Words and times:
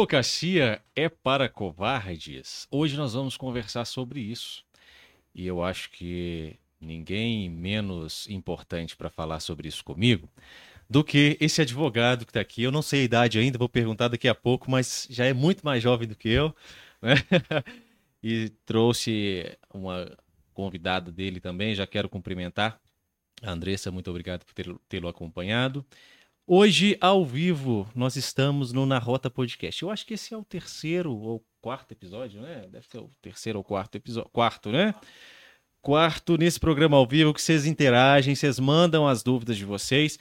Advocacia 0.00 0.80
é 0.96 1.10
para 1.10 1.46
covardes? 1.46 2.66
Hoje 2.70 2.96
nós 2.96 3.12
vamos 3.12 3.36
conversar 3.36 3.84
sobre 3.84 4.18
isso. 4.18 4.64
E 5.34 5.46
eu 5.46 5.62
acho 5.62 5.90
que 5.90 6.56
ninguém 6.80 7.50
menos 7.50 8.26
importante 8.30 8.96
para 8.96 9.10
falar 9.10 9.40
sobre 9.40 9.68
isso 9.68 9.84
comigo 9.84 10.26
do 10.88 11.04
que 11.04 11.36
esse 11.38 11.60
advogado 11.60 12.24
que 12.24 12.30
está 12.30 12.40
aqui. 12.40 12.62
Eu 12.62 12.72
não 12.72 12.80
sei 12.80 13.02
a 13.02 13.04
idade 13.04 13.38
ainda, 13.38 13.58
vou 13.58 13.68
perguntar 13.68 14.08
daqui 14.08 14.26
a 14.26 14.34
pouco, 14.34 14.70
mas 14.70 15.06
já 15.10 15.26
é 15.26 15.34
muito 15.34 15.62
mais 15.66 15.82
jovem 15.82 16.08
do 16.08 16.16
que 16.16 16.30
eu. 16.30 16.56
Né? 17.02 17.16
e 18.24 18.48
trouxe 18.64 19.54
uma 19.70 20.10
convidada 20.54 21.12
dele 21.12 21.40
também, 21.40 21.74
já 21.74 21.86
quero 21.86 22.08
cumprimentar. 22.08 22.80
A 23.42 23.50
Andressa, 23.50 23.90
muito 23.90 24.08
obrigado 24.08 24.46
por 24.46 24.54
tê-lo 24.88 25.08
acompanhado. 25.08 25.84
Hoje, 26.52 26.98
ao 27.00 27.24
vivo, 27.24 27.88
nós 27.94 28.16
estamos 28.16 28.72
no 28.72 28.84
Na 28.84 28.98
Rota 28.98 29.30
Podcast. 29.30 29.84
Eu 29.84 29.88
acho 29.88 30.04
que 30.04 30.14
esse 30.14 30.34
é 30.34 30.36
o 30.36 30.42
terceiro 30.42 31.12
ou 31.16 31.46
quarto 31.60 31.92
episódio, 31.92 32.40
né? 32.40 32.66
Deve 32.68 32.88
ser 32.88 32.98
o 32.98 33.08
terceiro 33.22 33.60
ou 33.60 33.64
quarto 33.64 33.94
episódio. 33.94 34.28
Quarto, 34.30 34.72
né? 34.72 34.92
Quarto 35.80 36.36
nesse 36.36 36.58
programa 36.58 36.96
ao 36.96 37.06
vivo 37.06 37.32
que 37.32 37.40
vocês 37.40 37.66
interagem, 37.66 38.34
vocês 38.34 38.58
mandam 38.58 39.06
as 39.06 39.22
dúvidas 39.22 39.56
de 39.56 39.64
vocês. 39.64 40.18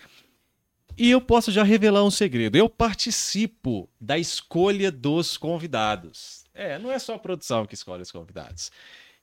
E 0.95 1.09
eu 1.09 1.19
posso 1.19 1.51
já 1.51 1.63
revelar 1.63 2.03
um 2.03 2.11
segredo. 2.11 2.55
Eu 2.55 2.69
participo 2.69 3.89
da 3.99 4.19
escolha 4.19 4.91
dos 4.91 5.35
convidados. 5.35 6.43
É, 6.53 6.77
não 6.77 6.91
é 6.91 6.99
só 6.99 7.15
a 7.15 7.19
produção 7.19 7.65
que 7.65 7.73
escolhe 7.73 8.03
os 8.03 8.11
convidados. 8.11 8.71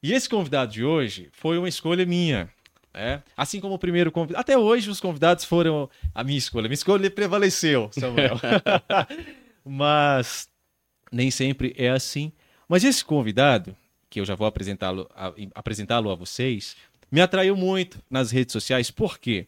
E 0.02 0.12
esse 0.12 0.28
convidado 0.28 0.72
de 0.72 0.84
hoje 0.84 1.28
foi 1.30 1.56
uma 1.56 1.68
escolha 1.68 2.04
minha. 2.04 2.52
É, 2.96 3.20
assim 3.36 3.60
como 3.60 3.74
o 3.74 3.78
primeiro 3.78 4.10
convidado. 4.10 4.40
Até 4.40 4.56
hoje 4.56 4.88
os 4.88 5.00
convidados 5.00 5.44
foram 5.44 5.88
a 6.14 6.24
minha 6.24 6.38
escolha. 6.38 6.64
Minha 6.64 6.74
escolha 6.74 7.10
prevaleceu, 7.10 7.90
Samuel. 7.92 8.40
Mas 9.62 10.48
nem 11.12 11.30
sempre 11.30 11.74
é 11.76 11.90
assim. 11.90 12.32
Mas 12.66 12.84
esse 12.84 13.04
convidado, 13.04 13.76
que 14.08 14.18
eu 14.18 14.24
já 14.24 14.34
vou 14.34 14.46
apresentá-lo 14.46 15.08
a, 15.14 15.32
apresentá-lo 15.54 16.10
a 16.10 16.14
vocês, 16.14 16.74
me 17.12 17.20
atraiu 17.20 17.54
muito 17.54 18.00
nas 18.10 18.30
redes 18.30 18.52
sociais. 18.52 18.90
Por 18.90 19.18
quê? 19.18 19.46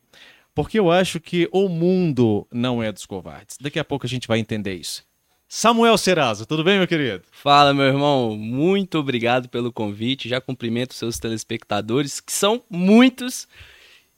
Porque 0.55 0.79
eu 0.79 0.91
acho 0.91 1.19
que 1.19 1.49
o 1.51 1.69
mundo 1.69 2.47
não 2.53 2.83
é 2.83 2.93
dos 2.93 3.07
covardes. 3.07 3.57
Daqui 3.61 3.79
a 3.79 3.85
pouco 3.85 4.05
a 4.05 4.09
gente 4.09 4.29
vai 4.29 4.39
entender 4.39 4.75
isso. 4.75 5.08
Samuel 5.51 5.97
Serazo, 5.97 6.45
tudo 6.45 6.63
bem, 6.63 6.77
meu 6.77 6.87
querido? 6.87 7.23
Fala, 7.33 7.73
meu 7.73 7.87
irmão. 7.87 8.37
Muito 8.37 8.99
obrigado 8.99 9.49
pelo 9.49 9.73
convite. 9.73 10.29
Já 10.29 10.43
cumprimento 10.43 10.93
seus 10.93 11.19
telespectadores, 11.19 12.21
que 12.21 12.31
são 12.31 12.63
muitos. 12.69 13.49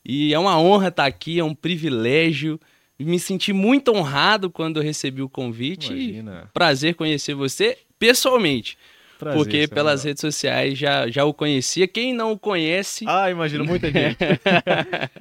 E 0.05 0.35
é 0.35 0.39
uma 0.41 0.59
honra 0.61 0.89
estar 0.89 1.07
aqui, 1.07 1.39
é 1.39 1.45
um 1.45 1.55
privilégio. 1.55 2.59
Me 2.99 3.17
senti 3.21 3.53
muito 3.53 3.93
honrado 3.95 4.51
quando 4.51 4.81
recebi 4.81 5.23
o 5.23 5.29
convite. 5.29 5.93
Imagina. 5.93 6.51
Prazer 6.53 6.97
conhecer 6.97 7.35
você 7.35 7.79
pessoalmente. 7.97 8.77
Prazer, 9.17 9.39
porque 9.39 9.69
pelas 9.69 10.03
redes 10.03 10.23
sociais 10.23 10.77
já, 10.77 11.09
já 11.09 11.25
o 11.25 11.33
conhecia. 11.33 11.87
Quem 11.87 12.13
não 12.13 12.33
o 12.33 12.39
conhece. 12.39 13.05
Ah, 13.07 13.31
imagino, 13.31 13.65
muita 13.65 13.87
gente. 13.93 14.19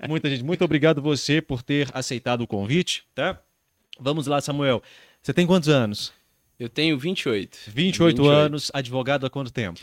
muita 0.08 0.28
gente. 0.28 0.44
Muito 0.44 0.66
obrigado 0.66 1.04
você 1.04 1.40
por 1.40 1.62
ter 1.62 1.88
aceitado 1.94 2.42
o 2.42 2.48
convite, 2.48 3.04
tá? 3.14 3.40
Vamos 4.00 4.26
lá, 4.26 4.42
Samuel. 4.42 4.82
Você 5.22 5.34
tem 5.34 5.46
quantos 5.46 5.70
anos? 5.70 6.14
Eu 6.60 6.70
tenho 6.70 6.98
28. 6.98 7.58
28, 7.68 7.74
28 7.74 8.30
anos, 8.30 8.72
advogado 8.74 9.26
há 9.26 9.30
quanto 9.30 9.52
tempo? 9.52 9.80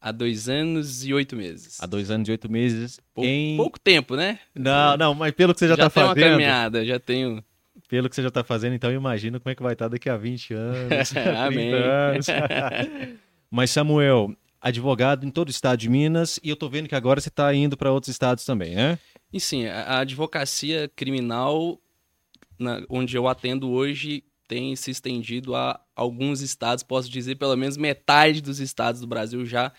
Há 0.00 0.12
dois 0.12 0.48
anos 0.48 1.04
e 1.04 1.14
oito 1.14 1.34
meses. 1.34 1.78
Há 1.80 1.86
dois 1.86 2.10
anos 2.10 2.28
e 2.28 2.30
oito 2.30 2.50
meses. 2.50 3.00
Pouco, 3.14 3.26
em... 3.26 3.56
pouco 3.56 3.80
tempo, 3.80 4.16
né? 4.16 4.38
Não, 4.54 4.96
não, 4.98 5.14
mas 5.14 5.32
pelo 5.32 5.54
que 5.54 5.60
você 5.60 5.68
já 5.68 5.74
está 5.74 5.88
fazendo. 5.88 6.08
Já 6.08 6.14
tenho 6.14 6.26
uma 6.26 6.32
caminhada, 6.32 6.84
já 6.84 7.00
tenho. 7.00 7.44
Pelo 7.88 8.08
que 8.08 8.14
você 8.14 8.22
já 8.22 8.28
está 8.28 8.44
fazendo, 8.44 8.74
então 8.74 8.92
imagina 8.92 9.40
como 9.40 9.50
é 9.50 9.54
que 9.54 9.62
vai 9.62 9.72
estar 9.72 9.88
daqui 9.88 10.10
a 10.10 10.16
20 10.16 10.52
anos. 10.52 11.16
Amém. 11.38 11.72
anos. 11.72 12.26
mas, 13.50 13.70
Samuel, 13.70 14.34
advogado 14.60 15.26
em 15.26 15.30
todo 15.30 15.48
o 15.48 15.50
estado 15.50 15.78
de 15.78 15.88
Minas, 15.88 16.38
e 16.42 16.50
eu 16.50 16.56
tô 16.56 16.68
vendo 16.68 16.88
que 16.88 16.94
agora 16.94 17.20
você 17.20 17.28
está 17.28 17.54
indo 17.54 17.76
para 17.76 17.90
outros 17.90 18.10
estados 18.10 18.44
também, 18.44 18.74
né? 18.74 18.98
E 19.32 19.40
sim, 19.40 19.66
a 19.66 20.00
advocacia 20.00 20.90
criminal, 20.94 21.80
na, 22.58 22.82
onde 22.88 23.16
eu 23.16 23.26
atendo 23.26 23.70
hoje, 23.70 24.22
tem 24.46 24.74
se 24.76 24.90
estendido 24.90 25.54
a 25.54 25.80
alguns 25.94 26.40
estados, 26.40 26.82
posso 26.82 27.10
dizer 27.10 27.36
pelo 27.36 27.56
menos 27.56 27.76
metade 27.76 28.40
dos 28.40 28.60
estados 28.60 29.00
do 29.00 29.06
Brasil 29.06 29.44
já 29.44 29.72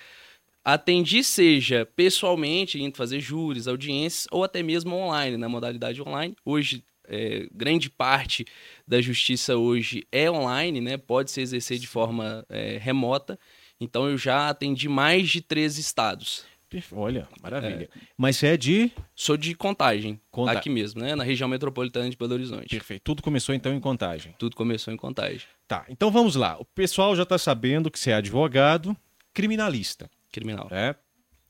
atendi, 0.65 1.23
seja 1.23 1.87
pessoalmente, 1.95 2.81
indo 2.81 2.97
fazer 2.97 3.19
júris, 3.19 3.67
audiências, 3.67 4.27
ou 4.31 4.43
até 4.43 4.63
mesmo 4.63 4.95
online, 4.95 5.37
na 5.37 5.47
modalidade 5.47 6.01
online. 6.01 6.35
Hoje, 6.43 6.83
é, 7.07 7.47
grande 7.53 7.87
parte 7.87 8.45
da 8.87 8.99
justiça 8.99 9.55
hoje 9.55 10.07
é 10.11 10.29
online, 10.29 10.81
né? 10.81 10.97
Pode 10.97 11.29
se 11.29 11.39
exercer 11.39 11.77
de 11.77 11.85
forma 11.85 12.43
é, 12.49 12.79
remota. 12.79 13.37
Então, 13.79 14.09
eu 14.09 14.17
já 14.17 14.49
atendi 14.49 14.89
mais 14.89 15.29
de 15.29 15.39
três 15.39 15.77
estados. 15.77 16.43
Olha, 16.91 17.27
maravilha. 17.41 17.89
É. 17.95 17.99
Mas 18.17 18.37
você 18.37 18.47
é 18.47 18.57
de? 18.57 18.91
Sou 19.15 19.37
de 19.37 19.55
Contagem, 19.55 20.19
Conta... 20.31 20.51
aqui 20.51 20.69
mesmo, 20.69 21.01
né? 21.01 21.15
Na 21.15 21.23
região 21.23 21.47
metropolitana 21.47 22.09
de 22.09 22.17
Belo 22.17 22.33
Horizonte. 22.33 22.67
Perfeito. 22.67 23.01
Tudo 23.03 23.21
começou 23.21 23.53
então 23.53 23.73
em 23.73 23.79
Contagem. 23.79 24.33
Tudo 24.37 24.55
começou 24.55 24.93
em 24.93 24.97
Contagem. 24.97 25.47
Tá, 25.67 25.85
então 25.89 26.11
vamos 26.11 26.35
lá. 26.35 26.57
O 26.59 26.65
pessoal 26.65 27.15
já 27.15 27.23
está 27.23 27.37
sabendo 27.37 27.89
que 27.89 27.99
você 27.99 28.11
é 28.11 28.15
advogado 28.15 28.95
criminalista. 29.33 30.09
Criminal. 30.31 30.67
É, 30.71 30.95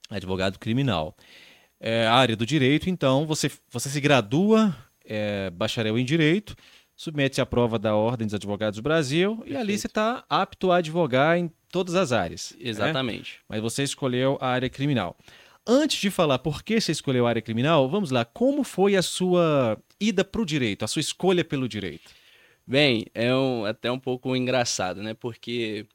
advogado 0.09 0.59
criminal. 0.59 1.15
É, 1.79 2.07
a 2.07 2.13
área 2.13 2.35
do 2.35 2.45
direito, 2.45 2.89
então, 2.89 3.25
você, 3.25 3.51
você 3.69 3.89
se 3.89 3.99
gradua, 3.99 4.75
é, 5.05 5.49
bacharel 5.51 5.99
em 5.99 6.05
direito, 6.05 6.55
submete-se 6.95 7.41
à 7.41 7.45
prova 7.45 7.77
da 7.77 7.95
Ordem 7.95 8.25
dos 8.25 8.33
Advogados 8.33 8.77
do 8.77 8.83
Brasil 8.83 9.35
Perfeito. 9.37 9.53
e 9.53 9.57
ali 9.57 9.77
você 9.77 9.87
está 9.87 10.23
apto 10.29 10.71
a 10.71 10.77
advogar 10.77 11.37
em 11.37 11.51
todas 11.69 11.95
as 11.95 12.11
áreas. 12.11 12.55
Né? 12.57 12.69
Exatamente. 12.69 13.33
Né? 13.33 13.39
Mas 13.49 13.61
você 13.61 13.83
escolheu 13.83 14.37
a 14.39 14.47
área 14.47 14.69
criminal. 14.69 15.17
Antes 15.67 15.99
de 15.99 16.11
falar 16.11 16.39
por 16.39 16.63
que 16.63 16.79
você 16.79 16.91
escolheu 16.91 17.25
a 17.25 17.29
área 17.29 17.41
criminal, 17.41 17.89
vamos 17.89 18.11
lá. 18.11 18.23
Como 18.23 18.63
foi 18.63 18.95
a 18.95 19.01
sua 19.01 19.77
ida 19.99 20.23
para 20.23 20.41
o 20.41 20.45
direito, 20.45 20.85
a 20.85 20.87
sua 20.87 20.99
escolha 20.99 21.43
pelo 21.43 21.67
direito? 21.67 22.11
Bem, 22.67 23.05
é 23.13 23.33
um, 23.33 23.65
até 23.65 23.91
um 23.91 23.99
pouco 23.99 24.35
engraçado, 24.35 25.01
né? 25.01 25.13
Porque 25.13 25.85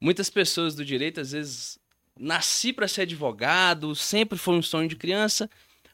muitas 0.00 0.30
pessoas 0.30 0.74
do 0.74 0.84
direito, 0.84 1.20
às 1.20 1.32
vezes, 1.32 1.78
nasci 2.18 2.72
para 2.72 2.88
ser 2.88 3.02
advogado, 3.02 3.94
sempre 3.94 4.38
foi 4.38 4.54
um 4.54 4.62
sonho 4.62 4.88
de 4.88 4.96
criança, 4.96 5.50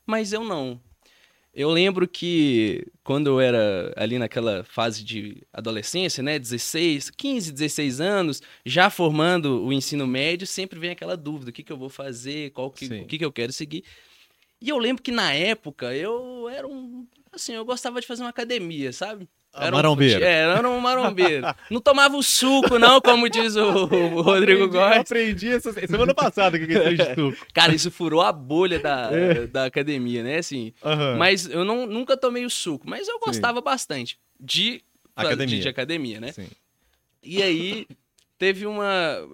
mas 0.06 0.32
eu 0.32 0.44
não. 0.44 0.80
Eu 1.56 1.70
lembro 1.70 2.06
que 2.06 2.86
quando 3.02 3.28
eu 3.28 3.40
era 3.40 3.90
ali 3.96 4.18
naquela 4.18 4.62
fase 4.62 5.02
de 5.02 5.42
adolescência, 5.50 6.22
né, 6.22 6.38
16, 6.38 7.08
15, 7.08 7.50
16 7.50 7.98
anos, 7.98 8.42
já 8.62 8.90
formando 8.90 9.64
o 9.64 9.72
ensino 9.72 10.06
médio, 10.06 10.46
sempre 10.46 10.78
vem 10.78 10.90
aquela 10.90 11.16
dúvida, 11.16 11.48
o 11.48 11.52
que, 11.54 11.62
que 11.62 11.72
eu 11.72 11.78
vou 11.78 11.88
fazer, 11.88 12.50
qual 12.50 12.70
que, 12.70 12.84
o 12.84 13.06
que, 13.06 13.16
que 13.16 13.24
eu 13.24 13.32
quero 13.32 13.54
seguir. 13.54 13.84
E 14.60 14.68
eu 14.68 14.76
lembro 14.76 15.02
que 15.02 15.10
na 15.10 15.32
época 15.32 15.94
eu 15.94 16.46
era 16.50 16.68
um, 16.68 17.06
assim, 17.32 17.54
eu 17.54 17.64
gostava 17.64 18.02
de 18.02 18.06
fazer 18.06 18.22
uma 18.22 18.28
academia, 18.28 18.92
sabe? 18.92 19.26
Era 19.58 19.70
marombeiro. 19.70 20.20
Um, 20.20 20.26
é, 20.26 20.32
era 20.32 20.68
um 20.68 20.80
marombeiro. 20.80 21.46
não 21.70 21.80
tomava 21.80 22.16
o 22.16 22.22
suco, 22.22 22.78
não, 22.78 23.00
como 23.00 23.28
diz 23.28 23.56
o, 23.56 23.84
o 23.84 24.20
Rodrigo 24.22 24.68
Góes. 24.68 24.96
Eu 24.96 25.00
aprendi 25.00 25.48
essa 25.48 25.72
semana 25.72 26.14
passada 26.14 26.58
que 26.58 26.72
é 26.72 26.94
de 26.94 27.04
suco. 27.14 27.46
Cara, 27.54 27.74
isso 27.74 27.90
furou 27.90 28.20
a 28.20 28.32
bolha 28.32 28.78
da, 28.78 29.10
é. 29.12 29.46
da 29.46 29.64
academia, 29.64 30.22
né? 30.22 30.38
Assim, 30.38 30.72
uhum. 30.84 31.16
Mas 31.16 31.48
eu 31.48 31.64
não, 31.64 31.86
nunca 31.86 32.16
tomei 32.16 32.44
o 32.44 32.50
suco. 32.50 32.88
Mas 32.88 33.08
eu 33.08 33.18
gostava 33.18 33.58
Sim. 33.58 33.64
bastante 33.64 34.18
de 34.38 34.82
academia. 35.14 35.56
De, 35.56 35.62
de 35.62 35.68
academia, 35.68 36.20
né? 36.20 36.32
Sim. 36.32 36.48
E 37.22 37.42
aí, 37.42 37.86
teve 38.38 38.66
uma 38.66 39.26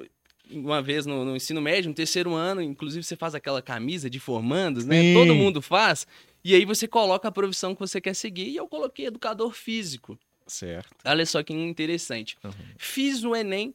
uma 0.50 0.82
vez 0.82 1.06
no, 1.06 1.24
no, 1.24 1.34
ensino 1.34 1.62
médio, 1.62 1.88
no 1.88 1.94
terceiro 1.94 2.34
ano, 2.34 2.60
inclusive 2.60 3.02
você 3.02 3.16
faz 3.16 3.34
aquela 3.34 3.62
camisa 3.62 4.10
de 4.10 4.20
formandos, 4.20 4.84
né? 4.84 5.00
Sim. 5.00 5.14
Todo 5.14 5.34
mundo 5.34 5.62
faz. 5.62 6.06
E 6.44 6.54
aí 6.54 6.64
você 6.64 6.88
coloca 6.88 7.28
a 7.28 7.32
profissão 7.32 7.74
que 7.74 7.80
você 7.80 8.00
quer 8.00 8.14
seguir. 8.14 8.48
E 8.48 8.56
eu 8.56 8.68
coloquei 8.68 9.06
educador 9.06 9.52
físico. 9.52 10.18
Certo. 10.46 10.90
Olha 11.04 11.24
só 11.24 11.42
que 11.42 11.52
interessante. 11.52 12.36
Uhum. 12.42 12.52
Fiz 12.76 13.22
o 13.24 13.34
Enem. 13.34 13.74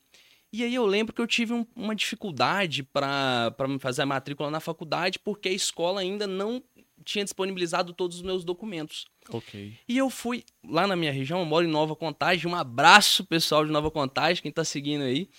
E 0.52 0.64
aí 0.64 0.74
eu 0.74 0.86
lembro 0.86 1.14
que 1.14 1.22
eu 1.22 1.28
tive 1.28 1.54
um, 1.54 1.66
uma 1.76 1.96
dificuldade 1.96 2.84
para 2.84 3.54
fazer 3.80 4.04
a 4.04 4.06
matrícula 4.06 4.50
na 4.50 4.60
faculdade, 4.60 5.20
porque 5.20 5.50
a 5.50 5.54
escola 5.54 6.02
ainda 6.02 6.26
não 6.26 6.64
tinha 7.04 7.24
disponibilizado 7.24 7.94
todos 7.94 8.18
os 8.18 8.24
meus 8.24 8.44
documentos. 8.44 9.06
Ok. 9.30 9.78
E 9.88 9.98
eu 9.98 10.10
fui 10.10 10.44
lá 10.64 10.88
na 10.88 10.96
minha 10.96 11.12
região, 11.12 11.40
eu 11.40 11.46
moro 11.46 11.66
em 11.66 11.70
Nova 11.70 11.96
Contagem. 11.96 12.50
Um 12.50 12.56
abraço, 12.56 13.26
pessoal 13.26 13.66
de 13.66 13.72
Nova 13.72 13.92
Contagem, 13.92 14.42
quem 14.42 14.50
está 14.50 14.64
seguindo 14.64 15.04
aí, 15.04 15.30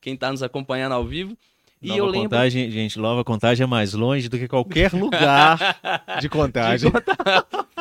quem 0.00 0.14
está 0.14 0.30
nos 0.30 0.42
acompanhando 0.42 0.92
ao 0.92 1.06
vivo. 1.06 1.36
E 1.84 1.88
Nova 1.88 1.98
eu 1.98 2.06
lembro... 2.06 2.30
Contagem, 2.30 2.70
gente, 2.70 2.98
Nova 2.98 3.22
Contagem 3.22 3.64
é 3.64 3.66
mais 3.66 3.92
longe 3.92 4.28
do 4.28 4.38
que 4.38 4.48
qualquer 4.48 4.90
lugar 4.96 5.58
de 6.18 6.30
Contagem. 6.30 6.90
De 6.90 6.96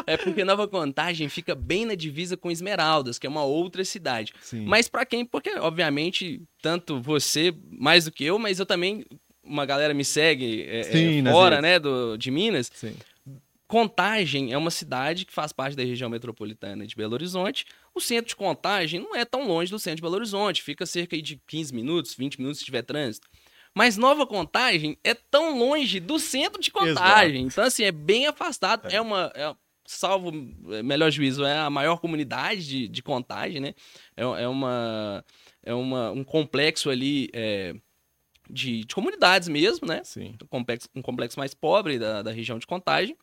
é 0.05 0.17
porque 0.17 0.43
Nova 0.43 0.67
Contagem 0.67 1.29
fica 1.29 1.55
bem 1.55 1.85
na 1.85 1.95
divisa 1.95 2.35
com 2.35 2.51
Esmeraldas, 2.51 3.17
que 3.17 3.25
é 3.25 3.29
uma 3.29 3.43
outra 3.43 3.85
cidade. 3.85 4.33
Sim. 4.41 4.65
Mas 4.65 4.89
para 4.89 5.05
quem, 5.05 5.25
porque 5.25 5.57
obviamente 5.57 6.41
tanto 6.61 6.99
você 7.01 7.55
mais 7.71 8.03
do 8.03 8.11
que 8.11 8.25
eu, 8.25 8.37
mas 8.37 8.59
eu 8.59 8.65
também 8.65 9.05
uma 9.41 9.65
galera 9.65 9.93
me 9.93 10.03
segue 10.03 10.63
é, 10.63 10.79
é 10.79 10.83
Sim, 10.83 11.27
é, 11.27 11.31
fora, 11.31 11.61
né, 11.61 11.79
do, 11.79 12.17
de 12.17 12.29
Minas. 12.29 12.69
Sim. 12.73 12.93
Contagem 13.67 14.51
é 14.51 14.57
uma 14.57 14.69
cidade 14.69 15.25
que 15.25 15.33
faz 15.33 15.51
parte 15.51 15.75
da 15.75 15.83
região 15.83 16.09
metropolitana 16.09 16.85
de 16.85 16.95
Belo 16.95 17.13
Horizonte. 17.13 17.65
O 17.95 18.01
centro 18.01 18.27
de 18.27 18.35
Contagem 18.35 18.99
não 18.99 19.15
é 19.15 19.25
tão 19.25 19.47
longe 19.47 19.71
do 19.71 19.79
centro 19.79 19.95
de 19.95 20.01
Belo 20.01 20.15
Horizonte, 20.15 20.61
fica 20.61 20.85
cerca 20.85 21.19
de 21.19 21.41
15 21.47 21.73
minutos, 21.73 22.13
20 22.13 22.37
minutos 22.39 22.59
se 22.59 22.65
tiver 22.65 22.83
trânsito. 22.83 23.27
Mas 23.75 23.97
Nova 23.97 24.25
Contagem 24.27 24.97
é 25.03 25.13
tão 25.13 25.57
longe 25.57 25.99
do 25.99 26.19
centro 26.19 26.61
de 26.61 26.69
Contagem. 26.69 27.41
Exato. 27.41 27.53
Então, 27.53 27.63
assim, 27.63 27.83
é 27.83 27.91
bem 27.91 28.27
afastado. 28.27 28.87
É, 28.87 28.95
é 28.95 29.01
uma. 29.01 29.31
É, 29.33 29.55
salvo 29.85 30.31
é, 30.71 30.83
melhor 30.83 31.11
juízo, 31.11 31.43
é 31.43 31.57
a 31.57 31.69
maior 31.69 31.97
comunidade 31.97 32.65
de, 32.65 32.87
de 32.87 33.03
Contagem, 33.03 33.59
né? 33.59 33.73
É, 34.15 34.23
é, 34.23 34.47
uma. 34.47 35.25
É 35.63 35.73
uma, 35.73 36.11
um 36.11 36.23
complexo 36.23 36.89
ali. 36.89 37.29
É, 37.33 37.73
de, 38.49 38.83
de, 38.83 38.93
comunidades 38.93 39.47
mesmo, 39.47 39.87
né? 39.87 40.03
Sim. 40.03 40.35
Um 40.43 40.47
complexo, 40.47 40.89
um 40.93 41.01
complexo 41.01 41.39
mais 41.39 41.53
pobre 41.53 41.97
da, 41.97 42.21
da 42.21 42.31
região 42.31 42.59
de 42.59 42.67
Contagem. 42.67 43.17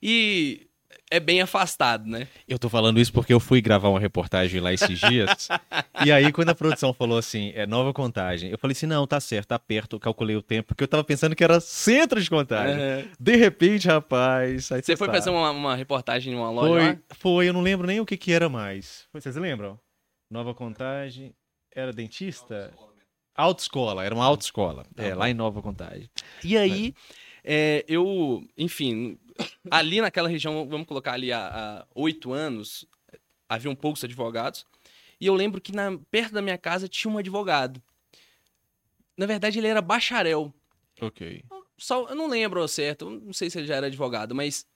E 0.00 0.68
é 1.10 1.20
bem 1.20 1.40
afastado, 1.40 2.06
né? 2.06 2.26
Eu 2.48 2.58
tô 2.58 2.68
falando 2.68 2.98
isso 2.98 3.12
porque 3.12 3.32
eu 3.32 3.38
fui 3.38 3.60
gravar 3.60 3.88
uma 3.88 4.00
reportagem 4.00 4.60
lá 4.60 4.72
esses 4.72 4.98
dias. 4.98 5.48
e 6.04 6.10
aí, 6.10 6.32
quando 6.32 6.50
a 6.50 6.54
produção 6.54 6.92
falou 6.92 7.16
assim, 7.18 7.52
é 7.54 7.66
nova 7.66 7.92
contagem, 7.92 8.50
eu 8.50 8.58
falei 8.58 8.72
assim: 8.72 8.86
não, 8.86 9.06
tá 9.06 9.20
certo, 9.20 9.48
tá 9.48 9.58
perto, 9.58 10.00
calculei 10.00 10.36
o 10.36 10.42
tempo, 10.42 10.68
porque 10.68 10.82
eu 10.82 10.88
tava 10.88 11.04
pensando 11.04 11.36
que 11.36 11.44
era 11.44 11.60
centro 11.60 12.20
de 12.20 12.28
contagem. 12.28 12.80
É. 12.80 13.04
De 13.18 13.36
repente, 13.36 13.86
rapaz. 13.86 14.66
Você 14.66 14.96
foi 14.96 15.08
fazer 15.08 15.30
uma, 15.30 15.50
uma, 15.50 15.76
reportagem 15.76 16.32
em 16.32 16.36
uma 16.36 16.50
loja? 16.50 16.68
Foi, 16.68 16.86
lá? 16.86 16.98
foi, 17.10 17.48
eu 17.48 17.52
não 17.52 17.62
lembro 17.62 17.86
nem 17.86 18.00
o 18.00 18.06
que, 18.06 18.16
que 18.16 18.32
era 18.32 18.48
mais. 18.48 19.06
Vocês 19.12 19.36
lembram? 19.36 19.78
Nova 20.30 20.54
contagem. 20.54 21.34
Era 21.74 21.92
dentista? 21.92 22.72
Autoescola, 23.36 24.04
era 24.04 24.14
uma 24.14 24.24
autoescola. 24.24 24.86
Tá 24.94 25.04
é, 25.04 25.14
lá 25.14 25.28
em 25.28 25.34
Nova 25.34 25.60
Contagem. 25.60 26.08
E 26.42 26.56
aí, 26.56 26.94
é, 27.44 27.84
eu, 27.86 28.42
enfim, 28.56 29.18
ali 29.70 30.00
naquela 30.00 30.28
região, 30.28 30.66
vamos 30.68 30.86
colocar 30.86 31.12
ali 31.12 31.32
há 31.32 31.86
oito 31.94 32.32
anos, 32.32 32.86
haviam 33.48 33.74
poucos 33.74 34.02
advogados. 34.04 34.66
E 35.20 35.26
eu 35.26 35.34
lembro 35.34 35.60
que 35.60 35.72
na, 35.72 35.98
perto 36.10 36.32
da 36.32 36.42
minha 36.42 36.58
casa 36.58 36.88
tinha 36.88 37.12
um 37.12 37.18
advogado. 37.18 37.82
Na 39.16 39.26
verdade, 39.26 39.58
ele 39.58 39.66
era 39.66 39.80
bacharel. 39.80 40.52
Ok. 41.00 41.42
Só, 41.78 42.08
eu 42.08 42.14
não 42.14 42.28
lembro 42.28 42.60
ao 42.60 42.68
certo, 42.68 43.08
não 43.10 43.32
sei 43.32 43.50
se 43.50 43.58
ele 43.58 43.66
já 43.66 43.76
era 43.76 43.86
advogado, 43.86 44.34
mas 44.34 44.66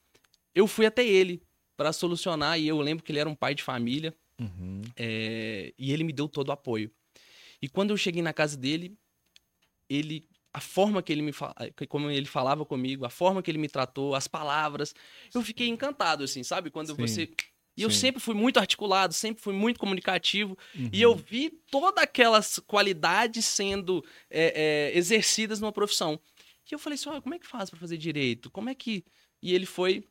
eu 0.54 0.66
fui 0.66 0.86
até 0.86 1.04
ele 1.04 1.42
para 1.76 1.92
solucionar 1.92 2.58
e 2.58 2.68
eu 2.68 2.78
lembro 2.80 3.04
que 3.04 3.10
ele 3.10 3.18
era 3.18 3.28
um 3.28 3.34
pai 3.34 3.54
de 3.54 3.62
família 3.62 4.14
uhum. 4.38 4.82
é, 4.96 5.72
e 5.78 5.92
ele 5.92 6.04
me 6.04 6.12
deu 6.12 6.28
todo 6.28 6.48
o 6.48 6.52
apoio. 6.52 6.90
E 7.62 7.68
quando 7.68 7.90
eu 7.90 7.96
cheguei 7.96 8.22
na 8.22 8.32
casa 8.32 8.56
dele, 8.56 8.96
ele 9.88 10.26
a 10.52 10.60
forma 10.60 11.02
que 11.02 11.12
ele 11.12 11.22
me 11.22 11.32
como 11.88 12.10
ele 12.10 12.26
falava 12.26 12.64
comigo, 12.64 13.04
a 13.04 13.10
forma 13.10 13.42
que 13.42 13.50
ele 13.50 13.58
me 13.58 13.68
tratou, 13.68 14.14
as 14.14 14.26
palavras, 14.26 14.94
eu 15.32 15.42
fiquei 15.42 15.68
encantado 15.68 16.24
assim, 16.24 16.42
sabe? 16.42 16.70
Quando 16.70 16.88
sim, 16.88 16.94
você 16.94 17.30
e 17.76 17.82
eu 17.82 17.90
sempre 17.90 18.20
fui 18.20 18.34
muito 18.34 18.58
articulado, 18.58 19.14
sempre 19.14 19.42
fui 19.42 19.54
muito 19.54 19.80
comunicativo. 19.80 20.58
Uhum. 20.74 20.90
E 20.92 21.00
eu 21.00 21.14
vi 21.14 21.50
todas 21.70 22.02
aquelas 22.02 22.58
qualidades 22.66 23.46
sendo 23.46 24.04
é, 24.28 24.90
é, 24.92 24.98
exercidas 24.98 25.60
numa 25.60 25.72
profissão. 25.72 26.20
E 26.70 26.74
eu 26.74 26.78
falei 26.78 26.96
assim: 26.96 27.08
como 27.22 27.34
é 27.34 27.38
que 27.38 27.46
faz 27.46 27.70
para 27.70 27.78
fazer 27.78 27.96
direito? 27.96 28.50
Como 28.50 28.68
é 28.68 28.74
que. 28.74 29.02
E 29.42 29.54
ele 29.54 29.64
foi 29.64 30.04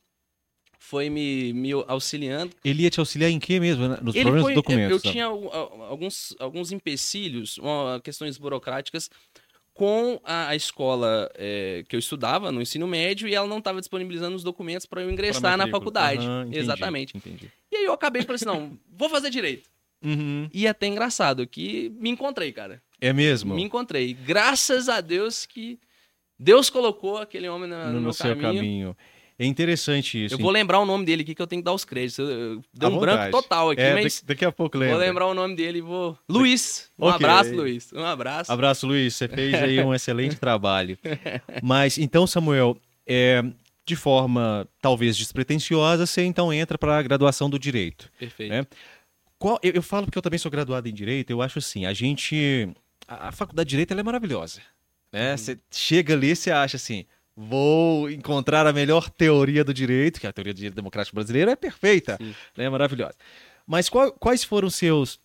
foi 0.80 1.10
me, 1.10 1.52
me 1.52 1.70
auxiliando. 1.86 2.56
Ele 2.64 2.82
ia 2.82 2.90
te 2.90 2.98
auxiliar 2.98 3.30
em 3.30 3.38
quê 3.38 3.60
mesmo? 3.60 3.86
Nos 4.02 4.14
ele 4.14 4.24
problemas 4.24 4.42
foi, 4.42 4.54
dos 4.54 4.62
documentos? 4.62 5.04
Eu, 5.04 5.08
eu 5.08 5.12
tinha 5.12 5.26
alguns, 5.26 6.34
alguns 6.40 6.72
empecilhos, 6.72 7.58
questões 8.02 8.38
burocráticas 8.38 9.10
com 9.74 10.20
a, 10.24 10.54
escola 10.54 11.30
é, 11.34 11.84
que 11.88 11.96
eu 11.96 11.98
estudava 11.98 12.52
no 12.52 12.60
ensino 12.60 12.86
médio 12.86 13.26
e 13.28 13.34
ela 13.34 13.46
não 13.46 13.58
estava 13.58 13.80
disponibilizando 13.80 14.36
os 14.36 14.42
documentos 14.42 14.86
para 14.86 15.02
eu 15.02 15.10
ingressar 15.10 15.56
na 15.56 15.68
faculdade. 15.68 16.26
Uhum, 16.26 16.42
entendi, 16.42 16.58
Exatamente. 16.58 17.16
Entendi. 17.16 17.50
E 17.70 17.76
aí 17.76 17.84
eu 17.84 17.92
acabei 17.92 18.22
falando 18.22 18.36
assim, 18.36 18.44
não, 18.44 18.78
vou 18.92 19.08
fazer 19.08 19.30
direito. 19.30 19.70
Uhum. 20.04 20.48
E 20.52 20.66
é 20.66 20.70
até 20.70 20.86
engraçado 20.86 21.46
que 21.46 21.90
me 21.98 22.10
encontrei, 22.10 22.52
cara. 22.52 22.82
É 23.00 23.12
mesmo? 23.12 23.54
Me 23.54 23.62
encontrei. 23.62 24.12
Graças 24.12 24.88
a 24.88 25.00
Deus 25.00 25.46
que 25.46 25.78
Deus 26.38 26.70
colocou 26.70 27.18
aquele 27.18 27.48
homem 27.48 27.68
no, 27.68 27.86
no, 27.86 27.92
no 27.92 28.00
meu 28.00 28.14
caminho. 28.14 28.42
caminho. 28.42 28.96
É 29.40 29.46
interessante 29.46 30.26
isso. 30.26 30.34
Eu 30.34 30.38
vou 30.38 30.50
lembrar 30.50 30.80
o 30.80 30.84
nome 30.84 31.06
dele 31.06 31.22
aqui 31.22 31.34
que 31.34 31.40
eu 31.40 31.46
tenho 31.46 31.62
que 31.62 31.64
dar 31.64 31.72
os 31.72 31.82
créditos. 31.82 32.28
Deu 32.74 32.90
um 32.90 32.98
branco 32.98 33.30
total 33.30 33.70
aqui, 33.70 33.80
é, 33.80 33.94
mas. 33.94 34.22
Daqui 34.22 34.44
a 34.44 34.52
pouco 34.52 34.76
lembro. 34.76 34.96
Vou 34.96 35.06
lembrar 35.06 35.26
o 35.28 35.32
nome 35.32 35.56
dele 35.56 35.78
e 35.78 35.80
vou. 35.80 36.18
Luiz! 36.28 36.90
Um 36.98 37.06
okay. 37.06 37.16
abraço, 37.16 37.54
Luiz. 37.54 37.90
Um 37.94 38.04
abraço. 38.04 38.52
Abraço, 38.52 38.86
Luiz. 38.86 39.14
Você 39.14 39.26
fez 39.28 39.54
aí 39.54 39.82
um 39.82 39.94
excelente 39.96 40.36
trabalho. 40.36 40.98
Mas 41.62 41.96
então, 41.96 42.26
Samuel, 42.26 42.76
é, 43.06 43.42
de 43.86 43.96
forma 43.96 44.68
talvez 44.78 45.16
despretensiosa, 45.16 46.04
você 46.04 46.22
então 46.22 46.52
entra 46.52 46.76
para 46.76 46.98
a 46.98 47.02
graduação 47.02 47.48
do 47.48 47.58
direito. 47.58 48.12
Perfeito. 48.18 48.50
Né? 48.50 48.66
Qual, 49.38 49.58
eu, 49.62 49.72
eu, 49.72 49.82
falo 49.82 50.04
porque 50.04 50.18
eu 50.18 50.22
também 50.22 50.38
sou 50.38 50.50
graduado 50.50 50.86
em 50.86 50.92
direito, 50.92 51.30
eu 51.30 51.40
acho 51.40 51.60
assim, 51.60 51.86
a 51.86 51.94
gente. 51.94 52.68
A, 53.08 53.28
a 53.28 53.32
faculdade 53.32 53.68
de 53.68 53.70
direito 53.70 53.98
é 53.98 54.02
maravilhosa. 54.02 54.60
Né? 55.10 55.30
Uhum. 55.30 55.38
Você 55.38 55.58
chega 55.70 56.12
ali 56.12 56.32
e 56.32 56.36
você 56.36 56.50
acha 56.50 56.76
assim 56.76 57.06
vou 57.40 58.10
encontrar 58.10 58.66
a 58.66 58.72
melhor 58.72 59.08
teoria 59.08 59.64
do 59.64 59.72
direito, 59.72 60.20
que 60.20 60.26
a 60.26 60.32
teoria 60.32 60.52
do 60.52 60.56
direito 60.56 60.74
democrático 60.74 61.14
brasileiro 61.14 61.50
é 61.50 61.56
perfeita, 61.56 62.18
Sim. 62.20 62.34
né? 62.56 62.68
Maravilhosa. 62.68 63.14
Mas 63.66 63.88
qual, 63.88 64.12
quais 64.12 64.44
foram 64.44 64.68
seus. 64.68 65.18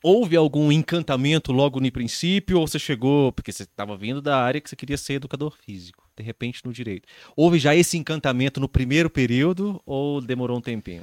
Houve 0.00 0.36
algum 0.36 0.70
encantamento 0.70 1.50
logo 1.50 1.80
no 1.80 1.90
princípio, 1.90 2.60
ou 2.60 2.68
você 2.68 2.78
chegou, 2.78 3.32
porque 3.32 3.50
você 3.50 3.64
estava 3.64 3.96
vindo 3.96 4.22
da 4.22 4.40
área 4.40 4.60
que 4.60 4.70
você 4.70 4.76
queria 4.76 4.96
ser 4.96 5.14
educador 5.14 5.56
físico, 5.60 6.08
de 6.16 6.22
repente 6.22 6.64
no 6.64 6.72
direito? 6.72 7.08
Houve 7.34 7.58
já 7.58 7.74
esse 7.74 7.98
encantamento 7.98 8.60
no 8.60 8.68
primeiro 8.68 9.10
período 9.10 9.82
ou 9.84 10.20
demorou 10.20 10.58
um 10.58 10.60
tempinho? 10.60 11.02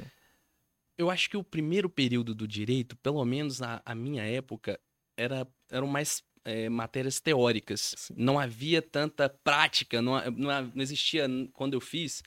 Eu 0.96 1.10
acho 1.10 1.28
que 1.28 1.36
o 1.36 1.44
primeiro 1.44 1.90
período 1.90 2.34
do 2.34 2.48
direito, 2.48 2.96
pelo 2.96 3.22
menos 3.26 3.60
na 3.60 3.82
minha 3.94 4.22
época, 4.22 4.80
era, 5.14 5.46
era 5.70 5.84
o 5.84 5.88
mais 5.88 6.22
é, 6.46 6.68
matérias 6.68 7.20
teóricas. 7.20 7.94
Sim. 7.96 8.14
Não 8.16 8.38
havia 8.38 8.80
tanta 8.80 9.28
prática, 9.28 10.00
não, 10.00 10.14
não, 10.30 10.72
não 10.74 10.82
existia 10.82 11.26
quando 11.52 11.74
eu 11.74 11.80
fiz 11.80 12.22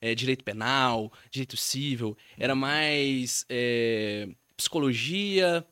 é, 0.00 0.14
direito 0.14 0.42
penal, 0.42 1.12
direito 1.30 1.56
civil, 1.56 2.16
era 2.38 2.54
mais 2.54 3.44
é, 3.48 4.28
psicologia, 4.56 5.64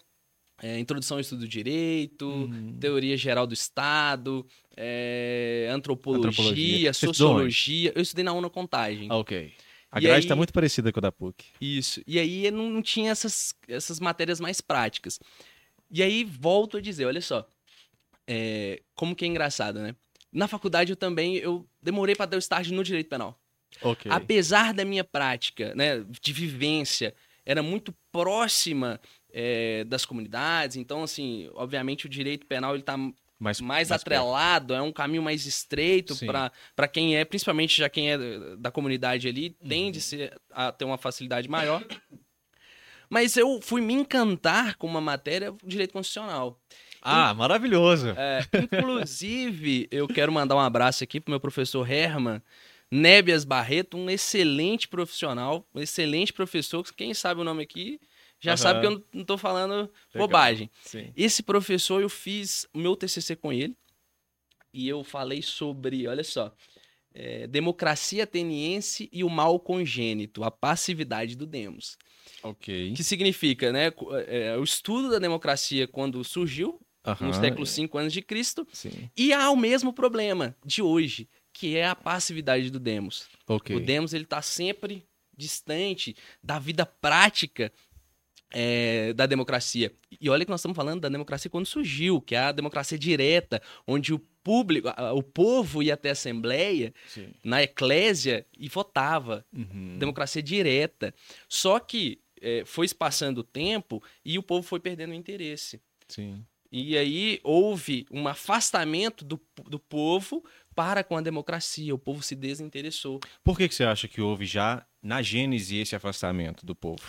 é, 0.63 0.79
introdução 0.79 1.17
ao 1.17 1.21
estudo 1.21 1.41
do 1.41 1.49
direito, 1.49 2.27
uhum. 2.27 2.77
teoria 2.79 3.17
geral 3.17 3.47
do 3.47 3.55
Estado, 3.55 4.47
é, 4.77 5.69
antropologia, 5.73 6.29
antropologia, 6.29 6.93
sociologia. 6.93 7.93
Eu 7.95 8.03
estudei 8.03 8.25
na 8.25 8.33
UNA 8.33 8.51
Contagem. 8.51 9.11
Ok. 9.11 9.53
A 9.91 9.99
e 9.99 10.03
grade 10.03 10.27
está 10.27 10.37
muito 10.37 10.53
parecida 10.53 10.93
com 10.93 11.01
a 11.01 11.03
da 11.03 11.13
PUC. 11.13 11.45
Isso. 11.61 12.03
E 12.07 12.19
aí 12.19 12.51
não, 12.51 12.69
não 12.69 12.83
tinha 12.83 13.11
essas, 13.11 13.55
essas 13.67 13.99
matérias 13.99 14.39
mais 14.39 14.61
práticas. 14.61 15.19
E 15.91 16.03
aí 16.03 16.25
volto 16.25 16.77
a 16.77 16.81
dizer, 16.81 17.07
olha 17.07 17.21
só, 17.21 17.49
é, 18.27 18.83
como 18.95 19.15
que 19.15 19.25
é 19.25 19.29
engraçado, 19.29 19.81
né? 19.81 19.95
Na 20.33 20.49
faculdade 20.49 20.93
eu 20.93 20.97
também 20.97 21.37
eu 21.37 21.67
demorei 21.81 22.15
para 22.15 22.27
dar 22.27 22.37
o 22.37 22.39
estágio 22.39 22.75
no 22.75 22.85
direito 22.85 23.09
penal. 23.09 23.41
Okay. 23.81 24.11
Apesar 24.11 24.73
da 24.73 24.85
minha 24.85 25.05
prática, 25.05 25.75
né, 25.75 26.05
de 26.21 26.33
vivência, 26.33 27.15
era 27.45 27.63
muito 27.63 27.95
próxima 28.11 29.01
é, 29.33 29.85
das 29.85 30.05
comunidades. 30.05 30.77
Então, 30.77 31.03
assim, 31.03 31.51
obviamente 31.55 32.07
o 32.07 32.09
direito 32.09 32.47
penal 32.47 32.73
ele 32.73 32.81
está 32.81 32.97
mais, 33.39 33.61
mais, 33.61 33.93
atrelado, 33.93 34.69
perto. 34.69 34.81
é 34.81 34.83
um 34.83 34.93
caminho 34.93 35.23
mais 35.23 35.45
estreito 35.45 36.17
para 36.75 36.89
quem 36.89 37.17
é, 37.17 37.25
principalmente 37.25 37.77
já 37.77 37.89
quem 37.89 38.11
é 38.11 38.19
da 38.57 38.71
comunidade 38.71 39.29
ali, 39.29 39.55
uhum. 39.61 39.69
tende 39.69 40.01
a 40.51 40.73
ter 40.73 40.85
uma 40.85 40.97
facilidade 40.97 41.49
maior. 41.49 41.85
Mas 43.09 43.37
eu 43.37 43.61
fui 43.61 43.81
me 43.81 43.93
encantar 43.95 44.77
com 44.77 44.87
uma 44.87 45.01
matéria 45.01 45.55
direito 45.65 45.93
constitucional. 45.93 46.61
Ah, 47.07 47.35
maravilhoso. 47.35 48.09
É, 48.17 48.41
inclusive, 48.63 49.89
eu 49.91 50.09
quero 50.09 50.33
mandar 50.33 50.57
um 50.57 50.61
abraço 50.61 51.05
aqui 51.05 51.21
pro 51.21 51.31
meu 51.31 51.41
professor 51.41 51.89
Herman 51.89 52.43
Nébias 52.91 53.45
Barreto, 53.45 53.97
um 53.97 54.09
excelente 54.09 54.89
profissional, 54.89 55.67
um 55.75 55.81
excelente 55.81 56.33
professor, 56.33 56.85
quem 56.95 57.13
sabe 57.15 57.41
o 57.41 57.45
nome 57.45 57.63
aqui 57.63 58.01
já 58.41 58.53
uhum. 58.53 58.57
sabe 58.57 58.81
que 58.81 58.87
eu 58.87 59.05
não 59.13 59.23
estou 59.23 59.39
falando 59.39 59.73
Legal. 59.73 59.91
bobagem. 60.15 60.71
Sim. 60.83 61.13
Esse 61.17 61.43
professor, 61.43 62.03
eu 62.03 62.09
fiz 62.09 62.67
o 62.73 62.79
meu 62.79 62.97
TCC 62.97 63.35
com 63.37 63.53
ele 63.53 63.77
e 64.73 64.89
eu 64.89 65.03
falei 65.03 65.41
sobre, 65.41 66.07
olha 66.07 66.23
só, 66.23 66.55
é, 67.15 67.47
democracia 67.47 68.25
ateniense 68.25 69.09
e 69.11 69.25
o 69.25 69.31
mal 69.31 69.59
congênito, 69.59 70.45
a 70.45 70.51
passividade 70.51 71.35
do 71.35 71.47
demos. 71.47 71.97
Ok. 72.43 72.93
Que 72.95 73.03
significa, 73.03 73.73
né, 73.73 73.91
é, 74.27 74.57
o 74.57 74.63
estudo 74.63 75.11
da 75.11 75.19
democracia 75.19 75.89
quando 75.89 76.23
surgiu, 76.23 76.79
uhum. 77.07 77.29
no 77.29 77.35
século 77.35 77.67
5 77.67 77.99
anos 77.99 78.13
de 78.13 78.23
Cristo. 78.23 78.67
Sim. 78.73 79.11
E 79.17 79.33
há 79.33 79.51
o 79.51 79.57
mesmo 79.57 79.93
problema 79.93 80.57
de 80.65 80.83
hoje, 80.83 81.29
que 81.53 81.77
é 81.77 81.87
a 81.87 81.95
passividade 81.95 82.71
do 82.71 82.79
demos. 82.79 83.29
Okay. 83.47 83.77
O 83.77 83.81
demos 83.81 84.13
ele 84.13 84.25
está 84.25 84.43
sempre 84.43 85.05
distante 85.37 86.17
da 86.43 86.59
vida 86.59 86.87
prática 86.87 87.73
é, 88.53 89.13
da 89.13 89.27
democracia. 89.27 89.93
E 90.21 90.31
olha 90.31 90.45
que 90.45 90.51
nós 90.51 90.61
estamos 90.61 90.77
falando 90.77 91.01
da 91.01 91.09
democracia 91.09 91.51
quando 91.51 91.67
surgiu, 91.67 92.21
que 92.21 92.35
é 92.35 92.39
a 92.39 92.53
democracia 92.53 92.99
direta, 92.99 93.61
onde 93.87 94.15
o 94.15 94.19
público, 94.19 94.89
o 95.15 95.23
povo 95.23 95.83
ia 95.83 95.95
até 95.95 96.11
a 96.11 96.13
Assembleia, 96.13 96.95
Sim. 97.09 97.31
na 97.45 97.63
Eclésia, 97.63 98.47
e 98.57 98.69
votava. 98.69 99.45
Uhum. 99.53 99.99
Democracia 99.99 100.43
direta. 100.43 101.13
Só 101.49 101.79
que 101.79 102.21
é, 102.41 102.63
foi 102.65 102.89
passando 102.89 103.39
o 103.39 103.45
tempo 103.45 104.03
e 104.25 104.39
o 104.39 104.43
povo 104.43 104.67
foi 104.67 104.79
perdendo 104.79 105.11
o 105.11 105.15
interesse. 105.15 105.81
Sim. 106.09 106.45
E 106.79 106.99
aí 106.99 107.41
houve 107.43 108.07
um 108.11 108.29
afastamento 108.29 109.25
do, 109.25 109.41
do 109.67 109.79
povo 109.79 110.45
para 110.75 111.03
com 111.03 111.17
a 111.17 111.23
democracia. 111.23 111.95
O 111.95 111.99
povo 111.99 112.23
se 112.23 112.35
desinteressou. 112.35 113.19
Por 113.43 113.57
que, 113.57 113.67
que 113.67 113.75
você 113.75 113.85
acha 113.85 114.07
que 114.07 114.21
houve 114.21 114.45
já 114.45 114.85
na 115.03 115.23
Gênese 115.23 115.79
esse 115.79 115.97
afastamento 115.97 116.67
do 116.67 116.75
povo? 116.75 117.03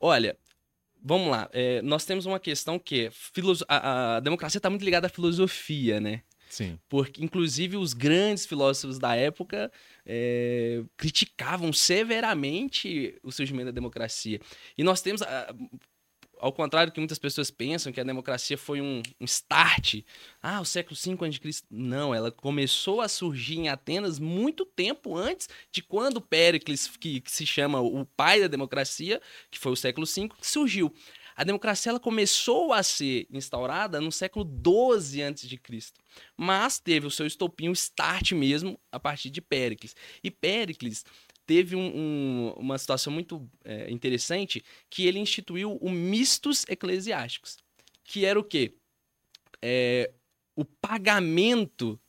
Olha, 0.00 0.38
vamos 1.02 1.28
lá. 1.28 1.50
É, 1.52 1.82
nós 1.82 2.06
temos 2.06 2.24
uma 2.24 2.40
questão 2.40 2.78
que 2.78 3.08
é 3.08 3.10
a, 3.68 4.16
a 4.16 4.20
democracia 4.20 4.58
está 4.58 4.70
muito 4.70 4.86
ligada 4.86 5.06
à 5.06 5.10
filosofia, 5.10 6.00
né? 6.00 6.22
Sim. 6.48 6.78
Porque, 6.88 7.22
inclusive, 7.22 7.76
os 7.76 7.92
grandes 7.92 8.46
filósofos 8.46 8.98
da 8.98 9.14
época 9.14 9.70
é, 10.06 10.82
criticavam 10.96 11.74
severamente 11.74 13.18
o 13.22 13.30
surgimento 13.30 13.66
da 13.66 13.72
democracia. 13.72 14.40
E 14.78 14.82
nós 14.82 15.02
temos, 15.02 15.20
ao 16.44 16.52
contrário 16.52 16.92
do 16.92 16.94
que 16.94 17.00
muitas 17.00 17.18
pessoas 17.18 17.50
pensam, 17.50 17.90
que 17.90 17.98
a 17.98 18.04
democracia 18.04 18.58
foi 18.58 18.78
um, 18.78 19.00
um 19.18 19.24
start. 19.24 20.02
Ah, 20.42 20.60
o 20.60 20.64
século 20.66 20.94
V 20.94 21.26
a.C. 21.26 21.62
Não, 21.70 22.14
ela 22.14 22.30
começou 22.30 23.00
a 23.00 23.08
surgir 23.08 23.56
em 23.56 23.70
Atenas 23.70 24.18
muito 24.18 24.66
tempo 24.66 25.16
antes 25.16 25.48
de 25.72 25.82
quando 25.82 26.20
Péricles, 26.20 26.86
que, 27.00 27.22
que 27.22 27.30
se 27.30 27.46
chama 27.46 27.80
o 27.80 28.04
pai 28.04 28.42
da 28.42 28.46
democracia, 28.46 29.22
que 29.50 29.58
foi 29.58 29.72
o 29.72 29.76
século 29.76 30.06
V, 30.06 30.28
surgiu. 30.42 30.94
A 31.34 31.44
democracia 31.44 31.90
ela 31.90 31.98
começou 31.98 32.74
a 32.74 32.82
ser 32.82 33.26
instaurada 33.30 33.98
no 33.98 34.12
século 34.12 34.44
XII 34.44 35.22
a.C., 35.22 35.58
mas 36.36 36.78
teve 36.78 37.06
o 37.06 37.10
seu 37.10 37.26
estopim, 37.26 37.70
o 37.70 37.72
start 37.72 38.32
mesmo, 38.32 38.78
a 38.92 39.00
partir 39.00 39.30
de 39.30 39.40
Péricles. 39.40 39.96
E 40.22 40.30
Péricles 40.30 41.04
teve 41.46 41.76
um, 41.76 41.96
um, 41.96 42.54
uma 42.56 42.78
situação 42.78 43.12
muito 43.12 43.48
é, 43.64 43.90
interessante 43.90 44.64
que 44.88 45.06
ele 45.06 45.18
instituiu 45.18 45.76
o 45.76 45.90
mistos 45.90 46.64
eclesiásticos, 46.68 47.58
que 48.02 48.24
era 48.24 48.38
o 48.38 48.44
quê? 48.44 48.74
É, 49.62 50.12
o 50.56 50.64
pagamento 50.64 52.00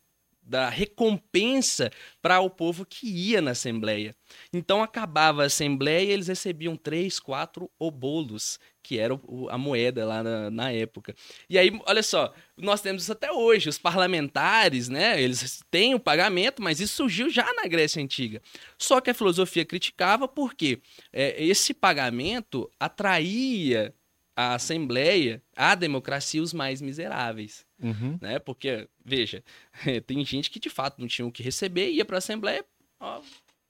da 0.45 0.69
recompensa 0.69 1.91
para 2.21 2.39
o 2.39 2.49
povo 2.49 2.85
que 2.85 3.07
ia 3.07 3.41
na 3.41 3.51
Assembleia. 3.51 4.15
Então 4.53 4.83
acabava 4.83 5.41
a 5.41 5.45
Assembleia 5.47 6.05
e 6.05 6.11
eles 6.11 6.27
recebiam 6.27 6.75
três, 6.75 7.19
quatro 7.19 7.69
obolos, 7.79 8.59
que 8.83 8.99
era 8.99 9.15
o, 9.15 9.49
a 9.49 9.57
moeda 9.57 10.05
lá 10.05 10.21
na, 10.21 10.51
na, 10.51 10.71
época. 10.71 11.15
E 11.49 11.57
aí, 11.57 11.71
olha 11.87 12.03
só, 12.03 12.31
nós 12.55 12.81
temos 12.81 13.03
isso 13.03 13.11
até 13.11 13.31
hoje. 13.31 13.67
Os 13.67 13.79
parlamentares, 13.79 14.87
né, 14.87 15.19
eles 15.19 15.63
têm 15.71 15.95
o 15.95 15.99
pagamento, 15.99 16.61
mas 16.61 16.79
isso 16.79 16.95
surgiu 16.95 17.29
já 17.29 17.51
na 17.53 17.67
Grécia 17.67 18.01
Antiga. 18.01 18.39
Só 18.77 19.01
que 19.01 19.09
a 19.09 19.15
filosofia 19.15 19.65
criticava 19.65 20.27
porque 20.27 20.79
é, 21.11 21.43
esse 21.43 21.73
pagamento 21.73 22.69
atraía 22.79 23.91
a 24.35 24.55
Assembleia, 24.55 25.41
a 25.55 25.73
democracia, 25.73 26.41
os 26.43 26.53
mais 26.53 26.81
miseráveis. 26.81 27.64
Uhum. 27.82 28.17
Né? 28.22 28.39
Porque, 28.39 28.88
veja, 29.03 29.44
tem 30.08 30.24
gente 30.25 30.50
que 30.50 30.60
de 30.60 30.70
fato 30.70 31.00
não 31.00 31.08
tinha 31.08 31.25
o 31.25 31.32
que 31.32 31.44
receber, 31.44 31.91
ia 31.91 32.05
para 32.05 32.17
a 32.17 32.20
Assembleia, 32.20 32.65
ó, 33.00 33.22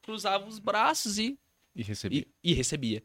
cruzava 0.01 0.47
os 0.47 0.59
braços 0.59 1.17
e. 1.17 1.37
E 1.75 1.83
recebia. 1.83 2.25
E, 2.41 2.51
e 2.51 2.53
recebia. 2.53 3.03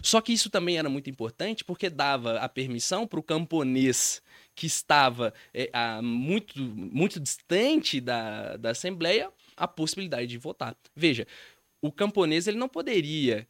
Só 0.00 0.20
que 0.20 0.32
isso 0.32 0.48
também 0.48 0.78
era 0.78 0.88
muito 0.88 1.10
importante 1.10 1.64
porque 1.64 1.90
dava 1.90 2.38
a 2.38 2.48
permissão 2.48 3.04
para 3.04 3.18
o 3.18 3.22
camponês 3.22 4.22
que 4.54 4.64
estava 4.64 5.34
é, 5.52 5.68
a, 5.72 6.00
muito, 6.00 6.62
muito 6.62 7.18
distante 7.18 8.00
da, 8.00 8.56
da 8.56 8.70
Assembleia 8.70 9.32
a 9.56 9.66
possibilidade 9.66 10.28
de 10.28 10.38
votar. 10.38 10.76
Veja, 10.94 11.26
o 11.80 11.90
camponês 11.90 12.46
ele 12.46 12.58
não 12.58 12.68
poderia 12.68 13.48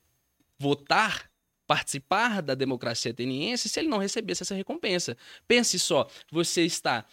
votar 0.59 1.31
participar 1.67 2.43
da 2.43 2.55
democracia 2.55 3.13
ateniense 3.13 3.69
se 3.69 3.81
ele 3.81 3.89
não 3.89 3.99
recebesse 3.99 4.43
essa 4.43 4.55
recompensa. 4.55 5.17
Pense 5.47 5.79
só, 5.79 6.09
você 6.31 6.65
está 6.65 7.07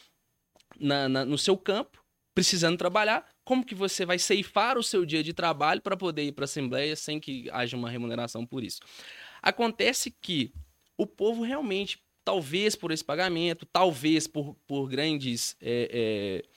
na, 0.80 1.10
na, 1.10 1.26
no 1.26 1.38
seu 1.38 1.58
campo, 1.58 2.04
precisando 2.34 2.78
trabalhar, 2.78 3.28
como 3.44 3.66
que 3.66 3.76
você 3.76 4.06
vai 4.06 4.20
ceifar 4.20 4.78
o 4.78 4.84
seu 4.84 5.06
dia 5.06 5.24
de 5.24 5.34
trabalho 5.34 5.82
para 5.82 5.98
poder 5.98 6.24
ir 6.24 6.32
para 6.32 6.44
a 6.44 6.46
Assembleia 6.46 6.96
sem 6.96 7.20
que 7.20 7.50
haja 7.52 7.76
uma 7.76 7.90
remuneração 7.90 8.46
por 8.46 8.64
isso? 8.64 8.80
Acontece 9.42 10.12
que 10.12 10.54
o 10.98 11.08
povo 11.08 11.44
realmente, 11.44 12.02
talvez 12.24 12.76
por 12.76 12.92
esse 12.92 13.04
pagamento, 13.04 13.66
talvez 13.66 14.28
por, 14.28 14.56
por 14.68 14.88
grandes 14.88 15.56
é, 15.62 15.90
é, 15.92 16.50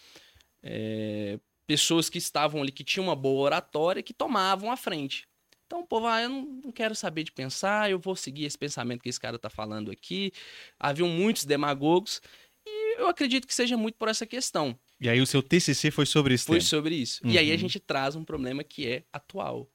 é, 0.63 1.41
pessoas 1.67 2.11
que 2.11 2.19
estavam 2.19 2.61
ali, 2.61 2.73
que 2.73 2.85
tinham 2.85 3.07
uma 3.07 3.17
boa 3.17 3.43
oratória, 3.43 4.03
que 4.03 4.13
tomavam 4.13 4.71
a 4.71 4.77
frente. 4.77 5.27
Então 5.73 5.81
o 5.81 5.87
povo, 5.87 6.07
ah, 6.07 6.21
eu 6.21 6.29
não, 6.29 6.43
não, 6.65 6.71
quero 6.71 6.95
saber 6.95 7.25
de 7.25 7.33
pensar, 7.33 7.91
eu 7.91 7.99
vou 7.99 8.15
seguir 8.15 8.45
esse 8.45 8.59
pensamento 8.59 9.01
que 9.01 9.09
esse 9.09 9.19
cara 9.19 9.37
está 9.37 9.49
falando 9.49 9.91
aqui. 9.91 10.31
Haviam 10.79 11.09
muitos 11.09 11.47
demagogos 11.47 12.21
e 12.67 13.01
eu 13.01 13.09
acredito 13.09 13.47
que 13.47 13.55
seja 13.55 13.75
muito 13.75 13.95
por 13.95 14.09
essa 14.09 14.27
questão. 14.27 14.79
E 15.01 15.09
aí 15.09 15.19
o 15.19 15.27
seu 15.27 15.43
TCC 15.43 15.91
foi 15.91 16.05
sobre 16.05 16.35
isso? 16.35 16.45
Foi 16.45 16.59
tema. 16.59 16.69
sobre 16.69 16.95
isso. 16.95 17.25
Uhum. 17.25 17.31
E 17.31 17.39
aí 17.39 17.49
a 17.49 17.55
uhum. 17.55 17.59
gente 17.59 17.81
traz 17.81 18.15
um 18.15 18.23
problema 18.23 18.63
que 18.63 18.87
é 18.87 19.05
atual. 19.11 19.67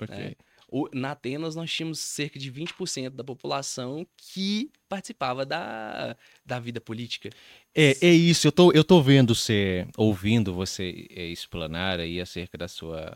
Okay. 0.00 0.16
Né? 0.16 0.32
O, 0.68 0.88
na 0.92 1.10
Atenas 1.10 1.56
nós 1.56 1.72
tínhamos 1.72 1.98
cerca 1.98 2.38
de 2.38 2.50
20% 2.52 3.10
da 3.10 3.24
população 3.24 4.06
que 4.16 4.70
participava 4.88 5.44
da, 5.44 6.16
da 6.46 6.60
vida 6.60 6.80
política. 6.80 7.28
É, 7.74 7.96
é 8.00 8.12
isso, 8.12 8.46
eu 8.46 8.52
tô, 8.52 8.70
eu 8.70 8.84
tô 8.84 9.02
vendo 9.02 9.34
você, 9.34 9.84
ouvindo 9.96 10.54
você 10.54 11.08
é, 11.10 11.24
explanar 11.26 11.98
aí 11.98 12.20
acerca 12.20 12.56
da 12.56 12.68
sua 12.68 13.12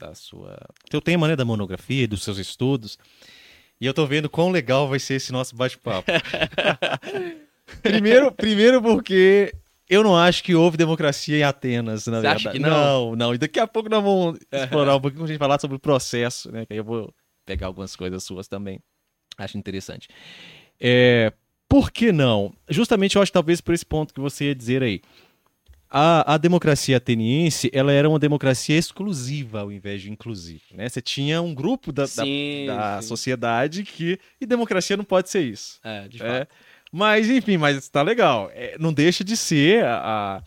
da 0.00 0.14
sua 0.14 0.58
teu 0.88 1.00
tema, 1.00 1.28
né, 1.28 1.36
da 1.36 1.44
monografia, 1.44 2.08
dos 2.08 2.22
seus 2.22 2.38
estudos. 2.38 2.98
E 3.80 3.86
eu 3.86 3.94
tô 3.94 4.06
vendo 4.06 4.28
quão 4.28 4.50
legal 4.50 4.88
vai 4.88 4.98
ser 4.98 5.14
esse 5.14 5.30
nosso 5.30 5.54
bate-papo. 5.54 6.10
primeiro, 7.82 8.32
primeiro 8.32 8.82
porque 8.82 9.54
eu 9.88 10.02
não 10.02 10.16
acho 10.16 10.42
que 10.42 10.54
houve 10.54 10.76
democracia 10.76 11.38
em 11.38 11.42
Atenas, 11.42 12.06
na 12.06 12.16
Você 12.16 12.22
verdade. 12.22 12.48
Acha 12.48 12.50
que 12.50 12.58
não? 12.58 12.70
não, 12.70 13.16
não. 13.16 13.34
E 13.34 13.38
daqui 13.38 13.58
a 13.58 13.66
pouco 13.66 13.88
nós 13.88 14.02
vamos 14.02 14.38
explorar 14.52 14.96
um 14.96 15.00
pouquinho 15.00 15.24
a 15.24 15.26
gente 15.26 15.38
falar 15.38 15.60
sobre 15.60 15.76
o 15.76 15.80
processo, 15.80 16.50
né? 16.50 16.66
Que 16.66 16.72
aí 16.74 16.78
eu 16.78 16.84
vou 16.84 17.14
pegar 17.46 17.66
algumas 17.66 17.94
coisas 17.94 18.22
suas 18.22 18.48
também. 18.48 18.80
Acho 19.38 19.56
interessante. 19.56 20.08
É, 20.78 21.32
por 21.68 21.90
que 21.90 22.12
não? 22.12 22.52
Justamente 22.68 23.16
eu 23.16 23.22
acho 23.22 23.32
talvez 23.32 23.60
por 23.60 23.74
esse 23.74 23.86
ponto 23.86 24.12
que 24.12 24.20
você 24.20 24.46
ia 24.46 24.54
dizer 24.54 24.82
aí 24.82 25.00
a, 25.90 26.34
a 26.34 26.38
democracia 26.38 26.96
ateniense 26.96 27.68
ela 27.74 27.92
era 27.92 28.08
uma 28.08 28.18
democracia 28.18 28.78
exclusiva 28.78 29.62
ao 29.62 29.72
invés 29.72 30.00
de 30.00 30.10
inclusiva. 30.10 30.62
Né? 30.72 30.88
Você 30.88 31.02
tinha 31.02 31.42
um 31.42 31.52
grupo 31.52 31.90
da, 31.90 32.06
sim, 32.06 32.66
da, 32.66 32.96
da 32.96 33.02
sociedade 33.02 33.82
que. 33.82 34.18
E 34.40 34.46
democracia 34.46 34.96
não 34.96 35.04
pode 35.04 35.28
ser 35.28 35.40
isso. 35.40 35.80
É, 35.82 36.06
de 36.06 36.22
é. 36.22 36.40
fato. 36.40 36.54
Mas, 36.92 37.28
enfim, 37.28 37.56
mas 37.56 37.76
está 37.76 38.02
legal. 38.02 38.50
É, 38.52 38.76
não 38.78 38.92
deixa 38.92 39.24
de 39.24 39.36
ser 39.36 39.84
a, 39.84 39.98
a, 40.38 40.42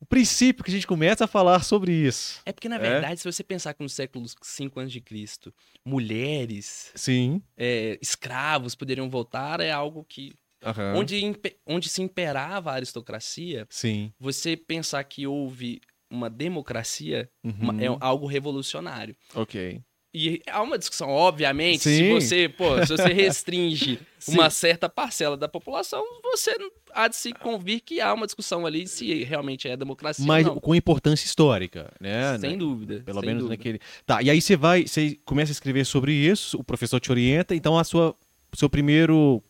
o 0.00 0.06
princípio 0.06 0.64
que 0.64 0.70
a 0.70 0.74
gente 0.74 0.86
começa 0.86 1.24
a 1.24 1.28
falar 1.28 1.62
sobre 1.64 1.92
isso. 1.92 2.40
É 2.44 2.52
porque, 2.52 2.68
na 2.68 2.76
é. 2.76 2.78
verdade, 2.78 3.14
é. 3.14 3.16
se 3.16 3.24
você 3.24 3.42
pensar 3.42 3.74
que 3.74 3.82
no 3.82 3.88
século 3.88 4.24
5 4.42 4.80
a.C., 4.80 5.52
mulheres, 5.84 6.92
Sim. 6.94 7.42
É, 7.56 7.98
escravos 8.00 8.74
poderiam 8.74 9.08
voltar, 9.08 9.60
é 9.60 9.70
algo 9.70 10.04
que 10.08 10.32
Uhum. 10.66 11.00
Onde, 11.00 11.36
onde 11.66 11.88
se 11.88 12.02
imperava 12.02 12.72
a 12.72 12.74
aristocracia, 12.74 13.66
Sim. 13.70 14.12
você 14.18 14.56
pensar 14.56 15.02
que 15.04 15.26
houve 15.26 15.80
uma 16.10 16.30
democracia 16.30 17.28
uhum. 17.44 17.54
uma, 17.60 17.82
é 17.82 17.86
algo 18.00 18.26
revolucionário. 18.26 19.16
Ok. 19.34 19.80
E 20.18 20.40
há 20.50 20.62
uma 20.62 20.78
discussão, 20.78 21.10
obviamente, 21.10 21.82
Sim. 21.82 21.96
se 21.96 22.10
você, 22.10 22.48
pô, 22.48 22.80
se 22.86 22.96
você 22.96 23.12
restringe 23.12 24.00
uma 24.28 24.48
certa 24.48 24.88
parcela 24.88 25.36
da 25.36 25.46
população, 25.46 26.02
você 26.22 26.56
há 26.94 27.06
de 27.06 27.16
se 27.16 27.34
convir 27.34 27.82
que 27.82 28.00
há 28.00 28.14
uma 28.14 28.24
discussão 28.24 28.64
ali 28.64 28.88
se 28.88 29.24
realmente 29.24 29.68
é 29.68 29.76
democracia 29.76 30.24
Mas 30.24 30.48
com 30.48 30.74
importância 30.74 31.26
histórica, 31.26 31.92
né? 32.00 32.38
Sem 32.38 32.56
dúvida. 32.56 33.02
Pelo 33.04 33.20
sem 33.20 33.26
menos 33.26 33.42
dúvida. 33.42 33.58
naquele. 33.58 33.80
Tá, 34.06 34.22
e 34.22 34.30
aí 34.30 34.40
você 34.40 34.56
vai, 34.56 34.86
você 34.86 35.18
começa 35.22 35.50
a 35.50 35.52
escrever 35.52 35.84
sobre 35.84 36.14
isso, 36.14 36.56
o 36.58 36.64
professor 36.64 36.98
te 36.98 37.10
orienta, 37.10 37.54
então 37.54 37.78
a 37.78 37.84
sua 37.84 38.16
seu 38.54 38.70
primeiro 38.70 39.42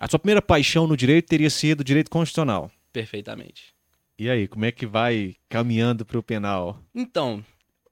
a 0.00 0.08
sua 0.08 0.18
primeira 0.18 0.40
paixão 0.40 0.86
no 0.86 0.96
direito 0.96 1.28
teria 1.28 1.50
sido 1.50 1.84
direito 1.84 2.10
constitucional. 2.10 2.70
Perfeitamente. 2.90 3.74
E 4.18 4.30
aí, 4.30 4.48
como 4.48 4.64
é 4.64 4.72
que 4.72 4.86
vai 4.86 5.36
caminhando 5.46 6.06
para 6.06 6.18
o 6.18 6.22
penal? 6.22 6.80
Então, 6.94 7.44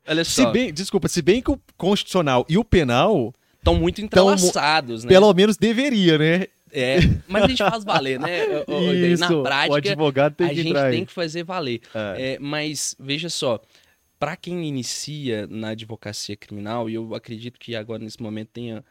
olha 0.07 0.25
só. 0.25 0.47
Se 0.47 0.53
bem, 0.53 0.73
desculpa, 0.73 1.07
se 1.07 1.21
bem 1.21 1.43
que 1.43 1.51
o 1.51 1.61
constitucional 1.77 2.47
e 2.49 2.57
o 2.57 2.65
penal 2.65 3.35
estão 3.59 3.75
muito 3.75 4.01
entrelaçados, 4.01 5.05
né? 5.05 5.09
Pelo 5.09 5.33
menos 5.35 5.59
deveria, 5.59 6.17
né? 6.17 6.47
É, 6.73 6.99
mas 7.27 7.45
a 7.45 7.49
gente 7.49 7.59
faz 7.59 7.85
valer, 7.85 8.19
né? 8.19 8.41
Isso, 9.13 9.21
Na 9.21 9.43
prática, 9.43 9.73
o 9.73 9.77
advogado 9.77 10.35
tem 10.35 10.47
a 10.47 10.51
que 10.51 10.63
gente 10.63 10.75
tem 10.91 11.05
que 11.05 11.13
fazer 11.13 11.45
valer. 11.45 11.81
É. 11.95 12.35
É, 12.35 12.39
mas 12.39 12.95
veja 12.99 13.29
só, 13.29 13.61
para 14.19 14.37
quem 14.37 14.67
inicia 14.67 15.47
na 15.47 15.69
advocacia 15.71 16.37
criminal, 16.37 16.89
e 16.89 16.95
eu 16.95 17.15
acredito 17.15 17.59
que 17.59 17.75
agora 17.77 18.03
nesse 18.03 18.23
momento 18.23 18.49
tenha 18.49 18.85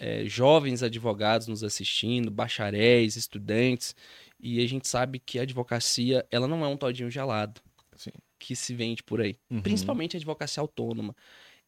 é, 0.00 0.24
jovens 0.24 0.82
advogados 0.82 1.46
nos 1.46 1.62
assistindo, 1.62 2.30
bacharéis, 2.30 3.14
estudantes, 3.16 3.94
e 4.40 4.60
a 4.64 4.66
gente 4.66 4.88
sabe 4.88 5.18
que 5.18 5.38
a 5.38 5.42
advocacia 5.42 6.26
ela 6.30 6.48
não 6.48 6.64
é 6.64 6.68
um 6.68 6.76
todinho 6.76 7.10
gelado 7.10 7.60
Sim. 7.94 8.10
que 8.38 8.56
se 8.56 8.74
vende 8.74 9.02
por 9.02 9.20
aí, 9.20 9.38
Uhum. 9.50 9.60
principalmente 9.60 10.16
a 10.16 10.18
advocacia 10.18 10.60
autônoma. 10.62 11.14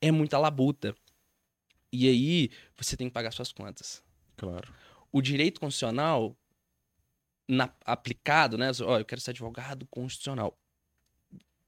É 0.01 0.11
muita 0.11 0.39
labuta. 0.39 0.95
E 1.93 2.09
aí 2.09 2.51
você 2.75 2.97
tem 2.97 3.07
que 3.09 3.12
pagar 3.12 3.31
suas 3.33 3.53
contas. 3.53 4.03
Claro. 4.37 4.73
O 5.12 5.21
direito 5.21 5.61
constitucional 5.61 6.35
na- 7.47 7.73
aplicado, 7.85 8.57
né? 8.57 8.71
Ó, 8.83 8.99
eu 8.99 9.05
quero 9.05 9.21
ser 9.21 9.31
advogado 9.31 9.87
constitucional. 9.91 10.59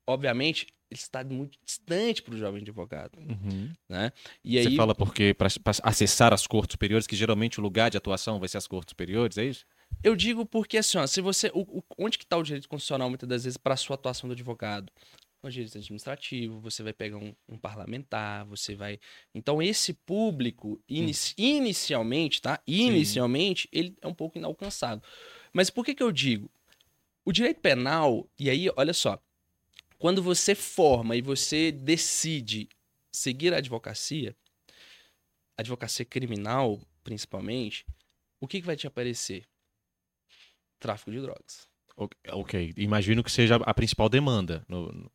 Obviamente, 0.07 0.67
ele 0.91 1.01
está 1.01 1.25
muito 1.25 1.59
distante 1.65 2.23
para 2.23 2.35
o 2.35 2.39
jovem 2.39 2.61
advogado, 2.61 3.19
Uhum. 3.19 3.73
né? 3.89 4.13
E 4.45 4.61
Você 4.61 4.69
aí 4.69 4.77
fala 4.77 4.95
porque 4.95 5.33
para 5.35 5.49
acessar 5.83 6.33
as 6.33 6.47
cortes 6.47 6.75
superiores, 6.75 7.07
que 7.07 7.17
geralmente 7.17 7.59
o 7.59 7.63
lugar 7.63 7.91
de 7.91 7.97
atuação 7.97 8.39
vai 8.39 8.49
ser 8.49 8.59
as 8.59 8.67
cortes 8.67 8.91
superiores, 8.91 9.39
é 9.39 9.45
isso? 9.45 9.65
Eu 10.03 10.15
digo 10.15 10.45
porque, 10.45 10.77
assim, 10.77 10.99
ó, 10.99 11.07
se 11.07 11.21
você. 11.21 11.51
o- 11.55 11.79
o- 11.79 11.83
onde 11.99 12.19
que 12.19 12.27
tá 12.27 12.37
o 12.37 12.43
direito 12.43 12.69
constitucional, 12.69 13.09
muitas 13.09 13.29
das 13.29 13.45
vezes, 13.45 13.57
para 13.57 13.75
a 13.75 13.77
sua 13.77 13.95
atuação 13.95 14.29
do 14.29 14.33
advogado? 14.33 14.93
No 15.43 15.51
direito 15.51 15.77
administrativo, 15.77 16.59
você 16.59 16.83
vai 16.83 16.93
pegar 16.95 17.19
um, 17.19 17.35
um 17.49 17.59
parlamentar, 17.59 18.47
você 18.47 18.75
vai. 18.75 18.99
Então, 19.35 19.61
esse 19.63 19.93
público, 19.93 20.81
inici- 20.89 21.35
inicialmente, 21.37 22.41
tá? 22.41 22.61
Inicialmente, 22.67 23.69
ele 23.73 23.95
é 24.01 24.07
um 24.07 24.15
pouco 24.15 24.39
inalcançável. 24.39 25.03
Mas 25.53 25.69
por 25.71 25.85
que 25.85 25.95
que 25.95 26.03
eu 26.03 26.11
digo? 26.13 26.51
O 27.27 27.33
direito 27.33 27.61
penal, 27.61 28.27
e 28.39 28.49
aí, 28.51 28.71
olha 28.77 28.93
só, 28.95 29.19
quando 30.05 30.23
você 30.23 30.55
forma 30.55 31.17
e 31.17 31.23
você 31.23 31.73
decide 31.73 32.69
seguir 33.11 33.55
a 33.55 33.57
advocacia, 33.57 34.37
advocacia 35.57 36.05
criminal, 36.05 36.79
principalmente, 37.03 37.87
o 38.39 38.47
que, 38.47 38.61
que 38.61 38.67
vai 38.67 38.77
te 38.77 38.87
aparecer? 38.87 39.47
Tráfico 40.79 41.11
de 41.11 41.23
drogas. 41.23 41.67
Ok, 41.97 42.75
imagino 42.77 43.25
que 43.25 43.33
seja 43.33 43.57
a 43.57 43.73
principal 43.73 44.11
demanda. 44.11 44.63
no- 44.69 44.93
no- 44.93 45.11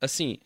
Assim, 0.00 0.40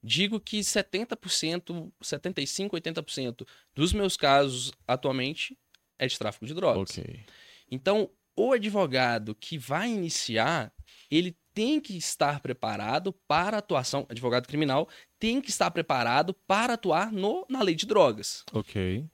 digo 0.00 0.38
que 0.38 0.62
70%, 0.62 1.92
75%, 2.00 2.74
80% 2.74 3.44
dos 3.74 3.92
meus 3.92 4.16
casos 4.16 4.70
atualmente 4.86 5.58
é 5.98 6.06
de 6.06 6.16
tráfico 6.16 6.46
de 6.46 6.54
drogas. 6.54 6.96
Ok. 6.96 7.24
Então, 7.68 8.08
o 8.36 8.52
advogado 8.52 9.34
que 9.34 9.58
vai 9.58 9.90
iniciar, 9.90 10.72
ele 11.10 11.36
tem 11.54 11.80
que 11.80 11.96
estar 11.96 12.40
preparado 12.40 13.12
para 13.26 13.58
atuação, 13.58 14.06
advogado 14.08 14.46
criminal, 14.46 14.88
tem 15.18 15.40
que 15.40 15.50
estar 15.50 15.70
preparado 15.70 16.32
para 16.46 16.74
atuar 16.74 17.12
no, 17.12 17.44
na 17.48 17.62
lei 17.62 17.74
de 17.74 17.86
drogas. 17.86 18.44
Ok. 18.52 19.04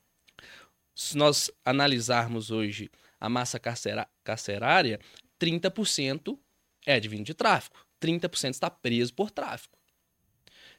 Se 0.95 1.17
nós 1.17 1.51
analisarmos 1.65 2.51
hoje 2.51 2.91
a 3.21 3.29
massa 3.29 3.59
carcera- 3.59 4.09
carcerária, 4.25 5.01
30% 5.41 6.39
é 6.87 6.95
advindo 6.95 7.25
de 7.25 7.35
tráfico, 7.35 7.85
30% 8.01 8.51
está 8.51 8.71
preso 8.71 9.13
por 9.15 9.31
tráfico. 9.31 9.77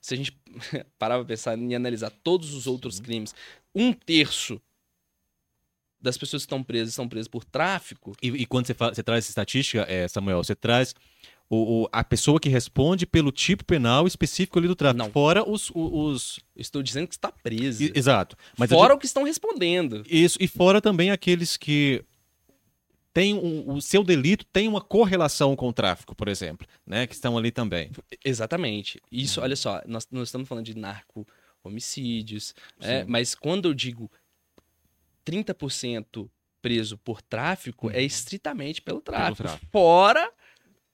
Se 0.02 0.14
a 0.14 0.18
gente 0.18 0.32
parar 0.98 1.16
para 1.18 1.26
pensar 1.26 1.58
em 1.58 1.76
analisar 1.76 2.10
todos 2.24 2.54
os 2.54 2.68
outros 2.68 2.96
Sim. 2.98 3.04
crimes, 3.04 3.36
um 3.76 3.92
terço 3.94 4.62
das 6.02 6.18
pessoas 6.18 6.44
que 6.44 6.46
estão 6.46 6.64
presas 6.64 6.90
estão 6.90 7.10
presas 7.10 7.28
por 7.28 7.44
tráfico, 7.44 8.16
E, 8.22 8.28
e 8.30 8.46
quando 8.46 8.68
você, 8.68 8.74
fala- 8.74 8.94
você 8.96 9.04
traz 9.04 9.26
essa 9.26 9.32
estatística, 9.32 9.82
é, 9.90 10.08
Samuel, 10.08 10.42
você 10.42 10.56
traz 10.56 10.96
o, 11.50 11.84
o- 11.84 11.90
a 11.92 12.04
pessoa 12.04 12.40
que 12.40 12.48
responde 12.50 13.06
pelo 13.08 13.32
tipo 13.32 13.66
penal 13.66 14.06
específico 14.06 14.60
ali 14.60 14.68
do 14.68 14.76
tráfico. 14.76 15.04
Não. 15.04 15.12
Fora 15.12 15.44
os. 15.50 15.72
os, 15.74 16.40
estou 16.56 16.84
dizendo 16.84 17.08
que 17.08 17.16
está 17.16 17.32
presa. 17.32 17.84
i- 17.84 17.92
exato. 17.96 18.36
Mas 18.58 18.70
Fora 18.70 18.94
o 18.94 18.98
que 19.00 19.06
estão 19.08 19.24
respondendo. 19.24 20.04
Isso, 20.10 20.38
e 20.40 20.48
fora 20.48 20.80
também 20.82 21.10
aqueles 21.12 21.58
que 21.58 22.04
têm 23.12 23.34
um- 23.34 23.74
o 23.74 23.82
seu 23.82 24.04
delito 24.04 24.46
tem 24.54 24.68
uma 24.68 24.80
correlação 24.82 25.56
com 25.56 25.68
o 25.70 25.74
tráfico, 25.74 26.14
por 26.16 26.28
exemplo, 26.28 26.68
né? 26.86 27.08
Que 27.08 27.16
estão 27.16 27.36
ali 27.38 27.50
também. 27.52 27.90
Exatamente. 28.24 28.98
Uhum. 29.12 29.20
Isso, 29.20 29.42
olha 29.42 29.56
só, 29.56 29.82
nós, 29.88 30.08
nós 30.12 30.28
estamos 30.28 30.48
falando 30.48 30.66
de 30.66 30.78
narco 30.78 31.26
homicídios? 31.64 32.54
Sim. 32.80 33.06
mas 33.08 33.34
quando 33.34 33.68
eu 33.68 33.74
digo 33.74 34.10
30% 35.26 36.30
preso 36.62 36.98
por 36.98 37.22
tráfico, 37.22 37.90
é 37.92 38.02
estritamente 38.04 38.82
pelo 38.82 39.02
tráfico. 39.02 39.30
Uhum. 39.44 39.48
tráfico. 39.48 39.72
Fora 39.72 40.29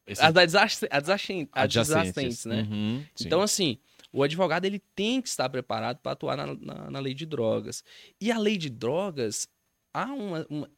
Esse- 0.08 0.22
as 0.22 0.36
adjacentes, 0.36 0.90
adjacentes, 0.92 1.96
adjacentes. 2.18 2.46
né? 2.46 2.62
Uhum. 2.70 3.06
Então, 3.22 3.42
assim, 3.42 3.78
o 4.12 4.22
advogado 4.24 4.66
ele 4.66 4.80
tem 4.96 5.22
que 5.22 5.28
estar 5.28 5.50
preparado 5.50 5.98
para 6.00 6.12
atuar 6.12 6.38
na, 6.38 6.48
na, 6.56 6.92
na 6.92 7.00
lei 7.00 7.14
de 7.14 7.26
drogas. 7.26 7.84
E 8.22 8.32
a 8.32 8.38
lei 8.38 8.58
de 8.58 8.70
drogas, 8.70 9.48
há 9.94 10.06
uma. 10.06 10.46
uma- 10.50 10.70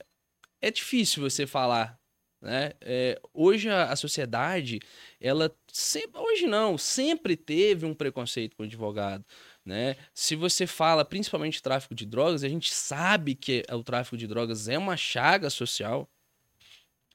É 0.62 0.72
difícil 0.72 1.22
você 1.22 1.46
falar. 1.46 2.00
Né? 2.40 2.72
É, 2.82 3.20
hoje 3.34 3.68
a, 3.68 3.92
a 3.92 3.96
sociedade, 3.96 4.80
ela 5.20 5.52
sempre. 5.72 6.22
Hoje 6.22 6.46
não, 6.46 6.78
sempre 6.78 7.36
teve 7.36 7.84
um 7.86 7.96
preconceito 7.96 8.56
com 8.56 8.62
o 8.63 8.66
advogado. 8.66 9.26
Né? 9.66 9.98
Se 10.13 10.36
você 10.36 10.66
fala 10.66 11.04
principalmente 11.04 11.54
de 11.56 11.63
tráfico 11.63 11.94
de 11.96 12.06
drogas, 12.06 12.44
a 12.44 12.48
gente 12.48 12.74
sabe 12.74 13.36
que 13.36 13.63
o 13.72 13.84
tráfico 13.84 14.16
de 14.16 14.26
drogas 14.28 14.70
é 14.70 14.78
uma 14.78 14.96
chaga 14.96 15.50
social. 15.50 16.08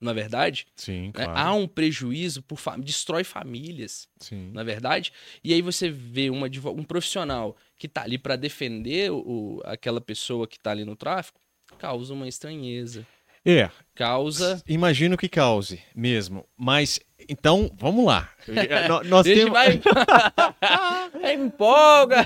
Na 0.02 0.10
é 0.10 0.14
verdade, 0.14 0.66
Sim, 0.74 1.06
né? 1.06 1.12
claro. 1.24 1.32
há 1.34 1.54
um 1.54 1.68
prejuízo, 1.68 2.42
por 2.42 2.58
destrói 2.78 3.22
famílias 3.22 4.08
Sim. 4.18 4.50
na 4.52 4.64
verdade. 4.64 5.12
E 5.42 5.54
aí 5.54 5.62
você 5.62 5.88
vê 5.88 6.28
uma 6.28 6.48
um 6.76 6.82
profissional 6.82 7.56
que 7.78 7.86
tá 7.86 8.02
ali 8.02 8.18
para 8.18 8.36
defender 8.36 9.10
o, 9.12 9.62
aquela 9.64 10.00
pessoa 10.00 10.46
que 10.46 10.58
tá 10.58 10.72
ali 10.72 10.84
no 10.84 10.96
tráfico, 10.96 11.40
causa 11.78 12.12
uma 12.12 12.28
estranheza. 12.28 13.06
É, 13.44 13.68
Causa. 13.94 14.62
imagino 14.68 15.16
que 15.16 15.28
cause 15.28 15.80
mesmo. 15.96 16.46
Mas, 16.56 17.00
então, 17.28 17.70
vamos 17.76 18.04
lá. 18.06 18.30
Nós 19.06 19.24
Deixa 19.24 19.40
temos... 19.40 19.52
vai. 19.52 19.80
Empolga! 21.34 22.24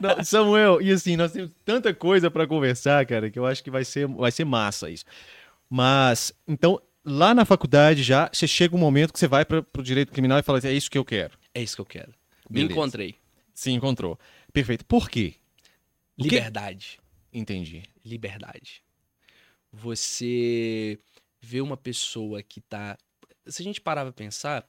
Não, 0.00 0.24
Samuel, 0.24 0.80
e 0.80 0.90
assim, 0.90 1.16
nós 1.16 1.32
temos 1.32 1.50
tanta 1.64 1.92
coisa 1.92 2.30
pra 2.30 2.46
conversar, 2.46 3.04
cara, 3.04 3.30
que 3.30 3.38
eu 3.38 3.44
acho 3.44 3.62
que 3.62 3.70
vai 3.70 3.84
ser, 3.84 4.06
vai 4.06 4.30
ser 4.30 4.44
massa 4.44 4.88
isso. 4.88 5.04
Mas, 5.68 6.32
então, 6.48 6.80
lá 7.04 7.34
na 7.34 7.44
faculdade 7.44 8.02
já, 8.02 8.30
você 8.32 8.46
chega 8.46 8.74
um 8.74 8.78
momento 8.78 9.12
que 9.12 9.18
você 9.18 9.28
vai 9.28 9.44
para 9.44 9.64
o 9.78 9.82
direito 9.82 10.12
criminal 10.12 10.38
e 10.38 10.42
fala 10.42 10.58
assim, 10.58 10.68
é 10.68 10.72
isso 10.72 10.90
que 10.90 10.98
eu 10.98 11.04
quero. 11.04 11.38
É 11.54 11.62
isso 11.62 11.76
que 11.76 11.80
eu 11.82 11.86
quero. 11.86 12.12
Me 12.48 12.56
Beleza. 12.60 12.72
encontrei. 12.72 13.14
Se 13.52 13.70
encontrou. 13.70 14.18
Perfeito. 14.52 14.84
Por 14.84 15.08
quê? 15.08 15.34
O 16.16 16.22
que- 16.22 16.28
Liberdade. 16.30 16.98
Entendi. 17.32 17.82
Liberdade. 18.04 18.82
Você 19.72 20.98
vê 21.40 21.60
uma 21.60 21.76
pessoa 21.76 22.42
que 22.42 22.60
tá. 22.60 22.96
Se 23.46 23.60
a 23.62 23.64
gente 23.64 23.80
parar 23.80 24.02
pra 24.04 24.12
pensar, 24.12 24.66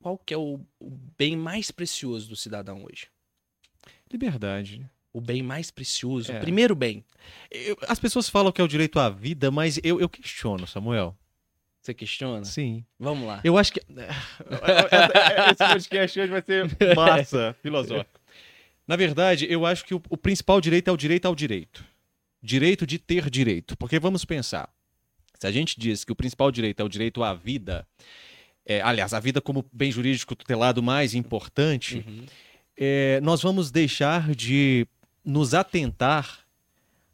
qual 0.00 0.16
que 0.18 0.32
é 0.32 0.36
o, 0.36 0.60
o 0.78 0.90
bem 1.18 1.36
mais 1.36 1.70
precioso 1.70 2.28
do 2.28 2.36
cidadão 2.36 2.84
hoje? 2.84 3.06
Liberdade. 4.12 4.88
O 5.12 5.20
bem 5.20 5.42
mais 5.42 5.70
precioso, 5.70 6.30
É. 6.30 6.36
o 6.38 6.40
primeiro 6.40 6.74
bem. 6.74 7.04
Eu- 7.50 7.76
as 7.88 7.98
pessoas 7.98 8.28
falam 8.28 8.52
que 8.52 8.60
é 8.60 8.64
o 8.64 8.68
direito 8.68 8.98
à 9.00 9.08
vida, 9.10 9.50
mas 9.50 9.80
eu, 9.82 10.00
eu 10.00 10.08
questiono, 10.08 10.66
Samuel. 10.66 11.16
Você 11.80 11.94
questiona? 11.94 12.44
Sim. 12.44 12.84
Vamos 12.98 13.26
lá. 13.26 13.40
Eu 13.42 13.56
acho 13.56 13.72
que. 13.72 13.80
Esse 15.50 15.72
podcast 15.72 16.20
hoje 16.20 16.30
vai 16.30 16.42
ser 16.42 16.68
massa, 16.94 17.56
filosófico. 17.62 18.20
Na 18.86 18.96
verdade, 18.96 19.46
eu 19.48 19.64
acho 19.64 19.84
que 19.84 19.94
o, 19.94 20.02
o 20.08 20.16
principal 20.16 20.60
direito 20.60 20.88
é 20.88 20.92
o 20.92 20.96
direito 20.96 21.26
ao 21.26 21.34
direito. 21.34 21.84
Direito 22.42 22.86
de 22.86 22.98
ter 22.98 23.30
direito. 23.30 23.76
Porque 23.76 23.98
vamos 23.98 24.24
pensar. 24.24 24.68
Se 25.38 25.46
a 25.46 25.52
gente 25.52 25.78
diz 25.80 26.04
que 26.04 26.12
o 26.12 26.16
principal 26.16 26.50
direito 26.50 26.80
é 26.80 26.84
o 26.84 26.88
direito 26.88 27.22
à 27.22 27.32
vida, 27.32 27.86
é, 28.66 28.82
aliás, 28.82 29.14
a 29.14 29.20
vida 29.20 29.40
como 29.40 29.64
bem 29.72 29.90
jurídico 29.90 30.34
tutelado 30.36 30.82
mais 30.82 31.14
importante, 31.14 32.04
Uhum. 32.06 32.26
é, 32.76 33.20
nós 33.22 33.40
vamos 33.42 33.70
deixar 33.70 34.34
de 34.34 34.86
nos 35.24 35.54
atentar 35.54 36.39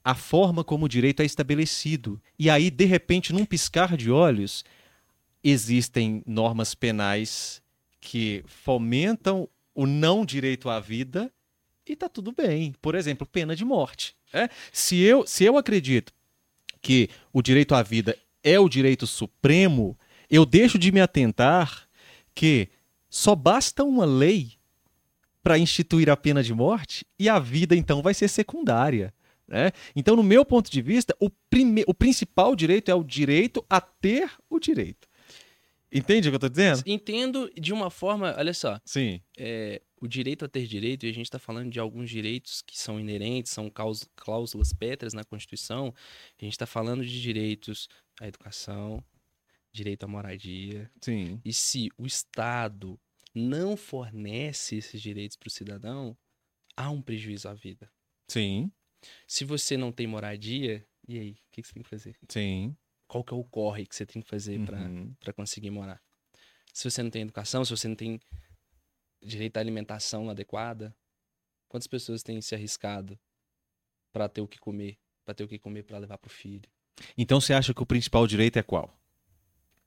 à 0.07 0.15
forma 0.15 0.63
como 0.63 0.85
o 0.85 0.89
direito 0.89 1.21
é 1.21 1.25
estabelecido. 1.25 2.23
E 2.39 2.49
aí, 2.49 2.71
de 2.71 2.85
repente, 2.85 3.33
num 3.33 3.45
piscar 3.45 3.97
de 3.97 4.09
olhos, 4.09 4.65
existem 5.43 6.23
normas 6.25 6.77
penais 6.77 7.61
que 8.01 8.45
fomentam 8.47 9.49
o 9.75 9.85
não 9.85 10.25
direito 10.25 10.71
à 10.71 10.79
vida 10.79 11.29
e 11.85 11.97
tá 11.97 12.09
tudo 12.09 12.31
bem. 12.31 12.73
Por 12.81 12.95
exemplo, 12.95 13.27
pena 13.27 13.57
de 13.57 13.65
morte. 13.65 14.15
é? 14.33 14.49
Se, 14.71 14.97
eu, 15.01 15.27
se 15.27 15.43
eu 15.43 15.59
acredito 15.59 16.13
que 16.81 17.11
o 17.33 17.43
direito 17.43 17.75
à 17.75 17.83
vida 17.83 18.17
é 18.45 18.61
o 18.61 18.69
direito 18.69 19.09
supremo, 19.09 19.99
eu 20.31 20.47
deixo 20.47 20.79
de 20.79 20.93
me 20.93 21.01
atentar 21.01 21.89
que 22.33 22.69
só 23.11 23.35
basta 23.35 23.83
uma 23.83 24.05
lei 24.05 24.53
para 25.43 25.59
instituir 25.59 26.09
a 26.09 26.17
pena 26.17 26.45
de 26.45 26.55
morte 26.55 27.05
e 27.19 27.29
a 27.29 27.41
vida 27.41 27.75
então 27.75 28.03
vai 28.03 28.15
ser 28.15 28.29
secundária. 28.29 29.13
Né? 29.49 29.71
Então, 29.95 30.17
no 30.17 30.23
meu 30.23 30.45
ponto 30.45 30.71
de 30.71 30.83
vista, 30.83 31.15
o, 31.21 31.31
prime... 31.31 31.85
o 31.87 31.95
principal 31.95 32.57
direito 32.57 32.91
é 32.91 32.95
o 32.95 33.05
direito 33.05 33.65
a 33.71 33.81
ter 33.81 34.31
o 34.51 34.59
direito. 34.59 35.09
Entende 35.93 36.29
o 36.29 36.33
que 36.33 36.35
eu 36.35 36.41
tô 36.41 36.49
dizendo? 36.49 36.83
Entendo 36.85 37.51
de 37.59 37.73
uma 37.73 37.91
forma, 37.91 38.35
olha 38.37 38.53
só, 38.53 38.81
Sim. 38.85 39.21
é, 39.39 39.81
o 40.01 40.09
direito 40.09 40.45
a 40.45 40.49
ter 40.49 40.67
direito, 40.67 41.07
e 41.07 41.09
a 41.09 41.13
gente 41.13 41.27
está 41.27 41.39
falando 41.39 41.71
de 41.71 41.79
alguns 41.79 42.11
direitos 42.11 42.61
que 42.61 42.79
são 42.79 42.99
inerentes, 42.99 43.53
são 43.53 43.71
cláusulas 44.17 44.73
pétreas 44.73 45.15
na 45.15 45.25
Constituição. 45.25 45.95
A 46.41 46.45
gente 46.45 46.53
está 46.53 46.67
falando 46.67 47.05
de 47.05 47.23
direitos 47.23 47.89
à 48.21 48.27
educação, 48.27 49.03
direito 49.73 50.05
à 50.05 50.09
moradia. 50.09 50.91
Sim. 51.01 51.41
E 51.45 51.53
se 51.53 51.89
o 51.97 52.05
Estado 52.05 52.99
não 53.35 53.77
fornece 53.77 54.77
esses 54.77 55.01
direitos 55.01 55.37
para 55.37 55.49
o 55.49 55.51
cidadão, 55.51 56.17
há 56.77 56.91
um 56.91 57.01
prejuízo 57.01 57.49
à 57.49 57.55
vida. 57.55 57.91
Sim. 58.29 58.71
Se 59.27 59.45
você 59.45 59.77
não 59.77 59.93
tem 59.93 60.07
moradia, 60.07 60.85
e 61.09 61.19
aí? 61.19 61.31
O 61.33 61.51
que, 61.53 61.63
que 61.63 61.69
você 61.69 61.75
tem 61.75 61.83
que 61.83 61.89
fazer? 61.89 62.17
Sim. 62.29 62.77
Qual 63.09 63.23
que 63.23 63.33
é 63.33 63.37
o 63.37 63.45
corre 63.45 63.87
que 63.87 63.95
você 63.95 64.05
tem 64.07 64.21
que 64.23 64.29
fazer 64.29 64.61
para 64.65 64.79
Uhum. 64.79 65.15
para 65.21 65.33
conseguir 65.33 65.71
morar. 65.71 66.01
Se 66.73 66.89
você 66.91 67.03
não 67.03 67.11
tem 67.11 67.23
educação, 67.23 67.65
se 67.65 67.71
você 67.71 67.89
não 67.89 67.95
tem 67.95 68.21
direito 69.23 69.57
à 69.57 69.61
alimentação 69.61 70.29
adequada, 70.29 70.95
quantas 71.69 71.87
pessoas 71.87 72.23
têm 72.23 72.41
se 72.41 72.55
arriscado 72.55 73.19
para 74.13 74.29
ter 74.29 74.41
o 74.41 74.49
que 74.49 74.59
comer, 74.59 74.99
para 75.25 75.35
ter 75.35 75.45
o 75.45 75.49
que 75.49 75.59
comer 75.59 75.83
para 75.85 75.99
levar 75.99 76.19
pro 76.19 76.31
filho? 76.31 76.69
Então 77.17 77.41
você 77.41 77.53
acha 77.55 77.73
que 77.75 77.83
o 77.83 77.87
principal 77.87 78.27
direito 78.27 78.59
é 78.59 78.63
qual? 78.63 78.93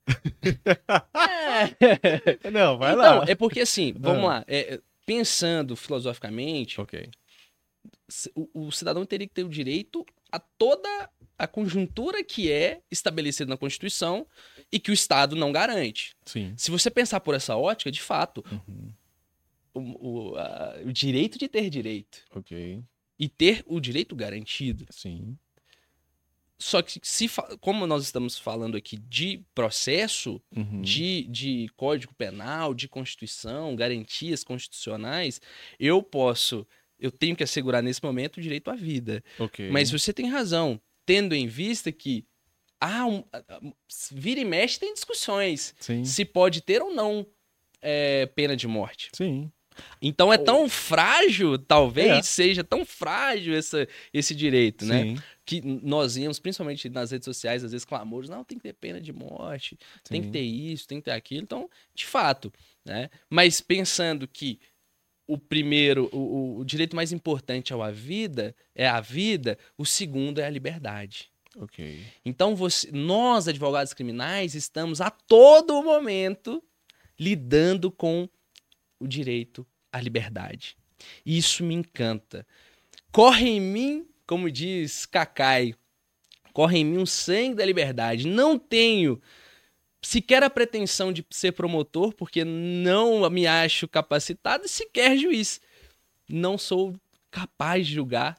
Não, 2.52 2.74
então, 2.76 3.22
é 3.24 3.34
porque 3.34 3.60
assim, 3.60 3.92
vamos 3.98 4.24
Ah. 4.24 4.28
lá, 4.28 4.44
é, 4.46 4.74
é, 4.74 4.80
pensando 5.06 5.76
filosoficamente, 5.76 6.80
Ok. 6.80 7.08
O, 8.34 8.66
o 8.66 8.72
cidadão 8.72 9.04
teria 9.06 9.26
que 9.26 9.34
ter 9.34 9.44
o 9.44 9.48
direito 9.48 10.04
a 10.30 10.38
toda 10.38 11.10
a 11.38 11.46
conjuntura 11.46 12.22
que 12.22 12.50
é 12.50 12.80
estabelecida 12.90 13.48
na 13.48 13.56
Constituição 13.56 14.26
e 14.70 14.78
que 14.78 14.90
o 14.90 14.94
Estado 14.94 15.34
não 15.34 15.50
garante. 15.52 16.14
Sim. 16.24 16.52
Se 16.56 16.70
você 16.70 16.90
pensar 16.90 17.20
por 17.20 17.34
essa 17.34 17.56
ótica, 17.56 17.90
de 17.90 18.00
fato, 18.02 18.44
Uhum. 18.52 18.92
o, 19.72 19.80
o, 20.30 20.36
a- 20.36 20.80
o 20.84 20.92
direito 20.92 21.38
de 21.38 21.48
ter 21.48 21.70
direito 21.70 22.24
Ok. 22.34 22.82
e 23.18 23.28
ter 23.28 23.64
o 23.66 23.80
direito 23.80 24.14
garantido. 24.14 24.86
Sim. 24.90 25.36
Só 26.58 26.82
que, 26.82 27.00
se 27.02 27.26
como 27.58 27.86
nós 27.86 28.02
estamos 28.04 28.38
falando 28.38 28.76
aqui 28.76 28.98
de 28.98 29.42
processo, 29.54 30.42
Uhum. 30.54 30.82
de, 30.82 31.22
de 31.22 31.70
código 31.74 32.12
penal, 32.14 32.74
de 32.74 32.86
constituição, 32.86 33.74
garantias 33.74 34.44
constitucionais, 34.44 35.40
eu 35.78 36.02
posso, 36.02 36.66
eu 37.00 37.10
tenho 37.10 37.34
que 37.36 37.42
assegurar 37.42 37.82
nesse 37.82 38.02
momento 38.02 38.36
o 38.36 38.40
direito 38.40 38.70
à 38.70 38.74
vida. 38.74 39.22
Ok. 39.38 39.70
Mas 39.70 39.90
você 39.90 40.12
tem 40.12 40.28
razão, 40.28 40.80
tendo 41.06 41.34
em 41.34 41.46
vista 41.46 41.90
que 41.90 42.24
há 42.80 43.06
um, 43.06 43.24
vira 44.12 44.40
e 44.40 44.44
mexe 44.44 44.78
tem 44.78 44.94
discussões 44.94 45.74
Sim. 45.80 46.04
se 46.04 46.24
pode 46.24 46.60
ter 46.62 46.80
ou 46.82 46.94
não 46.94 47.26
é, 47.82 48.26
pena 48.26 48.56
de 48.56 48.66
morte. 48.66 49.10
Sim. 49.14 49.50
Então 50.02 50.32
é 50.32 50.36
tão 50.36 50.68
frágil, 50.68 51.56
talvez 51.58 52.10
É. 52.10 52.22
seja 52.22 52.62
tão 52.62 52.84
frágil 52.84 53.54
essa, 53.54 53.88
esse 54.12 54.34
direito, 54.34 54.84
né? 54.84 55.02
Sim. 55.02 55.18
Que 55.46 55.60
nós 55.62 56.16
íamos, 56.16 56.38
principalmente 56.38 56.88
nas 56.90 57.10
redes 57.10 57.24
sociais, 57.24 57.64
às 57.64 57.72
vezes 57.72 57.84
clamores, 57.84 58.28
não, 58.28 58.44
tem 58.44 58.58
que 58.58 58.62
ter 58.64 58.74
pena 58.74 59.00
de 59.00 59.12
morte, 59.12 59.78
tem 60.04 60.20
que 60.20 60.26
Sim. 60.26 60.32
ter 60.32 60.40
isso, 60.42 60.86
tem 60.86 60.98
que 60.98 61.04
ter 61.06 61.12
aquilo. 61.12 61.42
Então, 61.42 61.68
de 61.94 62.04
fato, 62.04 62.52
né? 62.84 63.08
Mas 63.28 63.60
pensando 63.60 64.28
que 64.28 64.60
o 65.34 65.38
primeiro, 65.38 66.08
o, 66.12 66.18
o- 66.18 66.58
o 66.58 66.64
direito 66.64 66.94
mais 66.96 67.12
importante 67.12 67.72
é 67.72 67.76
a 67.76 67.90
vida, 67.90 68.54
é 68.74 68.86
a 68.88 69.00
vida, 69.00 69.58
o 69.76 69.84
segundo 69.86 70.40
é 70.40 70.46
a 70.46 70.50
liberdade. 70.50 71.30
Ok. 71.56 72.00
Então, 72.24 72.54
você, 72.54 72.90
nós, 72.92 73.48
advogados 73.48 73.92
criminais, 73.92 74.54
estamos 74.54 75.00
a 75.00 75.10
todo 75.10 75.82
momento 75.82 76.62
lidando 77.18 77.90
com 77.90 78.28
o 78.98 79.06
direito 79.06 79.66
à 79.92 80.00
liberdade. 80.00 80.76
Isso 81.24 81.64
me 81.64 81.74
encanta. 81.74 82.46
Corre 83.10 83.48
em 83.48 83.60
mim, 83.60 84.06
como 84.26 84.50
diz 84.50 85.06
Cacai, 85.06 85.74
corre 86.52 86.78
em 86.78 86.84
mim 86.84 86.98
um 86.98 87.06
sangue 87.06 87.56
da 87.56 87.64
liberdade. 87.64 88.26
Não 88.28 88.58
tenho 88.58 89.20
sequer 90.02 90.42
a 90.42 90.50
pretensão 90.50 91.12
de 91.12 91.24
ser 91.30 91.52
promotor, 91.52 92.12
porque 92.14 92.44
não 92.44 93.28
me 93.30 93.46
acho 93.46 93.86
capacitado 93.88 94.64
e 94.64 94.68
sequer 94.68 95.16
juiz. 95.16 95.60
Não 96.28 96.56
sou 96.56 96.96
capaz 97.30 97.86
de 97.86 97.94
julgar, 97.94 98.36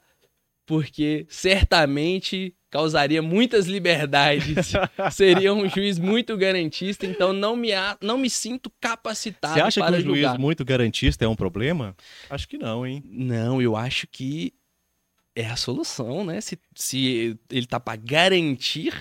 porque 0.66 1.26
certamente 1.28 2.54
causaria 2.70 3.20
muitas 3.20 3.66
liberdades. 3.66 4.72
Seria 5.12 5.52
um 5.52 5.68
juiz 5.68 5.98
muito 5.98 6.36
garantista, 6.36 7.04
então 7.06 7.32
não 7.32 7.54
me, 7.54 7.72
a- 7.72 7.98
não 8.00 8.16
me 8.16 8.30
sinto 8.30 8.72
capacitado 8.80 9.54
Você 9.54 9.60
acha 9.60 9.80
que 9.82 9.86
um 9.92 10.00
juiz 10.00 10.04
julgar. 10.22 10.38
muito 10.38 10.64
garantista 10.64 11.24
é 11.24 11.28
um 11.28 11.36
problema? 11.36 11.94
Acho 12.30 12.48
que 12.48 12.56
não, 12.56 12.86
hein? 12.86 13.02
Não, 13.06 13.60
eu 13.60 13.76
acho 13.76 14.06
que 14.06 14.54
é 15.36 15.46
a 15.46 15.56
solução, 15.56 16.24
né? 16.24 16.40
Se, 16.40 16.58
se 16.74 17.38
ele 17.50 17.66
tá 17.66 17.78
para 17.80 17.96
garantir. 17.96 18.94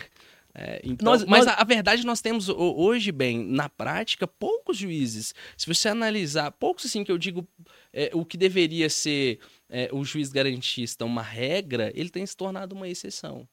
É, 0.54 0.82
então, 0.84 1.06
Nós- 1.06 1.24
mas 1.26 1.46
nós- 1.46 1.56
a, 1.58 1.62
a 1.62 1.64
verdade 1.64 2.06
nós 2.06 2.22
temos 2.22 2.50
ho- 2.50 2.56
hoje, 2.78 3.12
bem, 3.12 3.40
na 3.46 3.70
prática, 3.70 4.28
poucos 4.28 4.78
juízes. 4.78 5.34
Se 5.58 5.66
você 5.68 5.88
analisar, 5.90 6.52
poucos 6.52 6.86
assim 6.86 7.04
que 7.04 7.12
eu 7.12 7.18
digo, 7.18 7.48
é, 7.94 8.12
o 8.14 8.26
que 8.26 8.38
deveria 8.38 8.90
ser 8.90 9.40
é, 9.70 9.90
o 9.94 10.04
juiz 10.04 10.30
garantista 10.30 11.06
uma 11.06 11.22
regra, 11.22 11.92
ele 11.96 12.10
tem 12.10 12.26
se 12.26 12.36
tornado 12.36 12.76
uma 12.76 12.88
exceção. 12.90 13.48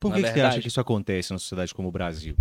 Por 0.00 0.14
que, 0.14 0.22
que 0.22 0.28
você 0.30 0.40
acha 0.40 0.60
que 0.60 0.68
isso 0.68 0.80
acontece 0.80 1.30
numa 1.30 1.38
sociedade 1.38 1.74
como 1.74 1.88
o 1.88 1.92
Brasil? 1.92 2.34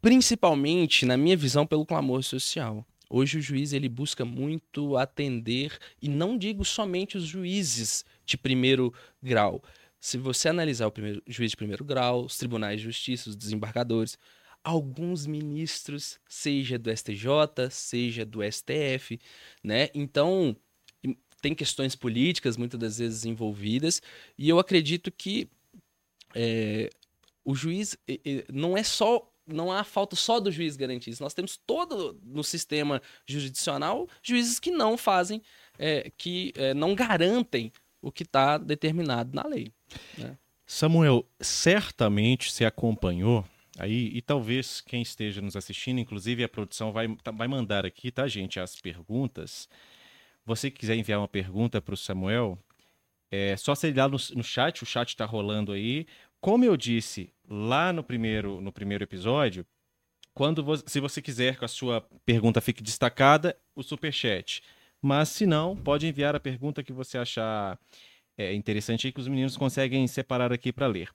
principalmente 0.00 1.04
na 1.04 1.16
minha 1.16 1.36
visão 1.36 1.66
pelo 1.66 1.84
clamor 1.84 2.22
social. 2.22 2.86
Hoje 3.10 3.38
o 3.38 3.42
juiz 3.42 3.72
ele 3.72 3.88
busca 3.88 4.24
muito 4.24 4.96
atender 4.96 5.76
e 6.00 6.08
não 6.08 6.36
digo 6.36 6.64
somente 6.64 7.16
os 7.16 7.24
juízes 7.24 8.04
de 8.24 8.36
primeiro 8.36 8.92
grau. 9.22 9.62
Se 10.00 10.16
você 10.16 10.48
analisar 10.48 10.86
o 10.86 10.92
primeiro, 10.92 11.22
juiz 11.26 11.50
de 11.50 11.56
primeiro 11.56 11.84
grau, 11.84 12.24
os 12.24 12.36
tribunais 12.36 12.80
de 12.80 12.84
justiça, 12.86 13.28
os 13.30 13.36
desembargadores, 13.36 14.18
alguns 14.62 15.26
ministros, 15.26 16.20
seja 16.28 16.78
do 16.78 16.90
STJ, 16.90 17.70
seja 17.70 18.24
do 18.24 18.42
STF, 18.42 19.18
né? 19.62 19.88
Então 19.94 20.56
em- 21.02 21.16
tem 21.40 21.54
questões 21.54 21.94
políticas 21.96 22.56
muitas 22.56 22.78
das 22.78 22.98
vezes 22.98 23.24
envolvidas 23.24 24.00
e 24.36 24.48
eu 24.48 24.58
acredito 24.58 25.10
que 25.10 25.48
é, 26.34 26.90
o 27.44 27.54
juiz 27.54 27.96
não 28.52 28.76
é 28.76 28.82
só 28.82 29.32
não 29.46 29.72
há 29.72 29.82
falta 29.82 30.14
só 30.14 30.38
do 30.38 30.52
juiz 30.52 30.76
garantista. 30.76 31.24
Nós 31.24 31.32
temos 31.32 31.56
todo 31.56 32.20
no 32.22 32.44
sistema 32.44 33.00
jurisdicional 33.26 34.06
juízes 34.22 34.58
que 34.60 34.70
não 34.70 34.98
fazem, 34.98 35.40
eh, 35.78 36.12
que 36.18 36.52
eh, 36.54 36.74
não 36.74 36.94
garantem 36.94 37.72
o 38.00 38.12
que 38.12 38.22
está 38.22 38.58
determinado 38.58 39.34
na 39.34 39.46
lei. 39.46 39.72
Samuel, 40.66 41.24
certamente 41.40 42.52
se 42.52 42.64
acompanhou 42.64 43.44
aí, 43.78 44.10
e 44.12 44.20
talvez 44.20 44.80
quem 44.80 45.00
esteja 45.02 45.40
nos 45.40 45.56
assistindo, 45.56 45.98
inclusive 46.00 46.44
a 46.44 46.48
produção 46.48 46.92
vai, 46.92 47.08
tá- 47.16 47.30
vai 47.30 47.48
mandar 47.48 47.86
aqui, 47.86 48.10
tá, 48.10 48.26
gente, 48.28 48.60
as 48.60 48.80
perguntas. 48.80 49.68
Você 50.44 50.70
quiser 50.70 50.96
enviar 50.96 51.20
uma 51.20 51.28
pergunta 51.28 51.80
para 51.80 51.94
o 51.94 51.96
Samuel, 51.96 52.58
é 53.30 53.56
só 53.56 53.74
você 53.74 53.88
ir 53.88 53.96
lá 53.96 54.08
no, 54.08 54.16
no 54.34 54.42
chat, 54.42 54.82
o 54.82 54.86
chat 54.86 55.08
está 55.10 55.24
rolando 55.24 55.72
aí. 55.72 56.06
Como 56.40 56.64
eu 56.64 56.76
disse 56.76 57.32
lá 57.48 57.92
no 57.92 58.02
primeiro, 58.02 58.60
no 58.60 58.72
primeiro 58.72 59.04
episódio, 59.04 59.66
quando 60.34 60.62
vo- 60.64 60.76
se 60.86 61.00
você 61.00 61.20
quiser 61.20 61.58
que 61.58 61.64
a 61.64 61.68
sua 61.68 62.00
pergunta 62.24 62.60
fique 62.60 62.82
destacada, 62.82 63.56
o 63.74 63.82
superchat. 63.82 64.62
Mas 65.00 65.28
se 65.28 65.46
não, 65.46 65.76
pode 65.76 66.06
enviar 66.06 66.34
a 66.34 66.40
pergunta 66.40 66.82
que 66.82 66.92
você 66.92 67.18
achar 67.18 67.78
é, 68.36 68.54
interessante 68.54 69.06
aí 69.06 69.12
que 69.12 69.20
os 69.20 69.28
meninos 69.28 69.56
conseguem 69.56 70.06
separar 70.06 70.52
aqui 70.52 70.72
para 70.72 70.86
ler. 70.86 71.10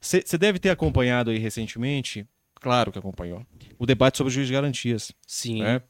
Você 0.00 0.38
deve 0.38 0.58
ter 0.58 0.70
acompanhado 0.70 1.30
aí 1.30 1.38
recentemente, 1.38 2.26
claro 2.54 2.90
que 2.90 2.98
acompanhou, 2.98 3.44
o 3.78 3.84
debate 3.84 4.16
sobre 4.16 4.30
o 4.30 4.34
juiz 4.34 4.46
de 4.46 4.52
garantias. 4.52 5.12
Sim. 5.26 5.62
né? 5.62 5.82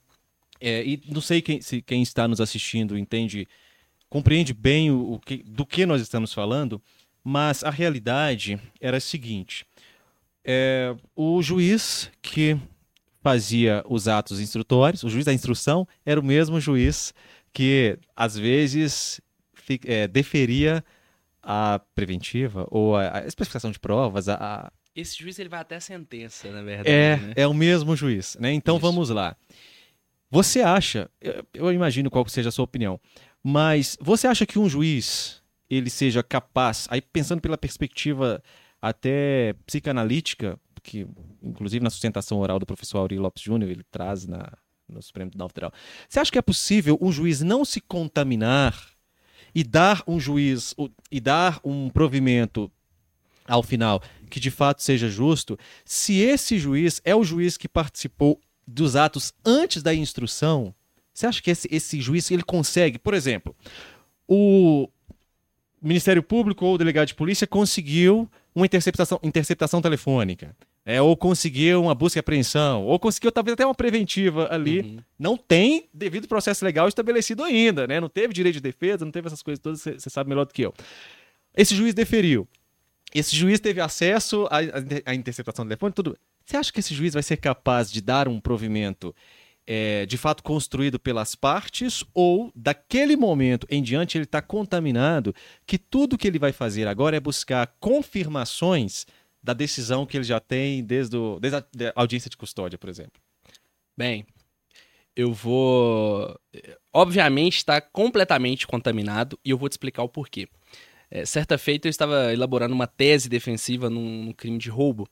É, 0.61 0.85
e 0.85 1.01
não 1.09 1.21
sei 1.21 1.41
quem, 1.41 1.61
se 1.61 1.81
quem 1.81 2.03
está 2.03 2.29
nos 2.29 2.41
assistindo 2.41 2.99
entende, 2.99 3.49
compreende 4.09 4.53
bem 4.53 4.91
o, 4.91 5.15
o 5.15 5.19
que, 5.19 5.39
do 5.39 5.65
que 5.65 5.87
nós 5.87 6.03
estamos 6.03 6.35
falando, 6.35 6.83
mas 7.25 7.65
a 7.65 7.71
realidade 7.71 8.61
era 8.81 8.99
a 8.99 9.01
seguinte: 9.01 9.65
é, 10.45 10.95
o 11.15 11.41
juiz 11.43 12.11
que 12.21 12.59
fazia 13.23 13.85
os 13.89 14.09
atos 14.09 14.41
instrutórios, 14.41 15.03
o 15.03 15.09
juiz 15.11 15.25
da 15.25 15.33
instrução 15.33 15.87
era 16.05 16.19
o 16.21 16.25
mesmo 16.25 16.61
juiz 16.61 17.13
que 17.53 17.99
às 18.17 18.37
vezes 18.37 19.21
é, 19.85 20.07
deferia 20.09 20.85
a 21.43 21.81
preventiva 21.95 22.67
ou 22.71 22.97
a, 22.97 23.19
a 23.19 23.27
especificação 23.27 23.71
de 23.71 23.79
provas, 23.79 24.29
a- 24.29 24.37
a, 24.67 24.73
Esse 24.95 25.19
juiz 25.19 25.39
ele 25.39 25.49
vai 25.49 25.61
até 25.61 25.77
a 25.77 25.81
sentença, 25.81 26.51
na 26.51 26.63
verdade. 26.63 26.89
é, 26.91 27.17
né? 27.17 27.33
é 27.37 27.47
o 27.47 27.55
mesmo 27.55 27.95
juiz, 27.97 28.37
né? 28.41 28.53
Então 28.53 28.77
Isso. 28.77 28.83
vamos 28.87 29.09
lá. 29.11 29.37
Você 30.31 30.61
acha, 30.61 31.11
eu, 31.21 31.45
eu 31.55 31.73
imagino 31.73 32.11
qual 32.11 32.25
que 32.25 32.31
seja 32.33 32.51
a 32.51 32.53
sua 32.53 32.65
opinião, 32.65 33.01
mas 33.43 33.97
você 34.01 34.27
acha 34.27 34.47
que 34.47 34.59
um 34.59 34.69
juiz 34.69 35.43
ele 35.69 35.91
seja 35.91 36.23
capaz, 36.23 36.87
aí 36.91 37.01
pensando 37.01 37.41
pela 37.41 37.59
perspectiva 37.59 38.43
até 38.81 39.55
psicanalítica, 39.67 40.59
que 40.83 41.07
inclusive 41.43 41.83
na 41.83 41.91
sustentação 41.91 42.39
oral 42.39 42.59
do 42.59 42.67
professor 42.67 42.99
Auri 42.99 43.19
Lopes 43.19 43.43
Júnior, 43.43 43.71
ele 43.71 43.85
traz 43.91 44.27
na, 44.27 44.53
no 44.89 45.03
Supremo 45.03 45.31
Tribunal 45.31 45.49
Federal. 45.49 45.73
Você 46.09 46.21
acha 46.21 46.31
que 46.31 46.39
é 46.39 46.43
possível 46.43 46.99
um 47.01 47.11
juiz 47.11 47.41
não 47.41 47.65
se 47.65 47.81
contaminar 47.81 48.77
e 49.55 49.65
dar 49.65 50.03
um 50.07 50.21
juiz 50.21 50.75
e 51.11 51.21
dar 51.21 51.61
um 51.65 51.89
provimento 51.91 52.71
ao 53.47 53.63
final 53.63 54.01
que 54.31 54.41
de 54.41 54.51
fato 54.51 54.83
seja 54.83 55.09
justo, 55.09 55.59
se 55.85 56.21
esse 56.21 56.59
juiz 56.59 57.03
é 57.05 57.15
o 57.15 57.25
juiz 57.25 57.57
que 57.57 57.69
participou 57.69 58.41
dos 58.67 58.95
atos 58.95 59.35
antes 59.45 59.83
da 59.83 59.93
instrução, 59.93 60.73
você 61.13 61.27
acha 61.27 61.43
que 61.43 61.51
esse, 61.51 61.69
esse 61.71 62.01
juiz 62.01 62.31
ele 62.31 62.45
consegue, 62.45 62.99
por 62.99 63.13
exemplo, 63.13 63.55
o 64.29 64.89
Ministério 65.83 66.23
Público 66.23 66.65
ou 66.65 66.77
o 66.77 66.79
delegado 66.79 67.09
de 67.09 67.15
polícia 67.15 67.47
conseguiu 67.47 68.31
uma 68.55 68.65
interceptação, 68.65 69.19
interceptação 69.23 69.83
telefônica, 69.83 70.57
é, 70.85 71.01
ou 71.01 71.17
conseguiu 71.17 71.83
uma 71.83 71.95
busca 71.95 72.19
e 72.19 72.21
apreensão, 72.21 72.85
ou 72.85 72.99
conseguiu 72.99 73.31
talvez 73.31 73.53
até 73.53 73.65
uma 73.65 73.75
preventiva 73.75 74.49
ali. 74.51 74.81
Uhum. 74.81 74.99
Não 75.19 75.37
tem 75.37 75.89
devido 75.93 76.27
processo 76.27 76.65
legal 76.65 76.89
estabelecido 76.89 77.45
ainda, 77.45 77.87
né? 77.87 78.01
Não 78.01 78.09
teve 78.09 78.33
direito 78.33 78.55
de 78.55 78.61
defesa, 78.61 79.05
não 79.05 79.13
teve 79.13 79.27
essas 79.27 79.43
coisas 79.43 79.61
todas, 79.61 79.81
você 79.81 80.11
sabe 80.11 80.31
melhor 80.31 80.47
do 80.47 80.55
que 80.55 80.63
eu. 80.63 80.75
Esse 81.55 81.75
juiz 81.75 81.95
deferiu. 81.95 82.49
Esse 83.15 83.35
juiz 83.35 83.61
teve 83.61 83.81
acesso 83.81 84.47
à, 84.51 84.59
à 85.05 85.15
interceptação 85.15 85.65
telefônica, 85.65 85.97
tudo. 85.97 86.17
Você 86.45 86.57
acha 86.57 86.73
que 86.73 86.81
esse 86.81 86.95
juiz 86.95 87.15
vai 87.15 87.23
ser 87.23 87.37
capaz 87.37 87.91
de 87.91 88.01
dar 88.01 88.29
um 88.29 88.41
provimento 88.41 89.15
é, 89.67 90.07
de 90.07 90.17
fato 90.17 90.43
construído 90.43 90.99
pelas 90.99 91.35
partes 91.35 92.03
ou 92.15 92.51
daquele 92.57 93.17
momento 93.17 93.67
em 93.71 93.83
diante 93.83 94.17
ele 94.17 94.25
está 94.25 94.41
contaminado 94.41 95.35
que 95.67 95.79
tudo 95.79 96.19
que 96.19 96.27
ele 96.27 96.39
vai 96.39 96.51
fazer 96.51 96.89
agora 96.89 97.17
é 97.17 97.21
buscar 97.21 97.67
confirmações 97.79 99.07
da 99.43 99.53
decisão 99.53 100.05
que 100.05 100.17
ele 100.17 100.25
já 100.25 100.41
tem 100.41 100.85
desde, 100.85 101.17
o, 101.17 101.39
desde 101.41 101.57
a 101.59 101.93
audiência 101.95 102.31
de 102.31 102.37
custódia, 102.37 102.79
por 102.79 102.89
exemplo? 102.89 103.21
Bem, 103.97 104.27
eu 105.17 105.33
vou. 105.33 106.39
Obviamente 106.93 107.57
está 107.57 107.81
completamente 107.81 108.67
contaminado 108.67 109.39
e 109.45 109.51
eu 109.51 109.59
vou 109.59 109.69
te 109.69 109.73
explicar 109.73 110.03
o 110.03 110.09
porquê. 110.09 110.49
É, 111.11 111.25
certa 111.25 111.59
feita 111.59 111.89
eu 111.89 111.91
estava 111.91 112.33
elaborando 112.33 112.75
uma 112.75 112.87
tese 112.87 113.29
defensiva 113.29 113.91
num, 113.91 114.25
num 114.25 114.33
crime 114.33 114.59
de 114.59 114.71
roubo 114.71 115.09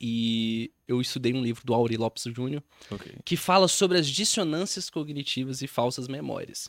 e 0.00 0.72
eu 0.88 1.00
estudei 1.00 1.32
um 1.32 1.42
livro 1.42 1.64
do 1.64 1.72
Auri 1.72 1.96
Lopes 1.96 2.24
Jr. 2.24 2.62
Okay. 2.90 3.12
que 3.24 3.36
fala 3.36 3.68
sobre 3.68 3.96
as 3.96 4.08
dissonâncias 4.08 4.90
cognitivas 4.90 5.62
e 5.62 5.66
falsas 5.66 6.08
memórias. 6.08 6.68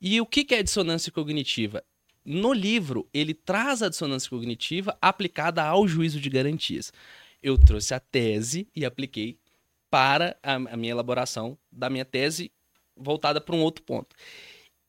E 0.00 0.20
o 0.20 0.26
que 0.26 0.54
é 0.54 0.62
dissonância 0.62 1.10
cognitiva? 1.10 1.82
No 2.24 2.54
livro, 2.54 3.06
ele 3.12 3.34
traz 3.34 3.82
a 3.82 3.88
dissonância 3.90 4.30
cognitiva 4.30 4.96
aplicada 5.00 5.62
ao 5.62 5.86
juízo 5.86 6.18
de 6.18 6.30
garantias. 6.30 6.90
Eu 7.42 7.58
trouxe 7.58 7.92
a 7.92 8.00
tese 8.00 8.66
e 8.74 8.84
apliquei 8.84 9.38
para 9.90 10.36
a, 10.42 10.54
a 10.54 10.76
minha 10.76 10.92
elaboração 10.92 11.58
da 11.70 11.90
minha 11.90 12.04
tese 12.04 12.50
voltada 12.96 13.40
para 13.40 13.54
um 13.54 13.62
outro 13.62 13.84
ponto. 13.84 14.16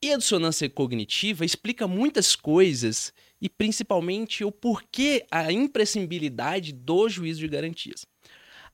E 0.02 0.12
a 0.12 0.16
dissonância 0.16 0.68
cognitiva 0.70 1.44
explica 1.44 1.86
muitas 1.86 2.34
coisas 2.34 3.12
e 3.40 3.48
principalmente 3.50 4.42
o 4.42 4.50
porquê 4.50 5.26
a 5.30 5.52
imprescindibilidade 5.52 6.72
do 6.72 7.08
juízo 7.08 7.40
de 7.40 7.48
garantias. 7.48 8.06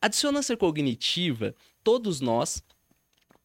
A 0.01 0.09
dissonância 0.09 0.57
cognitiva, 0.57 1.55
todos 1.83 2.21
nós 2.21 2.63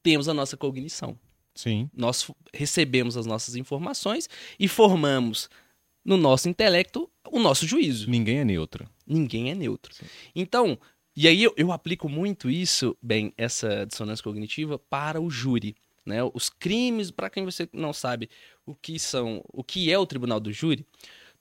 temos 0.04 0.30
a 0.30 0.34
nossa 0.34 0.56
cognição. 0.56 1.18
Sim. 1.58 1.89
Nós 1.93 2.30
recebemos 2.54 3.17
as 3.17 3.26
nossas 3.26 3.56
informações 3.56 4.30
e 4.60 4.67
formamos 4.67 5.50
no 6.06 6.15
nosso 6.15 6.48
intelecto 6.48 7.10
o 7.30 7.39
nosso 7.39 7.67
juízo. 7.67 8.10
Ninguém 8.10 8.39
é 8.39 8.46
neutro. 8.46 8.88
Ninguém 9.06 9.52
é 9.52 9.56
neutro. 9.56 9.93
Sim. 9.93 10.06
Então, 10.36 10.78
e 11.15 11.28
aí 11.28 11.41
eu, 11.41 11.54
eu, 11.58 11.72
aplico 11.72 12.08
muito 12.08 12.48
isso, 12.48 12.96
bem, 13.02 13.34
essa 13.36 13.86
dissonância 13.86 14.24
cognitiva 14.24 14.78
para 14.78 15.20
o 15.20 15.30
júri. 15.32 15.76
Né? 16.06 16.20
Os 16.32 16.48
crimes, 16.48 17.10
para 17.10 17.30
quem 17.30 17.43
você 17.43 17.67
não 17.74 17.91
sabe 17.91 18.30
o 18.65 18.76
que 18.76 19.00
são, 19.00 19.43
o 19.52 19.63
que 19.63 19.91
é 19.91 19.98
o 19.98 20.06
tribunal 20.06 20.39
do 20.39 20.54
júri, 20.54 20.86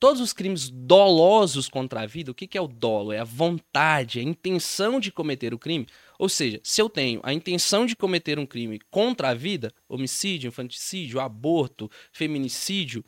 todos 0.01 0.21
os 0.21 0.33
crimes 0.33 0.71
dolosos 0.71 1.69
contra 1.69 2.01
a 2.01 2.07
vida, 2.07 2.31
o 2.31 2.35
que, 2.35 2.47
que 2.47 2.59
é 2.59 2.61
o 2.61 2.67
dolo? 2.67 3.13
É 3.13 3.21
a 3.21 3.25
vontade, 3.25 4.19
a 4.19 4.23
intenção 4.23 4.99
de 4.99 5.13
cometer 5.13 5.55
o 5.55 5.59
crime. 5.59 5.87
Ou 6.19 6.29
seja, 6.29 6.61
se 6.63 6.81
eu 6.81 6.89
tenho 6.89 7.21
a 7.23 7.33
intenção 7.33 7.87
de 7.87 7.97
cometer 7.97 8.39
um 8.39 8.47
crime 8.47 8.81
contra 8.91 9.31
a 9.31 9.35
vida, 9.35 9.73
homicídio, 9.89 10.49
infanticídio, 10.49 11.21
aborto, 11.21 11.91
feminicídio, 12.13 13.05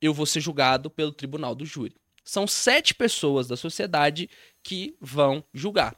eu 0.00 0.14
vou 0.14 0.26
ser 0.26 0.40
julgado 0.40 0.90
pelo 0.90 1.12
tribunal 1.12 1.54
do 1.54 1.64
júri. 1.64 1.94
São 2.24 2.46
sete 2.46 2.94
pessoas 2.94 3.48
da 3.48 3.56
sociedade 3.56 4.28
que 4.62 4.96
vão 5.00 5.44
julgar. 5.52 5.96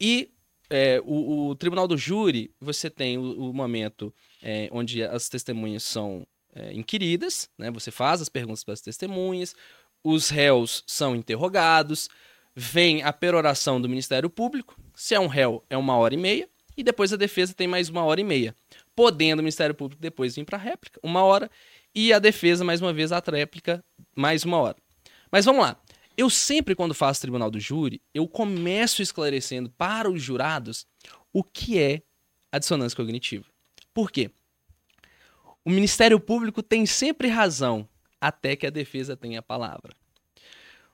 E 0.00 0.32
é, 0.68 1.00
o, 1.04 1.48
o, 1.48 1.54
tribunal 1.54 1.86
do 1.86 1.96
júri, 1.96 2.52
você 2.60 2.90
tem 2.90 3.18
o, 3.18 3.50
o 3.50 3.52
momento 3.52 4.12
é, 4.42 4.68
onde 4.72 5.02
as 5.02 5.28
testemunhas 5.28 5.82
são 5.82 6.26
é, 6.54 6.72
inquiridas, 6.72 7.48
né? 7.58 7.70
você 7.70 7.90
faz 7.90 8.20
as 8.20 8.28
perguntas 8.28 8.64
para 8.64 8.74
as 8.74 8.80
testemunhas, 8.80 9.54
os 10.02 10.28
réus 10.28 10.84
são 10.86 11.16
interrogados, 11.16 12.08
vem 12.54 13.02
a 13.02 13.12
peroração 13.12 13.80
do 13.80 13.88
Ministério 13.88 14.30
Público, 14.30 14.76
se 14.94 15.14
é 15.14 15.20
um 15.20 15.26
réu, 15.26 15.64
é 15.68 15.76
uma 15.76 15.96
hora 15.96 16.14
e 16.14 16.16
meia, 16.16 16.48
e 16.76 16.82
depois 16.82 17.12
a 17.12 17.16
defesa 17.16 17.54
tem 17.54 17.66
mais 17.66 17.88
uma 17.88 18.04
hora 18.04 18.20
e 18.20 18.24
meia. 18.24 18.54
Podendo 18.94 19.40
o 19.40 19.42
Ministério 19.42 19.74
Público 19.74 20.00
depois 20.00 20.34
vir 20.34 20.44
para 20.44 20.56
a 20.56 20.60
réplica, 20.60 21.00
uma 21.02 21.22
hora, 21.22 21.50
e 21.94 22.12
a 22.12 22.18
defesa, 22.18 22.64
mais 22.64 22.80
uma 22.80 22.92
vez, 22.92 23.12
a 23.12 23.20
réplica, 23.20 23.84
mais 24.14 24.44
uma 24.44 24.58
hora. 24.58 24.76
Mas 25.30 25.44
vamos 25.44 25.62
lá. 25.62 25.80
Eu 26.16 26.30
sempre, 26.30 26.76
quando 26.76 26.94
faço 26.94 27.20
tribunal 27.20 27.50
do 27.50 27.58
júri, 27.58 28.00
eu 28.12 28.28
começo 28.28 29.02
esclarecendo 29.02 29.70
para 29.70 30.08
os 30.08 30.22
jurados 30.22 30.86
o 31.32 31.42
que 31.42 31.78
é 31.78 32.02
a 32.52 32.58
dissonância 32.58 32.96
cognitiva. 32.96 33.44
Por 33.92 34.10
quê? 34.12 34.30
O 35.64 35.70
Ministério 35.70 36.20
Público 36.20 36.62
tem 36.62 36.86
sempre 36.86 37.26
razão, 37.26 37.88
até 38.20 38.54
que 38.54 38.66
a 38.66 38.70
defesa 38.70 39.16
tenha 39.16 39.40
a 39.40 39.42
palavra. 39.42 39.92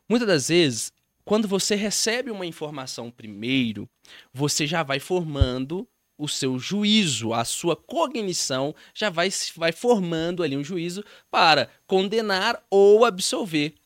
Muitas 0.09 0.27
das 0.27 0.49
vezes, 0.49 0.93
quando 1.31 1.47
você 1.47 1.77
recebe 1.77 2.29
uma 2.29 2.45
informação 2.45 3.09
primeiro, 3.09 3.89
você 4.33 4.67
já 4.67 4.83
vai 4.83 4.99
formando 4.99 5.89
o 6.19 6.27
seu 6.27 6.59
juízo, 6.59 7.33
a 7.33 7.45
sua 7.45 7.77
cognição 7.77 8.75
já 8.93 9.11
vai, 9.11 9.29
vai 9.55 9.71
formando 9.71 10.43
ali 10.43 10.57
um 10.57 10.65
juízo 10.65 11.05
para 11.31 11.71
condenar 11.87 12.61
ou 12.69 13.05
absolver 13.05 13.77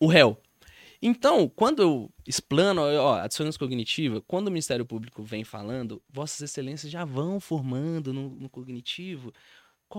o 0.00 0.06
réu. 0.06 0.40
Então, 1.02 1.50
quando 1.54 1.82
eu 1.82 2.10
explano 2.26 2.80
ó, 2.80 3.16
a 3.16 3.26
dissonância 3.26 3.58
cognitiva, 3.58 4.22
quando 4.22 4.48
o 4.48 4.50
Ministério 4.50 4.86
Público 4.86 5.22
vem 5.22 5.44
falando, 5.44 6.02
Vossas 6.08 6.40
Excelências 6.40 6.90
já 6.90 7.04
vão 7.04 7.40
formando 7.40 8.10
no, 8.10 8.30
no 8.30 8.48
cognitivo. 8.48 9.34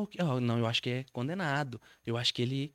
Que, 0.10 0.19
oh, 0.19 0.39
não, 0.39 0.58
eu 0.58 0.65
acho 0.65 0.82
que 0.82 0.89
é 0.89 1.06
condenado. 1.13 1.80
Eu 2.04 2.17
acho 2.17 2.34
que 2.34 2.41
ele 2.41 2.73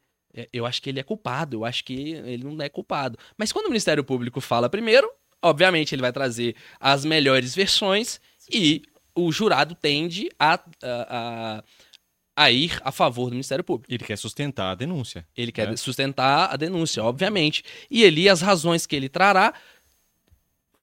eu 0.53 0.67
acho 0.67 0.81
que 0.81 0.91
ele 0.91 1.01
é 1.01 1.03
culpado, 1.03 1.57
eu 1.57 1.65
acho 1.65 1.85
que 1.85 2.13
ele 2.13 2.45
não 2.45 2.63
é 2.63 2.69
culpado. 2.69 3.19
Mas 3.37 3.53
quando 3.53 3.67
o 3.67 3.71
Ministério 3.71 4.05
Público 4.05 4.41
fala 4.41 4.69
primeiro, 4.69 5.11
obviamente 5.43 5.95
ele 5.95 6.03
vai 6.03 6.13
trazer 6.13 6.55
as 6.79 7.05
melhores 7.05 7.55
versões 7.55 8.21
e 8.51 8.83
o 9.15 9.31
jurado 9.33 9.75
tende 9.75 10.29
a, 10.39 10.55
a, 10.55 10.61
a, 10.83 11.65
a 12.37 12.51
ir 12.51 12.81
a 12.85 12.93
favor 12.93 13.27
do 13.27 13.33
Ministério 13.33 13.65
Público. 13.65 13.93
Ele 13.93 14.05
quer 14.05 14.17
sustentar 14.17 14.71
a 14.71 14.75
denúncia. 14.75 15.27
Ele 15.37 15.53
quer 15.53 15.69
né? 15.69 15.77
sustentar 15.77 16.53
a 16.53 16.57
denúncia, 16.57 17.03
obviamente. 17.03 17.65
E 17.91 18.05
ali 18.05 18.29
as 18.29 18.41
razões 18.41 18.87
que 18.87 18.95
ele 18.95 19.09
trará 19.09 19.53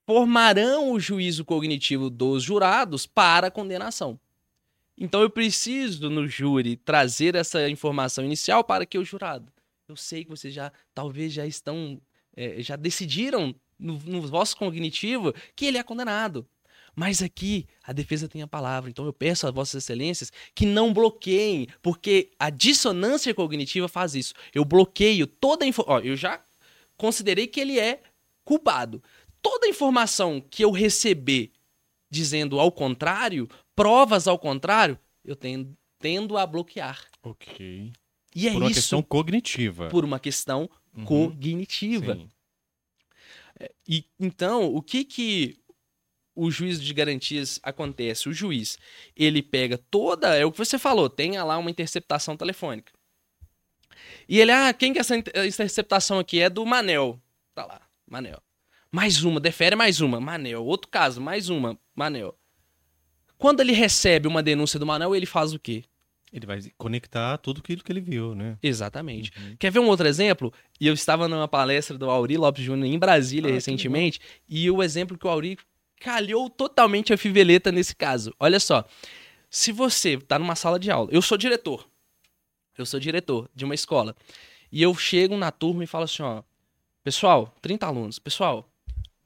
formarão 0.06 0.92
o 0.92 1.00
juízo 1.00 1.44
cognitivo 1.44 2.08
dos 2.08 2.42
jurados 2.42 3.06
para 3.06 3.48
a 3.48 3.50
condenação. 3.50 4.18
Então 4.98 5.22
eu 5.22 5.30
preciso 5.30 6.10
no 6.10 6.26
júri 6.26 6.76
trazer 6.76 7.36
essa 7.36 7.68
informação 7.70 8.24
inicial 8.24 8.64
para 8.64 8.84
que 8.84 8.98
o 8.98 9.04
jurado. 9.04 9.52
Eu 9.88 9.96
sei 9.96 10.24
que 10.24 10.30
vocês 10.30 10.52
já 10.52 10.72
talvez 10.92 11.32
já 11.32 11.46
estão 11.46 12.00
é, 12.36 12.60
já 12.60 12.76
decidiram 12.76 13.54
no, 13.78 13.94
no 13.98 14.22
vosso 14.22 14.56
cognitivo 14.56 15.32
que 15.54 15.66
ele 15.66 15.78
é 15.78 15.82
condenado. 15.82 16.46
Mas 16.96 17.22
aqui 17.22 17.64
a 17.84 17.92
defesa 17.92 18.28
tem 18.28 18.42
a 18.42 18.46
palavra. 18.48 18.90
Então 18.90 19.06
eu 19.06 19.12
peço 19.12 19.46
a 19.46 19.52
vossas 19.52 19.84
excelências 19.84 20.32
que 20.52 20.66
não 20.66 20.92
bloqueiem, 20.92 21.68
porque 21.80 22.32
a 22.38 22.50
dissonância 22.50 23.32
cognitiva 23.32 23.86
faz 23.86 24.16
isso. 24.16 24.34
Eu 24.52 24.64
bloqueio 24.64 25.26
toda 25.26 25.64
a 25.64 25.68
informação. 25.68 26.04
Eu 26.04 26.16
já 26.16 26.42
considerei 26.96 27.46
que 27.46 27.60
ele 27.60 27.78
é 27.78 28.02
culpado. 28.44 29.00
Toda 29.40 29.66
a 29.66 29.70
informação 29.70 30.40
que 30.50 30.64
eu 30.64 30.72
receber 30.72 31.52
dizendo 32.10 32.58
ao 32.58 32.72
contrário, 32.72 33.48
provas 33.78 34.26
ao 34.26 34.38
contrário, 34.38 34.98
eu 35.24 35.36
tendo, 35.36 35.76
tendo 35.98 36.36
a 36.36 36.44
bloquear. 36.44 37.06
Ok. 37.22 37.92
E 38.34 38.48
é 38.48 38.52
por 38.52 38.62
uma 38.62 38.70
isso, 38.70 38.80
questão 38.80 39.02
cognitiva. 39.02 39.88
Por 39.88 40.04
uma 40.04 40.18
questão 40.18 40.68
uhum. 40.96 41.04
cognitiva. 41.04 42.14
Sim. 42.16 42.28
É, 43.60 43.72
e 43.86 44.04
então, 44.18 44.74
o 44.74 44.82
que 44.82 45.04
que 45.04 45.58
o 46.34 46.50
juízo 46.50 46.82
de 46.82 46.92
garantias 46.92 47.58
acontece? 47.62 48.28
O 48.28 48.32
juiz, 48.32 48.78
ele 49.16 49.42
pega 49.42 49.78
toda, 49.78 50.34
é 50.36 50.44
o 50.44 50.52
que 50.52 50.58
você 50.58 50.78
falou, 50.78 51.08
tem 51.08 51.40
lá 51.40 51.56
uma 51.56 51.70
interceptação 51.70 52.36
telefônica. 52.36 52.92
E 54.28 54.40
ele, 54.40 54.52
ah, 54.52 54.72
quem 54.72 54.92
que 54.92 54.98
é 54.98 55.00
essa 55.00 55.16
interceptação 55.16 56.18
aqui? 56.18 56.40
É 56.40 56.50
do 56.50 56.64
Manel. 56.66 57.20
Tá 57.54 57.64
lá, 57.64 57.80
Manel. 58.06 58.42
Mais 58.90 59.22
uma, 59.22 59.40
defere 59.40 59.74
mais 59.76 60.00
uma, 60.00 60.20
Manel. 60.20 60.64
Outro 60.64 60.88
caso, 60.90 61.20
mais 61.20 61.48
uma, 61.48 61.78
Manel. 61.94 62.38
Quando 63.38 63.60
ele 63.60 63.72
recebe 63.72 64.26
uma 64.26 64.42
denúncia 64.42 64.78
do 64.78 64.84
Manel, 64.84 65.14
ele 65.14 65.26
faz 65.26 65.54
o 65.54 65.58
quê? 65.58 65.84
Ele 66.32 66.44
vai 66.44 66.60
conectar 66.76 67.38
tudo 67.38 67.60
aquilo 67.60 67.82
que 67.82 67.90
ele 67.90 68.00
viu, 68.00 68.34
né? 68.34 68.58
Exatamente. 68.62 69.32
Uhum. 69.38 69.56
Quer 69.58 69.70
ver 69.70 69.78
um 69.78 69.86
outro 69.86 70.06
exemplo? 70.06 70.52
E 70.78 70.86
eu 70.86 70.92
estava 70.92 71.26
numa 71.26 71.48
palestra 71.48 71.96
do 71.96 72.10
Auri 72.10 72.36
Lopes 72.36 72.62
Júnior 72.62 72.86
em 72.86 72.98
Brasília 72.98 73.50
ah, 73.50 73.54
recentemente, 73.54 74.20
e 74.46 74.70
o 74.70 74.82
exemplo 74.82 75.16
que 75.16 75.26
o 75.26 75.30
Auri 75.30 75.56
calhou 76.00 76.50
totalmente 76.50 77.12
a 77.12 77.16
fiveleta 77.16 77.72
nesse 77.72 77.96
caso. 77.96 78.34
Olha 78.38 78.60
só. 78.60 78.84
Se 79.50 79.72
você 79.72 80.14
está 80.14 80.38
numa 80.38 80.54
sala 80.54 80.78
de 80.78 80.90
aula, 80.90 81.08
eu 81.10 81.22
sou 81.22 81.38
diretor. 81.38 81.88
Eu 82.76 82.84
sou 82.84 83.00
diretor 83.00 83.48
de 83.54 83.64
uma 83.64 83.74
escola. 83.74 84.14
E 84.70 84.82
eu 84.82 84.94
chego 84.94 85.36
na 85.36 85.50
turma 85.50 85.82
e 85.84 85.86
falo 85.86 86.04
assim, 86.04 86.22
ó, 86.22 86.42
pessoal, 87.02 87.54
30 87.62 87.86
alunos, 87.86 88.18
pessoal, 88.18 88.68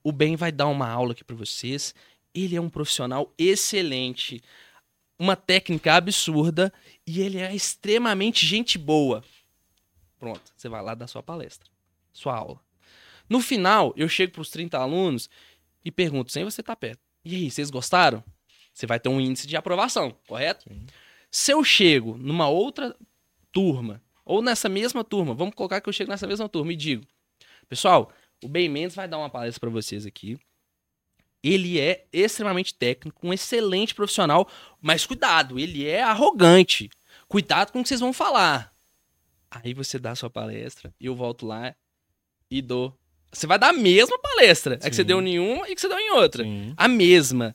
o 0.02 0.12
Ben 0.12 0.36
vai 0.36 0.52
dar 0.52 0.68
uma 0.68 0.88
aula 0.88 1.12
aqui 1.12 1.24
para 1.24 1.34
vocês. 1.34 1.92
Ele 2.34 2.56
é 2.56 2.60
um 2.60 2.70
profissional 2.70 3.32
excelente 3.38 4.42
uma 5.18 5.36
técnica 5.36 5.94
absurda 5.94 6.72
e 7.06 7.20
ele 7.20 7.38
é 7.38 7.54
extremamente 7.54 8.44
gente 8.44 8.76
boa. 8.76 9.22
Pronto, 10.18 10.52
você 10.56 10.68
vai 10.68 10.82
lá 10.82 10.94
dar 10.94 11.06
sua 11.06 11.22
palestra, 11.22 11.68
sua 12.12 12.36
aula. 12.36 12.60
No 13.28 13.40
final, 13.40 13.92
eu 13.96 14.08
chego 14.08 14.32
para 14.32 14.42
os 14.42 14.50
30 14.50 14.76
alunos 14.76 15.30
e 15.84 15.92
pergunto, 15.92 16.32
sem 16.32 16.42
você 16.42 16.60
estar 16.60 16.72
tá 16.72 16.76
perto, 16.76 17.00
e 17.24 17.36
aí, 17.36 17.50
vocês 17.50 17.70
gostaram? 17.70 18.22
Você 18.74 18.84
vai 18.84 18.98
ter 18.98 19.08
um 19.08 19.20
índice 19.20 19.46
de 19.46 19.56
aprovação, 19.56 20.16
correto? 20.26 20.68
Sim. 20.68 20.86
Se 21.30 21.52
eu 21.52 21.62
chego 21.62 22.16
numa 22.18 22.48
outra 22.48 22.96
turma, 23.52 24.02
ou 24.24 24.42
nessa 24.42 24.68
mesma 24.68 25.04
turma, 25.04 25.34
vamos 25.34 25.54
colocar 25.54 25.80
que 25.80 25.88
eu 25.88 25.92
chego 25.92 26.10
nessa 26.10 26.26
mesma 26.26 26.48
turma 26.48 26.72
e 26.72 26.76
digo, 26.76 27.06
pessoal, 27.68 28.12
o 28.42 28.48
Ben 28.48 28.68
Mendes 28.68 28.96
vai 28.96 29.06
dar 29.06 29.18
uma 29.18 29.30
palestra 29.30 29.60
para 29.60 29.70
vocês 29.70 30.04
aqui 30.04 30.36
ele 31.42 31.80
é 31.80 32.06
extremamente 32.12 32.74
técnico, 32.74 33.26
um 33.26 33.32
excelente 33.32 33.94
profissional, 33.94 34.48
mas 34.80 35.04
cuidado, 35.04 35.58
ele 35.58 35.86
é 35.86 36.02
arrogante. 36.02 36.88
Cuidado 37.28 37.72
com 37.72 37.80
o 37.80 37.82
que 37.82 37.88
vocês 37.88 38.00
vão 38.00 38.12
falar. 38.12 38.72
Aí 39.50 39.74
você 39.74 39.98
dá 39.98 40.12
a 40.12 40.16
sua 40.16 40.30
palestra 40.30 40.94
e 41.00 41.06
eu 41.06 41.14
volto 41.14 41.46
lá 41.46 41.74
e 42.50 42.62
dou. 42.62 42.96
Você 43.32 43.46
vai 43.46 43.58
dar 43.58 43.70
a 43.70 43.72
mesma 43.72 44.18
palestra. 44.18 44.74
Sim. 44.74 44.86
É 44.86 44.90
que 44.90 44.96
você 44.96 45.04
deu 45.04 45.20
em 45.20 45.38
uma 45.38 45.68
e 45.68 45.74
que 45.74 45.80
você 45.80 45.88
deu 45.88 45.98
em 45.98 46.10
outra. 46.12 46.44
Sim. 46.44 46.74
A 46.76 46.86
mesma. 46.86 47.54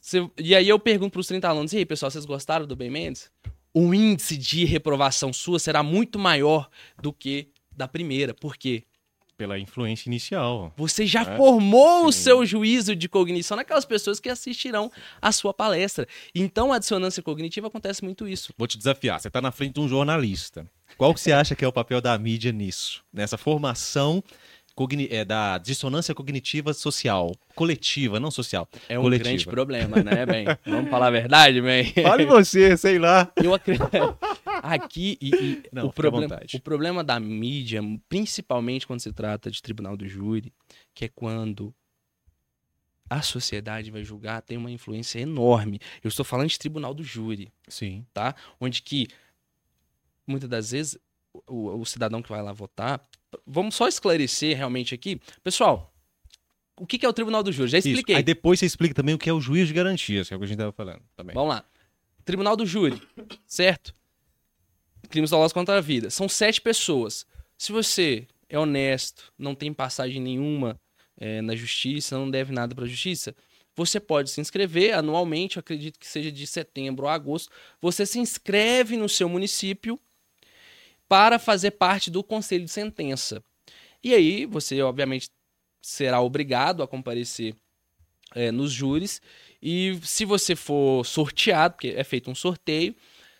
Você... 0.00 0.30
E 0.38 0.54
aí 0.54 0.68
eu 0.68 0.78
pergunto 0.78 1.12
para 1.12 1.20
os 1.20 1.26
30 1.26 1.48
alunos: 1.48 1.72
e 1.72 1.78
aí, 1.78 1.86
pessoal, 1.86 2.10
vocês 2.10 2.24
gostaram 2.24 2.66
do 2.66 2.76
Ben 2.76 2.90
Mendes? 2.90 3.30
O 3.74 3.92
índice 3.92 4.36
de 4.36 4.64
reprovação 4.64 5.32
sua 5.32 5.58
será 5.58 5.82
muito 5.82 6.18
maior 6.18 6.70
do 7.02 7.12
que 7.12 7.50
da 7.74 7.86
primeira. 7.86 8.32
Por 8.32 8.56
quê? 8.56 8.84
Pela 9.36 9.58
influência 9.58 10.08
inicial. 10.08 10.72
Você 10.76 11.06
já 11.06 11.22
é? 11.22 11.36
formou 11.36 12.00
Sim. 12.00 12.06
o 12.06 12.12
seu 12.12 12.46
juízo 12.46 12.96
de 12.96 13.08
cognição 13.08 13.56
naquelas 13.56 13.84
pessoas 13.84 14.18
que 14.18 14.28
assistirão 14.28 14.90
a 15.20 15.30
sua 15.32 15.52
palestra. 15.52 16.06
Então, 16.34 16.72
a 16.72 16.78
dissonância 16.78 17.22
cognitiva 17.22 17.66
acontece 17.66 18.02
muito 18.02 18.26
isso. 18.26 18.52
Vou 18.56 18.66
te 18.66 18.78
desafiar. 18.78 19.20
Você 19.20 19.28
está 19.28 19.40
na 19.40 19.52
frente 19.52 19.74
de 19.74 19.80
um 19.80 19.88
jornalista. 19.88 20.66
Qual 20.96 21.12
que 21.12 21.20
você 21.20 21.32
acha 21.32 21.54
que 21.54 21.64
é 21.64 21.68
o 21.68 21.72
papel 21.72 22.00
da 22.00 22.16
mídia 22.18 22.52
nisso? 22.52 23.04
Nessa 23.12 23.36
formação 23.36 24.22
é, 25.10 25.24
da 25.24 25.56
dissonância 25.56 26.14
cognitiva 26.14 26.74
social, 26.74 27.32
coletiva, 27.54 28.20
não 28.20 28.30
social. 28.30 28.68
É 28.88 28.98
um 28.98 29.02
coletiva. 29.02 29.30
grande 29.30 29.46
problema, 29.46 30.02
né, 30.02 30.26
bem? 30.26 30.46
Vamos 30.66 30.90
falar 30.90 31.06
a 31.06 31.10
verdade, 31.10 31.62
bem? 31.62 31.94
Fale 32.02 32.26
você, 32.26 32.76
sei 32.76 32.98
lá. 32.98 33.30
Eu 33.36 33.54
acredito. 33.54 33.90
Aqui, 34.62 35.18
e, 35.20 35.30
e 35.34 35.62
não, 35.72 35.86
o, 35.86 35.92
problema, 35.92 36.40
o 36.54 36.60
problema 36.60 37.04
da 37.04 37.18
mídia, 37.20 37.80
principalmente 38.08 38.86
quando 38.86 39.00
se 39.00 39.12
trata 39.12 39.50
de 39.50 39.60
tribunal 39.62 39.96
do 39.96 40.08
júri, 40.08 40.52
que 40.94 41.06
é 41.06 41.08
quando 41.08 41.74
a 43.08 43.22
sociedade 43.22 43.90
vai 43.90 44.02
julgar, 44.02 44.42
tem 44.42 44.56
uma 44.56 44.70
influência 44.70 45.20
enorme. 45.20 45.78
Eu 46.02 46.08
estou 46.08 46.24
falando 46.24 46.48
de 46.48 46.58
tribunal 46.58 46.92
do 46.92 47.04
júri. 47.04 47.52
Sim. 47.68 48.04
Tá? 48.12 48.34
Onde 48.60 48.82
que, 48.82 49.06
muitas 50.26 50.48
das 50.48 50.70
vezes, 50.72 50.98
o, 51.46 51.80
o 51.80 51.84
cidadão 51.84 52.22
que 52.22 52.28
vai 52.28 52.42
lá 52.42 52.52
votar. 52.52 53.00
Vamos 53.46 53.74
só 53.74 53.88
esclarecer 53.88 54.56
realmente 54.56 54.94
aqui. 54.94 55.20
Pessoal, 55.42 55.92
o 56.78 56.86
que 56.86 57.04
é 57.04 57.08
o 57.08 57.12
Tribunal 57.12 57.42
do 57.42 57.52
Júri? 57.52 57.70
Já 57.70 57.78
expliquei. 57.78 58.14
Isso. 58.14 58.18
Aí 58.18 58.22
depois 58.22 58.58
você 58.58 58.66
explica 58.66 58.94
também 58.94 59.14
o 59.14 59.18
que 59.18 59.28
é 59.28 59.32
o 59.32 59.40
juiz 59.40 59.68
de 59.68 59.74
garantias, 59.74 60.28
que 60.28 60.34
é 60.34 60.36
o 60.36 60.40
que 60.40 60.44
a 60.44 60.48
gente 60.48 60.56
estava 60.56 60.72
falando 60.72 61.02
também. 61.14 61.34
Vamos 61.34 61.54
lá. 61.54 61.64
Tribunal 62.24 62.56
do 62.56 62.66
Júri, 62.66 63.00
certo? 63.46 63.94
Crimes 65.06 65.30
dolosos 65.30 65.52
contra 65.52 65.78
a 65.78 65.80
vida. 65.80 66.10
São 66.10 66.28
sete 66.28 66.60
pessoas. 66.60 67.26
Se 67.58 67.72
você 67.72 68.26
é 68.48 68.58
honesto, 68.58 69.32
não 69.38 69.54
tem 69.54 69.72
passagem 69.72 70.20
nenhuma 70.20 70.78
é, 71.16 71.40
na 71.40 71.56
justiça, 71.56 72.18
não 72.18 72.30
deve 72.30 72.52
nada 72.52 72.74
para 72.74 72.84
a 72.84 72.88
justiça, 72.88 73.34
você 73.74 74.00
pode 74.00 74.30
se 74.30 74.40
inscrever 74.40 74.94
anualmente, 74.94 75.58
acredito 75.58 75.98
que 75.98 76.06
seja 76.06 76.32
de 76.32 76.46
setembro 76.46 77.06
a 77.06 77.12
agosto. 77.12 77.52
Você 77.80 78.06
se 78.06 78.18
inscreve 78.18 78.96
no 78.96 79.08
seu 79.08 79.28
município 79.28 80.00
para 81.06 81.38
fazer 81.38 81.72
parte 81.72 82.10
do 82.10 82.24
conselho 82.24 82.64
de 82.64 82.70
sentença. 82.70 83.42
E 84.02 84.14
aí 84.14 84.46
você, 84.46 84.80
obviamente, 84.80 85.28
será 85.82 86.20
obrigado 86.20 86.82
a 86.82 86.88
comparecer 86.88 87.54
é, 88.34 88.50
nos 88.50 88.72
júris. 88.72 89.20
E 89.62 89.98
se 90.02 90.24
você 90.24 90.56
for 90.56 91.04
sorteado, 91.04 91.74
porque 91.74 91.88
é 91.88 92.02
feito 92.02 92.30
um 92.30 92.34
sorteio, 92.34 92.94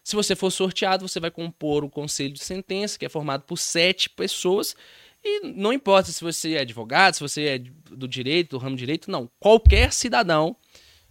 se 0.06 0.14
você 0.14 0.36
for 0.36 0.52
sorteado, 0.52 1.08
você 1.08 1.18
vai 1.18 1.32
compor 1.32 1.82
o 1.82 1.90
conselho 1.90 2.32
de 2.32 2.38
sentença, 2.38 2.96
que 2.96 3.04
é 3.04 3.08
formado 3.08 3.42
por 3.42 3.58
sete 3.58 4.08
pessoas. 4.08 4.76
E 5.20 5.40
não 5.48 5.72
importa 5.72 6.12
se 6.12 6.22
você 6.22 6.52
é 6.52 6.60
advogado, 6.60 7.14
se 7.14 7.20
você 7.20 7.42
é 7.42 7.58
do 7.58 8.06
direito, 8.06 8.50
do 8.50 8.58
ramo 8.58 8.76
direito, 8.76 9.10
não. 9.10 9.28
Qualquer 9.40 9.92
cidadão 9.92 10.54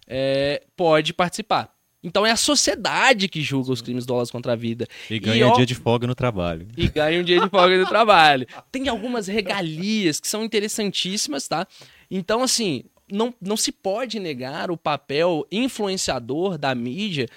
é, 0.08 0.63
pode 0.77 1.13
participar. 1.13 1.75
Então 2.01 2.25
é 2.25 2.31
a 2.31 2.38
sociedade 2.38 3.27
que 3.27 3.41
julga 3.41 3.73
os 3.73 3.81
crimes 3.81 4.05
dolosos 4.05 4.31
contra 4.31 4.53
a 4.53 4.55
vida. 4.55 4.88
E 5.10 5.19
ganha 5.19 5.39
e, 5.39 5.43
ó, 5.43 5.53
dia 5.58 5.65
de 5.65 5.75
folga 5.75 6.08
no 6.08 6.15
trabalho. 6.15 6.65
E 6.77 6.88
ganha 6.88 7.19
um 7.19 7.23
dia 7.25 7.41
de 7.41 7.49
folga 7.49 7.77
no 7.77 7.88
trabalho. 7.89 8.47
Tem 8.71 8.88
algumas 8.88 9.27
regalias 9.27 10.21
que 10.21 10.27
são 10.29 10.41
interessantíssimas, 10.41 11.49
tá? 11.49 11.67
Então, 12.10 12.41
assim, 12.41 12.86
não, 13.12 13.34
não 13.41 13.58
se 13.58 13.73
pode 13.73 14.21
negar 14.21 14.71
o 14.71 14.77
papel 14.77 15.45
influenciador 15.51 16.58
da 16.58 16.73
mídia 16.73 17.27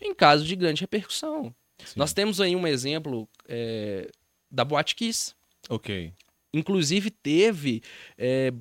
em 0.00 0.14
caso 0.14 0.44
de 0.44 0.56
grande 0.56 0.80
repercussão. 0.80 1.54
Sim. 1.84 1.94
Nós 1.96 2.12
temos 2.12 2.40
aí 2.40 2.56
um 2.56 2.66
exemplo 2.66 3.28
é, 3.48 4.10
da 4.50 4.64
Boate 4.64 4.94
Kiss. 4.94 5.34
Ok. 5.68 6.12
Inclusive 6.52 7.10
teve. 7.10 7.82
É, 8.16 8.52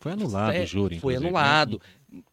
foi 0.00 0.12
anulado 0.12 0.54
é, 0.54 0.62
o 0.62 0.66
júri. 0.66 0.98
Foi 0.98 1.12
né? 1.14 1.18
anulado. 1.18 1.80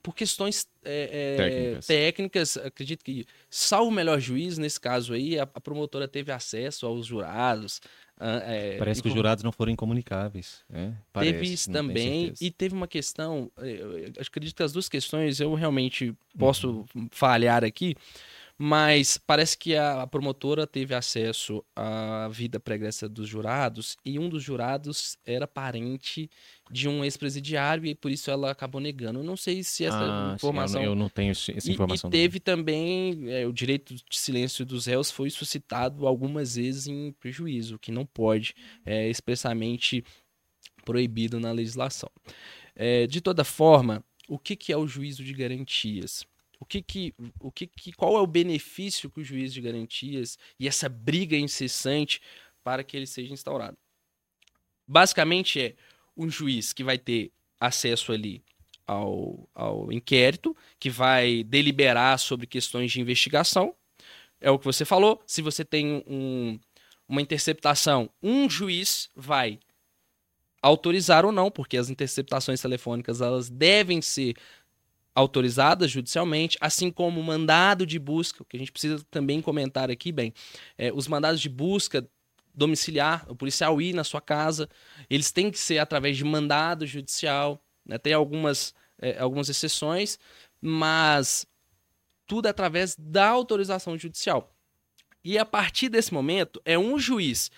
Por 0.02 0.16
questões 0.16 0.66
é, 0.84 1.36
é, 1.36 1.38
técnicas. 1.38 1.86
técnicas. 1.86 2.58
acredito 2.58 3.04
que, 3.04 3.26
salvo 3.50 3.92
o 3.92 3.94
melhor 3.94 4.20
juiz, 4.20 4.58
nesse 4.58 4.80
caso 4.80 5.14
aí, 5.14 5.38
a, 5.38 5.44
a 5.44 5.62
promotora 5.62 6.08
teve 6.08 6.32
acesso 6.32 6.88
aos 6.88 7.06
jurados. 7.06 7.80
É, 8.20 8.78
Parece 8.78 9.02
que 9.02 9.08
os 9.08 9.14
jurados 9.14 9.44
não 9.44 9.52
foram 9.52 9.72
incomunicáveis. 9.72 10.64
Né? 10.70 10.96
Parece, 11.14 11.34
teve 11.34 11.54
isso 11.54 11.72
também. 11.72 12.34
E 12.42 12.50
teve 12.50 12.74
uma 12.74 12.88
questão, 12.88 13.52
é, 13.58 14.12
acredito 14.20 14.56
que 14.56 14.64
as 14.64 14.72
duas 14.72 14.90
questões 14.90 15.40
eu 15.40 15.54
realmente 15.54 16.16
posso 16.38 16.86
falhar 17.12 17.64
aqui, 17.64 17.96
mas 18.58 19.20
parece 19.20 19.56
que 19.56 19.76
a, 19.76 20.08
promotora 20.08 20.66
teve 20.66 20.96
acesso 20.96 21.64
à 21.76 22.28
vida 22.32 22.60
pregressa 22.60 23.08
dos 23.08 23.30
jurados 23.30 23.96
e 24.04 24.18
um 24.18 24.28
dos 24.28 24.42
jurados 24.42 25.16
era 25.24 25.48
parente 25.48 26.30
de 26.72 26.90
um 26.90 27.04
ex-presidiário 27.04 27.86
e 27.86 27.94
por 27.94 28.10
isso 28.10 28.32
ela 28.32 28.50
acabou 28.50 28.82
negando. 28.82 29.20
Eu 29.20 29.24
não 29.24 29.38
sei 29.38 29.64
se 29.64 29.86
essa 29.86 30.32
ah, 30.32 30.34
informação. 30.34 30.82
Sim, 30.82 30.88
eu, 30.88 30.96
não, 30.96 31.08
tenho 31.08 31.32
essa 31.32 31.52
informação. 31.52 32.10
E, 32.10 32.12
e 32.12 32.12
teve 32.12 32.40
também 32.40 33.32
é, 33.32 33.46
o 33.46 33.54
direito 33.54 33.94
de 33.94 34.04
silêncio 34.12 34.66
dos 34.66 34.88
réus 34.88 35.12
foi 35.12 35.30
suscitado 35.30 36.08
algumas 36.08 36.56
vezes 36.56 36.88
em 36.88 37.12
prejuízo, 37.20 37.78
que 37.78 37.92
não 37.92 38.06
pode 38.06 38.56
é 38.84 39.08
expressamente 39.08 40.04
proibido 40.84 41.40
na 41.40 41.52
legislação. 41.52 42.10
É, 42.76 43.06
de 43.06 43.22
toda 43.22 43.44
forma, 43.44 44.04
o 44.28 44.40
que, 44.40 44.56
que 44.56 44.74
é 44.74 44.78
o 44.78 44.88
juízo 44.88 45.24
de 45.24 45.34
garantias? 45.34 46.26
O 46.60 46.66
que 46.66 46.82
que, 46.82 47.14
o 47.40 47.52
que 47.52 47.68
que, 47.68 47.92
qual 47.92 48.18
é 48.18 48.22
o 48.22 48.28
benefício 48.28 49.10
que 49.10 49.20
o 49.20 49.24
juiz 49.24 49.54
de 49.54 49.62
garantias 49.62 50.38
e 50.60 50.68
essa 50.68 50.90
briga 50.90 51.38
incessante 51.38 52.22
para 52.64 52.84
que 52.84 52.98
ele 52.98 53.08
seja 53.08 53.34
instaurado? 53.34 53.78
Basicamente 54.88 55.62
é 55.62 55.76
um 56.16 56.30
juiz 56.30 56.74
que 56.74 56.84
vai 56.84 56.98
ter 56.98 57.32
acesso 57.60 58.12
ali 58.12 58.44
ao, 58.86 59.48
ao 59.54 59.92
inquérito, 59.92 60.56
que 60.80 60.90
vai 60.90 61.44
deliberar 61.44 62.18
sobre 62.18 62.48
questões 62.48 62.92
de 62.92 63.02
investigação. 63.02 63.76
É 64.40 64.50
o 64.50 64.58
que 64.58 64.66
você 64.66 64.86
falou. 64.86 65.22
Se 65.28 65.42
você 65.42 65.66
tem 65.66 66.04
um, 66.08 66.60
uma 67.08 67.22
interceptação, 67.22 68.10
um 68.22 68.50
juiz 68.50 69.10
vai 69.16 69.60
autorizar 70.62 71.26
ou 71.26 71.32
não, 71.32 71.52
porque 71.52 71.78
as 71.78 71.90
interceptações 71.90 72.62
telefônicas 72.62 73.22
elas 73.22 73.50
devem 73.50 74.02
ser 74.02 74.36
autorizadas 75.18 75.90
judicialmente, 75.90 76.60
assim 76.62 76.92
como 76.92 77.20
o 77.20 77.24
mandado 77.24 77.88
de 77.88 77.98
busca, 77.98 78.44
o 78.44 78.46
que 78.46 78.56
a 78.56 78.60
gente 78.60 78.72
precisa 78.72 79.04
também 79.10 79.42
comentar 79.42 79.90
aqui, 79.90 80.12
bem, 80.12 80.32
é, 80.78 80.94
os 80.94 81.08
mandados 81.08 81.42
de 81.42 81.50
busca 81.50 82.08
domiciliar, 82.54 83.26
o 83.28 83.36
policial 83.36 83.82
ir 83.82 83.94
na 83.94 84.04
sua 84.04 84.22
casa. 84.22 84.70
Eles 85.10 85.32
têm 85.32 85.50
que 85.50 85.58
ser 85.58 85.80
através 85.80 86.18
de 86.18 86.24
mandado 86.24 86.86
judicial. 86.86 87.60
Né? 87.84 87.98
Tem 87.98 88.14
algumas, 88.14 88.76
é, 89.02 89.18
algumas 89.18 89.50
exceções, 89.50 90.20
mas 90.62 91.48
tudo 92.28 92.48
é 92.48 92.52
através 92.52 92.96
da 92.96 93.28
autorização 93.28 93.98
judicial. 93.98 94.54
E 95.24 95.36
a 95.40 95.46
partir 95.46 95.90
desse 95.90 96.14
momento, 96.14 96.62
é 96.64 96.78
um 96.78 97.00
juiz 97.00 97.50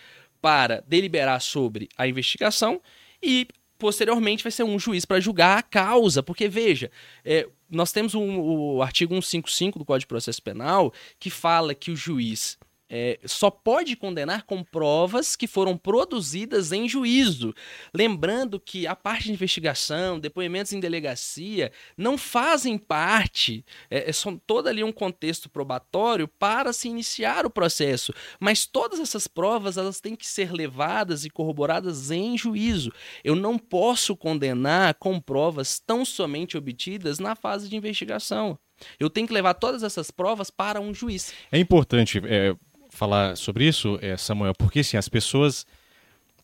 para 0.42 0.82
deliberar 0.88 1.42
sobre 1.42 1.90
a 1.98 2.08
investigação 2.08 2.82
e 3.22 3.50
posteriormente 3.80 4.44
vai 4.44 4.52
ser 4.52 4.64
um 4.64 4.78
juiz 4.78 5.06
para 5.06 5.20
julgar 5.20 5.58
a 5.58 5.64
causa, 5.64 6.22
porque 6.22 6.48
veja, 6.48 6.92
é, 7.26 7.48
nós 7.70 7.92
temos 7.92 8.14
um, 8.14 8.40
o 8.40 8.84
artigo 8.84 9.14
155 9.14 9.80
do 9.80 9.86
Código 9.86 10.02
de 10.02 10.08
Processo 10.08 10.44
Penal 10.44 10.94
que 11.18 11.30
fala 11.30 11.74
que 11.74 11.90
o 11.90 11.96
juiz 11.96 12.58
é, 12.90 13.20
só 13.26 13.52
pode 13.52 13.96
condenar 13.96 14.44
com 14.44 14.64
provas 14.64 15.36
que 15.36 15.46
foram 15.48 15.78
produzidas 15.78 16.72
em 16.72 16.90
juízo. 16.90 17.54
Lembrando 17.94 18.60
que 18.60 18.88
a 18.88 18.96
parte 18.96 19.26
de 19.26 19.34
investigação, 19.34 20.20
depoimentos 20.20 20.74
em 20.74 20.80
delegacia, 20.80 21.72
não 21.96 22.18
fazem 22.18 22.78
parte, 22.78 23.64
é, 23.90 24.10
é 24.10 24.14
são 24.14 24.38
todo 24.38 24.68
ali 24.68 24.84
um 24.84 24.92
contexto 24.92 25.50
probatório 25.50 26.28
para 26.28 26.74
se 26.74 26.88
iniciar 26.88 27.46
o 27.46 27.50
processo. 27.50 28.14
Mas 28.40 28.66
todas 28.66 29.00
essas 29.00 29.28
provas 29.28 29.78
elas 29.78 30.00
têm 30.00 30.16
que 30.16 30.28
ser 30.28 30.52
levadas 30.52 31.26
e 31.26 31.30
corroboradas 31.30 32.10
em 32.10 32.38
juízo. 32.38 32.92
Eu 33.24 33.36
não 33.36 33.58
posso 33.58 34.16
condenar 34.16 34.96
com 34.96 35.20
provas 35.20 35.80
tão 35.80 36.04
somente 36.04 36.58
obtidas 36.58 37.20
na 37.20 37.36
fase 37.36 37.70
de 37.70 37.76
investigação. 37.76 38.58
Eu 39.00 39.10
tenho 39.10 39.28
que 39.28 39.34
levar 39.34 39.54
todas 39.56 39.84
essas 39.84 40.10
provas 40.10 40.50
para 40.50 40.80
um 40.80 40.94
juiz. 40.94 41.34
É 41.52 41.60
importante 41.60 42.22
é, 42.26 42.56
falar 43.00 43.38
sobre 43.38 43.66
isso, 43.66 43.98
é, 44.02 44.18
Samuel, 44.18 44.54
porque 44.54 44.80
assim, 44.80 44.98
as 44.98 45.08
pessoas 45.08 45.66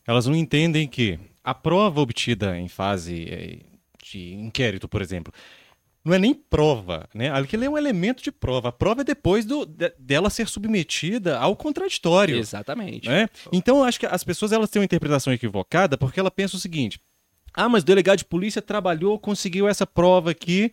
elas 0.06 0.26
não 0.26 0.34
entendem 0.34 0.88
que 0.88 1.18
a 1.44 1.54
prova 1.54 2.00
obtida 2.00 2.58
em 2.58 2.66
fase 2.66 3.26
é, 3.28 3.58
de 4.02 4.32
inquérito, 4.32 4.88
por 4.88 5.02
exemplo, 5.02 5.32
não 6.02 6.14
é 6.14 6.18
nem 6.18 6.32
prova, 6.32 7.08
né? 7.12 7.30
Aquilo 7.30 7.64
é 7.64 7.68
um 7.68 7.76
elemento 7.76 8.22
de 8.22 8.30
prova. 8.30 8.68
A 8.68 8.72
prova 8.72 9.00
é 9.00 9.04
depois 9.04 9.44
do, 9.44 9.66
de, 9.66 9.92
dela 9.98 10.30
ser 10.30 10.48
submetida 10.48 11.38
ao 11.38 11.56
contraditório. 11.56 12.38
Exatamente. 12.38 13.08
Né? 13.08 13.28
Então, 13.52 13.78
eu 13.78 13.84
acho 13.84 13.98
que 13.98 14.06
as 14.06 14.22
pessoas 14.22 14.52
elas 14.52 14.70
têm 14.70 14.80
uma 14.80 14.84
interpretação 14.84 15.32
equivocada 15.32 15.98
porque 15.98 16.20
ela 16.20 16.30
pensa 16.30 16.56
o 16.56 16.60
seguinte: 16.60 17.00
ah, 17.52 17.68
mas 17.68 17.82
o 17.82 17.86
delegado 17.86 18.18
de 18.18 18.24
polícia 18.24 18.62
trabalhou, 18.62 19.18
conseguiu 19.18 19.68
essa 19.68 19.84
prova 19.84 20.30
aqui 20.30 20.72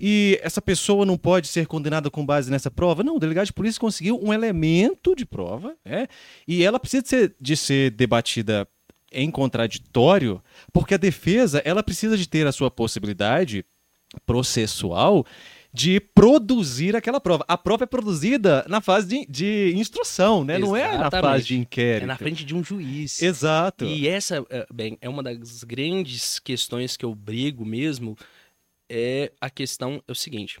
e 0.00 0.40
essa 0.42 0.62
pessoa 0.62 1.04
não 1.04 1.18
pode 1.18 1.46
ser 1.48 1.66
condenada 1.66 2.10
com 2.10 2.24
base 2.24 2.50
nessa 2.50 2.70
prova. 2.70 3.02
Não, 3.02 3.16
o 3.16 3.20
delegado 3.20 3.46
de 3.46 3.52
polícia 3.52 3.78
conseguiu 3.78 4.18
um 4.22 4.32
elemento 4.32 5.14
de 5.14 5.26
prova, 5.26 5.76
né? 5.84 6.08
e 6.48 6.64
ela 6.64 6.80
precisa 6.80 7.02
de 7.02 7.08
ser, 7.08 7.36
de 7.38 7.56
ser 7.56 7.90
debatida 7.90 8.66
em 9.12 9.30
contraditório, 9.30 10.42
porque 10.72 10.94
a 10.94 10.98
defesa 10.98 11.60
ela 11.64 11.82
precisa 11.82 12.16
de 12.16 12.28
ter 12.28 12.46
a 12.46 12.52
sua 12.52 12.70
possibilidade 12.70 13.64
processual 14.24 15.26
de 15.72 16.00
produzir 16.00 16.96
aquela 16.96 17.20
prova. 17.20 17.44
A 17.46 17.56
prova 17.56 17.84
é 17.84 17.86
produzida 17.86 18.64
na 18.68 18.80
fase 18.80 19.06
de, 19.06 19.26
de 19.26 19.72
instrução, 19.76 20.44
né? 20.44 20.58
Não 20.58 20.74
é 20.76 20.98
na 20.98 21.10
fase 21.10 21.44
de 21.44 21.58
inquérito. 21.58 22.04
É 22.04 22.06
na 22.06 22.16
frente 22.16 22.44
de 22.44 22.54
um 22.54 22.64
juiz. 22.64 23.22
Exato. 23.22 23.84
E 23.84 24.08
essa, 24.08 24.44
eh, 24.50 24.66
bem, 24.72 24.98
é 25.00 25.08
uma 25.08 25.22
das 25.22 25.62
grandes 25.62 26.40
questões 26.40 26.96
que 26.96 27.04
eu 27.04 27.14
brigo 27.14 27.64
mesmo 27.64 28.16
é 28.90 29.32
a 29.40 29.48
questão 29.48 30.02
é 30.06 30.12
o 30.12 30.14
seguinte. 30.14 30.58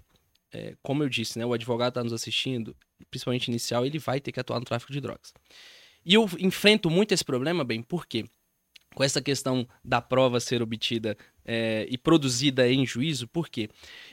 É, 0.52 0.74
como 0.82 1.02
eu 1.02 1.08
disse, 1.08 1.38
né, 1.38 1.44
o 1.44 1.52
advogado 1.52 1.90
está 1.90 2.04
nos 2.04 2.12
assistindo, 2.12 2.76
principalmente 3.10 3.48
inicial, 3.48 3.84
ele 3.84 3.98
vai 3.98 4.20
ter 4.20 4.30
que 4.30 4.40
atuar 4.40 4.60
no 4.60 4.64
tráfico 4.64 4.92
de 4.92 5.00
drogas. 5.00 5.34
E 6.04 6.14
eu 6.14 6.28
enfrento 6.38 6.88
muito 6.88 7.12
esse 7.12 7.24
problema, 7.24 7.64
bem, 7.64 7.82
por 7.82 8.06
quê? 8.06 8.24
Com 8.94 9.04
essa 9.04 9.20
questão 9.20 9.68
da 9.84 10.00
prova 10.00 10.40
ser 10.40 10.62
obtida 10.62 11.16
é, 11.44 11.86
e 11.90 11.98
produzida 11.98 12.68
em 12.68 12.86
juízo, 12.86 13.28
por 13.28 13.48
quê? 13.48 13.68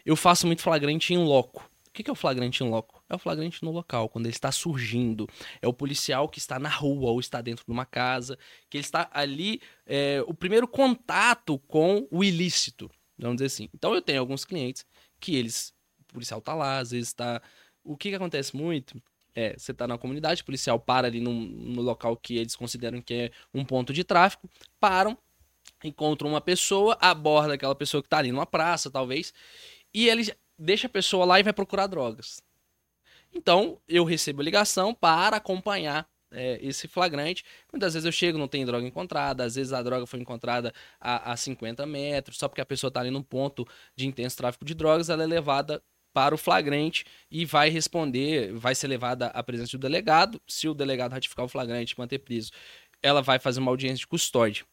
Eu 0.05 0.15
faço 0.15 0.45
muito 0.45 0.61
flagrante 0.61 1.13
em 1.13 1.17
loco. 1.17 1.69
O 1.87 1.91
que 1.91 2.07
é 2.07 2.13
o 2.13 2.15
flagrante 2.15 2.63
em 2.63 2.69
loco? 2.69 3.03
É 3.09 3.15
o 3.15 3.19
flagrante 3.19 3.63
no 3.63 3.71
local, 3.71 4.07
quando 4.07 4.27
ele 4.27 4.35
está 4.35 4.51
surgindo. 4.51 5.27
É 5.61 5.67
o 5.67 5.73
policial 5.73 6.29
que 6.29 6.37
está 6.37 6.59
na 6.59 6.69
rua 6.69 7.09
ou 7.09 7.19
está 7.19 7.41
dentro 7.41 7.65
de 7.65 7.71
uma 7.71 7.85
casa, 7.85 8.37
que 8.69 8.77
ele 8.77 8.83
está 8.83 9.09
ali, 9.11 9.59
é, 9.85 10.23
o 10.27 10.33
primeiro 10.33 10.67
contato 10.67 11.57
com 11.59 12.07
o 12.11 12.23
ilícito. 12.23 12.91
Vamos 13.17 13.37
dizer 13.37 13.47
assim. 13.47 13.69
Então 13.73 13.93
eu 13.93 14.01
tenho 14.01 14.19
alguns 14.19 14.45
clientes 14.45 14.85
que 15.19 15.35
eles, 15.35 15.73
o 15.99 16.13
policial 16.13 16.41
tá 16.41 16.53
lá, 16.53 16.79
às 16.79 16.91
vezes 16.91 17.13
tá. 17.13 17.41
O 17.83 17.95
que, 17.95 18.09
que 18.09 18.15
acontece 18.15 18.55
muito 18.55 19.01
é, 19.37 19.55
você 19.55 19.71
tá 19.71 19.87
na 19.87 19.99
comunidade, 19.99 20.41
o 20.41 20.45
policial 20.45 20.79
para 20.79 21.07
ali 21.07 21.21
no 21.21 21.79
local 21.79 22.17
que 22.17 22.35
eles 22.37 22.55
consideram 22.55 22.99
que 22.99 23.13
é 23.13 23.31
um 23.53 23.63
ponto 23.63 23.93
de 23.93 24.03
tráfico, 24.03 24.49
param, 24.79 25.15
encontram 25.83 26.27
uma 26.31 26.41
pessoa, 26.41 26.97
aborda 26.99 27.53
aquela 27.53 27.75
pessoa 27.75 28.01
que 28.01 28.09
tá 28.09 28.17
ali 28.17 28.31
numa 28.31 28.47
praça, 28.47 28.89
talvez, 28.89 29.31
e 29.93 30.09
ele 30.09 30.33
deixa 30.57 30.87
a 30.87 30.89
pessoa 30.89 31.23
lá 31.23 31.39
e 31.39 31.43
vai 31.43 31.53
procurar 31.53 31.85
drogas. 31.85 32.41
Então, 33.31 33.79
eu 33.87 34.03
recebo 34.03 34.41
ligação 34.41 34.91
para 34.91 35.37
acompanhar 35.37 36.09
é, 36.31 36.59
esse 36.61 36.87
flagrante. 36.87 37.43
Muitas 37.71 37.93
vezes 37.93 38.05
eu 38.05 38.11
chego, 38.11 38.37
não 38.37 38.47
tem 38.47 38.65
droga 38.65 38.85
encontrada, 38.85 39.43
às 39.43 39.55
vezes 39.55 39.73
a 39.73 39.81
droga 39.81 40.05
foi 40.05 40.19
encontrada 40.19 40.73
a, 40.99 41.31
a 41.31 41.37
50 41.37 41.85
metros, 41.85 42.37
só 42.37 42.47
porque 42.47 42.61
a 42.61 42.65
pessoa 42.65 42.89
está 42.89 42.99
ali 42.99 43.11
num 43.11 43.23
ponto 43.23 43.65
de 43.95 44.07
intenso 44.07 44.37
tráfico 44.37 44.65
de 44.65 44.73
drogas, 44.73 45.09
ela 45.09 45.23
é 45.23 45.27
levada 45.27 45.81
para 46.13 46.33
o 46.33 46.37
flagrante 46.37 47.05
e 47.29 47.45
vai 47.45 47.69
responder, 47.69 48.51
vai 48.53 48.73
ser 48.73 48.87
levada 48.87 49.27
à 49.27 49.43
presença 49.43 49.77
do 49.77 49.81
delegado. 49.81 50.41
Se 50.47 50.67
o 50.67 50.73
delegado 50.73 51.11
ratificar 51.11 51.45
o 51.45 51.47
flagrante, 51.47 51.97
manter 51.97 52.19
preso, 52.19 52.51
ela 53.03 53.21
vai 53.21 53.39
fazer 53.39 53.59
uma 53.59 53.71
audiência 53.71 53.99
de 53.99 54.07
custódia. 54.07 54.65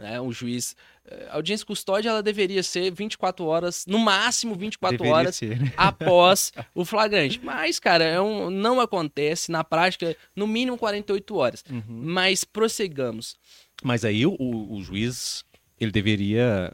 Né? 0.00 0.20
O 0.20 0.32
juiz. 0.32 0.74
Eh, 1.04 1.28
a 1.30 1.34
audiência 1.34 1.66
custódia 1.66 2.08
ela 2.08 2.22
deveria 2.22 2.62
ser 2.62 2.90
24 2.90 3.44
horas, 3.44 3.84
no 3.86 3.98
máximo 3.98 4.54
24 4.54 4.96
deveria 4.96 5.14
horas 5.14 5.36
ser, 5.36 5.60
né? 5.60 5.72
após 5.76 6.52
o 6.74 6.84
flagrante. 6.84 7.38
Mas, 7.44 7.78
cara, 7.78 8.02
é 8.04 8.20
um, 8.20 8.48
não 8.50 8.80
acontece. 8.80 9.52
Na 9.52 9.62
prática, 9.62 10.16
no 10.34 10.46
mínimo 10.46 10.78
48 10.78 11.36
horas. 11.36 11.64
Uhum. 11.70 11.82
Mas 11.86 12.44
prosseguamos. 12.44 13.36
Mas 13.82 14.04
aí 14.04 14.24
o, 14.24 14.36
o 14.40 14.82
juiz 14.82 15.44
ele 15.78 15.90
deveria 15.90 16.72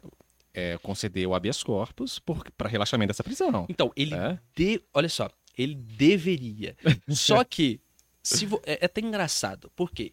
é, 0.53 0.77
conceder 0.77 1.27
o 1.27 1.35
habeas 1.35 1.61
corpus 1.61 2.19
para 2.57 2.69
relaxamento 2.69 3.09
dessa 3.09 3.23
prisão. 3.23 3.65
Então, 3.69 3.91
ele. 3.95 4.15
É? 4.15 4.39
De... 4.55 4.81
Olha 4.93 5.09
só, 5.09 5.29
ele 5.57 5.75
deveria. 5.75 6.75
só 7.09 7.43
que. 7.43 7.81
Se 8.23 8.45
vo... 8.45 8.61
é, 8.65 8.79
é 8.81 8.85
até 8.85 9.01
engraçado, 9.01 9.71
porque 9.75 10.11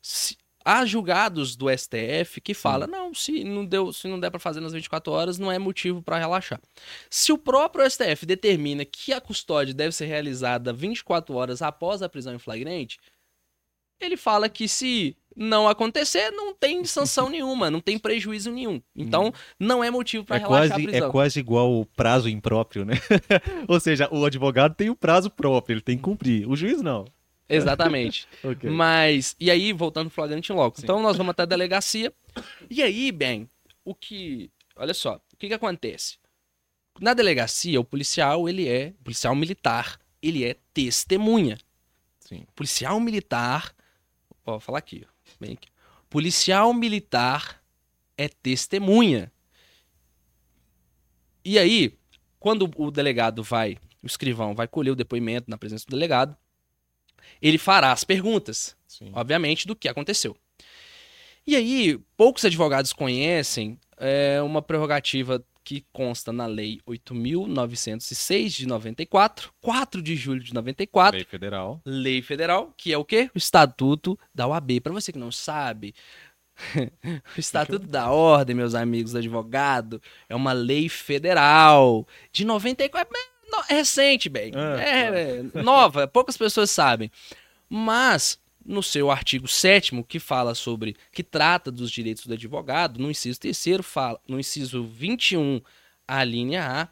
se, 0.00 0.36
Há 0.68 0.84
julgados 0.84 1.54
do 1.54 1.66
STF 1.70 2.40
que 2.40 2.52
fala, 2.52 2.88
não, 2.88 3.14
se 3.14 3.44
não 3.44 3.64
deu, 3.64 3.92
se 3.92 4.08
não 4.08 4.18
der 4.18 4.30
para 4.30 4.40
fazer 4.40 4.60
nas 4.60 4.72
24 4.72 5.12
horas, 5.12 5.38
não 5.38 5.52
é 5.52 5.60
motivo 5.60 6.02
para 6.02 6.18
relaxar. 6.18 6.60
Se 7.08 7.30
o 7.30 7.38
próprio 7.38 7.88
STF 7.88 8.26
determina 8.26 8.84
que 8.84 9.12
a 9.12 9.20
custódia 9.20 9.72
deve 9.72 9.92
ser 9.92 10.06
realizada 10.06 10.72
24 10.72 11.32
horas 11.36 11.62
após 11.62 12.02
a 12.02 12.08
prisão 12.08 12.34
em 12.34 12.38
flagrante, 12.40 12.98
ele 14.00 14.16
fala 14.16 14.48
que 14.48 14.66
se 14.66 15.16
não 15.36 15.68
acontecer, 15.68 16.32
não 16.32 16.52
tem 16.52 16.84
sanção 16.84 17.28
nenhuma, 17.30 17.70
não 17.70 17.80
tem 17.80 17.96
prejuízo 17.96 18.50
nenhum. 18.50 18.82
Então, 18.96 19.32
não 19.60 19.84
é 19.84 19.90
motivo 19.90 20.24
para 20.24 20.34
é 20.34 20.38
relaxar 20.40 20.68
quase, 20.68 20.72
a 20.72 20.84
prisão. 20.84 21.08
É 21.08 21.12
quase 21.12 21.38
igual 21.38 21.72
o 21.72 21.86
prazo 21.86 22.28
impróprio, 22.28 22.84
né? 22.84 22.94
Ou 23.68 23.78
seja, 23.78 24.08
o 24.10 24.24
advogado 24.24 24.74
tem 24.74 24.90
o 24.90 24.96
prazo 24.96 25.30
próprio, 25.30 25.74
ele 25.74 25.80
tem 25.80 25.96
que 25.96 26.02
cumprir. 26.02 26.48
O 26.48 26.56
juiz 26.56 26.82
não. 26.82 27.04
Exatamente. 27.48 28.26
okay. 28.42 28.68
Mas, 28.68 29.36
e 29.38 29.50
aí, 29.50 29.72
voltando 29.72 30.08
pro 30.08 30.14
flagrante 30.14 30.52
logo. 30.52 30.76
Então, 30.78 31.00
nós 31.00 31.16
vamos 31.16 31.30
até 31.30 31.42
a 31.42 31.46
delegacia. 31.46 32.12
E 32.68 32.82
aí, 32.82 33.12
bem, 33.12 33.48
o 33.84 33.94
que. 33.94 34.50
Olha 34.74 34.92
só, 34.92 35.16
o 35.32 35.36
que, 35.38 35.48
que 35.48 35.54
acontece? 35.54 36.18
Na 37.00 37.14
delegacia, 37.14 37.80
o 37.80 37.84
policial, 37.84 38.48
ele 38.48 38.68
é. 38.68 38.92
policial 39.04 39.34
militar, 39.34 39.98
ele 40.22 40.44
é 40.44 40.56
testemunha. 40.72 41.58
Sim. 42.20 42.46
Policial 42.54 42.98
militar. 42.98 43.74
Ó, 44.44 44.52
vou 44.52 44.60
falar 44.60 44.78
aqui, 44.78 45.06
Bem 45.40 45.52
aqui. 45.52 45.68
Policial 46.08 46.72
militar 46.72 47.62
é 48.16 48.28
testemunha. 48.28 49.30
E 51.44 51.58
aí, 51.58 51.96
quando 52.38 52.70
o 52.76 52.90
delegado 52.90 53.42
vai, 53.42 53.76
o 54.02 54.06
escrivão 54.06 54.54
vai 54.54 54.66
colher 54.66 54.90
o 54.90 54.96
depoimento 54.96 55.50
na 55.50 55.58
presença 55.58 55.84
do 55.86 55.90
delegado, 55.90 56.36
ele 57.40 57.58
fará 57.58 57.92
as 57.92 58.04
perguntas, 58.04 58.76
Sim. 58.86 59.10
obviamente, 59.12 59.66
do 59.66 59.76
que 59.76 59.88
aconteceu. 59.88 60.36
E 61.46 61.54
aí, 61.54 61.98
poucos 62.16 62.44
advogados 62.44 62.92
conhecem 62.92 63.78
é, 63.98 64.42
uma 64.42 64.60
prerrogativa 64.60 65.44
que 65.66 65.84
consta 65.92 66.32
na 66.32 66.46
Lei 66.46 66.80
8.906 66.88 68.48
de 68.50 68.66
94, 68.66 69.52
4 69.60 70.00
de 70.00 70.14
julho 70.14 70.40
de 70.40 70.54
94. 70.54 71.16
Lei 71.16 71.24
Federal. 71.24 71.80
Lei 71.84 72.22
Federal, 72.22 72.72
que 72.76 72.92
é 72.92 72.98
o 72.98 73.04
quê? 73.04 73.28
O 73.34 73.38
Estatuto 73.38 74.16
da 74.32 74.46
OAB. 74.46 74.80
Para 74.80 74.92
você 74.92 75.12
que 75.12 75.18
não 75.18 75.32
sabe, 75.32 75.92
o 77.36 77.40
Estatuto 77.40 77.86
da 77.86 78.10
Ordem, 78.10 78.54
meus 78.54 78.74
amigos 78.74 79.16
advogados, 79.16 80.00
é 80.28 80.36
uma 80.36 80.52
lei 80.52 80.88
federal 80.88 82.06
de 82.32 82.44
94 82.44 83.12
no, 83.56 83.64
é 83.68 83.74
recente, 83.74 84.28
bem. 84.28 84.52
É, 84.54 84.90
é, 84.90 85.42
é, 85.54 85.62
nova, 85.62 86.06
poucas 86.06 86.36
pessoas 86.36 86.70
sabem. 86.70 87.10
Mas 87.68 88.38
no 88.64 88.82
seu 88.82 89.10
artigo 89.10 89.46
7 89.46 90.02
que 90.02 90.18
fala 90.18 90.54
sobre, 90.54 90.96
que 91.12 91.22
trata 91.22 91.70
dos 91.70 91.90
direitos 91.90 92.26
do 92.26 92.34
advogado, 92.34 92.98
no 92.98 93.10
inciso 93.10 93.40
3 93.40 93.78
fala, 93.82 94.20
no 94.26 94.38
inciso 94.40 94.84
21, 94.84 95.60
a 96.06 96.24
linha 96.24 96.82
A, 96.82 96.88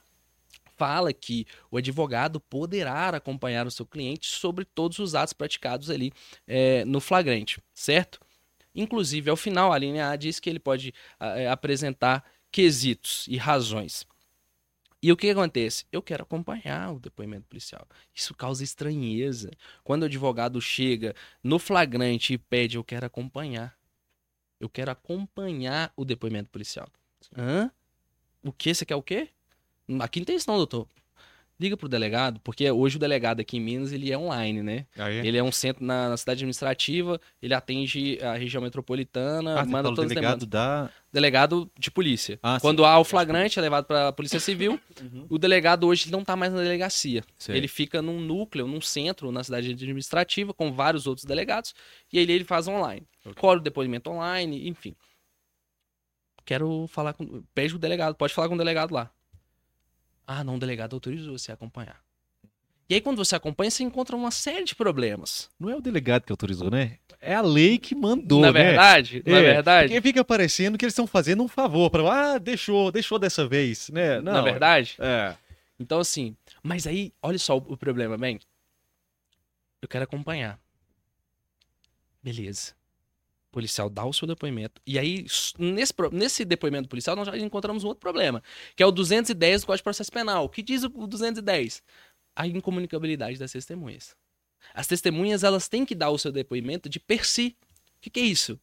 fala 0.76 1.12
que 1.12 1.46
o 1.70 1.76
advogado 1.76 2.40
poderá 2.40 3.08
acompanhar 3.08 3.66
o 3.66 3.70
seu 3.70 3.86
cliente 3.86 4.26
sobre 4.26 4.64
todos 4.64 4.98
os 4.98 5.14
atos 5.14 5.32
praticados 5.32 5.90
ali 5.90 6.12
é, 6.46 6.84
no 6.84 7.00
flagrante, 7.00 7.60
certo? 7.72 8.20
Inclusive, 8.74 9.30
ao 9.30 9.36
final, 9.36 9.72
a 9.72 9.78
linha 9.78 10.10
A 10.10 10.16
diz 10.16 10.40
que 10.40 10.50
ele 10.50 10.58
pode 10.58 10.92
é, 11.20 11.48
apresentar 11.48 12.24
quesitos 12.50 13.24
e 13.28 13.36
razões. 13.36 14.04
E 15.04 15.12
o 15.12 15.18
que 15.18 15.28
acontece? 15.28 15.84
Eu 15.92 16.00
quero 16.00 16.22
acompanhar 16.22 16.94
o 16.94 16.98
depoimento 16.98 17.46
policial. 17.46 17.86
Isso 18.14 18.34
causa 18.34 18.64
estranheza. 18.64 19.50
Quando 19.82 20.04
o 20.04 20.06
advogado 20.06 20.58
chega 20.62 21.14
no 21.42 21.58
flagrante 21.58 22.32
e 22.32 22.38
pede, 22.38 22.78
eu 22.78 22.82
quero 22.82 23.04
acompanhar. 23.04 23.76
Eu 24.58 24.66
quero 24.66 24.90
acompanhar 24.90 25.92
o 25.94 26.06
depoimento 26.06 26.48
policial. 26.48 26.88
Hã? 27.36 27.70
O 28.42 28.50
que? 28.50 28.74
Você 28.74 28.86
quer 28.86 28.96
o 28.96 29.02
quê? 29.02 29.28
Aqui 30.00 30.20
não 30.20 30.24
tem 30.24 30.36
isso 30.36 30.48
não, 30.48 30.56
doutor. 30.56 30.88
Liga 31.58 31.76
pro 31.76 31.88
delegado, 31.88 32.40
porque 32.40 32.68
hoje 32.68 32.96
o 32.96 32.98
delegado 32.98 33.38
aqui 33.38 33.58
em 33.58 33.60
Minas, 33.60 33.92
ele 33.92 34.10
é 34.10 34.18
online, 34.18 34.60
né? 34.60 34.86
Ah, 34.98 35.08
é? 35.08 35.24
Ele 35.24 35.38
é 35.38 35.42
um 35.42 35.52
centro 35.52 35.84
na, 35.84 36.08
na 36.08 36.16
cidade 36.16 36.38
administrativa, 36.38 37.20
ele 37.40 37.54
atende 37.54 38.18
a 38.20 38.34
região 38.34 38.60
metropolitana, 38.60 39.60
Ah, 39.60 39.64
manda 39.64 39.88
todas 39.90 40.06
as 40.06 40.08
delegado 40.08 40.46
demandas. 40.46 40.48
da... 40.48 40.90
Delegado 41.12 41.70
de 41.78 41.92
polícia. 41.92 42.40
Ah, 42.42 42.58
sim. 42.58 42.60
Quando 42.62 42.84
há 42.84 42.98
o 42.98 43.04
flagrante, 43.04 43.56
é 43.56 43.62
levado 43.62 43.84
pra 43.84 44.12
Polícia 44.12 44.40
Civil. 44.40 44.80
Uhum. 45.00 45.26
O 45.28 45.38
delegado 45.38 45.86
hoje 45.86 46.10
não 46.10 46.24
tá 46.24 46.34
mais 46.36 46.52
na 46.52 46.60
delegacia. 46.60 47.22
Sei. 47.36 47.56
Ele 47.56 47.66
fica 47.68 48.00
num 48.00 48.20
núcleo, 48.20 48.66
num 48.66 48.80
centro, 48.80 49.30
na 49.32 49.42
cidade 49.44 49.72
administrativa, 49.72 50.54
com 50.54 50.72
vários 50.72 51.06
outros 51.06 51.24
delegados, 51.24 51.74
e 52.12 52.18
aí 52.18 52.30
ele 52.30 52.44
faz 52.44 52.66
online. 52.68 53.06
Ok. 53.24 53.34
Colhe 53.40 53.60
o 53.60 53.62
depoimento 53.62 54.08
online, 54.10 54.68
enfim. 54.68 54.94
Quero 56.44 56.86
falar 56.88 57.12
com. 57.14 57.42
Pede 57.54 57.74
o 57.74 57.78
delegado, 57.78 58.14
pode 58.14 58.34
falar 58.34 58.48
com 58.48 58.54
o 58.54 58.58
delegado 58.58 58.92
lá. 58.92 59.10
Ah, 60.26 60.42
não, 60.42 60.56
o 60.56 60.58
delegado 60.58 60.94
autorizou 60.94 61.38
você 61.38 61.50
a 61.50 61.54
acompanhar. 61.54 62.00
E 62.88 62.94
aí, 62.94 63.00
quando 63.00 63.16
você 63.16 63.34
acompanha, 63.34 63.70
você 63.70 63.82
encontra 63.82 64.14
uma 64.14 64.30
série 64.30 64.64
de 64.64 64.74
problemas. 64.74 65.50
Não 65.58 65.70
é 65.70 65.76
o 65.76 65.80
delegado 65.80 66.24
que 66.24 66.32
autorizou, 66.32 66.70
né? 66.70 66.98
É 67.18 67.34
a 67.34 67.40
lei 67.40 67.78
que 67.78 67.94
mandou, 67.94 68.40
na 68.42 68.52
né? 68.52 68.64
verdade, 68.64 69.22
na 69.26 69.38
É, 69.38 69.42
verdade, 69.42 69.88
Porque 69.88 70.02
fica 70.02 70.22
parecendo 70.22 70.76
que 70.76 70.84
eles 70.84 70.92
estão 70.92 71.06
fazendo 71.06 71.42
um 71.42 71.48
favor 71.48 71.88
para 71.88 72.34
ah, 72.34 72.38
deixou, 72.38 72.92
deixou 72.92 73.18
dessa 73.18 73.48
vez, 73.48 73.88
né? 73.88 74.20
Não. 74.20 74.32
na 74.32 74.42
verdade. 74.42 74.96
É. 74.98 75.34
Então, 75.80 75.98
assim, 75.98 76.36
mas 76.62 76.86
aí, 76.86 77.12
olha 77.22 77.38
só 77.38 77.56
o, 77.56 77.72
o 77.72 77.76
problema, 77.76 78.18
bem. 78.18 78.38
Eu 79.80 79.88
quero 79.88 80.04
acompanhar. 80.04 80.58
Beleza. 82.22 82.72
Policial 83.54 83.88
dá 83.88 84.04
o 84.04 84.12
seu 84.12 84.26
depoimento. 84.26 84.82
E 84.84 84.98
aí, 84.98 85.24
nesse, 85.56 85.94
nesse 86.10 86.44
depoimento 86.44 86.88
policial, 86.88 87.14
nós 87.14 87.28
já 87.28 87.38
encontramos 87.38 87.84
um 87.84 87.86
outro 87.86 88.00
problema, 88.00 88.42
que 88.74 88.82
é 88.82 88.86
o 88.86 88.90
210 88.90 89.60
do 89.60 89.66
Código 89.66 89.76
de 89.76 89.84
Processo 89.84 90.10
Penal. 90.10 90.46
O 90.46 90.48
que 90.48 90.60
diz 90.60 90.82
o 90.82 90.92
o 90.92 91.06
210? 91.06 91.80
A 92.34 92.48
incomunicabilidade 92.48 93.38
das 93.38 93.52
testemunhas. 93.52 94.16
As 94.74 94.88
testemunhas, 94.88 95.44
elas 95.44 95.68
têm 95.68 95.86
que 95.86 95.94
dar 95.94 96.10
o 96.10 96.18
seu 96.18 96.32
depoimento 96.32 96.88
de 96.88 96.98
per 96.98 97.24
si. 97.24 97.56
O 97.96 98.00
que, 98.00 98.10
que 98.10 98.18
é 98.18 98.24
isso? 98.24 98.58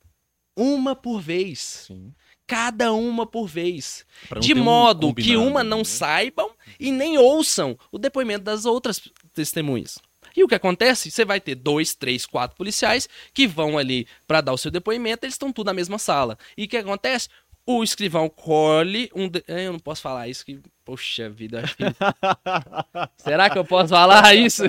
Uma 0.58 0.94
por 0.94 1.22
vez. 1.22 1.86
Sim. 1.88 2.14
Cada 2.46 2.92
uma 2.92 3.26
por 3.26 3.48
vez 3.48 4.06
de 4.42 4.54
ter 4.54 4.60
um 4.60 4.64
modo 4.64 5.16
que 5.16 5.38
uma 5.38 5.64
não 5.64 5.78
né? 5.78 5.84
saibam 5.86 6.52
e 6.78 6.92
nem 6.92 7.18
ouçam 7.18 7.80
o 7.89 7.98
depoimento 7.98 8.44
das 8.44 8.66
outras 8.66 9.00
testemunhas. 9.34 10.00
E 10.36 10.44
o 10.44 10.48
que 10.48 10.56
acontece? 10.56 11.12
Você 11.12 11.26
vai 11.26 11.40
ter 11.40 11.56
dois, 11.56 11.94
três, 11.94 12.26
quatro 12.26 12.58
policiais 12.58 13.08
que 13.34 13.48
vão 13.48 13.78
ali 13.78 14.08
para 14.28 14.42
dar 14.42 14.54
o 14.54 14.58
seu 14.58 14.72
depoimento, 14.72 15.26
eles 15.26 15.36
estão 15.36 15.52
tudo 15.52 15.68
na 15.68 15.74
mesma 15.74 15.98
sala. 15.98 16.38
E 16.58 16.66
o 16.66 16.68
que 16.68 16.78
acontece? 16.78 17.30
O 17.66 17.84
escrivão 17.84 18.28
colhe 18.28 19.09
um. 19.16 19.30
de- 19.30 19.43
Eh, 19.47 19.68
Eu 19.68 19.74
não 19.74 19.80
posso 19.80 20.01
falar 20.01 20.28
isso 20.28 20.45
que. 20.45 20.59
Poxa 20.84 21.30
vida, 21.30 21.62
acho 21.62 21.78
que. 21.78 21.84
Será 23.18 23.49
que 23.49 23.57
eu 23.57 23.64
posso 23.66 23.89
falar 23.89 24.34
isso? 24.36 24.64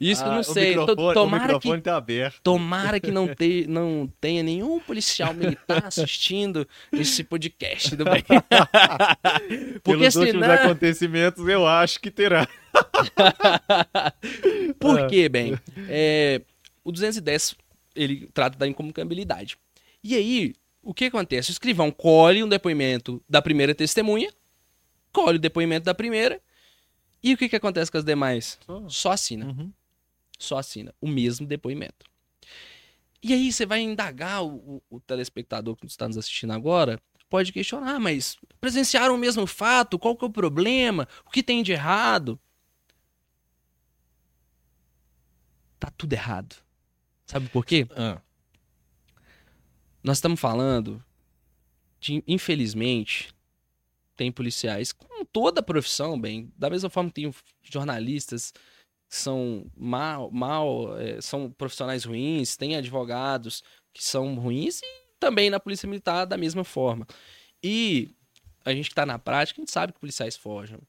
Isso 0.00 0.24
eu 0.24 0.28
Ah, 0.28 0.32
não 0.32 0.40
o 0.40 0.44
sei. 0.44 0.74
Tomara 1.14 1.60
que 1.60 1.78
tá 1.80 1.94
aberto. 1.96 2.40
Tomara 2.42 2.98
que 2.98 3.10
não, 3.12 3.28
te- 3.36 3.66
não 3.68 4.10
tenha 4.20 4.42
nenhum 4.42 4.80
policial 4.80 5.32
militar 5.32 5.84
assistindo 5.86 6.66
esse 6.90 7.22
podcast 7.22 7.94
do 7.94 8.04
bem. 8.04 8.24
Porque 8.24 9.98
Pelos 10.00 10.16
últimos 10.16 10.42
senão. 10.46 10.54
acontecimentos, 10.64 11.46
eu 11.46 11.66
acho 11.66 12.00
que 12.00 12.10
terá. 12.10 12.48
Por 14.80 15.06
quê, 15.06 15.28
bem? 15.28 15.58
É, 15.88 16.40
o 16.82 16.90
210 16.90 17.54
ele 17.94 18.28
trata 18.32 18.58
da 18.58 18.66
incomunicabilidade. 18.66 19.56
E 20.02 20.14
aí, 20.16 20.54
o 20.82 20.92
que 20.92 21.06
acontece? 21.06 21.50
O 21.50 21.52
escrivão 21.52 21.90
colhe 21.90 22.42
um 22.42 22.48
depoimento 22.48 23.22
da 23.28 23.40
primeira 23.40 23.74
testemunha, 23.74 24.32
colhe 25.12 25.36
o 25.36 25.40
depoimento 25.40 25.84
da 25.84 25.94
primeira, 25.94 26.40
e 27.22 27.32
o 27.34 27.36
que, 27.36 27.48
que 27.48 27.56
acontece 27.56 27.90
com 27.90 27.98
as 27.98 28.04
demais? 28.04 28.58
Só 28.88 29.12
assina. 29.12 29.46
Uhum. 29.46 29.72
só 30.38 30.58
assina 30.58 30.92
o 31.00 31.06
mesmo 31.06 31.46
depoimento. 31.46 32.04
E 33.22 33.32
aí 33.32 33.52
você 33.52 33.64
vai 33.64 33.80
indagar 33.80 34.42
o, 34.42 34.56
o- 34.56 34.82
o 34.96 35.00
telespectador 35.00 35.76
que 35.76 35.86
está 35.86 36.08
nos 36.08 36.18
assistindo 36.18 36.52
agora, 36.52 37.00
pode 37.30 37.52
questionar, 37.52 37.94
"Ah, 37.94 38.00
mas 38.00 38.36
presenciaram 38.60 39.14
o 39.14 39.18
mesmo 39.18 39.46
fato, 39.46 39.98
qual 40.00 40.16
que 40.16 40.24
é 40.24 40.26
o 40.28 40.32
problema? 40.32 41.06
O 41.24 41.30
que 41.30 41.42
tem 41.44 41.62
de 41.62 41.70
errado? 41.72 42.38
Tá 45.78 45.90
tudo 45.96 46.12
errado. 46.12 46.56
Sabe 47.26 47.48
por 47.48 47.64
quê? 47.64 47.86
Ah, 47.96 48.20
Nós 50.02 50.18
estamos 50.18 50.40
falando 50.40 51.02
de, 52.00 52.22
infelizmente, 52.26 53.32
tem 54.16 54.32
policiais, 54.32 54.92
com 54.92 55.24
toda 55.24 55.60
a 55.60 55.62
profissão, 55.62 56.20
bem, 56.20 56.52
da 56.56 56.68
mesma 56.68 56.90
forma 56.90 57.10
que 57.10 57.22
tem 57.22 57.34
jornalistas 57.62 58.52
que 59.08 59.16
são 59.16 59.66
mal, 59.76 60.30
mal 60.30 60.98
é, 60.98 61.20
são 61.20 61.50
profissionais 61.50 62.04
ruins, 62.04 62.56
tem 62.56 62.76
advogados 62.76 63.62
que 63.92 64.02
são 64.02 64.34
ruins 64.34 64.80
e 64.82 65.02
também 65.20 65.50
na 65.50 65.60
polícia 65.60 65.88
militar 65.88 66.24
da 66.24 66.36
mesma 66.36 66.64
forma. 66.64 67.06
E 67.62 68.10
a 68.64 68.72
gente 68.72 68.86
que 68.86 68.92
está 68.92 69.06
na 69.06 69.18
prática, 69.18 69.60
a 69.60 69.62
gente 69.62 69.70
sabe 69.70 69.92
que 69.92 70.00
policiais 70.00 70.36
forjam. 70.36 70.80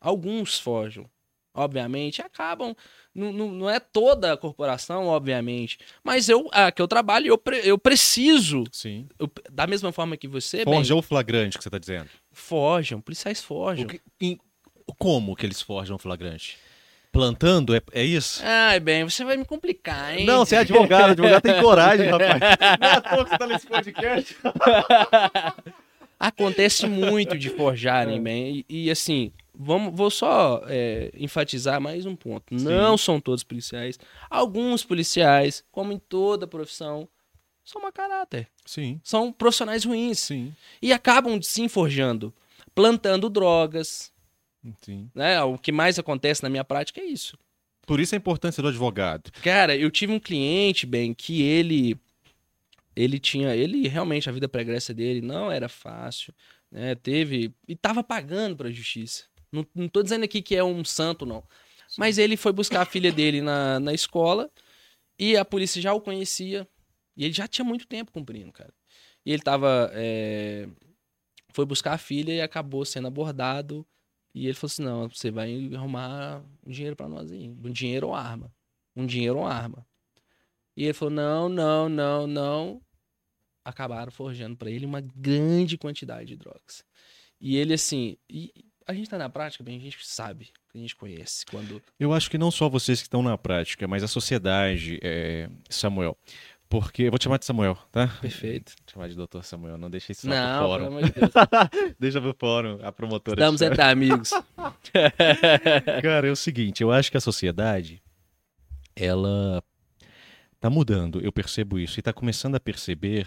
Alguns 0.00 0.58
forjam, 0.58 1.08
obviamente, 1.54 2.20
acabam. 2.22 2.74
Não, 3.14 3.32
não, 3.32 3.48
não 3.50 3.70
é 3.70 3.80
toda 3.80 4.32
a 4.32 4.36
corporação, 4.36 5.06
obviamente. 5.06 5.78
Mas 6.04 6.28
eu, 6.28 6.48
a 6.52 6.70
que 6.70 6.80
eu 6.80 6.86
trabalho, 6.86 7.26
eu, 7.26 7.36
pre- 7.38 7.62
eu 7.64 7.76
preciso, 7.76 8.64
sim. 8.70 9.08
eu- 9.18 9.30
da 9.50 9.66
mesma 9.66 9.90
forma 9.92 10.16
que 10.16 10.28
você, 10.28 10.62
Forja 10.64 10.94
o 10.94 11.02
flagrante 11.02 11.58
que 11.58 11.64
você 11.64 11.70
tá 11.70 11.78
dizendo. 11.78 12.08
forjam, 12.32 13.00
policiais 13.00 13.42
forjam. 13.42 13.86
O 13.86 13.88
que- 13.88 14.00
em- 14.20 14.38
como 14.98 15.34
que 15.36 15.44
eles 15.46 15.60
forjam 15.60 15.96
o 15.96 15.98
flagrante? 15.98 16.56
Plantando? 17.12 17.74
É, 17.74 17.82
é 17.92 18.04
isso? 18.04 18.40
Ai, 18.44 18.78
bem, 18.78 19.02
você 19.02 19.24
vai 19.24 19.36
me 19.36 19.44
complicar, 19.44 20.16
hein? 20.16 20.24
Não, 20.24 20.44
você 20.44 20.54
é 20.54 20.58
advogado. 20.60 21.10
Advogado 21.10 21.42
tem 21.42 21.60
coragem, 21.60 22.06
rapaz. 22.08 22.38
Não 22.80 22.88
é 22.88 22.92
à 22.92 23.00
toa 23.00 23.24
que 23.24 23.30
você 23.30 23.38
tá 23.38 23.46
nesse 23.48 23.66
podcast. 23.66 24.36
Acontece 26.18 26.86
muito 26.86 27.36
de 27.38 27.48
forjarem, 27.50 28.22
bem. 28.22 28.64
E, 28.68 28.86
e, 28.86 28.90
assim, 28.90 29.32
vamos, 29.62 29.94
vou 29.94 30.10
só 30.10 30.62
é, 30.66 31.10
enfatizar 31.14 31.80
mais 31.80 32.06
um 32.06 32.16
ponto. 32.16 32.54
Não 32.54 32.96
são 32.96 33.20
todos 33.20 33.44
policiais. 33.44 33.98
Alguns 34.28 34.84
policiais, 34.84 35.64
como 35.70 35.92
em 35.92 35.98
toda 35.98 36.46
profissão, 36.46 37.08
são 37.64 37.82
mau 37.82 37.92
caráter. 37.92 38.48
Sim, 38.64 39.00
São 39.04 39.32
profissionais 39.32 39.84
ruins. 39.84 40.18
sim, 40.18 40.54
E 40.80 40.92
acabam 40.92 41.40
se 41.42 41.68
forjando, 41.68 42.32
plantando 42.74 43.28
drogas. 43.28 44.12
sim. 44.80 45.10
Né? 45.14 45.40
O 45.42 45.58
que 45.58 45.70
mais 45.72 45.98
acontece 45.98 46.42
na 46.42 46.48
minha 46.48 46.64
prática 46.64 47.00
é 47.00 47.04
isso. 47.04 47.36
Por 47.86 47.98
isso 48.00 48.14
a 48.14 48.18
importância 48.18 48.62
do 48.62 48.68
advogado. 48.68 49.30
Cara, 49.42 49.76
eu 49.76 49.90
tive 49.90 50.12
um 50.12 50.20
cliente, 50.20 50.86
bem, 50.86 51.12
que 51.12 51.42
ele 51.42 51.96
ele 52.94 53.18
tinha, 53.18 53.54
ele 53.54 53.88
realmente 53.88 54.28
a 54.28 54.32
vida 54.32 54.48
pregressa 54.48 54.92
dele 54.92 55.20
não 55.20 55.50
era 55.50 55.68
fácil, 55.68 56.34
né? 56.70 56.94
Teve 56.96 57.52
e 57.66 57.74
tava 57.74 58.02
pagando 58.02 58.56
pra 58.56 58.70
justiça. 58.70 59.24
Não, 59.52 59.66
não 59.74 59.88
tô 59.88 60.02
dizendo 60.02 60.24
aqui 60.24 60.40
que 60.42 60.54
é 60.56 60.62
um 60.62 60.84
santo 60.84 61.26
não, 61.26 61.42
mas 61.98 62.18
ele 62.18 62.36
foi 62.36 62.52
buscar 62.52 62.82
a 62.82 62.86
filha 62.86 63.10
dele 63.12 63.40
na, 63.40 63.80
na 63.80 63.92
escola 63.92 64.50
e 65.18 65.36
a 65.36 65.44
polícia 65.44 65.82
já 65.82 65.92
o 65.94 66.00
conhecia 66.00 66.68
e 67.16 67.24
ele 67.24 67.34
já 67.34 67.48
tinha 67.48 67.64
muito 67.64 67.86
tempo 67.86 68.12
cumprindo, 68.12 68.52
cara. 68.52 68.72
E 69.26 69.32
ele 69.32 69.42
tava 69.42 69.90
é, 69.94 70.68
foi 71.52 71.66
buscar 71.66 71.94
a 71.94 71.98
filha 71.98 72.32
e 72.32 72.40
acabou 72.40 72.84
sendo 72.84 73.08
abordado 73.08 73.86
e 74.34 74.46
ele 74.46 74.54
falou 74.54 74.68
assim: 74.72 74.82
"Não, 74.84 75.08
você 75.08 75.30
vai 75.30 75.74
arrumar 75.74 76.42
um 76.66 76.70
dinheiro 76.70 76.96
pra 76.96 77.08
nós 77.08 77.32
aí, 77.32 77.48
um 77.50 77.70
dinheiro 77.72 78.08
ou 78.08 78.14
arma, 78.14 78.52
um 78.96 79.06
dinheiro 79.06 79.38
ou 79.38 79.46
arma". 79.46 79.86
E 80.76 80.84
ele 80.84 80.94
falou: 80.94 81.14
"Não, 81.14 81.48
não, 81.48 81.88
não, 81.88 82.26
não". 82.26 82.82
Acabaram 83.64 84.10
forjando 84.12 84.56
pra 84.56 84.70
ele 84.70 84.86
uma 84.86 85.00
grande 85.00 85.76
quantidade 85.78 86.28
de 86.28 86.36
drogas. 86.36 86.84
E 87.40 87.56
ele 87.56 87.74
assim, 87.74 88.16
e 88.28 88.52
a 88.90 88.94
gente 88.94 89.08
tá 89.08 89.16
na 89.16 89.28
prática, 89.28 89.62
bem, 89.62 89.76
a 89.76 89.80
gente 89.80 89.98
sabe, 90.06 90.48
a 90.74 90.78
gente 90.78 90.96
conhece 90.96 91.46
quando. 91.46 91.80
Eu 91.98 92.12
acho 92.12 92.28
que 92.30 92.36
não 92.36 92.50
só 92.50 92.68
vocês 92.68 92.98
que 93.00 93.06
estão 93.06 93.22
na 93.22 93.38
prática, 93.38 93.86
mas 93.86 94.02
a 94.02 94.08
sociedade, 94.08 94.98
é, 95.02 95.48
Samuel. 95.68 96.18
Porque. 96.68 97.04
Eu 97.04 97.10
vou 97.10 97.18
te 97.18 97.24
chamar 97.24 97.38
de 97.38 97.44
Samuel, 97.44 97.76
tá? 97.90 98.08
Perfeito. 98.20 98.72
Vou 98.76 98.86
te 98.86 98.92
chamar 98.92 99.08
de 99.08 99.14
doutor 99.14 99.44
Samuel, 99.44 99.78
não 99.78 99.90
deixa 99.90 100.12
isso 100.12 100.28
Não, 100.28 100.36
pro 100.36 100.46
pelo 100.46 100.68
fórum. 100.68 100.86
amor 100.86 101.02
de 101.04 101.12
Deus. 101.12 101.30
deixa 101.98 102.20
pro 102.20 102.36
fórum, 102.38 102.78
a 102.82 102.92
promotora. 102.92 103.40
Estamos 103.40 103.62
entre 103.62 103.82
amigos. 103.82 104.30
Cara, 106.02 106.28
é 106.28 106.30
o 106.30 106.36
seguinte, 106.36 106.82
eu 106.82 106.92
acho 106.92 107.10
que 107.10 107.16
a 107.16 107.20
sociedade, 107.20 108.02
ela 108.94 109.62
tá 110.60 110.68
mudando, 110.68 111.20
eu 111.20 111.32
percebo 111.32 111.78
isso, 111.78 111.98
e 111.98 112.02
tá 112.02 112.12
começando 112.12 112.54
a 112.54 112.60
perceber 112.60 113.26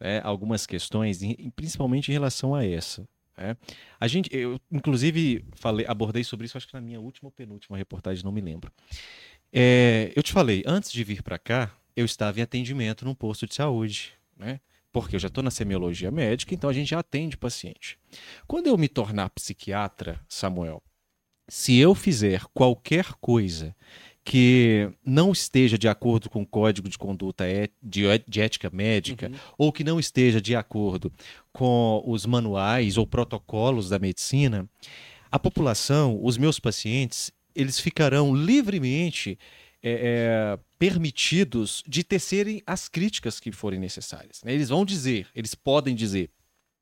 né, 0.00 0.20
algumas 0.24 0.66
questões, 0.66 1.20
principalmente 1.54 2.08
em 2.08 2.12
relação 2.12 2.54
a 2.54 2.64
essa. 2.64 3.06
Né? 3.36 3.56
A 4.00 4.08
gente, 4.08 4.28
eu 4.34 4.60
inclusive 4.70 5.44
falei, 5.54 5.84
abordei 5.88 6.24
sobre 6.24 6.46
isso, 6.46 6.56
acho 6.56 6.66
que 6.66 6.74
na 6.74 6.80
minha 6.80 7.00
última 7.00 7.28
ou 7.28 7.32
penúltima 7.32 7.76
reportagem, 7.76 8.24
não 8.24 8.32
me 8.32 8.40
lembro. 8.40 8.72
É, 9.52 10.12
eu 10.14 10.22
te 10.22 10.32
falei, 10.32 10.62
antes 10.66 10.90
de 10.90 11.02
vir 11.04 11.22
para 11.22 11.38
cá, 11.38 11.70
eu 11.94 12.04
estava 12.04 12.38
em 12.38 12.42
atendimento 12.42 13.04
num 13.04 13.14
posto 13.14 13.46
de 13.46 13.54
saúde, 13.54 14.12
né? 14.36 14.60
Porque 14.92 15.16
eu 15.16 15.20
já 15.20 15.28
estou 15.28 15.44
na 15.44 15.50
semiologia 15.50 16.10
médica, 16.10 16.54
então 16.54 16.70
a 16.70 16.72
gente 16.72 16.88
já 16.88 16.98
atende 16.98 17.36
paciente. 17.36 17.98
Quando 18.46 18.66
eu 18.66 18.78
me 18.78 18.88
tornar 18.88 19.28
psiquiatra, 19.30 20.20
Samuel, 20.28 20.82
se 21.48 21.76
eu 21.76 21.94
fizer 21.94 22.44
qualquer 22.52 23.12
coisa 23.20 23.74
que 24.28 24.90
não 25.04 25.30
esteja 25.30 25.78
de 25.78 25.86
acordo 25.86 26.28
com 26.28 26.42
o 26.42 26.46
código 26.46 26.88
de 26.88 26.98
conduta 26.98 27.46
é- 27.46 27.68
de 27.80 28.02
de 28.26 28.40
ética 28.40 28.68
médica, 28.70 29.28
Uhum. 29.28 29.34
ou 29.56 29.72
que 29.72 29.84
não 29.84 30.00
esteja 30.00 30.40
de 30.40 30.56
acordo 30.56 31.12
com 31.52 32.02
os 32.04 32.26
manuais 32.26 32.98
ou 32.98 33.06
protocolos 33.06 33.88
da 33.88 34.00
medicina, 34.00 34.68
a 35.30 35.38
população, 35.38 36.18
os 36.20 36.36
meus 36.36 36.58
pacientes, 36.58 37.30
eles 37.54 37.78
ficarão 37.78 38.34
livremente 38.34 39.38
é, 39.82 39.90
é, 39.92 40.58
permitidos 40.76 41.84
de 41.86 42.02
tecerem 42.02 42.60
as 42.66 42.88
críticas 42.88 43.38
que 43.38 43.52
forem 43.52 43.78
necessárias. 43.78 44.42
né? 44.42 44.52
Eles 44.52 44.70
vão 44.70 44.84
dizer, 44.84 45.28
eles 45.36 45.54
podem 45.54 45.94
dizer, 45.94 46.28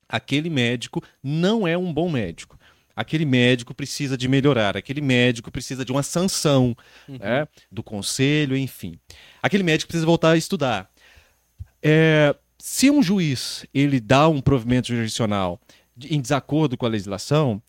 aquele 0.09 0.49
médico 0.49 1.03
não 1.21 1.67
é 1.67 1.77
um 1.77 1.93
bom 1.93 2.09
médico. 2.09 2.57
Aquele 2.95 3.25
médico 3.25 3.73
precisa 3.73 4.17
de 4.17 4.27
melhorar, 4.27 4.77
aquele 4.77 5.01
médico 5.01 5.51
precisa 5.51 5.83
de 5.83 5.91
uma 5.91 6.03
sanção 6.03 6.75
Uhum. 7.07 7.17
né, 7.17 7.47
do 7.71 7.83
conselho, 7.83 8.55
enfim. 8.55 8.97
Aquele 9.41 9.63
médico 9.63 9.89
precisa 9.89 10.05
voltar 10.05 10.31
a 10.31 10.37
estudar. 10.37 10.89
É, 11.83 12.35
se 12.57 12.89
um 12.89 13.03
juiz 13.03 13.65
ele 13.73 13.99
dá 13.99 14.27
um 14.27 14.41
provimento 14.41 14.87
jurisdicional 14.87 15.59
em 16.09 16.19
desacordo 16.21 16.77
com 16.77 16.85
a 16.85 16.89
legislação, 16.89 17.61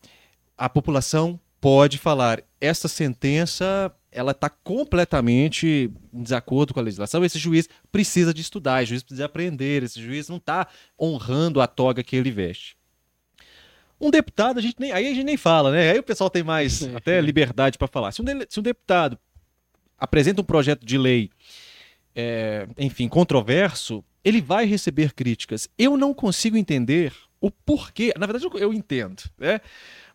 a 0.57 0.67
população 0.69 1.39
pode 1.59 1.97
falar 1.97 2.41
essa 2.59 2.87
sentença 2.87 3.93
ela 4.17 4.31
está 4.31 4.49
completamente 4.49 5.91
em 6.13 6.23
desacordo 6.23 6.73
com 6.73 6.79
a 6.79 6.83
legislação. 6.83 7.23
Esse 7.23 7.37
juiz 7.37 7.69
precisa 7.91 8.33
de 8.33 8.41
estudar, 8.41 8.81
esse 8.81 8.89
juiz 8.89 9.03
precisa 9.03 9.25
aprender, 9.25 9.83
esse 9.83 10.01
juiz 10.01 10.27
não 10.27 10.37
está 10.37 10.67
honrando 10.99 11.61
a 11.61 11.67
toga 11.67 12.03
que 12.03 12.15
ele 12.15 12.31
veste. 12.31 12.75
Um 13.99 14.11
deputado, 14.11 14.59
a 14.59 14.61
gente 14.61 14.75
nem, 14.79 14.91
aí 14.91 15.07
a 15.07 15.13
gente 15.13 15.23
nem 15.23 15.37
fala, 15.37 15.71
né? 15.71 15.91
Aí 15.91 15.99
o 15.99 16.03
pessoal 16.03 16.29
tem 16.29 16.43
mais 16.43 16.83
até 16.95 17.19
liberdade 17.21 17.77
para 17.77 17.87
falar. 17.87 18.11
Se 18.11 18.21
um, 18.21 18.25
dele- 18.25 18.45
se 18.49 18.59
um 18.59 18.63
deputado 18.63 19.17
apresenta 19.97 20.41
um 20.41 20.45
projeto 20.45 20.85
de 20.85 20.97
lei, 20.97 21.29
é, 22.15 22.67
enfim, 22.77 23.07
controverso, 23.07 24.03
ele 24.23 24.41
vai 24.41 24.65
receber 24.65 25.13
críticas. 25.13 25.67
Eu 25.77 25.97
não 25.97 26.13
consigo 26.13 26.57
entender 26.57 27.13
o 27.41 27.49
porquê. 27.51 28.13
Na 28.17 28.25
verdade, 28.25 28.45
eu, 28.45 28.59
eu 28.59 28.73
entendo, 28.73 29.23
né? 29.37 29.59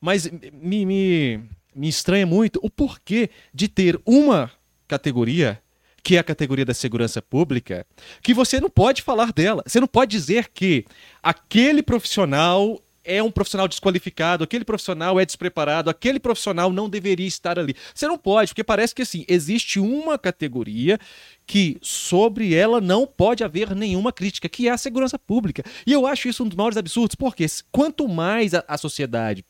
Mas 0.00 0.28
me, 0.52 0.84
me, 0.84 1.40
me 1.74 1.88
estranha 1.88 2.26
muito 2.26 2.58
o 2.62 2.68
porquê 2.70 3.30
de 3.54 3.68
ter 3.68 4.00
uma 4.04 4.50
categoria, 4.88 5.60
que 6.02 6.16
é 6.16 6.18
a 6.18 6.24
categoria 6.24 6.64
da 6.64 6.74
segurança 6.74 7.22
pública, 7.22 7.86
que 8.20 8.34
você 8.34 8.60
não 8.60 8.68
pode 8.68 9.02
falar 9.02 9.32
dela. 9.32 9.62
Você 9.66 9.78
não 9.80 9.86
pode 9.86 10.10
dizer 10.10 10.48
que 10.52 10.84
aquele 11.22 11.82
profissional 11.82 12.80
é 13.04 13.22
um 13.22 13.30
profissional 13.30 13.66
desqualificado, 13.66 14.44
aquele 14.44 14.64
profissional 14.64 15.18
é 15.18 15.24
despreparado, 15.24 15.90
aquele 15.90 16.20
profissional 16.20 16.72
não 16.72 16.88
deveria 16.88 17.26
estar 17.26 17.58
ali. 17.58 17.74
Você 17.94 18.06
não 18.06 18.18
pode, 18.18 18.50
porque 18.50 18.64
parece 18.64 18.94
que 18.94 19.02
assim, 19.02 19.24
existe 19.28 19.80
uma 19.80 20.18
categoria 20.18 20.98
que 21.46 21.78
sobre 21.82 22.54
ela 22.54 22.80
não 22.80 23.06
pode 23.06 23.42
haver 23.42 23.74
nenhuma 23.74 24.12
crítica, 24.12 24.48
que 24.48 24.68
é 24.68 24.70
a 24.70 24.78
segurança 24.78 25.18
pública. 25.18 25.62
E 25.86 25.92
eu 25.92 26.06
acho 26.06 26.28
isso 26.28 26.44
um 26.44 26.48
dos 26.48 26.56
maiores 26.56 26.76
absurdos, 26.76 27.14
porque 27.14 27.46
quanto 27.70 28.08
mais 28.08 28.54
a, 28.54 28.64
a 28.68 28.78
sociedade 28.78 29.44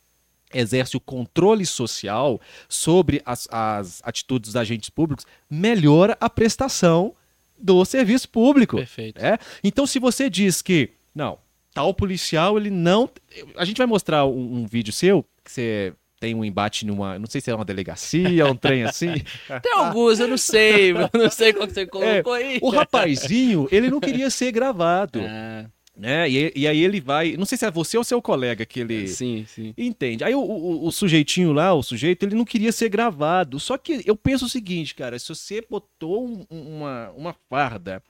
exerce 0.54 0.96
o 0.96 1.00
controle 1.00 1.64
social 1.64 2.40
sobre 2.68 3.22
as, 3.24 3.48
as 3.50 4.02
atitudes 4.04 4.48
dos 4.50 4.56
agentes 4.56 4.90
públicos, 4.90 5.26
melhora 5.48 6.16
a 6.20 6.28
prestação 6.28 7.14
do 7.58 7.84
serviço 7.84 8.28
público. 8.28 8.76
Perfeito. 8.76 9.18
É? 9.18 9.38
Então, 9.62 9.86
se 9.86 9.98
você 9.98 10.28
diz 10.28 10.60
que, 10.60 10.90
não, 11.14 11.38
tal 11.74 11.92
policial, 11.94 12.56
ele 12.58 12.70
não. 12.70 13.08
A 13.56 13.64
gente 13.64 13.78
vai 13.78 13.86
mostrar 13.86 14.26
um, 14.26 14.56
um 14.62 14.66
vídeo 14.66 14.92
seu, 14.92 15.24
que 15.44 15.50
você 15.50 15.92
tem 16.20 16.34
um 16.34 16.44
embate 16.44 16.86
numa. 16.86 17.18
Não 17.18 17.26
sei 17.26 17.40
se 17.40 17.50
é 17.50 17.54
uma 17.54 17.64
delegacia, 17.64 18.46
um 18.46 18.54
trem 18.56 18.84
assim. 18.84 19.14
Tem 19.62 19.72
alguns, 19.74 20.20
eu 20.20 20.28
não 20.28 20.38
sei, 20.38 20.92
eu 20.96 21.10
não 21.12 21.30
sei 21.30 21.52
qual 21.52 21.66
que 21.66 21.74
você 21.74 21.86
colocou 21.86 22.32
aí. 22.34 22.56
É, 22.56 22.58
O 22.62 22.68
rapazinho, 22.70 23.68
ele 23.72 23.90
não 23.90 23.98
queria 24.00 24.30
ser 24.30 24.52
gravado. 24.52 25.20
Ah, 25.22 25.66
Né? 25.94 26.26
E, 26.30 26.52
e 26.56 26.66
aí 26.66 26.82
ele 26.82 27.02
vai. 27.02 27.36
Não 27.36 27.44
sei 27.44 27.58
se 27.58 27.66
é 27.66 27.70
você 27.70 27.98
ou 27.98 28.02
seu 28.02 28.22
colega 28.22 28.64
que 28.64 28.80
ele. 28.80 29.06
sim, 29.08 29.44
sim. 29.46 29.74
Entende? 29.76 30.24
Aí 30.24 30.34
o, 30.34 30.40
o- 30.40 30.86
o 30.86 30.90
sujeitinho 30.90 31.52
lá, 31.52 31.74
o 31.74 31.82
sujeito, 31.82 32.22
ele 32.24 32.34
não 32.34 32.46
queria 32.46 32.72
ser 32.72 32.88
gravado. 32.88 33.60
Só 33.60 33.76
que 33.76 34.00
eu 34.06 34.16
penso 34.16 34.46
o 34.46 34.48
seguinte, 34.48 34.94
cara, 34.94 35.18
se 35.18 35.28
você 35.28 35.62
botou 35.68 36.26
um- 36.26 36.46
uma, 36.48 37.10
uma 37.14 37.36
farda, 37.50 38.02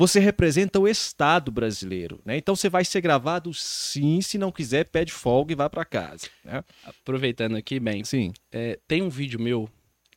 você 0.00 0.18
representa 0.18 0.80
o 0.80 0.88
Estado 0.88 1.52
brasileiro, 1.52 2.22
né? 2.24 2.34
Então 2.38 2.56
você 2.56 2.70
vai 2.70 2.86
ser 2.86 3.02
gravado 3.02 3.52
sim, 3.52 4.22
se 4.22 4.38
não 4.38 4.50
quiser, 4.50 4.84
pede 4.86 5.12
folga 5.12 5.52
e 5.52 5.54
vai 5.54 5.68
pra 5.68 5.84
casa, 5.84 6.26
né? 6.42 6.64
Aproveitando 6.82 7.54
aqui, 7.54 7.78
bem, 7.78 8.02
Sim. 8.02 8.32
é, 8.50 8.78
tem 8.88 9.02
um 9.02 9.10
vídeo 9.10 9.38
meu 9.38 9.68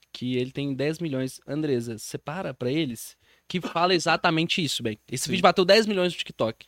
que 0.10 0.38
ele 0.38 0.54
tem 0.54 0.74
10 0.74 1.00
milhões. 1.00 1.42
Andresa, 1.46 1.98
separa 1.98 2.54
pra 2.54 2.72
eles 2.72 3.18
que 3.46 3.60
fala 3.60 3.94
exatamente 3.94 4.64
isso, 4.64 4.82
bem. 4.82 4.98
Esse 5.12 5.26
Sim. 5.26 5.32
vídeo 5.32 5.44
bateu 5.44 5.66
10 5.66 5.86
milhões 5.86 6.14
no 6.14 6.18
TikTok. 6.18 6.66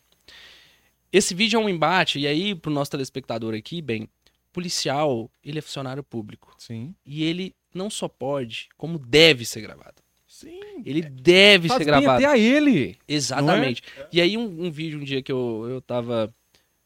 Esse 1.09 1.33
vídeo 1.33 1.57
é 1.57 1.63
um 1.63 1.69
embate, 1.69 2.19
e 2.19 2.27
aí, 2.27 2.53
pro 2.53 2.69
nosso 2.69 2.91
telespectador 2.91 3.53
aqui, 3.53 3.81
bem, 3.81 4.09
policial, 4.51 5.31
ele 5.41 5.59
é 5.59 5.61
funcionário 5.61 6.03
público. 6.03 6.53
Sim. 6.57 6.93
E 7.05 7.23
ele 7.23 7.55
não 7.73 7.89
só 7.89 8.09
pode, 8.09 8.67
como 8.75 8.99
deve 8.99 9.45
ser 9.45 9.61
gravado. 9.61 10.03
Sim. 10.35 10.59
Ele 10.85 11.01
deve 11.01 11.69
ser 11.69 11.85
gravado. 11.85 12.17
até 12.17 12.25
a 12.25 12.37
ele. 12.37 12.97
Exatamente. 13.07 13.81
E 14.11 14.19
aí, 14.19 14.35
um, 14.37 14.65
um 14.65 14.69
vídeo, 14.69 14.99
um 14.99 15.03
dia 15.03 15.21
que 15.21 15.31
eu, 15.31 15.65
eu 15.69 15.81
tava. 15.81 16.33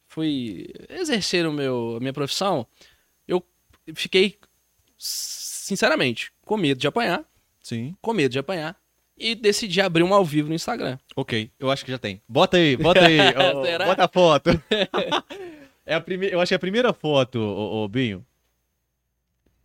Fui 0.07 0.67
exercer 0.87 1.47
o 1.47 1.51
meu, 1.51 1.95
a 1.97 1.99
minha 1.99 2.13
profissão, 2.13 2.65
eu 3.27 3.43
fiquei, 3.95 4.37
sinceramente, 4.97 6.31
com 6.43 6.57
medo 6.57 6.79
de 6.79 6.87
apanhar, 6.87 7.23
Sim. 7.61 7.95
com 8.01 8.13
medo 8.13 8.31
de 8.31 8.39
apanhar, 8.39 8.75
e 9.17 9.35
decidi 9.35 9.81
abrir 9.81 10.03
um 10.03 10.13
ao 10.13 10.25
vivo 10.25 10.49
no 10.49 10.55
Instagram. 10.55 10.97
Ok, 11.15 11.51
eu 11.59 11.69
acho 11.69 11.85
que 11.85 11.91
já 11.91 11.99
tem. 11.99 12.21
Bota 12.27 12.57
aí, 12.57 12.75
bota 12.75 13.05
aí. 13.05 13.17
ó? 13.37 13.85
Bota 13.85 14.05
a 14.05 14.07
foto. 14.07 14.49
é 15.85 15.93
a 15.93 16.01
primeira, 16.01 16.35
eu 16.35 16.41
acho 16.41 16.49
que 16.49 16.55
é 16.55 16.57
a 16.57 16.59
primeira 16.59 16.91
foto, 16.91 17.39
ô, 17.39 17.83
ô, 17.83 17.87
Binho. 17.87 18.25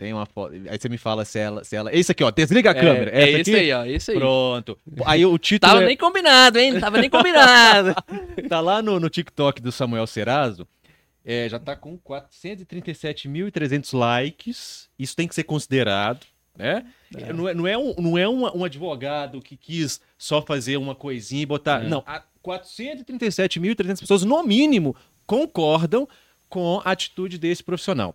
Tem 0.05 0.13
uma 0.13 0.27
foto. 0.27 0.53
Aí 0.53 0.79
você 0.79 0.89
me 0.91 0.99
fala 0.99 1.25
se 1.25 1.39
ela. 1.39 1.65
Se 1.65 1.75
ela... 1.75 1.91
Esse 1.91 2.13
aqui, 2.13 2.23
ó. 2.23 2.31
Desliga 2.31 2.73
a 2.73 2.75
câmera. 2.75 3.11
É, 3.11 3.23
é 3.23 3.41
esse 3.41 3.53
aqui? 3.53 3.61
aí, 3.61 3.73
ó. 3.73 3.87
Esse 3.87 4.11
aí. 4.11 4.19
Pronto. 4.19 4.79
Aí 5.07 5.25
o 5.25 5.39
título 5.39 5.73
Tava 5.73 5.83
é- 5.83 5.87
nem 5.87 5.97
combinado, 5.97 6.59
hein? 6.59 6.73
Não 6.73 6.81
tava 6.81 7.01
nem 7.01 7.09
combinado. 7.09 7.95
tá 8.47 8.61
lá 8.61 8.83
no, 8.83 9.01
no 9.01 9.09
TikTok 9.09 9.63
do 9.63 9.73
Samuel 9.73 10.07
Serazo. 10.07 10.69
É, 11.25 11.49
já 11.49 11.59
tá 11.59 11.75
com 11.75 11.97
437.300 11.97 13.97
likes. 13.97 14.91
Isso 14.99 15.17
tem 15.17 15.27
que 15.27 15.35
ser 15.35 15.45
considerado, 15.45 16.27
né? 16.55 16.85
É. 17.17 17.33
Não 17.33 17.49
é, 17.49 17.55
não 17.55 17.67
é, 17.67 17.79
um, 17.79 17.95
não 17.97 18.19
é 18.19 18.29
um, 18.29 18.59
um 18.59 18.63
advogado 18.63 19.41
que 19.41 19.57
quis 19.57 20.03
só 20.19 20.43
fazer 20.43 20.77
uma 20.77 20.95
coisinha 20.95 21.45
e 21.45 21.47
botar. 21.47 21.83
É. 21.83 21.89
Não, 21.89 22.05
a 22.07 22.23
437.300 22.45 24.01
pessoas, 24.01 24.23
no 24.23 24.43
mínimo, 24.43 24.95
concordam 25.27 26.07
com 26.47 26.83
a 26.85 26.91
atitude 26.91 27.39
desse 27.39 27.63
profissional. 27.63 28.15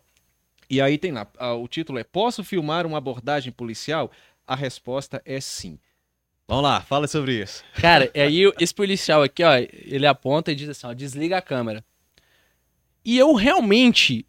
E 0.70 0.80
aí 0.80 0.98
tem 0.98 1.12
lá, 1.12 1.28
o 1.58 1.68
título 1.68 1.98
é 1.98 2.04
Posso 2.04 2.44
filmar 2.44 2.86
uma 2.86 2.98
abordagem 2.98 3.52
policial? 3.52 4.12
A 4.46 4.56
resposta 4.56 5.22
é 5.26 5.42
sim. 5.42 5.80
Vamos 6.48 6.64
lá, 6.64 6.82
fala 6.82 7.08
sobre 7.08 7.42
isso. 7.42 7.64
Cara, 7.76 8.10
e 8.14 8.20
aí 8.20 8.54
esse 8.60 8.74
policial 8.74 9.22
aqui, 9.22 9.44
ó, 9.44 9.56
ele 9.56 10.08
aponta 10.08 10.52
e 10.52 10.56
diz 10.56 10.70
assim, 10.70 10.88
ó, 10.88 10.94
desliga 10.94 11.38
a 11.38 11.42
câmera. 11.42 11.84
E 13.06 13.18
eu 13.18 13.34
realmente 13.34 14.26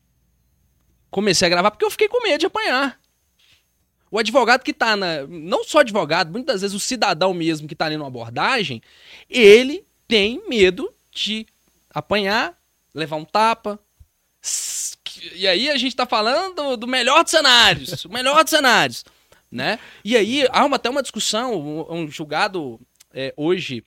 comecei 1.11 1.47
a 1.47 1.49
gravar 1.49 1.70
porque 1.70 1.84
eu 1.84 1.91
fiquei 1.91 2.09
com 2.09 2.22
medo 2.22 2.41
de 2.41 2.47
apanhar. 2.47 3.01
O 4.11 4.18
advogado 4.18 4.62
que 4.62 4.72
tá 4.72 4.97
na. 4.97 5.26
Não 5.26 5.64
só 5.64 5.80
advogado, 5.80 6.30
muitas 6.30 6.62
vezes 6.62 6.74
o 6.74 6.80
cidadão 6.80 7.32
mesmo 7.32 7.68
que 7.68 7.76
tá 7.76 7.86
ali 7.86 7.97
numa 7.97 8.09
abordagem, 8.09 8.82
ele 9.28 9.86
tem 10.09 10.43
medo 10.49 10.93
de 11.12 11.47
apanhar, 11.88 12.59
levar 12.93 13.16
um 13.16 13.24
tapa. 13.24 13.78
E 15.34 15.46
aí 15.46 15.70
a 15.70 15.76
gente 15.76 15.94
tá 15.94 16.06
falando 16.06 16.76
do, 16.76 16.86
melhor 16.86 17.22
dos 17.22 17.30
cenários. 17.30 18.04
O 18.04 18.08
melhor 18.08 18.42
dos 18.42 18.50
cenários. 18.50 19.04
Né? 19.50 19.78
E 20.04 20.16
aí 20.16 20.46
há 20.50 20.64
uma, 20.64 20.76
até 20.76 20.88
uma 20.88 21.02
discussão, 21.02 21.86
um, 21.90 22.08
julgado 22.08 22.80
é, 23.12 23.34
hoje 23.36 23.84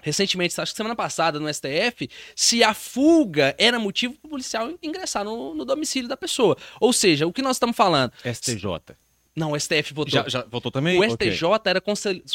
recentemente, 0.00 0.58
acho 0.60 0.72
que 0.72 0.76
semana 0.76 0.94
passada, 0.94 1.40
no 1.40 1.52
STF, 1.52 2.08
se 2.34 2.62
a 2.62 2.72
fuga 2.72 3.54
era 3.58 3.78
motivo 3.78 4.14
para 4.14 4.28
o 4.28 4.30
policial 4.30 4.72
ingressar 4.82 5.24
no, 5.24 5.54
no, 5.54 5.64
domicílio 5.64 6.08
da 6.08 6.16
pessoa. 6.16 6.56
Ou 6.80 6.92
seja, 6.92 7.26
o 7.26 7.32
que 7.32 7.42
nós 7.42 7.56
estamos 7.56 7.76
falando? 7.76 8.12
STJ. 8.24 8.96
Não, 9.34 9.52
o 9.52 9.60
STF 9.60 9.94
votou. 9.94 10.12
Já, 10.12 10.28
já 10.28 10.44
votou 10.44 10.70
também? 10.70 10.98
O 10.98 11.04
STJ 11.10 11.44
okay. 11.44 11.70
era 11.70 11.82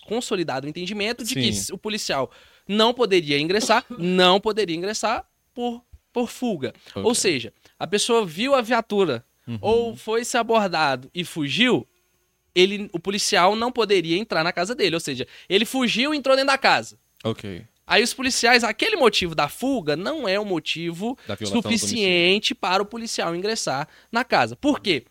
consolidado 0.06 0.66
o 0.66 0.70
entendimento 0.70 1.24
de 1.24 1.34
Sim. 1.34 1.66
que 1.66 1.74
o 1.74 1.78
policial 1.78 2.32
não 2.68 2.94
poderia 2.94 3.40
ingressar, 3.40 3.86
não 3.98 4.40
poderia 4.40 4.76
ingressar 4.76 5.26
por, 5.54 5.84
por 6.14 6.30
fuga. 6.30 6.74
Okay. 6.92 7.04
Ou 7.04 7.16
seja, 7.16 7.52
a 7.78 7.88
pessoa 7.88 8.26
viu 8.26 8.54
a 8.54 8.62
viatura 8.62 9.26
uhum. 9.48 9.58
ou 9.60 9.96
foi 9.96 10.24
se 10.24 10.38
abordado 10.38 11.10
e 11.14 11.26
fugiu, 11.26 11.88
ele, 12.56 12.90
o 12.94 13.00
policial 13.00 13.56
não 13.56 13.72
poderia 13.72 14.18
entrar 14.18 14.44
na 14.44 14.54
casa 14.54 14.76
dele. 14.76 14.96
Ou 14.96 15.00
seja, 15.02 15.28
ele 15.50 15.66
fugiu 15.66 16.14
e 16.14 16.18
entrou 16.18 16.36
dentro 16.36 16.52
da 16.52 16.58
casa. 16.58 16.98
Ok. 17.24 17.66
Aí 17.86 18.02
os 18.02 18.14
policiais, 18.14 18.64
aquele 18.64 18.96
motivo 18.96 19.36
da 19.36 19.50
fuga 19.50 19.96
não 19.96 20.28
é 20.28 20.40
o 20.40 20.44
um 20.44 20.46
motivo 20.46 21.18
suficiente 21.46 22.56
para 22.56 22.82
o 22.82 22.86
policial 22.86 23.36
ingressar 23.36 23.90
na 24.10 24.24
casa. 24.24 24.56
Por 24.56 24.80
quê? 24.80 25.06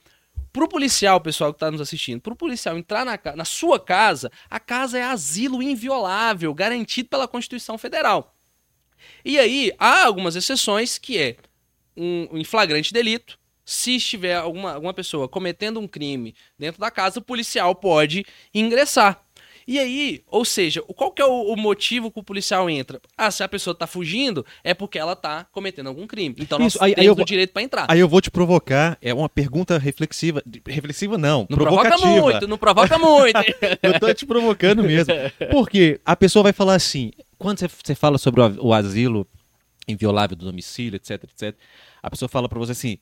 Pro 0.52 0.68
policial, 0.68 1.20
pessoal 1.20 1.52
que 1.52 1.56
está 1.56 1.70
nos 1.70 1.80
assistindo, 1.80 2.20
pro 2.20 2.36
policial 2.36 2.78
entrar 2.78 3.04
na, 3.04 3.18
na 3.34 3.44
sua 3.44 3.78
casa, 3.78 4.30
a 4.48 4.60
casa 4.60 4.98
é 4.98 5.02
asilo 5.02 5.62
inviolável, 5.62 6.52
garantido 6.54 7.08
pela 7.08 7.28
Constituição 7.28 7.76
Federal. 7.76 8.34
E 9.24 9.38
aí, 9.38 9.72
há 9.78 10.04
algumas 10.04 10.36
exceções 10.36 10.98
que 10.98 11.18
é 11.18 11.36
um, 11.96 12.28
um 12.32 12.44
flagrante 12.44 12.92
delito, 12.92 13.38
se 13.64 13.96
estiver 13.96 14.36
alguma, 14.36 14.72
alguma 14.72 14.94
pessoa 14.94 15.28
cometendo 15.28 15.78
um 15.78 15.86
crime 15.86 16.34
dentro 16.58 16.80
da 16.80 16.90
casa, 16.90 17.20
o 17.20 17.22
policial 17.22 17.74
pode 17.74 18.24
ingressar. 18.52 19.22
E 19.66 19.78
aí, 19.78 20.22
ou 20.26 20.44
seja, 20.44 20.82
qual 20.82 21.12
que 21.12 21.22
é 21.22 21.24
o, 21.24 21.52
o, 21.52 21.56
motivo 21.56 22.10
que 22.10 22.18
o 22.18 22.22
policial 22.22 22.68
entra? 22.68 23.00
Ah, 23.16 23.30
se 23.30 23.42
a 23.42 23.48
pessoa 23.48 23.74
tá 23.74 23.86
fugindo, 23.86 24.44
é 24.64 24.74
porque 24.74 24.98
ela 24.98 25.14
tá 25.14 25.46
cometendo 25.52 25.86
algum 25.86 26.06
crime. 26.06 26.34
Então 26.38 26.58
nós 26.58 26.74
Isso, 26.74 26.82
aí, 26.82 26.94
temos 26.94 27.16
aí 27.16 27.22
o 27.22 27.24
direito 27.24 27.52
para 27.52 27.62
entrar. 27.62 27.86
Aí 27.88 28.00
eu 28.00 28.08
vou 28.08 28.20
te 28.20 28.30
provocar, 28.30 28.98
é 29.00 29.14
uma 29.14 29.28
pergunta 29.28 29.78
reflexiva. 29.78 30.42
Reflexiva 30.66 31.16
não, 31.16 31.46
não 31.48 31.56
provocativa. 31.56 31.98
provoca 31.98 32.22
muito, 32.22 32.48
não 32.48 32.58
provoca 32.58 32.98
muito. 32.98 33.38
eu 33.82 34.00
tô 34.00 34.12
te 34.12 34.26
provocando 34.26 34.82
mesmo. 34.82 35.14
Porque 35.50 36.00
a 36.04 36.16
pessoa 36.16 36.42
vai 36.42 36.52
falar 36.52 36.74
assim, 36.74 37.12
quando 37.42 37.58
você 37.58 37.94
fala 37.94 38.18
sobre 38.18 38.40
o, 38.40 38.66
o 38.68 38.72
asilo 38.72 39.26
inviolável 39.86 40.36
do 40.36 40.46
domicílio, 40.46 40.96
etc, 40.96 41.24
etc, 41.24 41.58
a 42.02 42.08
pessoa 42.08 42.28
fala 42.28 42.48
para 42.48 42.58
você 42.58 42.72
assim, 42.72 42.98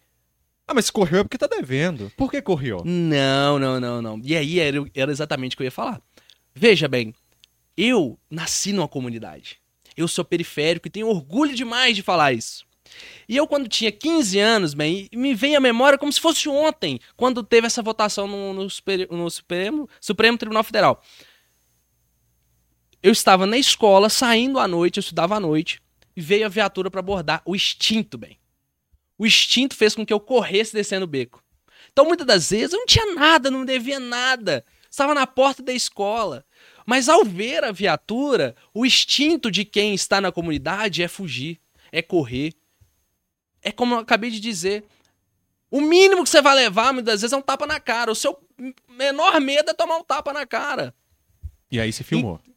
ah, 0.66 0.74
mas 0.74 0.88
correu 0.88 1.20
é 1.20 1.24
porque 1.24 1.36
tá 1.36 1.46
devendo. 1.46 2.10
Por 2.16 2.30
que 2.30 2.40
correu? 2.40 2.82
Não, 2.84 3.58
não, 3.58 3.78
não, 3.80 4.00
não. 4.00 4.20
E 4.24 4.36
aí 4.36 4.58
era, 4.60 4.78
era 4.94 5.10
exatamente 5.10 5.54
o 5.54 5.56
que 5.56 5.62
eu 5.62 5.66
ia 5.66 5.70
falar. 5.70 6.00
Veja 6.54 6.88
bem, 6.88 7.12
eu 7.76 8.18
nasci 8.30 8.72
numa 8.72 8.88
comunidade. 8.88 9.58
Eu 9.96 10.08
sou 10.08 10.24
periférico 10.24 10.88
e 10.88 10.90
tenho 10.90 11.08
orgulho 11.08 11.54
demais 11.54 11.96
de 11.96 12.02
falar 12.02 12.32
isso. 12.32 12.64
E 13.28 13.36
eu, 13.36 13.46
quando 13.46 13.68
tinha 13.68 13.92
15 13.92 14.38
anos, 14.38 14.74
bem, 14.74 15.08
me 15.12 15.34
vem 15.34 15.56
à 15.56 15.60
memória 15.60 15.98
como 15.98 16.12
se 16.12 16.20
fosse 16.20 16.48
ontem, 16.48 16.98
quando 17.16 17.42
teve 17.42 17.66
essa 17.66 17.82
votação 17.82 18.26
no, 18.26 18.52
no, 18.52 18.70
Super, 18.70 19.08
no 19.10 19.30
Supremo, 19.30 19.88
Supremo 20.00 20.38
Tribunal 20.38 20.64
Federal. 20.64 21.02
Eu 23.02 23.12
estava 23.12 23.46
na 23.46 23.56
escola, 23.56 24.08
saindo 24.08 24.58
à 24.58 24.68
noite, 24.68 24.98
eu 24.98 25.00
estudava 25.00 25.36
à 25.36 25.40
noite, 25.40 25.80
e 26.16 26.20
veio 26.20 26.46
a 26.46 26.48
viatura 26.48 26.90
para 26.90 27.00
abordar 27.00 27.42
o 27.44 27.54
instinto, 27.54 28.18
bem. 28.18 28.38
O 29.18 29.26
instinto 29.26 29.74
fez 29.74 29.94
com 29.94 30.04
que 30.04 30.12
eu 30.12 30.20
corresse 30.20 30.72
descendo 30.72 31.04
o 31.04 31.08
beco. 31.08 31.42
Então, 31.92 32.04
muitas 32.04 32.26
das 32.26 32.50
vezes, 32.50 32.72
eu 32.72 32.78
não 32.78 32.86
tinha 32.86 33.14
nada, 33.14 33.50
não 33.50 33.64
devia 33.64 33.98
nada 33.98 34.64
estava 34.90 35.14
na 35.14 35.26
porta 35.26 35.62
da 35.62 35.72
escola. 35.72 36.44
Mas 36.84 37.08
ao 37.08 37.24
ver 37.24 37.62
a 37.62 37.70
viatura, 37.70 38.56
o 38.74 38.84
instinto 38.84 39.50
de 39.50 39.64
quem 39.64 39.94
está 39.94 40.20
na 40.20 40.32
comunidade 40.32 41.02
é 41.02 41.08
fugir, 41.08 41.60
é 41.92 42.02
correr. 42.02 42.52
É 43.62 43.70
como 43.70 43.94
eu 43.94 43.98
acabei 44.00 44.30
de 44.30 44.40
dizer. 44.40 44.84
O 45.70 45.80
mínimo 45.80 46.24
que 46.24 46.30
você 46.30 46.42
vai 46.42 46.56
levar, 46.56 46.92
muitas 46.92 47.20
vezes, 47.20 47.32
é 47.32 47.36
um 47.36 47.42
tapa 47.42 47.66
na 47.66 47.78
cara. 47.78 48.10
O 48.10 48.14
seu 48.14 48.36
menor 48.88 49.40
medo 49.40 49.70
é 49.70 49.74
tomar 49.74 49.98
um 49.98 50.04
tapa 50.04 50.32
na 50.32 50.44
cara. 50.44 50.92
E 51.70 51.78
aí 51.78 51.92
você 51.92 52.02
filmou. 52.02 52.40
E, 52.44 52.50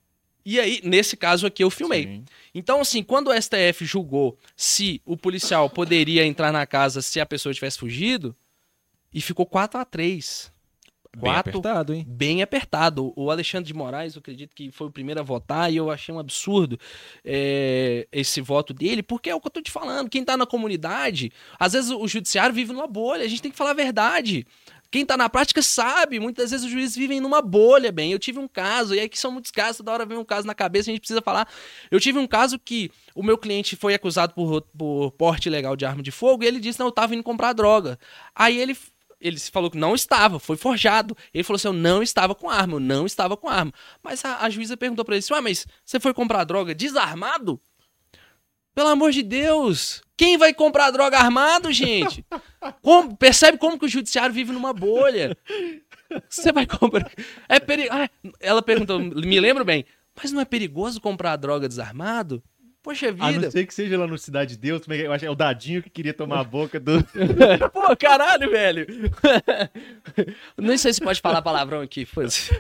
e 0.46 0.60
aí, 0.60 0.82
nesse 0.84 1.16
caso 1.16 1.48
aqui, 1.48 1.64
eu 1.64 1.70
filmei. 1.70 2.04
Sim. 2.04 2.26
Então, 2.54 2.82
assim, 2.82 3.04
quando 3.04 3.30
o 3.30 3.42
STF 3.42 3.86
julgou 3.86 4.38
se 4.56 5.02
o 5.06 5.16
policial 5.16 5.70
poderia 5.70 6.26
entrar 6.26 6.52
na 6.52 6.66
casa 6.66 7.02
se 7.02 7.20
a 7.20 7.26
pessoa 7.26 7.54
tivesse 7.54 7.80
fugido, 7.80 8.36
e 9.14 9.22
ficou 9.22 9.46
4 9.46 9.80
a 9.80 9.86
3 9.86 10.52
Bem 11.16 11.32
apertado, 11.32 11.94
hein? 11.94 12.06
Bem 12.08 12.42
apertado. 12.42 13.14
O 13.16 13.30
Alexandre 13.30 13.68
de 13.68 13.74
Moraes, 13.74 14.16
eu 14.16 14.20
acredito 14.20 14.56
que 14.56 14.72
foi 14.72 14.88
o 14.88 14.92
primeiro 14.92 15.20
a 15.20 15.24
votar 15.24 15.72
e 15.72 15.78
eu 15.78 15.92
achei 15.92 16.14
um 16.14 16.18
absurdo 16.18 16.80
é, 17.24 18.08
esse 18.12 18.42
voto 18.42 18.74
dele, 18.74 19.04
porque 19.04 19.30
é 19.30 19.36
o 19.36 19.40
que 19.40 19.46
eu 19.46 19.52
tô 19.52 19.62
te 19.62 19.70
falando. 19.70 20.10
Quem 20.10 20.26
tá 20.26 20.36
na 20.36 20.48
comunidade, 20.48 21.32
às 21.60 21.74
vezes 21.74 21.92
o 21.92 22.08
judiciário 22.08 22.56
vive 22.56 22.74
numa 22.74 22.88
bolha, 22.88 23.24
a 23.24 23.28
gente 23.28 23.44
tem 23.44 23.52
que 23.52 23.58
falar 23.58 23.72
a 23.72 23.76
verdade. 23.76 24.48
Quem 24.94 25.04
tá 25.04 25.18
na 25.18 25.28
prática 25.28 25.60
sabe, 25.64 26.20
muitas 26.20 26.52
vezes 26.52 26.64
os 26.64 26.72
juízes 26.72 26.96
vivem 26.96 27.20
numa 27.20 27.42
bolha, 27.42 27.92
bem. 27.92 28.12
Eu 28.12 28.20
tive 28.20 28.38
um 28.38 28.48
caso, 28.48 28.94
e 28.94 29.00
aqui 29.00 29.18
são 29.18 29.32
muitos 29.32 29.50
casos, 29.50 29.78
toda 29.78 29.92
hora 29.92 30.06
vem 30.06 30.20
um 30.20 30.24
caso 30.24 30.46
na 30.46 30.54
cabeça, 30.54 30.92
a 30.92 30.94
gente 30.94 31.00
precisa 31.02 31.20
falar. 31.20 31.50
Eu 31.90 32.00
tive 32.00 32.20
um 32.20 32.28
caso 32.28 32.60
que 32.60 32.92
o 33.16 33.24
meu 33.24 33.36
cliente 33.36 33.76
foi 33.76 33.96
acusado 33.96 34.36
por, 34.36 34.62
por 34.62 35.10
porte 35.14 35.50
ilegal 35.50 35.76
de 35.76 35.84
arma 35.84 36.04
de 36.04 36.12
fogo 36.12 36.44
e 36.44 36.48
ele 36.48 36.60
disse: 36.60 36.80
não, 36.80 36.86
eu 36.86 36.92
tava 36.92 37.16
indo 37.16 37.24
comprar 37.24 37.54
droga. 37.54 37.98
Aí 38.36 38.56
ele 38.56 38.78
ele 39.20 39.40
falou 39.40 39.72
que 39.72 39.78
não 39.78 39.96
estava, 39.96 40.38
foi 40.38 40.58
forjado. 40.58 41.18
Ele 41.34 41.44
falou 41.44 41.56
assim: 41.56 41.70
eu 41.70 41.74
não 41.74 42.04
estava 42.04 42.36
com 42.36 42.48
arma, 42.48 42.76
eu 42.76 42.80
não 42.80 43.08
estava 43.08 43.36
com 43.36 43.50
arma. 43.50 43.74
Mas 44.04 44.24
a, 44.24 44.46
a 44.46 44.50
juíza 44.52 44.78
perguntou 44.78 45.04
para 45.04 45.16
ele 45.16 45.24
assim: 45.24 45.34
Ué, 45.34 45.42
mas 45.42 45.66
você 45.84 46.00
foi 46.00 46.14
comprar 46.14 46.44
droga 46.44 46.76
desarmado? 46.76 47.60
Pelo 48.74 48.90
amor 48.90 49.12
de 49.12 49.22
Deus! 49.22 50.02
Quem 50.18 50.38
vai 50.38 50.54
comprar 50.54 50.92
droga 50.92 51.18
armado, 51.18 51.72
gente? 51.72 52.26
Como, 52.82 53.16
percebe 53.16 53.58
como 53.58 53.78
que 53.78 53.86
o 53.86 53.90
judiciário 53.90 54.34
vive 54.34 54.52
numa 54.52 54.74
bolha? 54.74 55.38
Você 56.30 56.52
vai 56.52 56.66
comprar. 56.66 57.12
É 57.50 57.60
peri... 57.60 57.88
Ah, 57.90 58.10
ela 58.40 58.62
perguntou, 58.62 59.00
me 59.00 59.40
lembro 59.40 59.66
bem, 59.66 59.86
mas 60.16 60.32
não 60.32 60.42
é 60.42 60.46
perigoso 60.46 61.02
comprar 61.02 61.36
droga 61.36 61.68
desarmado? 61.68 62.44
Poxa 62.84 63.14
vida. 63.14 63.26
A 63.26 63.32
não 63.32 63.50
ser 63.50 63.66
que 63.66 63.74
seja 63.74 63.98
lá 63.98 64.06
no 64.06 64.18
Cidade 64.18 64.52
de 64.52 64.58
Deus, 64.58 64.82
é 64.90 65.08
eu 65.08 65.14
acho 65.14 65.22
que 65.22 65.26
é 65.26 65.32
o 65.32 65.36
Dadinho 65.36 65.82
que 65.82 65.90
queria 65.90 66.14
tomar 66.14 66.42
a 66.42 66.44
boca 66.44 66.82
do. 66.82 67.02
Pô, 67.72 67.96
caralho, 67.96 68.52
velho. 68.52 68.86
Nem 70.60 70.78
sei 70.78 70.92
se 70.92 71.00
pode 71.00 71.22
falar 71.22 71.42
palavrão 71.42 71.80
aqui, 71.80 72.06
foda-se. 72.06 72.52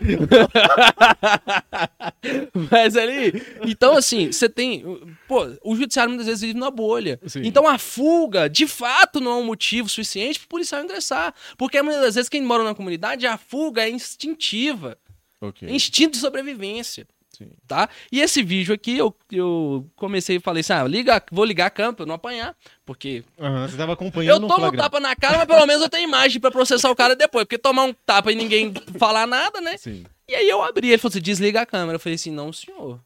Mas 2.71 2.95
ali. 2.95 3.33
Então, 3.67 3.97
assim, 3.97 4.31
você 4.31 4.47
tem. 4.47 4.81
Pô, 5.27 5.45
o 5.61 5.75
judiciário 5.75 6.09
muitas 6.09 6.27
vezes 6.27 6.41
vive 6.41 6.53
numa 6.53 6.71
bolha. 6.71 7.19
Sim. 7.27 7.41
Então 7.43 7.67
a 7.67 7.77
fuga, 7.77 8.49
de 8.49 8.65
fato, 8.65 9.19
não 9.19 9.31
é 9.31 9.35
um 9.35 9.45
motivo 9.45 9.89
suficiente 9.89 10.39
para 10.39 10.45
o 10.45 10.49
policial 10.49 10.81
ingressar. 10.81 11.33
Porque 11.57 11.81
muitas 11.81 12.01
das 12.01 12.15
vezes 12.15 12.29
quem 12.29 12.41
mora 12.41 12.63
na 12.63 12.73
comunidade, 12.73 13.27
a 13.27 13.37
fuga 13.37 13.83
é 13.83 13.89
instintiva. 13.89 14.97
Okay. 15.41 15.67
É 15.67 15.73
instinto 15.73 16.13
de 16.13 16.19
sobrevivência. 16.19 17.05
Sim. 17.35 17.49
Tá? 17.67 17.89
E 18.11 18.21
esse 18.21 18.43
vídeo 18.43 18.75
aqui, 18.75 18.97
eu, 18.97 19.13
eu 19.31 19.89
comecei 19.95 20.35
e 20.35 20.39
falei 20.39 20.61
assim: 20.61 20.73
ah, 20.73 20.83
liga, 20.83 21.21
vou 21.31 21.43
ligar 21.43 21.65
a 21.65 21.69
câmera 21.71 21.95
pra 21.95 22.05
não 22.05 22.15
apanhar. 22.15 22.55
Porque. 22.85 23.23
Uhum, 23.37 23.67
você 23.67 23.75
tava 23.75 23.93
acompanhando. 23.93 24.43
Eu 24.43 24.47
tomo 24.47 24.67
um 24.67 24.71
tapa 24.71 24.99
na 24.99 25.15
cara, 25.15 25.39
mas 25.39 25.47
pelo 25.47 25.65
menos 25.65 25.81
eu 25.81 25.89
tenho 25.89 26.07
imagem 26.07 26.39
pra 26.39 26.51
processar 26.51 26.91
o 26.91 26.95
cara 26.95 27.15
depois. 27.15 27.45
Porque 27.45 27.57
tomar 27.57 27.85
um 27.85 27.93
tapa 27.93 28.31
e 28.31 28.35
ninguém 28.35 28.71
falar 28.99 29.25
nada, 29.25 29.59
né? 29.59 29.77
Sim. 29.77 30.05
E 30.27 30.35
aí 30.35 30.47
eu 30.47 30.61
abri, 30.61 30.89
ele 30.89 30.97
falou 30.99 31.09
assim: 31.09 31.21
desliga 31.21 31.61
a 31.61 31.65
câmera. 31.65 31.95
Eu 31.95 31.99
falei 31.99 32.15
assim: 32.15 32.31
não, 32.31 32.53
senhor. 32.53 32.99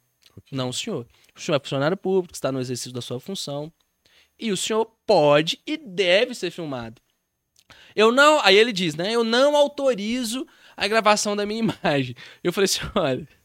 Não, 0.51 0.73
senhor. 0.73 1.07
O 1.36 1.39
senhor 1.39 1.55
é 1.55 1.59
funcionário 1.59 1.95
público, 1.95 2.34
está 2.34 2.51
no 2.51 2.59
exercício 2.59 2.91
da 2.91 3.01
sua 3.01 3.19
função. 3.19 3.71
E 4.38 4.51
o 4.51 4.57
senhor 4.57 4.86
pode 5.05 5.59
e 5.65 5.78
deve 5.78 6.36
ser 6.36 6.51
filmado. 6.51 7.01
Eu 7.95 8.11
não. 8.11 8.41
Aí 8.43 8.57
ele 8.57 8.73
diz, 8.73 8.93
né? 8.93 9.11
Eu 9.13 9.23
não 9.23 9.55
autorizo 9.55 10.45
a 10.75 10.86
gravação 10.86 11.34
da 11.34 11.45
minha 11.45 11.61
imagem. 11.82 12.13
Eu 12.43 12.51
falei 12.51 12.65
assim: 12.65 12.82
olha 12.93 13.36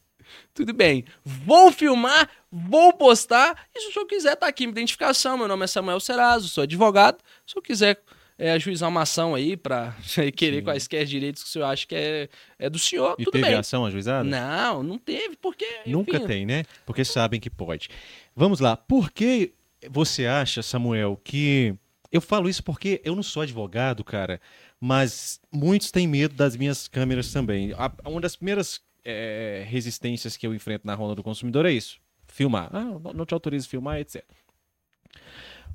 tudo 0.54 0.72
bem. 0.72 1.04
Vou 1.24 1.72
filmar, 1.72 2.28
vou 2.50 2.92
postar. 2.92 3.66
E 3.74 3.80
se 3.80 3.88
o 3.88 3.92
senhor 3.92 4.06
quiser, 4.06 4.36
tá 4.36 4.46
aqui 4.46 4.64
minha 4.66 4.72
identificação. 4.72 5.38
Meu 5.38 5.48
nome 5.48 5.64
é 5.64 5.66
Samuel 5.66 6.00
Serazo, 6.00 6.48
sou 6.48 6.62
advogado. 6.62 7.18
Se 7.46 7.56
eu 7.56 7.62
quiser 7.62 8.02
é, 8.38 8.52
ajuizar 8.52 8.88
uma 8.88 9.02
ação 9.02 9.34
aí 9.34 9.56
para 9.56 9.96
querer 10.36 10.58
Sim. 10.58 10.64
quaisquer 10.64 11.04
direitos 11.04 11.42
que 11.42 11.48
o 11.48 11.52
senhor 11.52 11.66
acha 11.66 11.86
que 11.86 11.94
é, 11.94 12.28
é 12.58 12.68
do 12.68 12.78
senhor, 12.78 13.14
e 13.18 13.24
tudo 13.24 13.32
teve 13.32 13.46
bem. 13.46 13.54
ação 13.54 13.86
ajuizada? 13.86 14.28
Não, 14.28 14.82
não 14.82 14.98
teve, 14.98 15.36
porque... 15.36 15.64
Enfim. 15.82 15.90
Nunca 15.90 16.20
tem, 16.20 16.44
né? 16.44 16.64
Porque 16.84 17.04
sabem 17.04 17.40
que 17.40 17.50
pode. 17.50 17.88
Vamos 18.34 18.60
lá. 18.60 18.76
Por 18.76 19.10
que 19.10 19.52
você 19.90 20.26
acha, 20.26 20.62
Samuel, 20.62 21.20
que... 21.22 21.74
Eu 22.10 22.20
falo 22.20 22.46
isso 22.46 22.62
porque 22.62 23.00
eu 23.04 23.16
não 23.16 23.22
sou 23.22 23.42
advogado, 23.42 24.04
cara, 24.04 24.38
mas 24.78 25.40
muitos 25.50 25.90
têm 25.90 26.06
medo 26.06 26.34
das 26.34 26.54
minhas 26.56 26.86
câmeras 26.86 27.32
também. 27.32 27.72
Uma 28.04 28.20
das 28.20 28.36
primeiras 28.36 28.82
é, 29.04 29.64
resistências 29.66 30.36
que 30.36 30.46
eu 30.46 30.54
enfrento 30.54 30.86
na 30.86 30.94
ronda 30.94 31.14
do 31.14 31.22
consumidor 31.22 31.66
é 31.66 31.72
isso. 31.72 32.00
Filmar. 32.26 32.70
Ah, 32.72 32.84
não 33.14 33.26
te 33.26 33.34
autorizo 33.34 33.66
a 33.66 33.70
filmar, 33.70 33.98
etc. 33.98 34.24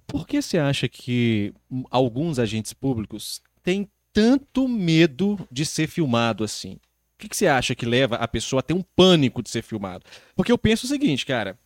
Por 0.05 0.25
que 0.25 0.41
você 0.41 0.57
acha 0.57 0.88
que 0.88 1.53
alguns 1.91 2.39
agentes 2.39 2.73
públicos 2.73 3.41
têm 3.61 3.89
tanto 4.13 4.67
medo 4.67 5.38
de 5.51 5.65
ser 5.65 5.88
filmado 5.88 6.43
assim? 6.43 6.73
O 6.73 7.19
que, 7.19 7.30
que 7.30 7.36
você 7.36 7.47
acha 7.47 7.75
que 7.75 7.86
leva 7.86 8.15
a 8.15 8.28
pessoa 8.28 8.59
a 8.59 8.63
ter 8.63 8.73
um 8.73 8.82
pânico 8.82 9.41
de 9.43 9.49
ser 9.49 9.63
filmado? 9.63 10.05
Porque 10.36 10.51
eu 10.51 10.57
penso 10.57 10.86
o 10.86 10.89
seguinte, 10.89 11.25
cara. 11.25 11.59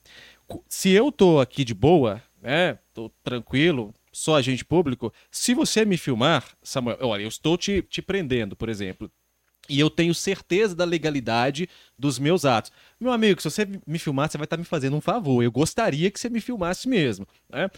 Se 0.68 0.90
eu 0.90 1.12
tô 1.12 1.40
aqui 1.40 1.64
de 1.64 1.74
boa, 1.74 2.22
né? 2.42 2.80
Tô 2.94 3.10
tranquilo, 3.24 3.94
sou 4.12 4.36
agente 4.36 4.66
público. 4.66 5.14
Se 5.30 5.54
você 5.54 5.86
me 5.86 5.98
filmar, 5.98 6.46
Samuel, 6.64 6.98
olha, 7.02 7.24
eu 7.24 7.28
estou 7.28 7.58
te, 7.58 7.82
te 7.84 8.02
prendendo, 8.02 8.56
por 8.56 8.70
exemplo. 8.70 9.10
E 9.72 9.80
eu 9.80 9.90
tenho 9.90 10.14
certeza 10.14 10.76
da 10.76 10.84
legalidade 10.84 11.70
dos 11.98 12.20
meus 12.20 12.44
atos. 12.44 12.72
Meu 13.00 13.14
amigo, 13.14 13.42
se 13.42 13.50
você 13.50 13.66
me 13.88 13.98
filmar, 13.98 14.30
você 14.30 14.38
vai 14.38 14.44
estar 14.44 14.58
me 14.58 14.66
fazendo 14.66 14.98
um 14.98 15.02
favor. 15.02 15.42
Eu 15.42 15.52
gostaria 15.52 16.12
que 16.12 16.20
você 16.20 16.30
me 16.30 16.42
filmasse 16.42 16.90
mesmo. 16.90 17.26
Né? 17.50 17.70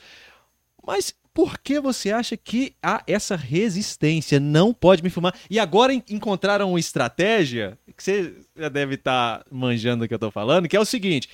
Mas 0.85 1.13
por 1.31 1.59
que 1.59 1.79
você 1.79 2.11
acha 2.11 2.35
que 2.35 2.75
há 2.81 3.03
essa 3.05 3.35
resistência? 3.35 4.39
Não 4.39 4.73
pode 4.73 5.03
me 5.03 5.09
filmar. 5.11 5.35
E 5.49 5.59
agora 5.59 5.93
encontraram 5.93 6.69
uma 6.69 6.79
estratégia 6.79 7.77
que 7.95 8.03
você 8.03 8.33
já 8.57 8.69
deve 8.69 8.95
estar 8.95 9.45
manjando 9.51 10.03
o 10.03 10.07
que 10.07 10.13
eu 10.15 10.17
estou 10.17 10.31
falando, 10.31 10.67
que 10.67 10.75
é 10.75 10.79
o 10.79 10.85
seguinte: 10.85 11.29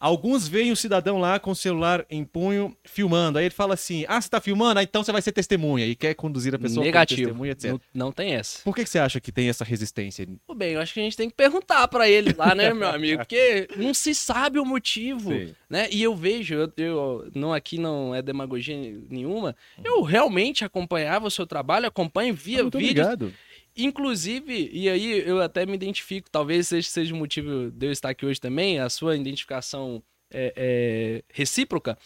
Alguns 0.00 0.46
veem 0.46 0.70
o 0.70 0.76
cidadão 0.76 1.18
lá 1.18 1.40
com 1.40 1.50
o 1.50 1.56
celular 1.56 2.06
em 2.08 2.24
punho 2.24 2.76
filmando. 2.84 3.38
Aí 3.38 3.46
ele 3.46 3.54
fala 3.54 3.74
assim: 3.74 4.04
Ah, 4.06 4.20
você 4.20 4.28
tá 4.28 4.40
filmando? 4.40 4.78
Ah, 4.78 4.82
então 4.82 5.02
você 5.02 5.10
vai 5.10 5.20
ser 5.20 5.32
testemunha. 5.32 5.86
E 5.86 5.96
quer 5.96 6.14
conduzir 6.14 6.54
a 6.54 6.58
pessoa 6.58 6.84
Negativo. 6.84 7.22
testemunha, 7.22 7.52
etc. 7.52 7.72
Não, 7.72 7.80
não 7.92 8.12
tem 8.12 8.34
essa. 8.34 8.62
Por 8.62 8.74
que, 8.74 8.84
que 8.84 8.90
você 8.90 8.98
acha 8.98 9.20
que 9.20 9.32
tem 9.32 9.48
essa 9.48 9.64
resistência? 9.64 10.26
Bem, 10.56 10.74
eu 10.74 10.80
acho 10.80 10.94
que 10.94 11.00
a 11.00 11.02
gente 11.02 11.16
tem 11.16 11.28
que 11.28 11.34
perguntar 11.34 11.88
para 11.88 12.08
ele 12.08 12.32
lá, 12.36 12.54
né, 12.54 12.72
meu 12.72 12.88
amigo? 12.88 13.18
Porque 13.18 13.68
não 13.76 13.92
se 13.92 14.14
sabe 14.14 14.60
o 14.60 14.64
motivo, 14.64 15.32
Sim. 15.32 15.54
né? 15.68 15.88
E 15.90 16.02
eu 16.02 16.14
vejo, 16.14 16.54
eu, 16.54 16.72
eu, 16.76 17.30
não 17.34 17.52
aqui 17.52 17.78
não 17.78 18.14
é 18.14 18.22
demagogia 18.22 18.76
nenhuma, 19.10 19.56
eu 19.84 20.02
realmente 20.02 20.64
acompanhava 20.64 21.26
o 21.26 21.30
seu 21.30 21.46
trabalho, 21.46 21.86
acompanho 21.86 22.34
via 22.34 22.62
Muito 22.62 22.78
vídeos. 22.78 23.06
Obrigado. 23.06 23.34
Inclusive, 23.80 24.70
e 24.72 24.88
aí 24.88 25.20
eu 25.20 25.40
até 25.40 25.64
me 25.64 25.74
identifico, 25.74 26.28
talvez 26.28 26.66
seja, 26.66 26.88
seja 26.88 27.14
o 27.14 27.16
motivo 27.16 27.70
de 27.70 27.86
eu 27.86 27.92
estar 27.92 28.10
aqui 28.10 28.26
hoje 28.26 28.40
também, 28.40 28.80
a 28.80 28.90
sua 28.90 29.16
identificação 29.16 30.02
é, 30.32 30.52
é, 30.56 31.24
recíproca, 31.32 31.96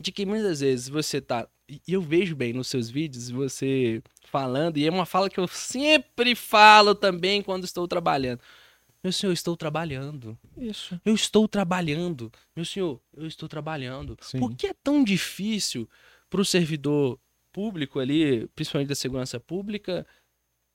de 0.00 0.10
que 0.10 0.26
muitas 0.26 0.58
vezes 0.58 0.88
você 0.88 1.20
tá. 1.20 1.48
E 1.68 1.92
eu 1.92 2.02
vejo 2.02 2.34
bem 2.34 2.52
nos 2.52 2.66
seus 2.66 2.90
vídeos 2.90 3.30
você 3.30 4.02
falando, 4.24 4.76
e 4.76 4.84
é 4.84 4.90
uma 4.90 5.06
fala 5.06 5.30
que 5.30 5.38
eu 5.38 5.46
sempre 5.46 6.34
falo 6.34 6.96
também 6.96 7.42
quando 7.42 7.62
estou 7.62 7.86
trabalhando. 7.86 8.40
Meu 9.04 9.12
senhor, 9.12 9.30
eu 9.30 9.34
estou 9.34 9.56
trabalhando. 9.56 10.36
Isso. 10.56 11.00
Eu 11.04 11.14
estou 11.14 11.46
trabalhando. 11.46 12.30
Meu 12.56 12.64
senhor, 12.64 13.00
eu 13.16 13.26
estou 13.26 13.48
trabalhando. 13.48 14.16
Sim. 14.20 14.40
Por 14.40 14.54
que 14.54 14.66
é 14.66 14.74
tão 14.74 15.04
difícil 15.04 15.88
para 16.28 16.40
o 16.40 16.44
servidor 16.44 17.18
público 17.52 18.00
ali, 18.00 18.48
principalmente 18.54 18.88
da 18.88 18.94
segurança 18.94 19.38
pública, 19.38 20.06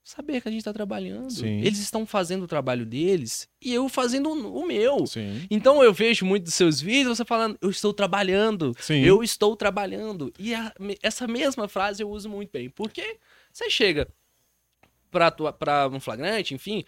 saber 0.07 0.39
que 0.39 0.47
a 0.47 0.51
gente 0.51 0.61
está 0.61 0.71
trabalhando. 0.71 1.29
Sim. 1.29 1.59
Eles 1.59 1.79
estão 1.79 2.05
fazendo 2.05 2.43
o 2.43 2.47
trabalho 2.47 2.85
deles 2.85 3.49
e 3.61 3.73
eu 3.73 3.89
fazendo 3.89 4.31
o 4.31 4.65
meu. 4.65 5.05
Sim. 5.05 5.45
Então 5.51 5.83
eu 5.83 5.93
vejo 5.93 6.25
muito 6.25 6.45
dos 6.45 6.53
seus 6.53 6.79
vídeos 6.79 7.17
você 7.17 7.25
falando, 7.25 7.57
eu 7.61 7.69
estou 7.69 7.93
trabalhando, 7.93 8.73
Sim. 8.79 9.01
eu 9.01 9.21
estou 9.21 9.53
trabalhando. 9.57 10.31
E 10.39 10.55
a, 10.55 10.73
essa 11.03 11.27
mesma 11.27 11.67
frase 11.67 12.01
eu 12.01 12.09
uso 12.09 12.29
muito 12.29 12.49
bem. 12.51 12.69
Porque 12.69 13.17
você 13.51 13.69
chega 13.69 14.07
para 15.11 15.89
um 15.89 15.99
flagrante, 15.99 16.53
enfim, 16.53 16.85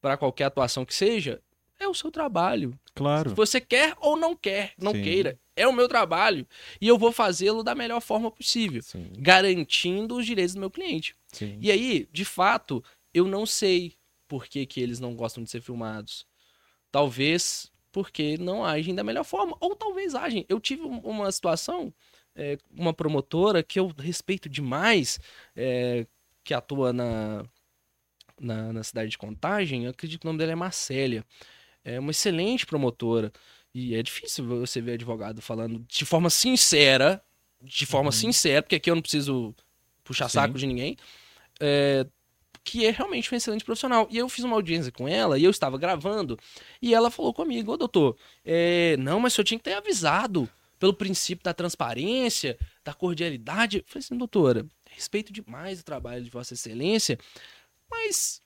para 0.00 0.16
qualquer 0.16 0.44
atuação 0.44 0.82
que 0.86 0.94
seja, 0.94 1.42
é 1.78 1.86
o 1.86 1.92
seu 1.92 2.10
trabalho. 2.10 2.72
Claro. 2.96 3.30
Se 3.30 3.36
você 3.36 3.60
quer 3.60 3.94
ou 4.00 4.16
não 4.16 4.34
quer, 4.34 4.72
não 4.78 4.92
Sim. 4.92 5.02
queira, 5.02 5.38
é 5.54 5.68
o 5.68 5.72
meu 5.72 5.86
trabalho. 5.86 6.46
E 6.80 6.88
eu 6.88 6.96
vou 6.98 7.12
fazê-lo 7.12 7.62
da 7.62 7.74
melhor 7.74 8.00
forma 8.00 8.30
possível, 8.30 8.82
Sim. 8.82 9.12
garantindo 9.18 10.16
os 10.16 10.24
direitos 10.26 10.54
do 10.54 10.60
meu 10.60 10.70
cliente. 10.70 11.14
Sim. 11.30 11.58
E 11.60 11.70
aí, 11.70 12.08
de 12.10 12.24
fato, 12.24 12.82
eu 13.12 13.26
não 13.28 13.44
sei 13.46 13.92
por 14.26 14.46
que, 14.46 14.64
que 14.66 14.80
eles 14.80 14.98
não 14.98 15.14
gostam 15.14 15.44
de 15.44 15.50
ser 15.50 15.60
filmados. 15.60 16.26
Talvez 16.90 17.70
porque 17.92 18.36
não 18.38 18.64
agem 18.64 18.94
da 18.94 19.04
melhor 19.04 19.24
forma, 19.24 19.56
ou 19.60 19.74
talvez 19.76 20.14
agem. 20.14 20.44
Eu 20.48 20.58
tive 20.58 20.82
um- 20.82 20.98
uma 21.00 21.30
situação, 21.30 21.92
é, 22.34 22.58
uma 22.70 22.92
promotora 22.92 23.62
que 23.62 23.78
eu 23.78 23.88
respeito 23.98 24.48
demais, 24.48 25.18
é, 25.54 26.06
que 26.44 26.52
atua 26.54 26.92
na, 26.92 27.44
na, 28.40 28.72
na 28.72 28.82
cidade 28.82 29.10
de 29.10 29.18
Contagem, 29.18 29.84
eu 29.84 29.90
acredito 29.90 30.20
que 30.20 30.26
o 30.26 30.28
nome 30.28 30.38
dela 30.38 30.52
é 30.52 30.54
Marcélia. 30.54 31.24
É 31.86 32.00
uma 32.00 32.10
excelente 32.10 32.66
promotora. 32.66 33.32
E 33.72 33.94
é 33.94 34.02
difícil 34.02 34.44
você 34.44 34.80
ver 34.80 34.94
advogado 34.94 35.40
falando 35.40 35.84
de 35.88 36.04
forma 36.04 36.28
sincera, 36.28 37.22
de 37.62 37.86
forma 37.86 38.08
Uhum. 38.08 38.12
sincera, 38.12 38.60
porque 38.62 38.74
aqui 38.74 38.90
eu 38.90 38.94
não 38.96 39.02
preciso 39.02 39.54
puxar 40.02 40.28
Sim. 40.28 40.34
saco 40.34 40.58
de 40.58 40.66
ninguém, 40.66 40.96
é, 41.60 42.04
que 42.64 42.84
é 42.84 42.90
realmente 42.90 43.32
um 43.32 43.36
excelente 43.36 43.64
profissional. 43.64 44.08
E 44.10 44.16
eu 44.18 44.28
fiz 44.28 44.44
uma 44.44 44.56
audiência 44.56 44.90
com 44.90 45.06
ela, 45.06 45.38
e 45.38 45.44
eu 45.44 45.50
estava 45.50 45.78
gravando, 45.78 46.36
e 46.82 46.92
ela 46.92 47.10
falou 47.10 47.32
comigo, 47.32 47.72
ô 47.72 47.76
doutor, 47.76 48.16
é, 48.44 48.96
não, 48.96 49.20
mas 49.20 49.32
o 49.32 49.36
senhor 49.36 49.44
tinha 49.44 49.58
que 49.58 49.64
ter 49.64 49.74
avisado 49.74 50.48
pelo 50.78 50.92
princípio 50.92 51.44
da 51.44 51.54
transparência, 51.54 52.58
da 52.84 52.92
cordialidade. 52.92 53.78
Eu 53.78 53.84
falei 53.86 54.04
assim, 54.04 54.16
doutora, 54.16 54.66
respeito 54.90 55.32
demais 55.32 55.80
o 55.80 55.84
trabalho 55.84 56.24
de 56.24 56.30
Vossa 56.30 56.54
Excelência, 56.54 57.18
mas 57.90 58.42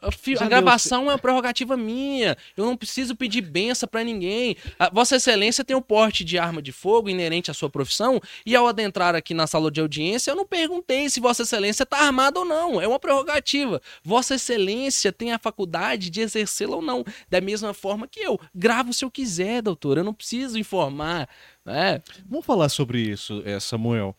a, 0.00 0.10
deu- 0.40 0.48
gravação 0.48 1.02
é 1.10 1.12
uma 1.14 1.18
prerrogativa 1.18 1.76
minha. 1.76 2.36
Eu 2.56 2.64
não 2.64 2.76
preciso 2.76 3.14
pedir 3.16 3.40
benção 3.42 3.88
pra 3.88 4.02
ninguém. 4.04 4.56
A 4.78 4.88
Vossa 4.90 5.16
Excelência 5.16 5.64
tem 5.64 5.76
o 5.76 5.82
porte 5.82 6.24
de 6.24 6.38
arma 6.38 6.62
de 6.62 6.72
fogo 6.72 7.08
inerente 7.08 7.50
à 7.50 7.54
sua 7.54 7.68
profissão. 7.68 8.20
E 8.46 8.54
ao 8.56 8.66
adentrar 8.66 9.14
aqui 9.14 9.34
na 9.34 9.46
sala 9.46 9.70
de 9.70 9.80
audiência, 9.80 10.30
eu 10.30 10.36
não 10.36 10.46
perguntei 10.46 11.08
se 11.10 11.20
Vossa 11.20 11.42
Excelência 11.42 11.82
está 11.82 11.98
armado 11.98 12.40
ou 12.40 12.44
não. 12.46 12.80
É 12.80 12.88
uma 12.88 12.98
prerrogativa. 12.98 13.80
Vossa 14.02 14.34
Excelência 14.36 15.12
tem 15.12 15.32
a 15.32 15.38
faculdade 15.38 16.10
de 16.10 16.20
exercê-la 16.20 16.76
ou 16.76 16.82
não. 16.82 17.04
Da 17.28 17.40
mesma 17.40 17.74
forma 17.74 18.06
que 18.08 18.20
eu. 18.20 18.40
Gravo 18.54 18.92
se 18.92 19.04
eu 19.04 19.10
quiser, 19.10 19.62
doutor. 19.62 19.98
Eu 19.98 20.04
não 20.04 20.14
preciso 20.14 20.58
informar. 20.58 21.28
Né? 21.64 22.02
Vamos 22.28 22.44
falar 22.44 22.68
sobre 22.68 23.00
isso, 23.00 23.42
eh, 23.46 23.58
Samuel. 23.58 24.14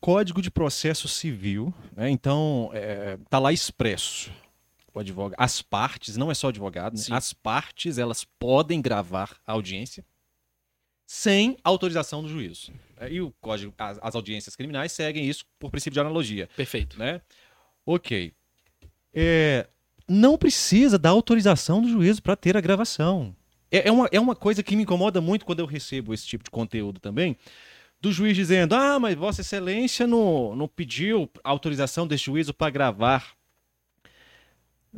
Código 0.00 0.40
de 0.40 0.50
Processo 0.50 1.08
Civil, 1.08 1.72
né? 1.94 2.08
então 2.10 2.70
é, 2.72 3.18
tá 3.28 3.38
lá 3.38 3.52
expresso. 3.52 4.30
O 4.94 5.00
advogado, 5.00 5.38
as 5.38 5.62
partes, 5.62 6.16
não 6.16 6.30
é 6.30 6.34
só 6.34 6.48
advogado, 6.48 6.96
né? 6.96 7.04
As 7.10 7.32
partes 7.32 7.98
elas 7.98 8.24
podem 8.24 8.80
gravar 8.80 9.36
a 9.46 9.52
audiência 9.52 10.04
sem 11.06 11.56
autorização 11.64 12.22
do 12.22 12.28
juízo. 12.28 12.72
É, 12.98 13.10
E 13.10 13.20
o 13.20 13.32
código, 13.40 13.72
as, 13.78 13.98
as 14.02 14.14
audiências 14.14 14.54
criminais 14.56 14.92
seguem 14.92 15.26
isso 15.28 15.44
por 15.58 15.70
princípio 15.70 15.94
de 15.94 16.00
analogia, 16.00 16.48
Perfeito. 16.56 16.98
né? 16.98 17.20
Ok. 17.86 18.32
É, 19.14 19.66
não 20.06 20.36
precisa 20.36 20.98
da 20.98 21.10
autorização 21.10 21.80
do 21.80 21.88
juízo 21.88 22.22
para 22.22 22.36
ter 22.36 22.56
a 22.56 22.60
gravação. 22.60 23.34
É, 23.70 23.88
é 23.88 23.92
uma, 23.92 24.08
é 24.12 24.20
uma 24.20 24.34
coisa 24.36 24.62
que 24.62 24.74
me 24.76 24.82
incomoda 24.82 25.20
muito 25.20 25.44
quando 25.44 25.60
eu 25.60 25.66
recebo 25.66 26.12
esse 26.12 26.26
tipo 26.26 26.44
de 26.44 26.50
conteúdo 26.50 26.98
também, 27.00 27.36
do 28.00 28.12
juiz 28.12 28.36
dizendo: 28.36 28.74
Ah, 28.74 28.98
mas 28.98 29.14
Vossa 29.16 29.40
Excelência 29.40 30.06
não, 30.06 30.54
não 30.54 30.68
pediu 30.68 31.28
autorização 31.42 32.06
desse 32.06 32.24
juízo 32.24 32.54
para 32.54 32.70
gravar. 32.70 33.32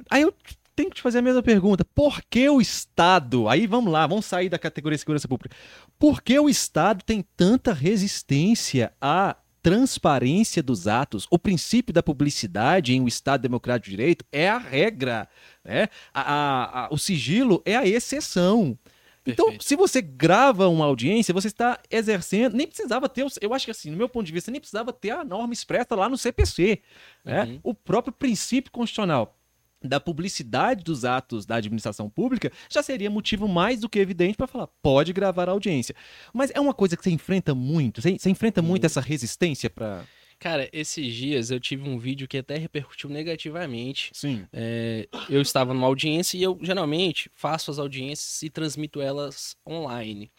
Aí 0.09 0.23
eu 0.23 0.35
tenho 0.77 0.91
que 0.91 0.97
te 0.97 1.03
fazer 1.03 1.19
a 1.19 1.23
mesma 1.23 1.43
pergunta: 1.43 1.85
por 1.95 2.21
que 2.29 2.49
o 2.49 2.61
Estado, 2.61 3.49
aí 3.49 3.67
vamos 3.67 3.93
lá, 3.93 4.07
vamos 4.07 4.27
sair 4.27 4.49
da 4.49 4.59
categoria 4.59 4.97
de 4.97 5.01
segurança 5.01 5.29
pública, 5.29 5.55
por 5.99 6.23
que 6.23 6.39
o 6.39 6.49
Estado 6.49 7.03
tem 7.05 7.25
tanta 7.37 7.73
resistência 7.73 8.93
à 9.01 9.37
transparência 9.63 10.63
dos 10.63 10.87
atos? 10.89 11.27
O 11.31 11.39
princípio 11.39 11.93
da 11.93 12.03
publicidade 12.03 12.95
em 12.95 13.01
um 13.01 13.09
Estado 13.09 13.43
democrático 13.43 13.91
de 13.91 13.97
direito 13.97 14.25
é 14.33 14.49
a 14.49 14.59
regra, 14.59 15.29
né? 15.65 15.89
A- 16.15 16.21
a- 16.23 16.85
a- 16.87 16.89
o 16.91 16.99
sigilo 16.99 17.63
é 17.65 17.77
a 17.77 17.87
exceção. 17.87 18.79
Então, 19.27 19.47
Perfeito. 19.47 19.65
se 19.65 19.77
você 19.77 20.01
grava 20.01 20.69
uma 20.69 20.87
audiência, 20.87 21.35
você 21.35 21.49
está 21.49 21.79
exercendo. 21.91 22.55
Nem 22.55 22.67
precisava 22.67 23.09
ter. 23.09 23.27
Eu 23.41 23.53
acho 23.53 23.67
que, 23.67 23.71
assim, 23.71 23.91
no 23.91 23.97
meu 23.97 24.09
ponto 24.09 24.27
de 24.27 24.33
vista, 24.33 24.51
nem 24.51 24.61
precisava 24.61 24.93
ter 24.93 25.11
a 25.11 25.25
norma 25.25 25.53
expressa 25.53 25.95
lá 25.95 26.09
no 26.09 26.17
CPC. 26.17 26.81
né? 27.25 27.45
Uhum. 27.45 27.61
O 27.63 27.75
próprio 27.75 28.13
princípio 28.13 28.73
constitucional 28.73 29.37
da 29.83 29.99
publicidade 29.99 30.85
dos 30.85 31.05
atos 31.05 31.47
da 31.47 31.57
administração 31.57 32.09
pública 32.09 32.53
já 32.69 32.83
seria 32.83 33.11
motivo 33.11 33.49
mais 33.49 33.81
do 33.81 33.89
que 33.89 33.99
evidente 33.99 34.37
para 34.37 34.47
falar, 34.47 34.67
pode 34.83 35.13
gravar 35.13 35.49
a 35.49 35.53
audiência. 35.53 35.95
Mas 36.35 36.51
é 36.55 36.61
uma 36.61 36.75
coisa 36.75 36.97
que 36.97 37.03
você 37.03 37.11
enfrenta 37.11 37.55
muito. 37.55 38.03
Você, 38.03 38.19
você 38.19 38.29
enfrenta 38.29 38.61
muito 38.61 38.85
essa 38.85 39.01
resistência 39.01 39.71
para. 39.71 40.05
Cara, 40.41 40.69
esses 40.73 41.15
dias 41.15 41.51
eu 41.51 41.61
tive 41.61 41.87
um 41.87 41.99
vídeo 41.99 42.27
que 42.27 42.39
até 42.39 42.57
repercutiu 42.57 43.11
negativamente. 43.11 44.11
Sim. 44.15 44.47
É, 44.53 45.07
eu 45.29 45.43
estava 45.43 45.75
numa 45.75 45.87
audiência 45.87 46.39
e 46.39 46.43
eu 46.43 46.59
geralmente 46.63 47.31
faço 47.35 47.71
as 47.71 47.79
audiências 47.79 48.43
e 48.43 48.49
transmito 48.49 49.03
elas 49.03 49.55
online, 49.69 50.33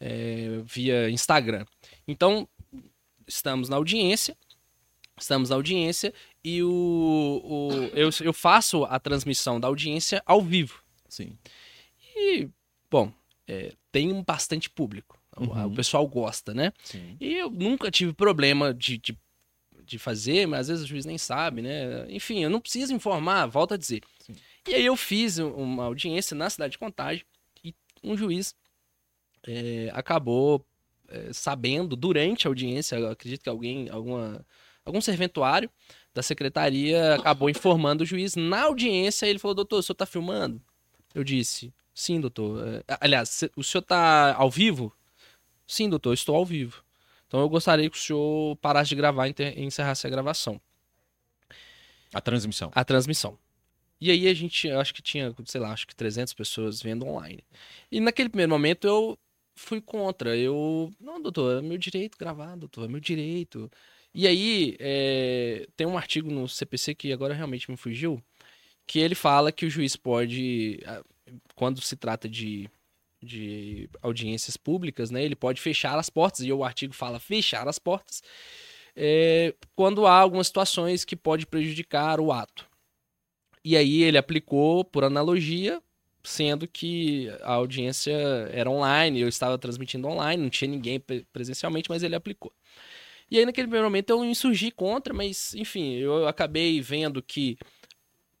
é, 0.00 0.60
via 0.64 1.08
Instagram. 1.08 1.64
Então, 2.08 2.48
estamos 3.26 3.68
na 3.68 3.76
audiência, 3.76 4.36
estamos 5.16 5.50
na 5.50 5.54
audiência 5.56 6.12
e 6.44 6.60
o, 6.64 7.40
o- 7.44 7.70
eu, 7.96 8.10
eu 8.22 8.32
faço 8.32 8.84
a 8.84 8.98
transmissão 8.98 9.60
da 9.60 9.68
audiência 9.68 10.20
ao 10.26 10.42
vivo. 10.42 10.82
Sim. 11.08 11.38
E, 12.16 12.48
bom, 12.90 13.12
é, 13.46 13.72
tem 13.92 14.12
um 14.12 14.24
bastante 14.24 14.68
público 14.68 15.16
Uhum. 15.38 15.66
O 15.66 15.74
pessoal 15.74 16.08
gosta, 16.08 16.54
né? 16.54 16.72
Sim. 16.82 17.14
E 17.20 17.34
eu 17.34 17.50
nunca 17.50 17.90
tive 17.90 18.14
problema 18.14 18.72
de, 18.72 18.96
de, 18.96 19.18
de, 19.86 19.98
fazer, 19.98 20.46
mas 20.46 20.60
às 20.60 20.68
vezes 20.68 20.84
o 20.84 20.88
juiz 20.88 21.04
nem 21.04 21.18
sabe, 21.18 21.62
né? 21.62 22.06
Enfim, 22.08 22.42
eu 22.42 22.50
não 22.50 22.60
preciso 22.60 22.92
informar, 22.94 23.46
volto 23.46 23.74
a 23.74 23.76
dizer. 23.76 24.02
Sim. 24.20 24.34
E 24.68 24.74
aí 24.74 24.84
eu 24.84 24.96
fiz 24.96 25.38
uma 25.38 25.84
audiência 25.84 26.36
na 26.36 26.50
cidade 26.50 26.72
de 26.72 26.78
Contagem 26.78 27.24
e 27.64 27.74
um 28.02 28.16
juiz 28.16 28.54
é, 29.46 29.90
acabou 29.94 30.64
é, 31.08 31.32
sabendo 31.32 31.94
durante 31.94 32.46
a 32.46 32.50
audiência, 32.50 33.10
acredito 33.10 33.42
que 33.42 33.48
alguém, 33.48 33.88
alguma, 33.88 34.44
algum 34.84 35.00
serventuário 35.00 35.70
da 36.12 36.22
secretaria 36.22 37.14
acabou 37.14 37.50
informando 37.50 38.02
o 38.02 38.06
juiz 38.06 38.34
na 38.34 38.62
audiência. 38.62 39.26
Ele 39.26 39.38
falou: 39.38 39.54
Doutor, 39.54 39.78
o 39.78 39.82
senhor 39.82 39.94
está 39.94 40.06
filmando? 40.06 40.60
Eu 41.14 41.22
disse: 41.22 41.72
Sim, 41.94 42.20
doutor. 42.20 42.82
É, 42.88 42.98
aliás, 43.00 43.44
o 43.54 43.62
senhor 43.62 43.82
está 43.82 44.34
ao 44.34 44.50
vivo? 44.50 44.92
Sim, 45.66 45.88
doutor, 45.88 46.14
estou 46.14 46.34
ao 46.34 46.44
vivo. 46.44 46.82
Então 47.26 47.40
eu 47.40 47.48
gostaria 47.48 47.88
que 47.90 47.96
o 47.96 48.00
senhor 48.00 48.56
parasse 48.56 48.88
de 48.90 48.94
gravar 48.96 49.28
e 49.28 49.34
encerrasse 49.56 50.06
a 50.06 50.10
gravação. 50.10 50.60
A 52.12 52.20
transmissão. 52.20 52.70
A 52.74 52.84
transmissão. 52.84 53.38
E 54.00 54.10
aí 54.10 54.28
a 54.28 54.34
gente, 54.34 54.70
acho 54.70 54.94
que 54.94 55.02
tinha, 55.02 55.34
sei 55.46 55.60
lá, 55.60 55.72
acho 55.72 55.86
que 55.86 55.96
300 55.96 56.34
pessoas 56.34 56.82
vendo 56.82 57.06
online. 57.06 57.42
E 57.90 58.00
naquele 58.00 58.28
primeiro 58.28 58.50
momento 58.50 58.86
eu 58.86 59.18
fui 59.54 59.80
contra. 59.80 60.36
Eu, 60.36 60.92
não, 61.00 61.20
doutor, 61.20 61.58
é 61.58 61.62
meu 61.62 61.78
direito 61.78 62.18
gravar, 62.18 62.56
doutor, 62.56 62.84
é 62.84 62.88
meu 62.88 63.00
direito. 63.00 63.70
E 64.14 64.26
aí 64.26 64.76
é, 64.78 65.66
tem 65.76 65.86
um 65.86 65.96
artigo 65.98 66.30
no 66.30 66.48
CPC 66.48 66.94
que 66.94 67.12
agora 67.12 67.34
realmente 67.34 67.70
me 67.70 67.76
fugiu, 67.76 68.22
que 68.86 68.98
ele 68.98 69.14
fala 69.14 69.52
que 69.52 69.66
o 69.66 69.70
juiz 69.70 69.96
pode, 69.96 70.80
quando 71.54 71.80
se 71.82 71.96
trata 71.96 72.28
de, 72.28 72.70
de 73.22 73.88
audiências 74.02 74.56
públicas, 74.56 75.10
né, 75.10 75.24
ele 75.24 75.36
pode 75.36 75.60
fechar 75.60 75.98
as 75.98 76.10
portas, 76.10 76.40
e 76.40 76.52
o 76.52 76.64
artigo 76.64 76.94
fala 76.94 77.18
fechar 77.18 77.66
as 77.68 77.78
portas, 77.78 78.22
é, 78.94 79.54
quando 79.74 80.06
há 80.06 80.18
algumas 80.18 80.46
situações 80.46 81.04
que 81.04 81.16
pode 81.16 81.46
prejudicar 81.46 82.20
o 82.20 82.32
ato. 82.32 82.66
E 83.64 83.76
aí 83.76 84.02
ele 84.02 84.16
aplicou, 84.16 84.84
por 84.84 85.04
analogia, 85.04 85.82
sendo 86.22 86.66
que 86.66 87.28
a 87.42 87.52
audiência 87.52 88.12
era 88.52 88.70
online, 88.70 89.20
eu 89.20 89.28
estava 89.28 89.58
transmitindo 89.58 90.08
online, 90.08 90.42
não 90.42 90.50
tinha 90.50 90.70
ninguém 90.70 91.00
presencialmente, 91.32 91.88
mas 91.88 92.02
ele 92.02 92.14
aplicou. 92.14 92.52
E 93.30 93.38
aí, 93.38 93.44
naquele 93.44 93.66
primeiro 93.66 93.86
momento, 93.86 94.10
eu 94.10 94.24
insurgi 94.24 94.70
contra, 94.70 95.12
mas, 95.12 95.52
enfim, 95.54 95.94
eu 95.94 96.28
acabei 96.28 96.80
vendo 96.80 97.20
que 97.20 97.58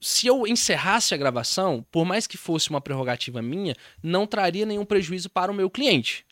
se 0.06 0.28
eu 0.28 0.46
encerrasse 0.46 1.12
a 1.12 1.16
gravação, 1.16 1.84
por 1.90 2.04
mais 2.04 2.28
que 2.28 2.36
fosse 2.36 2.70
uma 2.70 2.80
prerrogativa 2.80 3.42
minha, 3.42 3.74
não 4.00 4.24
traria 4.24 4.64
nenhum 4.64 4.84
prejuízo 4.84 5.28
para 5.28 5.50
o 5.50 5.54
meu 5.54 5.68
cliente. 5.68 6.24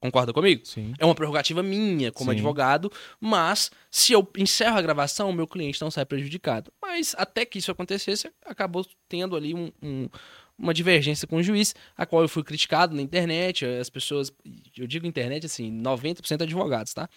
Concorda 0.00 0.32
comigo? 0.32 0.64
Sim. 0.64 0.94
É 0.96 1.04
uma 1.04 1.14
prerrogativa 1.14 1.60
minha 1.60 2.12
como 2.12 2.30
Sim. 2.30 2.36
advogado, 2.36 2.92
mas 3.20 3.72
se 3.90 4.12
eu 4.12 4.24
encerro 4.38 4.78
a 4.78 4.82
gravação, 4.82 5.28
o 5.28 5.32
meu 5.32 5.48
cliente 5.48 5.80
não 5.80 5.90
sai 5.90 6.04
prejudicado. 6.04 6.72
Mas 6.80 7.16
até 7.18 7.44
que 7.44 7.58
isso 7.58 7.72
acontecesse, 7.72 8.30
acabou 8.44 8.86
tendo 9.08 9.34
ali 9.34 9.52
um, 9.52 9.72
um, 9.82 10.08
uma 10.56 10.72
divergência 10.72 11.26
com 11.26 11.38
o 11.38 11.42
juiz, 11.42 11.74
a 11.96 12.06
qual 12.06 12.22
eu 12.22 12.28
fui 12.28 12.44
criticado 12.44 12.94
na 12.94 13.02
internet. 13.02 13.64
As 13.64 13.90
pessoas, 13.90 14.32
eu 14.76 14.86
digo 14.86 15.04
internet 15.04 15.46
assim, 15.46 15.72
90% 15.82 16.42
advogados, 16.42 16.94
tá? 16.94 17.08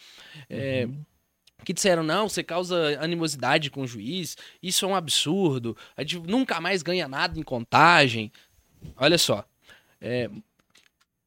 É, 0.50 0.88
uhum. 0.88 1.06
Que 1.64 1.74
disseram, 1.74 2.04
não, 2.04 2.30
você 2.30 2.44
causa 2.44 2.98
animosidade 3.02 3.70
com 3.70 3.82
o 3.82 3.88
juiz, 3.88 4.38
isso 4.64 4.86
é 4.86 4.88
um 4.88 4.96
absurdo, 4.96 5.76
a 5.96 6.02
gente 6.02 6.20
nunca 6.20 6.60
mais 6.60 6.82
ganha 6.82 7.08
nada 7.08 7.40
em 7.40 7.44
contagem. 7.44 8.32
Olha 8.96 9.18
só. 9.18 9.46
É, 10.02 10.30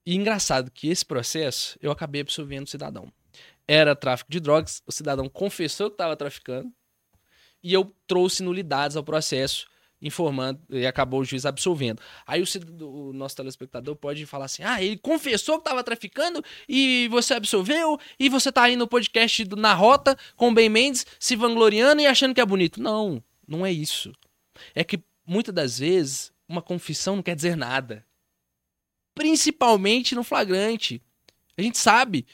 e 0.04 0.16
engraçado 0.16 0.70
que 0.70 0.88
esse 0.88 1.04
processo 1.04 1.78
eu 1.80 1.90
acabei 1.90 2.22
absolvendo 2.22 2.64
o 2.64 2.70
cidadão. 2.70 3.12
Era 3.68 3.94
tráfico 3.94 4.30
de 4.30 4.40
drogas, 4.40 4.82
o 4.86 4.92
cidadão 4.92 5.28
confessou 5.28 5.88
que 5.88 5.94
estava 5.94 6.16
traficando 6.16 6.72
e 7.62 7.72
eu 7.72 7.94
trouxe 8.06 8.42
nulidades 8.42 8.96
ao 8.96 9.04
processo, 9.04 9.68
informando 10.02 10.60
e 10.68 10.86
acabou 10.86 11.20
o 11.20 11.24
juiz 11.24 11.46
absolvendo. 11.46 12.02
Aí 12.26 12.42
o, 12.42 12.84
o 12.84 13.12
nosso 13.12 13.36
telespectador 13.36 13.96
pode 13.96 14.26
falar 14.26 14.46
assim: 14.46 14.62
ah, 14.62 14.82
ele 14.82 14.98
confessou 14.98 15.56
que 15.56 15.62
estava 15.62 15.82
traficando 15.84 16.44
e 16.68 17.08
você 17.08 17.34
absolveu 17.34 17.98
e 18.18 18.28
você 18.28 18.48
está 18.48 18.64
aí 18.64 18.76
no 18.76 18.88
podcast 18.88 19.44
do, 19.44 19.56
Na 19.56 19.72
Rota 19.72 20.18
com 20.36 20.50
o 20.50 20.54
Ben 20.54 20.68
Mendes 20.68 21.06
se 21.18 21.36
vangloriando 21.36 22.02
e 22.02 22.06
achando 22.06 22.34
que 22.34 22.40
é 22.40 22.46
bonito. 22.46 22.82
Não, 22.82 23.22
não 23.46 23.64
é 23.64 23.72
isso. 23.72 24.12
É 24.74 24.82
que 24.82 25.00
muitas 25.26 25.54
das 25.54 25.78
vezes 25.78 26.32
uma 26.48 26.60
confissão 26.60 27.16
não 27.16 27.22
quer 27.22 27.36
dizer 27.36 27.56
nada 27.56 28.04
principalmente 29.14 30.14
no 30.14 30.24
flagrante. 30.24 31.02
A 31.56 31.62
gente 31.62 31.78
sabe, 31.78 32.26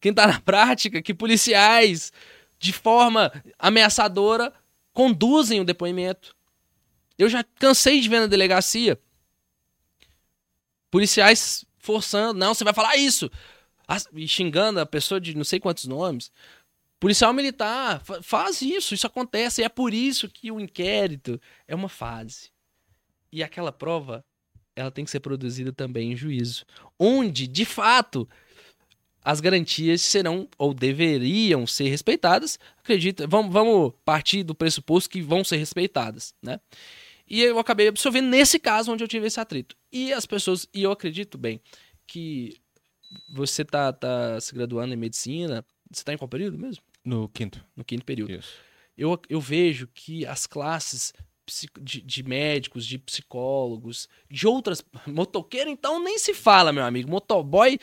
quem 0.00 0.10
está 0.10 0.26
na 0.26 0.40
prática, 0.42 1.02
que 1.02 1.14
policiais, 1.14 2.12
de 2.58 2.72
forma 2.72 3.32
ameaçadora, 3.58 4.52
conduzem 4.92 5.60
o 5.60 5.64
depoimento. 5.64 6.36
Eu 7.18 7.28
já 7.28 7.42
cansei 7.42 8.00
de 8.00 8.08
ver 8.08 8.20
na 8.20 8.26
delegacia 8.26 8.98
policiais 10.90 11.64
forçando, 11.78 12.38
não, 12.38 12.54
você 12.54 12.64
vai 12.64 12.72
falar 12.72 12.96
isso, 12.96 13.30
e 14.14 14.28
xingando 14.28 14.80
a 14.80 14.86
pessoa 14.86 15.20
de 15.20 15.36
não 15.36 15.44
sei 15.44 15.58
quantos 15.58 15.84
nomes. 15.86 16.30
Policial 17.00 17.32
militar, 17.32 18.02
faz 18.22 18.60
isso, 18.60 18.94
isso 18.94 19.06
acontece, 19.06 19.60
e 19.60 19.64
é 19.64 19.68
por 19.68 19.94
isso 19.94 20.28
que 20.28 20.50
o 20.50 20.60
inquérito 20.60 21.40
é 21.66 21.74
uma 21.74 21.88
fase. 21.88 22.50
E 23.30 23.42
aquela 23.42 23.72
prova 23.72 24.24
ela 24.74 24.90
tem 24.90 25.04
que 25.04 25.10
ser 25.10 25.20
produzida 25.20 25.72
também 25.72 26.12
em 26.12 26.16
juízo, 26.16 26.64
onde, 26.98 27.46
de 27.46 27.64
fato, 27.64 28.28
as 29.24 29.40
garantias 29.40 30.02
serão 30.02 30.48
ou 30.56 30.72
deveriam 30.72 31.66
ser 31.66 31.88
respeitadas. 31.88 32.58
Acredita, 32.78 33.26
vamos, 33.26 33.52
vamos 33.52 33.92
partir 34.04 34.42
do 34.42 34.54
pressuposto 34.54 35.10
que 35.10 35.20
vão 35.20 35.42
ser 35.42 35.56
respeitadas, 35.56 36.34
né? 36.42 36.60
E 37.28 37.42
eu 37.42 37.58
acabei 37.58 37.88
absorvendo 37.88 38.28
nesse 38.28 38.58
caso 38.58 38.92
onde 38.92 39.04
eu 39.04 39.08
tive 39.08 39.26
esse 39.26 39.38
atrito. 39.38 39.76
E 39.92 40.12
as 40.12 40.26
pessoas, 40.26 40.66
e 40.72 40.82
eu 40.82 40.90
acredito 40.90 41.36
bem 41.36 41.60
que 42.06 42.56
você 43.28 43.64
tá, 43.64 43.92
tá 43.92 44.40
se 44.40 44.54
graduando 44.54 44.94
em 44.94 44.96
medicina, 44.96 45.64
você 45.90 46.04
tá 46.04 46.12
em 46.12 46.18
qual 46.18 46.28
período 46.28 46.58
mesmo? 46.58 46.82
No 47.04 47.28
quinto. 47.28 47.64
No 47.76 47.84
quinto 47.84 48.04
período. 48.04 48.32
Isso. 48.32 48.52
Eu, 48.96 49.20
eu 49.28 49.40
vejo 49.40 49.86
que 49.94 50.26
as 50.26 50.46
classes 50.46 51.12
de, 51.80 52.00
de, 52.00 52.22
médicos, 52.22 52.84
de 52.84 52.98
psicólogos, 52.98 54.08
de 54.30 54.46
outras. 54.46 54.84
Motoqueiro, 55.06 55.70
então, 55.70 56.02
nem 56.02 56.18
se 56.18 56.34
fala, 56.34 56.72
meu 56.72 56.84
amigo. 56.84 57.10
Motoboy. 57.10 57.78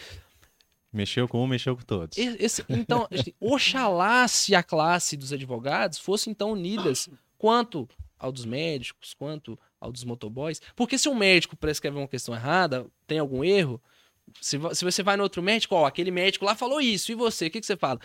Mexeu 0.92 1.28
com 1.28 1.44
um, 1.44 1.48
mexeu 1.48 1.76
com 1.76 1.84
todos. 1.84 2.18
Esse, 2.18 2.64
então, 2.70 3.08
assim, 3.12 3.34
oxalá 3.40 4.28
se 4.28 4.56
a 4.56 4.64
classe 4.64 5.18
dos 5.18 5.34
advogados 5.34 5.98
fosse 5.98 6.30
então 6.30 6.52
unidas 6.52 7.10
quanto 7.38 7.88
ao 8.18 8.32
dos 8.32 8.46
médicos, 8.46 9.14
quanto 9.14 9.58
ao 9.80 9.92
dos 9.92 10.04
motoboys. 10.04 10.62
Porque 10.76 10.98
se 10.98 11.10
um 11.10 11.16
médico 11.16 11.56
prescreve 11.56 11.98
uma 11.98 12.08
questão 12.08 12.34
errada, 12.34 12.86
tem 13.06 13.20
algum 13.20 13.44
erro, 13.44 13.82
se, 14.42 14.58
se 14.74 14.84
você 14.84 15.04
vai 15.04 15.18
no 15.18 15.24
outro 15.24 15.42
médico, 15.42 15.76
ó, 15.76 15.86
aquele 15.86 16.12
médico 16.12 16.46
lá 16.46 16.56
falou 16.56 16.82
isso, 16.82 17.12
e 17.12 17.16
você, 17.16 17.48
o 17.48 17.52
que, 17.52 17.60
que 17.60 17.66
você 17.66 17.78
fala? 17.78 18.00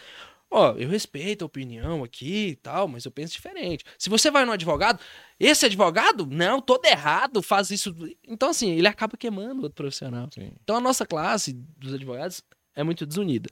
Ó, 0.50 0.72
eu 0.72 0.88
respeito 0.88 1.42
a 1.42 1.46
opinião 1.46 2.02
aqui 2.02 2.48
e 2.48 2.56
tal, 2.56 2.88
mas 2.88 3.04
eu 3.04 3.12
penso 3.12 3.32
diferente. 3.32 3.84
Se 3.96 4.10
você 4.10 4.32
vai 4.32 4.44
no 4.44 4.50
advogado, 4.50 4.98
esse 5.38 5.64
advogado, 5.64 6.26
não, 6.26 6.60
todo 6.60 6.84
errado, 6.86 7.40
faz 7.40 7.70
isso. 7.70 7.94
Então, 8.26 8.50
assim, 8.50 8.70
ele 8.72 8.88
acaba 8.88 9.16
queimando 9.16 9.60
o 9.60 9.62
outro 9.62 9.76
profissional. 9.76 10.28
Sim. 10.34 10.50
Então, 10.62 10.76
a 10.76 10.80
nossa 10.80 11.06
classe 11.06 11.52
dos 11.52 11.94
advogados 11.94 12.42
é 12.74 12.82
muito 12.82 13.06
desunida. 13.06 13.48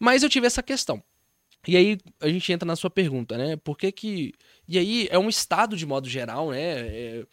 Mas 0.00 0.24
eu 0.24 0.28
tive 0.28 0.48
essa 0.48 0.64
questão. 0.64 1.00
E 1.66 1.76
aí 1.76 1.98
a 2.20 2.28
gente 2.28 2.52
entra 2.52 2.66
na 2.66 2.76
sua 2.76 2.90
pergunta, 2.90 3.36
né? 3.36 3.56
Por 3.56 3.76
que 3.76 3.90
que. 3.90 4.32
E 4.68 4.78
aí 4.78 5.08
é 5.10 5.18
um 5.18 5.28
estado 5.28 5.76
de 5.76 5.86
modo 5.86 6.08
geral, 6.08 6.50
né? 6.50 6.88
É... 6.88 7.26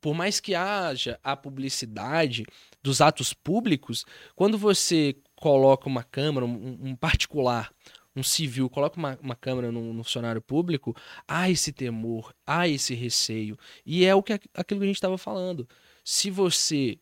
Por 0.00 0.14
mais 0.14 0.38
que 0.38 0.54
haja 0.54 1.18
a 1.24 1.36
publicidade 1.36 2.44
dos 2.80 3.00
atos 3.00 3.32
públicos, 3.34 4.04
quando 4.36 4.56
você 4.56 5.16
coloca 5.34 5.88
uma 5.88 6.04
câmera, 6.04 6.46
um, 6.46 6.78
um 6.80 6.96
particular, 6.96 7.72
um 8.14 8.22
civil 8.22 8.68
coloca 8.68 8.96
uma, 8.96 9.18
uma 9.22 9.34
câmera 9.34 9.70
no, 9.70 9.92
no, 9.92 10.04
funcionário 10.04 10.42
público, 10.42 10.94
há 11.26 11.50
esse 11.50 11.72
temor, 11.72 12.34
há 12.46 12.68
esse 12.68 12.94
receio. 12.94 13.58
E 13.84 14.04
é 14.04 14.14
o 14.14 14.22
que 14.22 14.32
aquilo 14.32 14.80
que 14.80 14.84
a 14.84 14.86
gente 14.86 14.96
estava 14.96 15.18
falando. 15.18 15.68
Se 16.04 16.30
você 16.30 16.98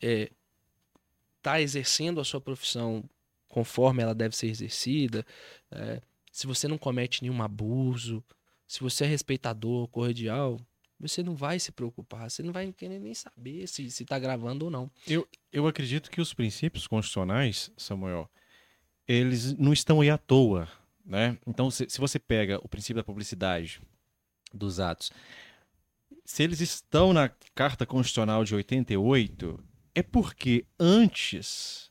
está 0.00 0.02
é, 0.02 0.30
tá 1.42 1.60
exercendo 1.60 2.20
a 2.20 2.24
sua 2.24 2.40
profissão 2.40 3.08
conforme 3.48 4.02
ela 4.02 4.14
deve 4.14 4.36
ser 4.36 4.48
exercida, 4.48 5.24
é, 5.70 6.00
se 6.32 6.46
você 6.46 6.68
não 6.68 6.78
comete 6.78 7.22
nenhum 7.22 7.42
abuso, 7.42 8.24
se 8.68 8.80
você 8.80 9.04
é 9.04 9.06
respeitador, 9.08 9.88
cordial, 9.88 10.60
você 11.00 11.22
não 11.22 11.34
vai 11.34 11.58
se 11.58 11.72
preocupar, 11.72 12.30
você 12.30 12.42
não 12.42 12.52
vai 12.52 12.70
querer 12.72 12.98
nem 12.98 13.14
saber 13.14 13.66
se 13.66 13.86
está 13.86 14.18
gravando 14.18 14.66
ou 14.66 14.70
não. 14.70 14.90
Eu, 15.06 15.26
eu 15.50 15.66
acredito 15.66 16.10
que 16.10 16.20
os 16.20 16.34
princípios 16.34 16.86
constitucionais, 16.86 17.72
Samuel, 17.76 18.30
eles 19.06 19.54
não 19.54 19.72
estão 19.72 20.02
aí 20.02 20.10
à 20.10 20.18
toa, 20.18 20.68
né? 21.04 21.38
Então, 21.46 21.70
se, 21.70 21.88
se 21.88 21.98
você 21.98 22.18
pega 22.18 22.60
o 22.62 22.68
princípio 22.68 22.96
da 22.96 23.04
publicidade 23.04 23.80
dos 24.52 24.78
atos, 24.78 25.10
se 26.24 26.42
eles 26.42 26.60
estão 26.60 27.14
na 27.14 27.30
Carta 27.54 27.86
Constitucional 27.86 28.44
de 28.44 28.54
88, 28.54 29.58
é 29.94 30.02
porque 30.02 30.66
antes 30.78 31.90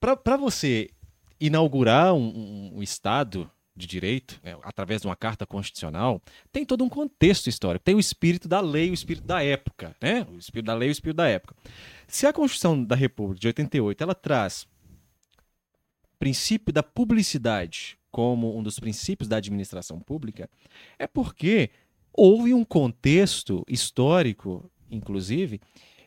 Para 0.00 0.36
você 0.36 0.90
inaugurar 1.38 2.12
um, 2.14 2.78
um 2.78 2.82
Estado 2.82 3.48
de 3.76 3.86
direito, 3.86 4.40
né, 4.42 4.56
através 4.62 5.00
de 5.00 5.08
uma 5.08 5.16
carta 5.16 5.44
constitucional, 5.44 6.22
tem 6.52 6.64
todo 6.64 6.84
um 6.84 6.88
contexto 6.88 7.48
histórico. 7.48 7.84
Tem 7.84 7.94
o 7.94 8.00
espírito 8.00 8.46
da 8.46 8.60
lei, 8.60 8.90
o 8.90 8.94
espírito 8.94 9.26
da 9.26 9.42
época, 9.42 9.96
né? 10.00 10.24
O 10.30 10.38
espírito 10.38 10.66
da 10.66 10.74
lei, 10.74 10.88
o 10.88 10.92
espírito 10.92 11.16
da 11.16 11.28
época. 11.28 11.56
Se 12.06 12.26
a 12.26 12.32
Constituição 12.32 12.84
da 12.84 12.94
República 12.94 13.40
de 13.40 13.46
88 13.48 14.02
ela 14.02 14.14
traz 14.14 14.66
princípio 16.18 16.72
da 16.72 16.82
publicidade 16.82 17.98
como 18.12 18.56
um 18.56 18.62
dos 18.62 18.78
princípios 18.78 19.28
da 19.28 19.38
administração 19.38 19.98
pública, 19.98 20.48
é 20.96 21.06
porque 21.06 21.70
houve 22.12 22.54
um 22.54 22.64
contexto 22.64 23.64
histórico, 23.68 24.70
inclusive, 24.88 25.60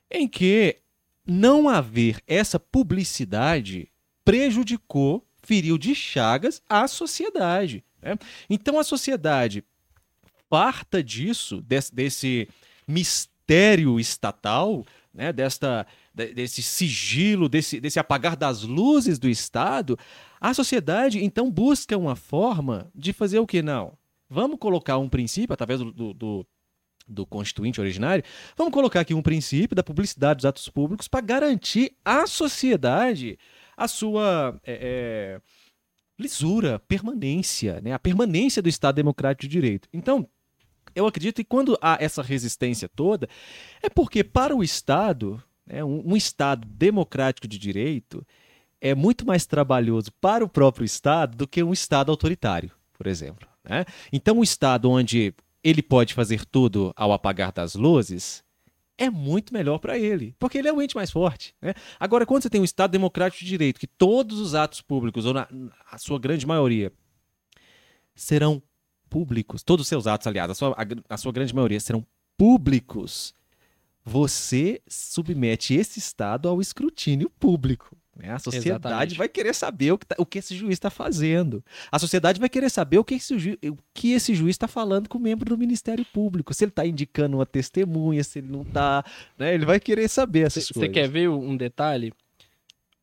em 0.09 0.25
que 0.25 0.77
não 1.25 1.67
haver 1.67 2.23
essa 2.25 2.57
publicidade 2.57 3.91
prejudicou 4.23 5.26
feriu 5.47 5.77
de 5.77 5.95
chagas 5.95 6.61
a 6.67 6.87
sociedade. 6.87 7.81
Né? 8.01 8.17
Então 8.49 8.77
a 8.77 8.83
sociedade 8.83 9.63
parta 10.49 11.01
disso, 11.01 11.61
desse, 11.61 11.95
desse 11.95 12.49
mistério 12.85 13.97
estatal, 13.99 14.85
né? 15.13 15.33
Desta, 15.33 15.87
desse 16.13 16.61
sigilo, 16.61 17.49
desse, 17.49 17.79
desse 17.79 17.99
apagar 17.99 18.35
das 18.35 18.61
luzes 18.61 19.17
do 19.17 19.27
Estado, 19.27 19.97
a 20.39 20.53
sociedade 20.53 21.23
então 21.23 21.49
busca 21.49 21.97
uma 21.97 22.15
forma 22.15 22.91
de 22.93 23.13
fazer 23.13 23.39
o 23.39 23.47
que 23.47 23.61
não? 23.61 23.97
Vamos 24.29 24.59
colocar 24.59 24.97
um 24.97 25.09
princípio, 25.09 25.53
através 25.53 25.79
do, 25.79 26.13
do, 26.13 26.45
do 27.07 27.25
constituinte 27.25 27.79
originário, 27.79 28.23
vamos 28.55 28.73
colocar 28.73 28.99
aqui 28.99 29.13
um 29.13 29.21
princípio 29.21 29.75
da 29.75 29.81
publicidade 29.81 30.37
dos 30.37 30.45
atos 30.45 30.69
públicos 30.69 31.07
para 31.07 31.21
garantir 31.21 31.93
à 32.03 32.27
sociedade 32.27 33.39
a 33.77 33.87
sua 33.87 34.59
é, 34.65 35.39
é, 35.39 35.41
lisura, 36.19 36.79
permanência, 36.79 37.79
né? 37.79 37.93
a 37.93 37.99
permanência 37.99 38.61
do 38.61 38.67
Estado 38.67 38.95
Democrático 38.95 39.43
de 39.43 39.47
Direito. 39.47 39.87
Então, 39.93 40.27
eu 40.95 41.05
acredito 41.05 41.35
que 41.35 41.43
quando 41.43 41.77
há 41.79 41.95
essa 42.01 42.23
resistência 42.23 42.89
toda, 42.89 43.29
é 43.83 43.89
porque 43.89 44.23
para 44.23 44.55
o 44.55 44.63
Estado, 44.63 45.41
né, 45.63 45.83
um, 45.83 46.13
um 46.13 46.17
Estado 46.17 46.67
democrático 46.67 47.47
de 47.47 47.59
direito, 47.59 48.25
é 48.81 48.95
muito 48.95 49.25
mais 49.25 49.45
trabalhoso 49.45 50.11
para 50.19 50.43
o 50.43 50.49
próprio 50.49 50.85
Estado 50.85 51.37
do 51.37 51.47
que 51.47 51.61
um 51.61 51.71
Estado 51.71 52.11
autoritário, 52.11 52.71
por 52.93 53.05
exemplo. 53.05 53.47
Né? 53.63 53.85
Então, 54.11 54.39
um 54.39 54.43
Estado 54.43 54.89
onde 54.89 55.35
ele 55.63 55.83
pode 55.83 56.13
fazer 56.13 56.45
tudo 56.45 56.91
ao 56.95 57.11
apagar 57.11 57.51
das 57.51 57.75
luzes, 57.75 58.43
é 58.97 59.09
muito 59.09 59.53
melhor 59.53 59.77
para 59.77 59.97
ele, 59.97 60.35
porque 60.39 60.57
ele 60.57 60.67
é 60.67 60.73
o 60.73 60.81
ente 60.81 60.95
mais 60.95 61.11
forte. 61.11 61.55
Né? 61.61 61.73
Agora, 61.99 62.25
quando 62.25 62.43
você 62.43 62.49
tem 62.49 62.59
um 62.59 62.65
Estado 62.65 62.91
democrático 62.91 63.43
de 63.43 63.49
direito, 63.49 63.79
que 63.79 63.87
todos 63.87 64.39
os 64.39 64.55
atos 64.55 64.81
públicos, 64.81 65.25
ou 65.25 65.33
na, 65.33 65.47
a 65.89 65.97
sua 65.97 66.19
grande 66.19 66.45
maioria, 66.45 66.91
serão 68.15 68.61
públicos, 69.09 69.63
todos 69.63 69.83
os 69.83 69.87
seus 69.87 70.07
atos, 70.07 70.27
aliás, 70.27 70.49
a 70.49 70.55
sua, 70.55 70.71
a, 70.71 71.13
a 71.13 71.17
sua 71.17 71.31
grande 71.31 71.53
maioria 71.53 71.79
serão 71.79 72.05
públicos, 72.35 73.33
você 74.03 74.81
submete 74.87 75.73
esse 75.73 75.99
Estado 75.99 76.47
ao 76.47 76.61
escrutínio 76.61 77.29
público. 77.29 77.97
Né? 78.17 78.31
A 78.31 78.39
sociedade 78.39 78.87
Exatamente. 78.87 79.17
vai 79.17 79.29
querer 79.29 79.53
saber 79.53 79.91
o 79.91 79.97
que, 79.97 80.05
tá, 80.05 80.15
o 80.17 80.25
que 80.25 80.39
esse 80.39 80.55
juiz 80.55 80.73
está 80.73 80.89
fazendo. 80.89 81.63
A 81.91 81.99
sociedade 81.99 82.39
vai 82.39 82.49
querer 82.49 82.69
saber 82.69 82.97
o 82.97 83.03
que 83.03 83.15
esse, 83.15 83.37
ju, 83.37 83.57
o 83.63 83.77
que 83.93 84.13
esse 84.13 84.33
juiz 84.33 84.55
está 84.55 84.67
falando 84.67 85.07
com 85.07 85.17
o 85.17 85.21
membro 85.21 85.49
do 85.49 85.57
Ministério 85.57 86.05
Público. 86.05 86.53
Se 86.53 86.63
ele 86.63 86.71
está 86.71 86.85
indicando 86.85 87.37
uma 87.37 87.45
testemunha, 87.45 88.23
se 88.23 88.39
ele 88.39 88.47
não 88.47 88.63
está. 88.63 89.03
Né? 89.37 89.53
Ele 89.53 89.65
vai 89.65 89.79
querer 89.79 90.07
saber 90.07 90.47
essas 90.47 90.65
cê, 90.65 90.73
coisas. 90.73 90.89
Você 90.89 90.93
quer 90.93 91.07
ver 91.07 91.29
um 91.29 91.55
detalhe? 91.55 92.11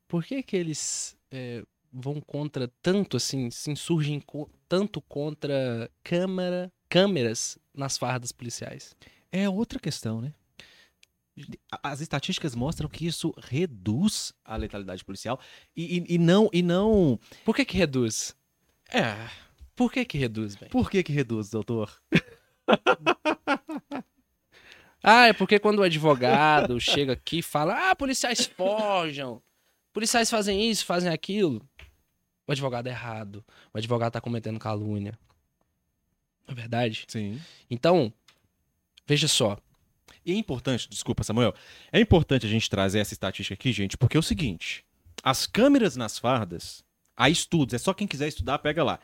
Por 0.08 0.24
que, 0.24 0.42
que 0.42 0.56
eles 0.56 1.16
é, 1.30 1.62
vão 1.92 2.20
contra 2.20 2.70
tanto 2.82 3.16
assim, 3.16 3.50
se 3.50 3.70
insurgem 3.70 4.20
co 4.20 4.50
tanto 4.68 5.00
contra 5.00 5.88
câmara, 6.02 6.72
câmeras 6.88 7.56
nas 7.72 7.96
fardas 7.96 8.32
policiais? 8.32 8.94
É 9.30 9.48
outra 9.48 9.78
questão, 9.78 10.20
né? 10.20 10.32
As 11.82 12.00
estatísticas 12.00 12.54
mostram 12.54 12.88
que 12.88 13.06
isso 13.06 13.34
reduz 13.38 14.32
a 14.44 14.56
letalidade 14.56 15.04
policial 15.04 15.40
e, 15.76 15.98
e, 15.98 16.14
e 16.14 16.18
não 16.18 16.48
e 16.52 16.62
não 16.62 17.18
por 17.44 17.56
que 17.56 17.64
que 17.64 17.76
reduz? 17.76 18.36
É 18.92 19.28
por 19.74 19.92
que 19.92 20.04
que 20.04 20.16
reduz 20.16 20.54
bem? 20.54 20.68
Por 20.68 20.88
que 20.90 21.02
que 21.02 21.12
reduz 21.12 21.50
doutor? 21.50 22.00
Ah 25.06 25.26
é 25.26 25.34
porque 25.34 25.58
quando 25.58 25.80
o 25.80 25.82
advogado 25.82 26.80
chega 26.80 27.12
aqui 27.12 27.40
e 27.40 27.42
fala 27.42 27.90
ah 27.90 27.94
policiais 27.94 28.46
forjam 28.46 29.42
policiais 29.92 30.30
fazem 30.30 30.70
isso 30.70 30.86
fazem 30.86 31.12
aquilo. 31.12 31.60
O 32.46 32.52
advogado 32.52 32.86
é 32.86 32.90
errado. 32.90 33.44
O 33.72 33.76
advogado 33.76 34.08
está 34.08 34.20
cometendo 34.20 34.58
calúnia. 34.58 35.18
Não 36.46 36.52
é 36.52 36.54
verdade? 36.54 37.04
Sim. 37.06 37.38
Então 37.70 38.10
veja 39.06 39.28
só 39.28 39.58
e 40.24 40.32
é 40.32 40.36
importante, 40.36 40.88
desculpa, 40.88 41.22
Samuel, 41.22 41.54
é 41.92 42.00
importante 42.00 42.46
a 42.46 42.48
gente 42.48 42.68
trazer 42.70 43.00
essa 43.00 43.12
estatística 43.12 43.54
aqui, 43.54 43.72
gente, 43.72 43.96
porque 43.96 44.16
é 44.16 44.20
o 44.20 44.22
seguinte: 44.22 44.84
as 45.22 45.46
câmeras 45.46 45.96
nas 45.96 46.18
fardas, 46.18 46.84
há 47.16 47.28
estudos, 47.28 47.74
é 47.74 47.78
só 47.78 47.92
quem 47.92 48.06
quiser 48.06 48.28
estudar, 48.28 48.58
pega 48.58 48.82
lá. 48.82 48.98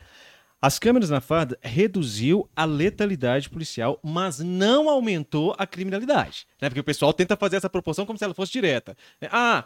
As 0.61 0.77
câmeras 0.77 1.09
na 1.09 1.19
farda 1.19 1.57
reduziu 1.59 2.47
a 2.55 2.65
letalidade 2.65 3.49
policial, 3.49 3.99
mas 4.03 4.39
não 4.39 4.89
aumentou 4.89 5.55
a 5.57 5.65
criminalidade. 5.65 6.45
Né? 6.61 6.69
Porque 6.69 6.79
o 6.79 6.83
pessoal 6.83 7.11
tenta 7.11 7.35
fazer 7.35 7.55
essa 7.55 7.69
proporção 7.69 8.05
como 8.05 8.19
se 8.19 8.23
ela 8.23 8.35
fosse 8.35 8.51
direta. 8.51 8.95
Né? 9.19 9.27
Ah, 9.31 9.65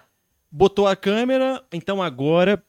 botou 0.49 0.87
a 0.87 0.95
câmera, 0.95 1.61
então 1.73 2.01
agora 2.01 2.63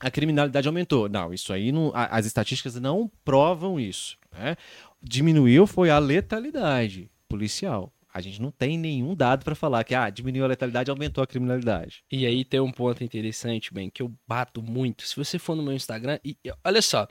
a 0.00 0.10
criminalidade 0.10 0.66
aumentou. 0.66 1.08
Não, 1.08 1.32
isso 1.32 1.52
aí 1.52 1.70
não, 1.70 1.92
as 1.94 2.26
estatísticas 2.26 2.74
não 2.80 3.08
provam 3.24 3.78
isso. 3.78 4.18
Né? 4.32 4.56
Diminuiu 5.00 5.64
foi 5.64 5.88
a 5.88 6.00
letalidade 6.00 7.08
policial. 7.28 7.92
A 8.12 8.20
gente 8.20 8.40
não 8.40 8.50
tem 8.50 8.78
nenhum 8.78 9.14
dado 9.14 9.44
para 9.44 9.54
falar 9.54 9.84
que 9.84 9.94
ah, 9.94 10.08
diminuiu 10.08 10.44
a 10.44 10.48
letalidade, 10.48 10.90
aumentou 10.90 11.22
a 11.22 11.26
criminalidade. 11.26 12.02
E 12.10 12.24
aí 12.24 12.44
tem 12.44 12.60
um 12.60 12.72
ponto 12.72 13.04
interessante, 13.04 13.72
bem, 13.72 13.90
que 13.90 14.02
eu 14.02 14.12
bato 14.26 14.62
muito. 14.62 15.06
Se 15.06 15.14
você 15.14 15.38
for 15.38 15.54
no 15.54 15.62
meu 15.62 15.74
Instagram, 15.74 16.18
e 16.24 16.36
olha 16.64 16.80
só, 16.80 17.06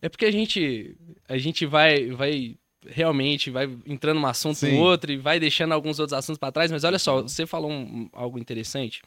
é 0.00 0.08
porque 0.08 0.24
a 0.24 0.30
gente 0.30 0.96
a 1.28 1.36
gente 1.36 1.66
vai 1.66 2.10
vai 2.10 2.56
realmente 2.86 3.50
vai 3.50 3.66
entrando 3.86 4.20
um 4.20 4.26
assunto 4.26 4.56
Sim. 4.56 4.72
no 4.72 4.80
outro 4.80 5.12
e 5.12 5.18
vai 5.18 5.38
deixando 5.38 5.72
alguns 5.72 5.98
outros 5.98 6.18
assuntos 6.18 6.38
para 6.38 6.52
trás, 6.52 6.72
mas 6.72 6.82
olha 6.82 6.98
só, 6.98 7.22
você 7.22 7.46
falou 7.46 7.70
um, 7.70 8.08
algo 8.12 8.38
interessante 8.38 9.02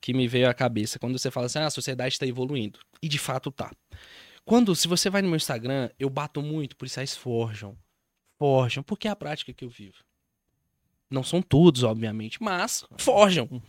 que 0.00 0.12
me 0.12 0.26
veio 0.26 0.48
à 0.48 0.54
cabeça 0.54 0.98
quando 0.98 1.18
você 1.18 1.30
fala 1.30 1.46
assim: 1.46 1.60
ah, 1.60 1.66
a 1.66 1.70
sociedade 1.70 2.14
está 2.14 2.26
evoluindo. 2.26 2.78
E 3.02 3.08
de 3.08 3.18
fato 3.18 3.50
tá. 3.50 3.70
Quando, 4.44 4.74
se 4.74 4.86
você 4.86 5.08
vai 5.08 5.22
no 5.22 5.28
meu 5.28 5.36
Instagram, 5.36 5.88
eu 5.98 6.10
bato 6.10 6.42
muito, 6.42 6.76
policiais 6.76 7.16
forjam. 7.16 7.74
Forjam, 8.38 8.82
porque 8.82 9.08
é 9.08 9.10
a 9.10 9.16
prática 9.16 9.52
que 9.52 9.64
eu 9.64 9.70
vivo. 9.70 9.96
Não 11.14 11.22
são 11.22 11.40
todos, 11.40 11.82
obviamente, 11.82 12.42
mas 12.42 12.84
forjam. 12.98 13.48
Uhum. 13.50 13.60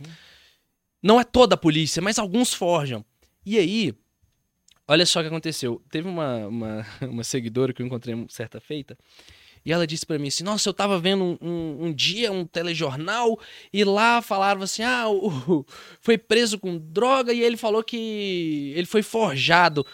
Não 1.02 1.20
é 1.20 1.24
toda 1.24 1.54
a 1.54 1.58
polícia, 1.58 2.02
mas 2.02 2.18
alguns 2.18 2.52
forjam. 2.52 3.04
E 3.44 3.56
aí, 3.58 3.94
olha 4.88 5.06
só 5.06 5.20
o 5.20 5.22
que 5.22 5.28
aconteceu. 5.28 5.80
Teve 5.90 6.08
uma, 6.08 6.46
uma, 6.46 6.86
uma 7.08 7.24
seguidora 7.24 7.72
que 7.72 7.80
eu 7.80 7.86
encontrei 7.86 8.14
certa 8.28 8.60
feita. 8.60 8.98
E 9.64 9.72
ela 9.72 9.86
disse 9.86 10.06
para 10.06 10.18
mim 10.18 10.28
assim: 10.28 10.44
Nossa, 10.44 10.68
eu 10.68 10.74
tava 10.74 10.98
vendo 10.98 11.24
um, 11.24 11.38
um, 11.40 11.86
um, 11.86 11.92
dia 11.92 12.30
um 12.30 12.44
telejornal 12.44 13.38
e 13.72 13.82
lá 13.82 14.22
falaram 14.22 14.62
assim: 14.62 14.82
Ah, 14.82 15.08
o, 15.08 15.64
foi 16.00 16.16
preso 16.16 16.58
com 16.58 16.78
droga 16.78 17.32
e 17.32 17.40
ele 17.40 17.56
falou 17.56 17.82
que 17.82 18.72
ele 18.76 18.86
foi 18.86 19.02
forjado. 19.02 19.84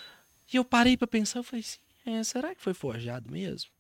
E 0.53 0.57
eu 0.57 0.65
parei 0.65 0.97
para 0.97 1.07
pensar, 1.07 1.39
eu 1.39 1.45
falei 1.45 1.61
assim: 1.61 1.79
é, 2.05 2.23
será 2.23 2.55
que 2.55 2.61
foi 2.61 2.75
forjado 2.75 3.31
mesmo? 3.31 3.71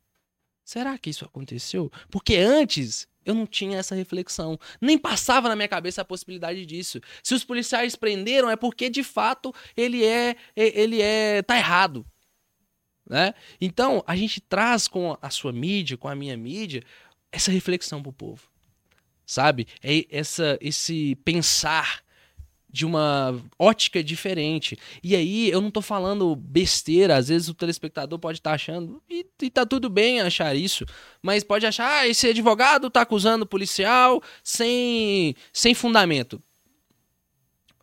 Será 0.65 0.97
que 0.97 1.11
isso 1.11 1.24
aconteceu? 1.24 1.93
Porque 2.11 2.36
antes 2.36 3.07
eu 3.24 3.35
não 3.35 3.47
tinha 3.47 3.78
essa 3.78 3.94
reflexão. 3.94 4.59
Nem 4.81 4.99
passava 4.99 5.49
na 5.49 5.57
minha 5.57 5.69
cabeça 5.69 6.03
a 6.03 6.05
possibilidade 6.05 6.65
disso. 6.66 7.01
Se 7.23 7.35
os 7.35 7.44
policiais 7.44 7.97
prenderam 7.97 8.51
é 8.51 8.57
porque 8.57 8.89
de 8.90 9.03
fato 9.03 9.55
ele 9.77 10.05
é 10.05 10.36
ele 10.57 11.01
é 11.01 11.43
tá 11.43 11.57
errado. 11.57 12.07
Né? 13.09 13.35
Então, 13.61 14.03
a 14.07 14.15
gente 14.16 14.40
traz 14.40 14.86
com 14.89 15.16
a 15.20 15.28
sua 15.28 15.53
mídia, 15.53 15.97
com 15.97 16.09
a 16.09 16.15
minha 16.15 16.36
mídia, 16.36 16.82
essa 17.31 17.51
reflexão 17.51 18.03
pro 18.03 18.12
povo. 18.12 18.49
Sabe? 19.27 19.66
É 19.82 20.05
essa 20.11 20.59
esse 20.61 21.15
pensar 21.16 22.03
de 22.73 22.86
uma 22.86 23.39
ótica 23.59 24.03
diferente. 24.03 24.78
E 25.03 25.15
aí 25.15 25.51
eu 25.51 25.61
não 25.61 25.70
tô 25.70 25.82
falando 25.82 26.35
besteira, 26.35 27.16
às 27.16 27.28
vezes 27.28 27.49
o 27.49 27.55
telespectador 27.55 28.19
pode 28.19 28.39
estar 28.39 28.51
tá 28.51 28.55
achando, 28.55 29.03
e, 29.09 29.27
e 29.43 29.51
tá 29.51 29.66
tudo 29.66 29.90
bem 29.90 30.20
achar 30.20 30.57
isso, 30.57 30.86
mas 31.20 31.44
pode 31.44 31.66
achar, 31.66 32.01
ah, 32.01 32.09
esse 32.09 32.27
advogado 32.27 32.89
tá 32.89 33.03
acusando 33.03 33.44
o 33.44 33.49
policial 33.49 34.23
sem, 34.43 35.35
sem 35.53 35.74
fundamento. 35.74 36.43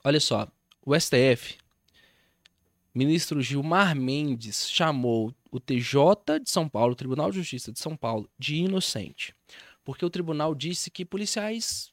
Olha 0.03 0.19
só, 0.19 0.47
o 0.83 0.99
STF, 0.99 1.57
ministro 2.95 3.41
Gilmar 3.41 3.95
Mendes 3.95 4.69
chamou 4.69 5.33
o 5.51 5.59
TJ 5.59 6.39
de 6.43 6.49
São 6.49 6.67
Paulo, 6.67 6.93
o 6.93 6.95
Tribunal 6.95 7.29
de 7.29 7.37
Justiça 7.37 7.71
de 7.71 7.79
São 7.79 7.95
Paulo, 7.95 8.29
de 8.39 8.55
inocente. 8.55 9.35
Porque 9.83 10.05
o 10.05 10.09
tribunal 10.09 10.53
disse 10.53 10.91
que 10.91 11.03
policiais 11.03 11.91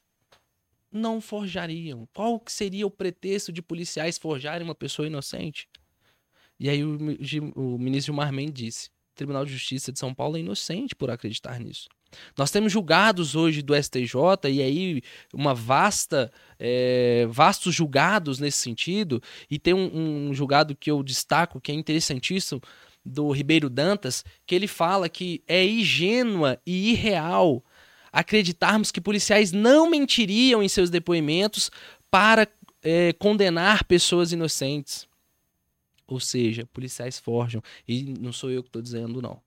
não 0.97 1.21
forjariam? 1.21 2.09
Qual 2.13 2.43
seria 2.47 2.87
o 2.87 2.91
pretexto 2.91 3.53
de 3.53 3.63
policiais 3.63 4.19
forjarem 4.19 4.67
uma 4.67 4.75
pessoa 4.75 5.07
inocente? 5.07 5.69
E 6.59 6.69
aí 6.69 6.83
o, 6.83 6.97
o 7.55 7.79
ministro 7.79 8.13
Gilmar 8.13 8.33
Mendes 8.33 8.55
disse: 8.55 8.89
o 8.89 9.15
Tribunal 9.15 9.45
de 9.45 9.53
Justiça 9.53 9.93
de 9.93 9.99
São 9.99 10.15
Paulo 10.15 10.37
é 10.37 10.41
inocente 10.41 10.95
por 10.95 11.11
acreditar 11.11 11.61
nisso. 11.61 11.89
Nós 12.37 12.51
temos 12.51 12.73
julgados 12.73 13.35
hoje 13.35 13.63
do 13.63 13.75
STJ 13.75 14.49
e 14.51 14.63
aí 14.63 15.03
uma 15.35 15.55
vasta, 15.55 16.33
é, 16.59 17.27
vastos 17.29 17.75
julgados 17.75 18.39
nesse 18.39 18.59
sentido 18.59 19.23
e 19.51 19.59
tem 19.59 19.75
um, 19.75 20.29
um 20.29 20.35
julgado 20.35 20.75
que 20.75 20.91
eu 20.91 21.03
destaco 21.03 21.61
que 21.61 21.73
é 21.73 21.75
interessantíssimo 21.75 22.61
do 23.05 23.31
Ribeiro 23.31 23.69
Dantas 23.69 24.25
que 24.47 24.55
ele 24.55 24.67
fala 24.67 25.09
que 25.09 25.43
é 25.47 25.65
ingênua 25.67 26.61
e 26.65 26.93
irreal 26.93 27.63
acreditarmos 28.17 28.91
que 28.91 28.99
policiais 28.99 29.53
não 29.53 29.91
mentiriam 29.91 30.63
em 30.63 30.69
seus 30.69 30.89
depoimentos 30.89 31.71
para 32.11 32.49
é, 32.83 33.13
condenar 33.13 33.85
pessoas 33.85 34.33
inocentes. 34.33 35.07
Ou 36.07 36.19
seja, 36.19 36.65
policiais 36.73 37.19
forjam. 37.19 37.63
E 37.87 38.15
não 38.19 38.33
sou 38.33 38.51
eu 38.51 38.63
que 38.63 38.71
estou 38.71 38.81
dizendo, 38.81 39.21
não. 39.21 39.39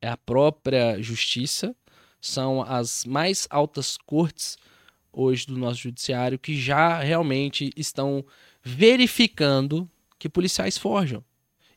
É 0.00 0.08
a 0.08 0.16
própria 0.16 0.98
justiça, 1.02 1.76
são 2.22 2.62
as 2.62 3.04
mais 3.04 3.46
altas 3.50 3.98
cortes 3.98 4.56
hoje 5.12 5.46
do 5.46 5.58
nosso 5.58 5.80
judiciário 5.80 6.38
que 6.38 6.58
já 6.58 7.00
realmente 7.00 7.70
estão 7.76 8.24
verificando 8.62 9.86
que 10.18 10.28
policiais 10.28 10.78
forjam. 10.78 11.22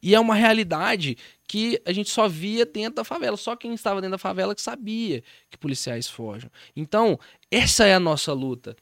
E 0.01 0.15
é 0.15 0.19
uma 0.19 0.35
realidade 0.35 1.17
que 1.47 1.81
a 1.85 1.91
gente 1.91 2.09
só 2.09 2.27
via 2.27 2.65
dentro 2.65 2.95
da 2.95 3.03
favela. 3.03 3.37
Só 3.37 3.55
quem 3.55 3.73
estava 3.73 4.01
dentro 4.01 4.13
da 4.13 4.17
favela 4.17 4.55
que 4.55 4.61
sabia 4.61 5.23
que 5.49 5.57
policiais 5.57 6.07
forjam. 6.07 6.49
Então, 6.75 7.19
essa 7.51 7.85
é 7.85 7.93
a 7.93 7.99
nossa 7.99 8.33
luta. 8.33 8.75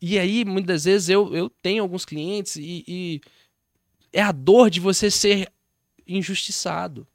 E 0.00 0.18
aí, 0.18 0.44
muitas 0.44 0.84
vezes, 0.84 1.08
eu, 1.08 1.34
eu 1.34 1.50
tenho 1.50 1.82
alguns 1.82 2.04
clientes 2.04 2.56
e, 2.56 2.84
e 2.86 3.20
é 4.12 4.22
a 4.22 4.32
dor 4.32 4.70
de 4.70 4.80
você 4.80 5.10
ser 5.10 5.52
injustiçado. 6.06 7.06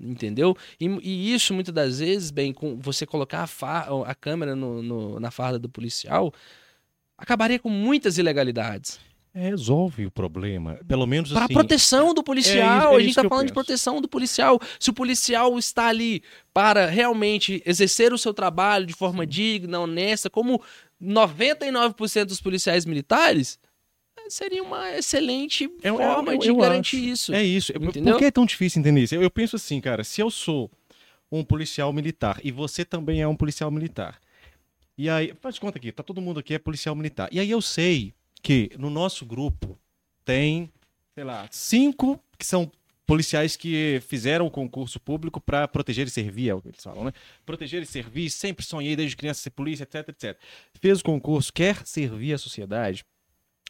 Entendeu? 0.00 0.56
E, 0.80 0.86
e, 1.02 1.34
isso, 1.34 1.52
muitas 1.52 1.74
das 1.74 1.98
vezes, 1.98 2.30
bem, 2.30 2.52
com 2.52 2.78
você 2.78 3.06
colocar 3.06 3.48
a, 3.60 4.10
a 4.10 4.14
câmera 4.14 4.56
no, 4.56 4.82
no, 4.82 5.20
na 5.20 5.30
farda 5.30 5.58
do 5.58 5.68
policial, 5.68 6.32
acabaria 7.16 7.58
com 7.58 7.68
muitas 7.68 8.18
ilegalidades. 8.18 8.98
É, 9.34 9.48
resolve 9.48 10.06
o 10.06 10.10
problema. 10.10 10.78
Pelo 10.86 11.06
menos 11.06 11.30
assim. 11.30 11.46
Para 11.46 11.54
proteção 11.54 12.12
do 12.12 12.22
policial. 12.22 12.92
É, 12.92 12.94
é 12.94 12.96
a 12.96 13.00
gente 13.00 13.10
está 13.10 13.26
falando 13.26 13.46
de 13.46 13.52
proteção 13.52 14.00
do 14.00 14.08
policial. 14.08 14.60
Se 14.78 14.90
o 14.90 14.92
policial 14.92 15.58
está 15.58 15.86
ali 15.86 16.22
para 16.52 16.86
realmente 16.86 17.62
exercer 17.64 18.12
o 18.12 18.18
seu 18.18 18.34
trabalho 18.34 18.84
de 18.84 18.92
forma 18.92 19.26
digna, 19.26 19.80
honesta, 19.80 20.28
como 20.28 20.62
99% 21.02 22.26
dos 22.26 22.40
policiais 22.42 22.84
militares, 22.84 23.58
seria 24.28 24.62
uma 24.62 24.90
excelente 24.96 25.70
é, 25.82 25.90
forma 25.90 26.30
eu, 26.30 26.34
eu, 26.34 26.38
de 26.38 26.54
garantir 26.54 26.96
acho. 26.96 27.06
isso. 27.06 27.34
É 27.34 27.42
isso. 27.42 27.72
Entendeu? 27.72 28.14
Por 28.14 28.18
que 28.18 28.26
é 28.26 28.30
tão 28.30 28.44
difícil 28.44 28.80
entender 28.80 29.02
isso? 29.02 29.14
Eu, 29.14 29.22
eu 29.22 29.30
penso 29.30 29.56
assim, 29.56 29.80
cara, 29.80 30.04
se 30.04 30.20
eu 30.20 30.30
sou 30.30 30.70
um 31.30 31.42
policial 31.42 31.90
militar 31.90 32.38
e 32.44 32.52
você 32.52 32.84
também 32.84 33.22
é 33.22 33.26
um 33.26 33.34
policial 33.34 33.70
militar. 33.70 34.20
E 34.98 35.08
aí, 35.08 35.32
faz 35.40 35.58
conta 35.58 35.78
aqui, 35.78 35.90
tá 35.90 36.02
todo 36.02 36.20
mundo 36.20 36.38
aqui 36.38 36.52
é 36.52 36.58
policial 36.58 36.94
militar. 36.94 37.30
E 37.32 37.40
aí 37.40 37.50
eu 37.50 37.62
sei 37.62 38.12
que 38.42 38.70
no 38.78 38.90
nosso 38.90 39.24
grupo 39.24 39.78
tem, 40.24 40.70
sei 41.14 41.24
lá, 41.24 41.48
cinco 41.50 42.18
que 42.36 42.44
são 42.44 42.70
policiais 43.06 43.56
que 43.56 44.00
fizeram 44.06 44.46
o 44.46 44.50
concurso 44.50 44.98
público 44.98 45.40
para 45.40 45.68
proteger 45.68 46.06
e 46.06 46.10
servir, 46.10 46.48
é 46.48 46.54
o 46.54 46.62
que 46.62 46.68
eles 46.68 46.82
falam, 46.82 47.04
né? 47.04 47.12
Proteger 47.44 47.82
e 47.82 47.86
servir, 47.86 48.30
sempre 48.30 48.64
sonhei 48.64 48.96
desde 48.96 49.16
criança 49.16 49.42
ser 49.42 49.50
polícia, 49.50 49.82
etc, 49.84 50.08
etc. 50.08 50.38
Fez 50.80 51.00
o 51.00 51.04
concurso, 51.04 51.52
quer 51.52 51.86
servir 51.86 52.32
a 52.32 52.38
sociedade. 52.38 53.04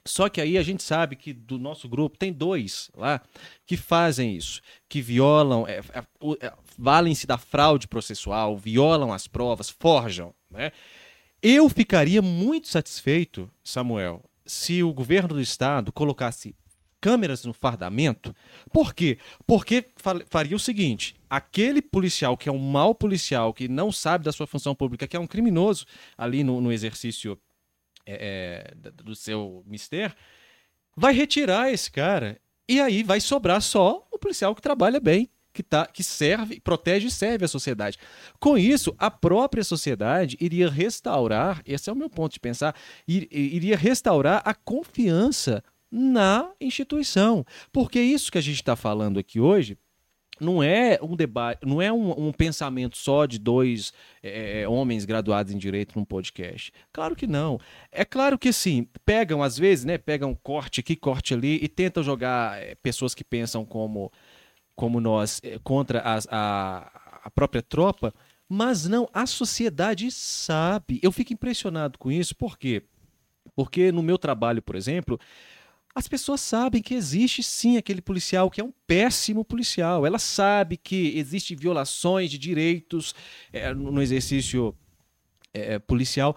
Só 0.04 0.28
que 0.28 0.40
aí 0.40 0.58
a 0.58 0.62
gente 0.62 0.82
sabe 0.82 1.14
que 1.14 1.32
do 1.32 1.58
nosso 1.58 1.88
grupo 1.88 2.18
tem 2.18 2.32
dois 2.32 2.90
lá 2.96 3.22
que 3.64 3.76
fazem 3.76 4.36
isso, 4.36 4.60
que 4.88 5.00
violam, 5.00 5.66
é, 5.66 5.78
é, 5.78 6.46
é, 6.46 6.52
valem-se 6.76 7.26
da 7.26 7.38
fraude 7.38 7.86
processual, 7.86 8.56
violam 8.56 9.12
as 9.12 9.28
provas, 9.28 9.70
forjam, 9.70 10.34
né? 10.50 10.72
Eu 11.40 11.68
ficaria 11.68 12.22
muito 12.22 12.68
satisfeito, 12.68 13.50
Samuel, 13.64 14.22
se 14.44 14.82
o 14.82 14.92
governo 14.92 15.34
do 15.34 15.40
estado 15.40 15.92
colocasse 15.92 16.54
câmeras 17.00 17.44
no 17.44 17.52
fardamento. 17.52 18.34
Por 18.72 18.94
quê? 18.94 19.18
Porque 19.46 19.84
faria 20.30 20.56
o 20.56 20.60
seguinte: 20.60 21.16
aquele 21.28 21.82
policial 21.82 22.36
que 22.36 22.48
é 22.48 22.52
um 22.52 22.58
mau 22.58 22.94
policial, 22.94 23.52
que 23.52 23.68
não 23.68 23.90
sabe 23.90 24.24
da 24.24 24.32
sua 24.32 24.46
função 24.46 24.74
pública, 24.74 25.06
que 25.06 25.16
é 25.16 25.20
um 25.20 25.26
criminoso 25.26 25.84
ali 26.16 26.44
no, 26.44 26.60
no 26.60 26.72
exercício 26.72 27.38
é, 28.06 28.70
é, 28.72 28.90
do 28.90 29.14
seu 29.14 29.62
mistério, 29.66 30.14
vai 30.96 31.12
retirar 31.12 31.70
esse 31.70 31.90
cara. 31.90 32.40
E 32.68 32.80
aí 32.80 33.02
vai 33.02 33.20
sobrar 33.20 33.60
só 33.60 34.06
o 34.10 34.18
policial 34.18 34.54
que 34.54 34.62
trabalha 34.62 35.00
bem 35.00 35.28
que, 35.52 35.62
tá, 35.62 35.86
que 35.86 36.02
serve, 36.02 36.60
protege 36.60 37.08
e 37.08 37.10
serve 37.10 37.44
a 37.44 37.48
sociedade. 37.48 37.98
Com 38.40 38.56
isso, 38.56 38.94
a 38.98 39.10
própria 39.10 39.64
sociedade 39.64 40.36
iria 40.40 40.70
restaurar, 40.70 41.62
esse 41.66 41.90
é 41.90 41.92
o 41.92 41.96
meu 41.96 42.08
ponto 42.08 42.32
de 42.32 42.40
pensar, 42.40 42.74
iria 43.06 43.76
restaurar 43.76 44.42
a 44.44 44.54
confiança 44.54 45.62
na 45.90 46.50
instituição. 46.60 47.44
Porque 47.70 48.00
isso 48.00 48.32
que 48.32 48.38
a 48.38 48.42
gente 48.42 48.56
está 48.56 48.74
falando 48.74 49.18
aqui 49.18 49.38
hoje 49.38 49.76
não 50.40 50.62
é 50.62 50.98
um 51.00 51.14
debate, 51.14 51.64
não 51.64 51.80
é 51.80 51.92
um, 51.92 52.28
um 52.28 52.32
pensamento 52.32 52.96
só 52.96 53.26
de 53.26 53.38
dois 53.38 53.92
é, 54.22 54.66
homens 54.68 55.04
graduados 55.04 55.52
em 55.52 55.58
direito 55.58 55.96
num 55.96 56.04
podcast. 56.04 56.72
Claro 56.92 57.14
que 57.14 57.26
não. 57.26 57.60
É 57.92 58.04
claro 58.04 58.38
que 58.38 58.52
sim, 58.52 58.88
pegam 59.04 59.42
às 59.42 59.56
vezes, 59.56 59.84
né, 59.84 59.98
pegam 59.98 60.34
corte 60.34 60.80
aqui, 60.80 60.96
corte 60.96 61.32
ali 61.34 61.58
e 61.62 61.68
tentam 61.68 62.02
jogar 62.02 62.60
é, 62.60 62.74
pessoas 62.74 63.14
que 63.14 63.22
pensam 63.22 63.64
como 63.64 64.10
como 64.74 65.00
nós 65.00 65.40
eh, 65.42 65.58
contra 65.62 66.00
as, 66.00 66.26
a, 66.30 67.20
a 67.24 67.30
própria 67.30 67.62
tropa, 67.62 68.12
mas 68.48 68.86
não, 68.86 69.08
a 69.12 69.26
sociedade 69.26 70.10
sabe. 70.10 71.00
Eu 71.02 71.12
fico 71.12 71.32
impressionado 71.32 71.98
com 71.98 72.10
isso, 72.10 72.36
por 72.36 72.58
quê? 72.58 72.82
Porque 73.54 73.90
no 73.90 74.02
meu 74.02 74.18
trabalho, 74.18 74.62
por 74.62 74.76
exemplo, 74.76 75.18
as 75.94 76.08
pessoas 76.08 76.40
sabem 76.40 76.82
que 76.82 76.94
existe 76.94 77.42
sim 77.42 77.76
aquele 77.76 78.00
policial 78.00 78.50
que 78.50 78.60
é 78.60 78.64
um 78.64 78.72
péssimo 78.86 79.44
policial. 79.44 80.06
Ela 80.06 80.18
sabe 80.18 80.76
que 80.76 81.16
existem 81.16 81.56
violações 81.56 82.30
de 82.30 82.38
direitos 82.38 83.14
é, 83.52 83.74
no 83.74 84.00
exercício 84.00 84.74
é, 85.52 85.78
policial. 85.78 86.36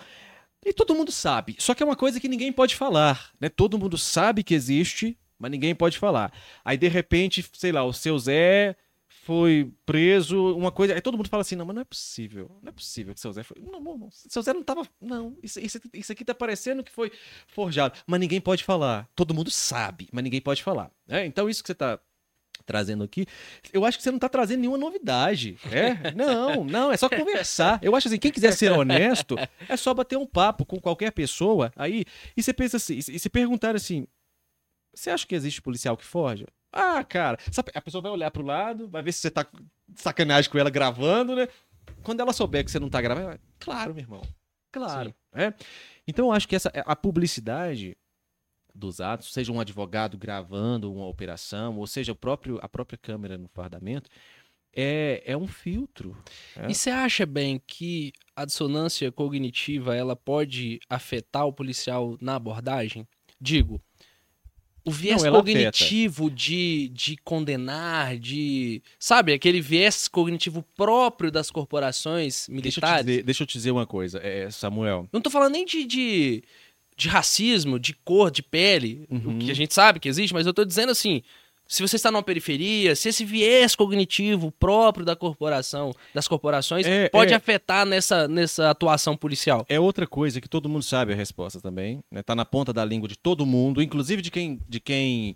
E 0.65 0.73
todo 0.73 0.95
mundo 0.95 1.11
sabe. 1.11 1.55
Só 1.59 1.73
que 1.73 1.83
é 1.83 1.85
uma 1.85 1.95
coisa 1.95 2.19
que 2.19 2.27
ninguém 2.27 2.51
pode 2.51 2.75
falar. 2.75 3.31
Né? 3.39 3.47
Todo 3.47 3.77
mundo 3.77 3.97
sabe 3.97 4.43
que 4.43 4.53
existe, 4.53 5.17
mas 5.39 5.51
ninguém 5.51 5.75
pode 5.75 5.97
falar. 5.97 6.31
Aí, 6.63 6.77
de 6.77 6.87
repente, 6.87 7.45
sei 7.53 7.71
lá, 7.71 7.83
o 7.83 7.93
seu 7.93 8.17
Zé 8.17 8.75
foi 9.25 9.71
preso, 9.85 10.55
uma 10.55 10.71
coisa. 10.71 10.93
Aí 10.93 11.01
todo 11.01 11.17
mundo 11.17 11.29
fala 11.29 11.41
assim: 11.41 11.55
não, 11.55 11.65
mas 11.65 11.75
não 11.75 11.81
é 11.81 11.85
possível. 11.85 12.51
Não 12.61 12.69
é 12.69 12.71
possível 12.71 13.13
que 13.13 13.17
o 13.17 13.21
seu 13.21 13.33
Zé 13.33 13.41
foi. 13.43 13.57
Não, 13.59 13.79
não, 13.79 13.97
não. 13.97 14.09
Seu 14.11 14.41
Zé 14.41 14.53
não 14.53 14.63
tava. 14.63 14.87
Não, 15.01 15.35
isso, 15.41 15.59
isso, 15.59 15.79
isso 15.93 16.11
aqui 16.11 16.23
tá 16.23 16.35
parecendo 16.35 16.83
que 16.83 16.91
foi 16.91 17.11
forjado. 17.47 17.97
Mas 18.05 18.19
ninguém 18.19 18.39
pode 18.39 18.63
falar. 18.63 19.09
Todo 19.15 19.33
mundo 19.33 19.49
sabe, 19.49 20.07
mas 20.11 20.23
ninguém 20.23 20.41
pode 20.41 20.61
falar. 20.61 20.91
É, 21.09 21.25
então, 21.25 21.49
isso 21.49 21.63
que 21.63 21.67
você 21.67 21.75
tá 21.75 21.99
trazendo 22.65 23.03
aqui, 23.03 23.25
eu 23.71 23.85
acho 23.85 23.97
que 23.97 24.03
você 24.03 24.09
não 24.09 24.17
está 24.17 24.29
trazendo 24.29 24.59
nenhuma 24.59 24.77
novidade. 24.77 25.57
É? 25.71 25.95
Não, 26.15 26.63
não, 26.63 26.91
é 26.91 26.97
só 26.97 27.09
conversar. 27.09 27.79
Eu 27.81 27.95
acho 27.95 28.07
assim, 28.07 28.17
quem 28.17 28.31
quiser 28.31 28.51
ser 28.53 28.71
honesto, 28.71 29.35
é 29.67 29.75
só 29.75 29.93
bater 29.93 30.17
um 30.17 30.25
papo 30.25 30.65
com 30.65 30.79
qualquer 30.79 31.11
pessoa 31.11 31.71
aí 31.75 32.05
e 32.35 32.41
você 32.41 32.53
pensa 32.53 32.77
assim, 32.77 32.97
e 32.97 33.19
se 33.19 33.29
perguntar 33.29 33.75
assim, 33.75 34.07
você 34.95 35.09
acha 35.09 35.27
que 35.27 35.35
existe 35.35 35.61
policial 35.61 35.97
que 35.97 36.05
forja? 36.05 36.47
Ah, 36.71 37.03
cara, 37.03 37.37
a 37.73 37.81
pessoa 37.81 38.01
vai 38.01 38.11
olhar 38.11 38.31
pro 38.31 38.43
lado, 38.43 38.87
vai 38.89 39.01
ver 39.01 39.11
se 39.11 39.19
você 39.19 39.31
tá 39.31 39.45
sacanagem 39.95 40.49
com 40.49 40.57
ela 40.57 40.69
gravando, 40.69 41.35
né? 41.35 41.47
Quando 42.03 42.19
ela 42.19 42.33
souber 42.33 42.65
que 42.65 42.71
você 42.71 42.79
não 42.79 42.89
tá 42.89 43.01
gravando, 43.01 43.27
vai, 43.27 43.39
claro, 43.59 43.93
meu 43.93 44.03
irmão. 44.03 44.21
Claro. 44.71 45.13
É? 45.33 45.53
Então 46.07 46.25
eu 46.25 46.31
acho 46.33 46.47
que 46.47 46.55
essa 46.55 46.69
a 46.85 46.95
publicidade 46.95 47.95
dos 48.73 48.99
atos, 48.99 49.31
seja 49.31 49.51
um 49.51 49.59
advogado 49.59 50.17
gravando 50.17 50.91
uma 50.91 51.07
operação, 51.07 51.77
ou 51.77 51.87
seja, 51.87 52.11
o 52.11 52.15
próprio, 52.15 52.59
a 52.61 52.67
própria 52.67 52.97
câmera 52.97 53.37
no 53.37 53.47
fardamento, 53.47 54.09
é, 54.75 55.23
é 55.25 55.37
um 55.37 55.47
filtro. 55.47 56.15
É. 56.57 56.69
E 56.69 56.75
você 56.75 56.89
acha 56.89 57.25
bem 57.25 57.61
que 57.65 58.11
a 58.35 58.43
dissonância 58.43 59.09
cognitiva 59.11 59.95
ela 59.95 60.15
pode 60.15 60.79
afetar 60.89 61.47
o 61.47 61.53
policial 61.53 62.17
na 62.19 62.35
abordagem? 62.35 63.07
Digo, 63.39 63.81
o 64.85 64.91
viés 64.91 65.23
não, 65.23 65.31
cognitivo 65.31 66.29
de, 66.29 66.89
de 66.93 67.17
condenar, 67.17 68.17
de. 68.17 68.83
Sabe, 68.99 69.33
aquele 69.33 69.59
viés 69.59 70.07
cognitivo 70.07 70.63
próprio 70.77 71.31
das 71.31 71.49
corporações 71.49 72.47
militares. 72.47 72.71
Deixa 72.71 72.79
eu 72.79 72.97
te 72.97 73.05
dizer, 73.05 73.23
deixa 73.23 73.43
eu 73.43 73.47
te 73.47 73.53
dizer 73.53 73.71
uma 73.71 73.87
coisa, 73.87 74.19
é, 74.19 74.49
Samuel. 74.51 75.09
Não 75.11 75.19
tô 75.19 75.31
falando 75.31 75.53
nem 75.53 75.65
de, 75.65 75.85
de, 75.85 76.43
de 76.95 77.07
racismo, 77.09 77.79
de 77.79 77.95
cor, 77.95 78.29
de 78.29 78.43
pele, 78.43 79.07
uhum. 79.09 79.39
que 79.39 79.49
a 79.49 79.55
gente 79.55 79.73
sabe 79.73 79.99
que 79.99 80.07
existe, 80.07 80.33
mas 80.33 80.45
eu 80.45 80.53
tô 80.53 80.63
dizendo 80.63 80.91
assim. 80.91 81.23
Se 81.67 81.81
você 81.81 81.95
está 81.95 82.11
numa 82.11 82.21
periferia, 82.21 82.95
se 82.95 83.09
esse 83.09 83.25
viés 83.25 83.75
cognitivo 83.75 84.51
próprio 84.51 85.05
da 85.05 85.15
corporação, 85.15 85.93
das 86.13 86.27
corporações, 86.27 86.85
É, 86.85 87.09
pode 87.09 87.33
é. 87.33 87.35
afetar 87.35 87.85
nessa, 87.85 88.27
nessa 88.27 88.69
atuação 88.69 89.17
policial. 89.17 89.65
É 89.67 89.79
outra 89.79 90.05
coisa 90.05 90.39
que 90.39 90.47
todo 90.47 90.69
mundo 90.69 90.83
sabe 90.83 91.13
a 91.13 91.15
resposta 91.15 91.59
também, 91.59 92.03
né? 92.11 92.21
Tá 92.21 92.35
na 92.35 92.45
ponta 92.45 92.71
da 92.71 92.85
língua 92.85 93.07
de 93.07 93.17
todo 93.17 93.45
mundo, 93.45 93.81
inclusive 93.81 94.21
de 94.21 94.29
quem, 94.29 94.59
de 94.67 94.79
quem 94.79 95.35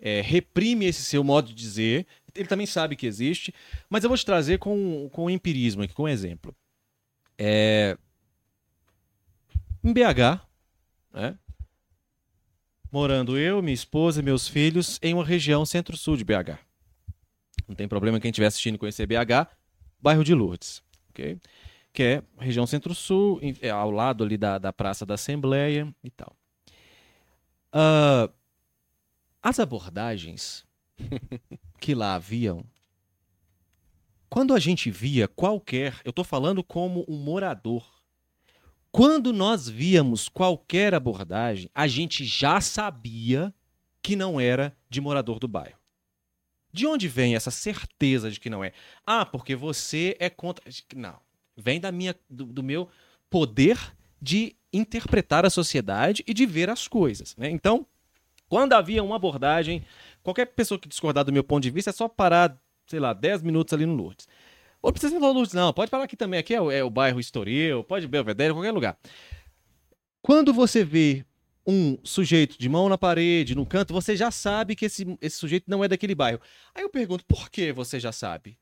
é, 0.00 0.20
reprime 0.20 0.86
esse 0.86 1.02
seu 1.02 1.22
modo 1.22 1.48
de 1.48 1.54
dizer. 1.54 2.06
Ele 2.34 2.48
também 2.48 2.66
sabe 2.66 2.96
que 2.96 3.06
existe, 3.06 3.54
mas 3.88 4.02
eu 4.02 4.10
vou 4.10 4.16
te 4.16 4.26
trazer 4.26 4.58
com, 4.58 5.08
com 5.12 5.30
empirismo 5.30 5.82
aqui, 5.82 5.94
com 5.94 6.04
um 6.04 6.08
exemplo. 6.08 6.54
É... 7.38 7.96
Em 9.82 9.92
BH, 9.92 10.40
né? 11.12 11.38
Morando 12.90 13.36
eu, 13.36 13.60
minha 13.60 13.74
esposa 13.74 14.20
e 14.20 14.22
meus 14.22 14.48
filhos 14.48 14.98
em 15.02 15.14
uma 15.14 15.24
região 15.24 15.64
centro-sul 15.66 16.16
de 16.16 16.24
BH. 16.24 16.58
Não 17.66 17.74
tem 17.74 17.86
problema 17.86 18.18
quem 18.18 18.30
estiver 18.30 18.46
assistindo 18.46 18.78
conhecer 18.78 19.06
BH, 19.06 19.48
bairro 20.00 20.24
de 20.24 20.34
Lourdes, 20.34 20.82
ok? 21.10 21.38
que 21.92 22.02
é 22.04 22.22
região 22.38 22.64
centro-sul, 22.64 23.40
é 23.60 23.70
ao 23.70 23.90
lado 23.90 24.22
ali 24.22 24.36
da, 24.36 24.56
da 24.56 24.72
Praça 24.72 25.04
da 25.04 25.14
Assembleia 25.14 25.92
e 26.04 26.10
tal. 26.10 26.36
Ah, 27.72 28.30
as 29.42 29.58
abordagens 29.58 30.64
que 31.80 31.96
lá 31.96 32.14
haviam, 32.14 32.64
quando 34.28 34.54
a 34.54 34.60
gente 34.60 34.92
via 34.92 35.26
qualquer, 35.26 36.00
eu 36.04 36.10
estou 36.10 36.24
falando 36.24 36.62
como 36.62 37.04
um 37.08 37.16
morador, 37.16 37.84
quando 38.98 39.32
nós 39.32 39.68
víamos 39.68 40.28
qualquer 40.28 40.92
abordagem, 40.92 41.70
a 41.72 41.86
gente 41.86 42.24
já 42.24 42.60
sabia 42.60 43.54
que 44.02 44.16
não 44.16 44.40
era 44.40 44.76
de 44.90 45.00
morador 45.00 45.38
do 45.38 45.46
bairro. 45.46 45.78
De 46.72 46.84
onde 46.84 47.06
vem 47.06 47.36
essa 47.36 47.52
certeza 47.52 48.28
de 48.28 48.40
que 48.40 48.50
não 48.50 48.64
é? 48.64 48.72
Ah, 49.06 49.24
porque 49.24 49.54
você 49.54 50.16
é 50.18 50.28
contra. 50.28 50.64
Não 50.96 51.14
vem 51.56 51.78
da 51.78 51.92
minha, 51.92 52.12
do, 52.28 52.46
do 52.46 52.60
meu 52.60 52.88
poder 53.30 53.78
de 54.20 54.56
interpretar 54.72 55.46
a 55.46 55.50
sociedade 55.50 56.24
e 56.26 56.34
de 56.34 56.44
ver 56.44 56.68
as 56.68 56.88
coisas. 56.88 57.36
Né? 57.36 57.48
Então, 57.50 57.86
quando 58.48 58.72
havia 58.72 59.04
uma 59.04 59.14
abordagem, 59.14 59.84
qualquer 60.24 60.46
pessoa 60.46 60.76
que 60.76 60.88
discordar 60.88 61.24
do 61.24 61.32
meu 61.32 61.44
ponto 61.44 61.62
de 61.62 61.70
vista 61.70 61.90
é 61.90 61.92
só 61.92 62.08
parar, 62.08 62.60
sei 62.88 62.98
lá, 62.98 63.12
10 63.12 63.44
minutos 63.44 63.72
ali 63.72 63.86
no 63.86 63.94
Lourdes. 63.94 64.26
Ou 64.82 64.88
não 64.88 64.92
precisa 64.92 65.18
no 65.18 65.32
Lourdes, 65.32 65.54
não. 65.54 65.72
Pode 65.72 65.90
parar 65.90 66.04
aqui 66.04 66.16
também. 66.16 66.40
Aqui 66.40 66.54
é 66.54 66.60
o, 66.60 66.70
é 66.70 66.82
o 66.82 66.90
bairro 66.90 67.18
Estoril, 67.18 67.82
pode 67.84 68.06
Belvedere, 68.06 68.52
qualquer 68.52 68.72
lugar. 68.72 68.98
Quando 70.22 70.52
você 70.52 70.84
vê 70.84 71.24
um 71.66 71.98
sujeito 72.02 72.58
de 72.58 72.68
mão 72.68 72.88
na 72.88 72.96
parede, 72.96 73.54
no 73.54 73.66
canto, 73.66 73.92
você 73.92 74.16
já 74.16 74.30
sabe 74.30 74.74
que 74.74 74.86
esse, 74.86 75.18
esse 75.20 75.36
sujeito 75.36 75.64
não 75.68 75.84
é 75.84 75.88
daquele 75.88 76.14
bairro. 76.14 76.40
Aí 76.74 76.82
eu 76.82 76.88
pergunto, 76.88 77.24
por 77.26 77.50
que 77.50 77.72
você 77.72 78.00
já 78.00 78.10
sabe? 78.12 78.58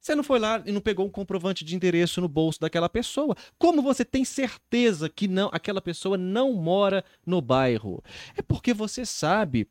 Você 0.00 0.14
não 0.14 0.24
foi 0.24 0.38
lá 0.38 0.62
e 0.64 0.72
não 0.72 0.80
pegou 0.80 1.06
um 1.06 1.10
comprovante 1.10 1.64
de 1.64 1.74
endereço 1.74 2.20
no 2.20 2.28
bolso 2.28 2.60
daquela 2.60 2.88
pessoa. 2.88 3.36
Como 3.58 3.82
você 3.82 4.04
tem 4.04 4.24
certeza 4.24 5.08
que 5.08 5.28
não, 5.28 5.50
aquela 5.52 5.80
pessoa 5.80 6.16
não 6.16 6.52
mora 6.52 7.04
no 7.26 7.40
bairro? 7.40 8.02
É 8.36 8.42
porque 8.42 8.72
você 8.72 9.04
sabe 9.04 9.68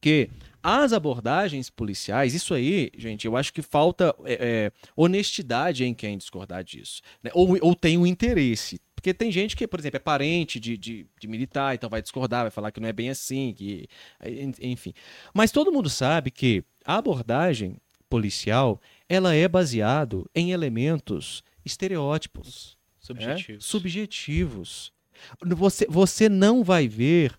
que 0.00 0.30
as 0.62 0.92
abordagens 0.92 1.70
policiais, 1.70 2.34
isso 2.34 2.52
aí, 2.52 2.90
gente, 2.96 3.26
eu 3.26 3.36
acho 3.36 3.52
que 3.52 3.62
falta 3.62 4.14
é, 4.24 4.34
é, 4.34 4.72
honestidade 4.96 5.84
em 5.84 5.94
quem 5.94 6.18
discordar 6.18 6.64
disso. 6.64 7.00
né? 7.22 7.30
Ou, 7.32 7.56
ou 7.60 7.74
tem 7.74 7.96
um 7.96 8.06
interesse. 8.06 8.80
Porque 8.94 9.14
tem 9.14 9.30
gente 9.30 9.56
que, 9.56 9.66
por 9.66 9.78
exemplo, 9.78 9.96
é 9.96 10.00
parente 10.00 10.58
de, 10.58 10.76
de, 10.76 11.06
de 11.20 11.28
militar, 11.28 11.74
então 11.74 11.88
vai 11.88 12.02
discordar, 12.02 12.42
vai 12.42 12.50
falar 12.50 12.72
que 12.72 12.80
não 12.80 12.88
é 12.88 12.92
bem 12.92 13.10
assim, 13.10 13.54
que, 13.56 13.86
enfim. 14.60 14.92
Mas 15.32 15.52
todo 15.52 15.70
mundo 15.70 15.88
sabe 15.88 16.32
que 16.32 16.64
a 16.84 16.96
abordagem 16.96 17.76
policial 18.10 18.80
ela 19.08 19.34
é 19.34 19.46
baseado 19.46 20.28
em 20.34 20.50
elementos 20.50 21.44
estereótipos, 21.64 22.76
Subjetivo. 22.98 23.58
é? 23.58 23.60
subjetivos. 23.60 24.92
Você, 25.44 25.86
você 25.88 26.28
não 26.28 26.64
vai 26.64 26.88
ver 26.88 27.38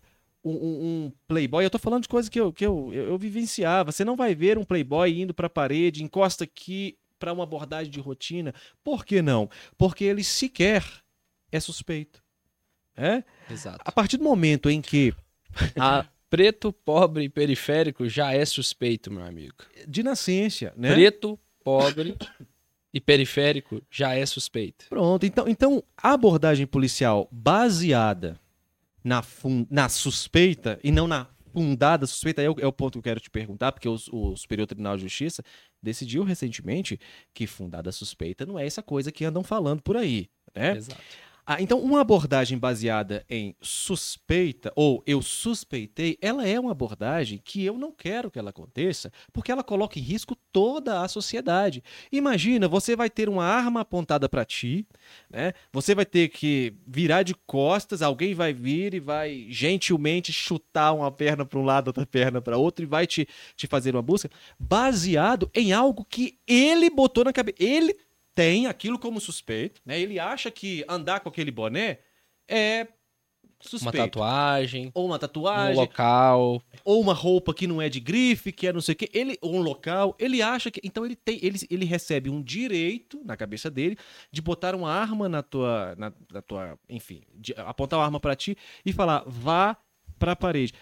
um, 0.52 1.06
um- 1.06 1.12
playboy. 1.28 1.64
Eu 1.64 1.70
tô 1.70 1.78
falando 1.80 2.04
de 2.04 2.10
coisas 2.10 2.30
que 2.30 2.40
eu, 2.40 2.52
que 2.54 2.66
eu, 2.66 2.92
eu, 2.94 3.08
eu 3.10 3.18
vivenciava. 3.18 3.92
Você 3.92 4.04
não 4.06 4.16
vai 4.16 4.34
ver 4.36 4.58
um 4.58 4.64
playboy 4.64 5.22
indo 5.22 5.34
para 5.34 5.48
a 5.48 5.50
parede, 5.50 6.04
encosta 6.04 6.44
aqui 6.44 6.98
para 7.18 7.34
uma 7.34 7.44
abordagem 7.44 7.92
de 7.92 8.00
rotina. 8.00 8.54
Por 8.84 9.06
que 9.06 9.22
não? 9.22 9.50
Porque 9.78 10.04
ele 10.04 10.24
sequer 10.24 10.84
é 11.52 11.60
suspeito. 11.60 12.24
É? 12.96 13.24
Exato. 13.50 13.80
A 13.86 13.92
partir 13.92 14.18
do 14.18 14.24
momento 14.24 14.70
em 14.70 14.82
que 14.82 15.14
A 15.80 16.06
preto, 16.30 16.72
pobre 16.72 17.24
e 17.24 17.30
periférico 17.30 18.08
já 18.08 18.34
é 18.34 18.46
suspeito, 18.46 19.12
meu 19.12 19.24
amigo. 19.24 19.56
de 19.88 20.04
nascença, 20.04 20.72
né? 20.78 20.94
Preto, 20.94 21.40
pobre 21.64 22.16
e 22.94 23.00
periférico 23.02 23.82
já 23.90 24.14
é 24.14 24.26
suspeito. 24.26 24.86
Pronto, 24.90 25.26
então, 25.26 25.48
então 25.48 25.84
a 25.98 26.14
abordagem 26.14 26.68
policial 26.68 27.28
baseada 27.32 28.40
na, 29.04 29.24
na 29.70 29.90
suspeita 29.90 30.80
e 30.84 30.92
não 30.92 31.08
na 31.08 31.28
fundada 31.52 32.06
suspeita, 32.06 32.42
é 32.42 32.50
o, 32.50 32.56
é 32.60 32.68
o 32.68 32.72
ponto 32.72 32.94
que 32.94 32.98
eu 33.00 33.04
quero 33.04 33.20
te 33.20 33.30
perguntar, 33.30 33.72
porque 33.72 33.90
os- 33.90 34.08
o, 34.10 34.36
Superior 34.36 34.68
Tribunal 34.68 34.96
de 34.98 35.04
Justiça 35.04 35.44
decidiu 35.82 36.24
recentemente 36.24 37.00
que 37.34 37.48
fundada 37.48 37.92
suspeita 37.92 38.46
não 38.46 38.58
é 38.60 38.66
essa 38.66 38.84
coisa 38.84 39.12
que 39.12 39.26
andam 39.26 39.44
falando 39.44 39.82
por 39.82 39.98
aí, 39.98 40.30
né? 40.56 40.78
Exato. 40.78 41.02
Ah, 41.52 41.60
então, 41.60 41.80
uma 41.80 42.02
abordagem 42.02 42.60
baseada 42.60 43.26
em 43.28 43.56
suspeita 43.60 44.72
ou 44.76 45.02
eu 45.04 45.20
suspeitei, 45.20 46.16
ela 46.22 46.48
é 46.48 46.60
uma 46.60 46.74
abordagem 46.74 47.42
que 47.44 47.66
eu 47.66 47.76
não 47.76 47.92
quero 47.92 48.30
que 48.30 48.38
ela 48.38 48.52
aconteça, 48.52 49.12
porque 49.34 49.52
ela 49.52 49.64
coloca 49.64 49.98
em 49.98 50.02
risco 50.04 50.38
toda 50.52 51.02
a 51.02 51.08
sociedade. 51.08 51.84
Imagina, 52.12 52.68
você 52.68 52.96
vai 52.96 53.10
ter 53.10 53.28
uma 53.28 53.44
arma 53.44 53.82
apontada 53.82 54.30
para 54.30 54.46
ti, 54.46 54.86
né? 55.28 55.54
Você 55.74 55.96
vai 55.96 56.06
ter 56.06 56.30
que 56.30 56.72
virar 56.86 57.24
de 57.24 57.34
costas, 57.34 58.04
alguém 58.04 58.36
vai 58.36 58.54
vir 58.54 58.94
e 58.94 59.00
vai 59.00 59.48
gentilmente 59.50 60.32
chutar 60.32 60.94
uma 60.94 61.12
perna 61.12 61.44
para 61.48 61.58
um 61.58 61.66
lado, 61.66 61.88
outra 61.88 62.06
perna 62.06 62.40
para 62.40 62.60
outro 62.60 62.86
e 62.86 62.88
vai 62.88 63.08
te, 63.08 63.28
te 63.56 63.66
fazer 63.66 63.96
uma 63.96 64.04
busca 64.04 64.30
baseado 64.60 65.50
em 65.56 65.74
algo 65.74 66.06
que 66.06 66.38
ele 66.46 66.92
botou 66.92 67.24
na 67.24 67.34
cabeça. 67.34 67.58
Ele 67.60 67.98
tem 68.40 68.68
aquilo 68.68 68.98
como 68.98 69.20
suspeito, 69.20 69.82
né? 69.86 70.00
Ele 70.00 70.18
acha 70.20 70.50
que 70.50 70.86
andar 70.88 71.20
com 71.20 71.28
aquele 71.30 71.52
boné 71.52 72.00
é 72.48 72.88
Uma 72.88 72.90
suspeito. 73.60 73.98
tatuagem, 73.98 74.92
Ou 74.94 75.06
uma 75.08 75.18
um 75.18 75.20
tatuagem, 75.20 75.76
local. 75.76 76.64
ou 76.86 77.02
uma 77.02 77.14
roupa 77.14 77.54
que 77.54 77.68
não 77.68 77.82
é 77.82 77.90
de 77.90 78.00
grife, 78.00 78.54
que 78.54 78.66
é 78.68 78.72
não 78.72 78.80
sei 78.80 78.94
o 78.94 78.96
quê, 78.96 79.10
ele, 79.14 79.38
ou 79.42 79.56
um 79.56 79.62
local, 79.62 80.16
ele 80.18 80.42
acha 80.42 80.72
que. 80.72 80.80
Então 80.84 81.06
ele 81.06 81.16
tem. 81.18 81.38
Ele, 81.44 81.60
ele 81.70 81.84
recebe 81.86 82.30
um 82.30 82.42
direito 82.42 83.22
na 83.26 83.36
cabeça 83.36 83.70
dele 83.70 83.98
de 84.32 84.42
botar 84.42 84.74
uma 84.74 84.90
arma 84.90 85.28
na 85.28 85.44
tua. 85.44 85.94
Na, 85.98 86.14
na 86.32 86.42
tua. 86.42 86.80
Enfim, 86.90 87.22
de 87.36 87.54
apontar 87.58 88.00
uma 88.00 88.06
arma 88.06 88.20
pra 88.22 88.36
ti 88.38 88.58
e 88.86 88.94
falar, 88.94 89.24
vá 89.28 89.76
pra 90.18 90.36
parede. 90.36 90.74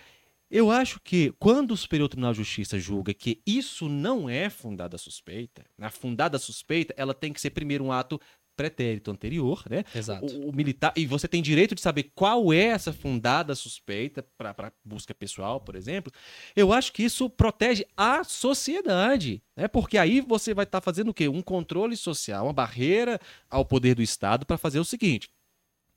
Eu 0.49 0.71
acho 0.71 0.99
que 1.01 1.33
quando 1.39 1.71
o 1.71 1.77
Superior 1.77 2.07
Tribunal 2.07 2.31
de 2.31 2.37
Justiça 2.37 2.79
julga 2.79 3.13
que 3.13 3.41
isso 3.45 3.89
não 3.89 4.29
é 4.29 4.49
fundada 4.49 4.97
suspeita, 4.97 5.65
na 5.77 5.89
fundada 5.89 6.39
suspeita, 6.39 6.93
ela 6.97 7.13
tem 7.13 7.33
que 7.33 7.41
ser 7.41 7.49
primeiro 7.49 7.83
um 7.83 7.91
ato 7.91 8.19
pretérito 8.57 9.11
anterior, 9.11 9.63
né? 9.69 9.83
Exato. 9.93 10.25
O, 10.25 10.49
o 10.49 10.55
militar 10.55 10.91
e 10.95 11.05
você 11.05 11.27
tem 11.27 11.43
direito 11.43 11.75
de 11.75 11.81
saber 11.81 12.11
qual 12.15 12.51
é 12.51 12.63
essa 12.63 12.91
fundada 12.91 13.53
suspeita 13.53 14.25
para 14.35 14.73
busca 14.83 15.13
pessoal, 15.13 15.61
por 15.61 15.75
exemplo. 15.75 16.11
Eu 16.55 16.73
acho 16.73 16.91
que 16.91 17.03
isso 17.03 17.29
protege 17.29 17.85
a 17.95 18.23
sociedade, 18.23 19.43
né? 19.55 19.67
Porque 19.67 19.97
aí 19.97 20.19
você 20.19 20.55
vai 20.55 20.63
estar 20.63 20.81
fazendo 20.81 21.09
o 21.09 21.13
quê? 21.13 21.27
Um 21.27 21.41
controle 21.43 21.95
social, 21.95 22.45
uma 22.45 22.53
barreira 22.53 23.19
ao 23.47 23.63
poder 23.63 23.93
do 23.93 24.01
Estado 24.01 24.43
para 24.43 24.57
fazer 24.57 24.79
o 24.79 24.85
seguinte: 24.85 25.29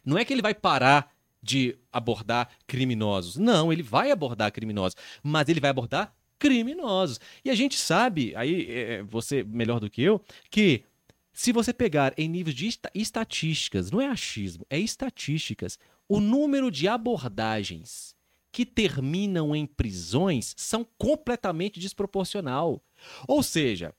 não 0.05 0.19
é 0.19 0.25
que 0.25 0.33
ele 0.33 0.43
vai 0.43 0.55
parar 0.55 1.11
de 1.43 1.77
abordar 1.93 2.51
criminosos, 2.67 3.37
não, 3.37 3.73
ele 3.73 3.83
vai 3.83 4.11
abordar 4.11 4.53
criminosos, 4.53 4.97
mas 5.23 5.49
ele 5.49 5.61
vai 5.61 5.71
abordar 5.71 6.15
criminosos. 6.39 7.21
E 7.45 7.51
a 7.51 7.55
gente 7.55 7.77
sabe, 7.77 8.35
aí 8.37 8.67
é, 8.71 9.03
você 9.03 9.43
melhor 9.45 9.81
do 9.81 9.91
que 9.91 10.03
eu, 10.03 10.21
que 10.51 10.85
se 11.33 11.53
você 11.53 11.73
pegar 11.73 12.13
em 12.19 12.29
níveis 12.29 12.57
de 12.57 12.69
esta- 12.69 12.91
estatísticas, 12.95 13.91
não 13.91 14.01
é 14.01 14.07
achismo, 14.07 14.67
é 14.69 14.79
estatísticas, 14.79 15.79
o 16.09 16.21
número 16.21 16.71
de 16.71 16.89
abordagens 16.89 18.15
que 18.53 18.67
terminam 18.67 19.55
em 19.55 19.65
prisões 19.65 20.55
são 20.57 20.85
completamente 20.99 21.79
desproporcional. 21.79 22.83
Ou 23.29 23.43
seja, 23.43 23.95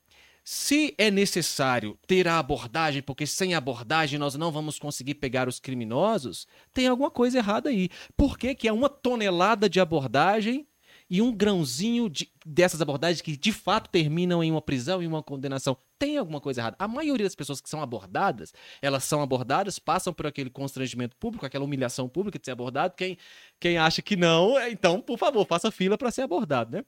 se 0.54 0.94
é 0.98 1.10
necessário 1.10 1.98
ter 2.06 2.28
a 2.28 2.38
abordagem, 2.38 3.02
porque 3.02 3.26
sem 3.26 3.56
abordagem 3.56 4.20
nós 4.20 4.36
não 4.36 4.52
vamos 4.52 4.78
conseguir 4.78 5.14
pegar 5.14 5.48
os 5.48 5.62
criminosos, 5.62 6.46
tem 6.74 6.88
alguma 6.88 7.10
coisa 7.10 7.38
errada 7.38 7.70
aí. 7.70 7.88
Por 8.18 8.38
que, 8.38 8.54
que 8.54 8.68
é 8.68 8.74
uma 8.74 8.90
tonelada 8.90 9.70
de 9.70 9.80
abordagem 9.80 10.68
e 11.10 11.22
um 11.22 11.32
grãozinho 11.32 12.10
de- 12.10 12.30
dessas 12.46 12.82
abordagens 12.82 13.22
que 13.22 13.38
de 13.38 13.54
fato 13.54 13.90
terminam 13.90 14.44
em 14.44 14.52
uma 14.52 14.62
prisão 14.62 15.02
e 15.02 15.08
uma 15.08 15.24
condenação? 15.24 15.78
Tem 15.98 16.18
alguma 16.18 16.42
coisa 16.42 16.60
errada. 16.60 16.76
A 16.78 16.86
maioria 16.86 17.26
das 17.26 17.36
pessoas 17.36 17.62
que 17.62 17.70
são 17.70 17.82
abordadas, 17.82 18.54
elas 18.82 19.06
são 19.06 19.22
abordadas, 19.22 19.80
passam 19.80 20.12
por 20.12 20.28
aquele 20.28 20.50
constrangimento 20.50 21.16
público, 21.16 21.46
aquela 21.46 21.64
humilhação 21.64 22.10
pública 22.10 22.38
de 22.38 22.44
ser 22.44 22.52
abordado. 22.52 22.94
Quem, 22.98 23.18
quem 23.58 23.78
acha 23.78 24.02
que 24.02 24.18
não, 24.18 24.60
é, 24.60 24.70
então, 24.70 25.00
por 25.00 25.18
favor, 25.18 25.48
faça 25.48 25.72
fila 25.72 25.98
para 25.98 26.12
ser 26.12 26.24
abordado, 26.24 26.76
né? 26.76 26.84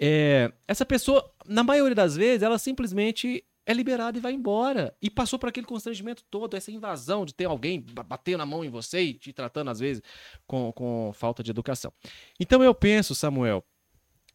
É, 0.00 0.52
essa 0.68 0.86
pessoa, 0.86 1.28
na 1.48 1.62
maioria 1.62 1.94
das 1.94 2.16
vezes, 2.16 2.42
ela 2.42 2.58
simplesmente 2.58 3.44
é 3.66 3.72
liberada 3.72 4.16
e 4.16 4.20
vai 4.20 4.32
embora. 4.32 4.96
E 5.00 5.10
passou 5.10 5.38
por 5.38 5.48
aquele 5.48 5.66
constrangimento 5.66 6.24
todo, 6.30 6.56
essa 6.56 6.70
invasão 6.70 7.26
de 7.26 7.34
ter 7.34 7.44
alguém 7.44 7.84
batendo 8.06 8.42
a 8.42 8.46
mão 8.46 8.64
em 8.64 8.70
você 8.70 9.00
e 9.00 9.14
te 9.14 9.32
tratando, 9.32 9.70
às 9.70 9.78
vezes, 9.78 10.02
com, 10.46 10.72
com 10.72 11.12
falta 11.12 11.42
de 11.42 11.50
educação. 11.50 11.92
Então 12.40 12.62
eu 12.62 12.74
penso, 12.74 13.14
Samuel, 13.14 13.62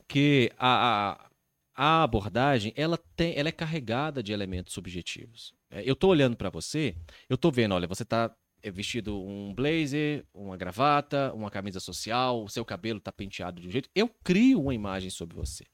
que 0.08 0.52
a, 0.58 1.28
a, 1.76 2.00
a 2.00 2.04
abordagem 2.04 2.74
ela, 2.76 3.00
tem, 3.16 3.34
ela 3.36 3.50
é 3.50 3.52
carregada 3.52 4.22
de 4.22 4.32
elementos 4.32 4.74
subjetivos. 4.74 5.54
É, 5.72 5.82
eu 5.84 5.94
estou 5.94 6.12
olhando 6.12 6.38
para 6.38 6.52
você, 6.52 6.96
eu 7.28 7.36
estou 7.36 7.52
vendo, 7.52 7.74
olha, 7.74 7.88
você 7.88 8.04
está 8.04 8.36
é 8.64 8.72
vestido 8.72 9.22
um 9.22 9.54
blazer, 9.54 10.26
uma 10.34 10.56
gravata, 10.56 11.34
uma 11.34 11.52
camisa 11.52 11.82
social, 11.82 12.44
o 12.44 12.50
seu 12.50 12.64
cabelo 12.64 12.98
está 12.98 13.12
penteado 13.12 13.60
de 13.60 13.68
um 13.68 13.72
jeito. 13.72 13.90
Eu 13.94 14.08
crio 14.24 14.62
uma 14.62 14.74
imagem 14.74 15.10
sobre 15.10 15.36
você. 15.36 15.66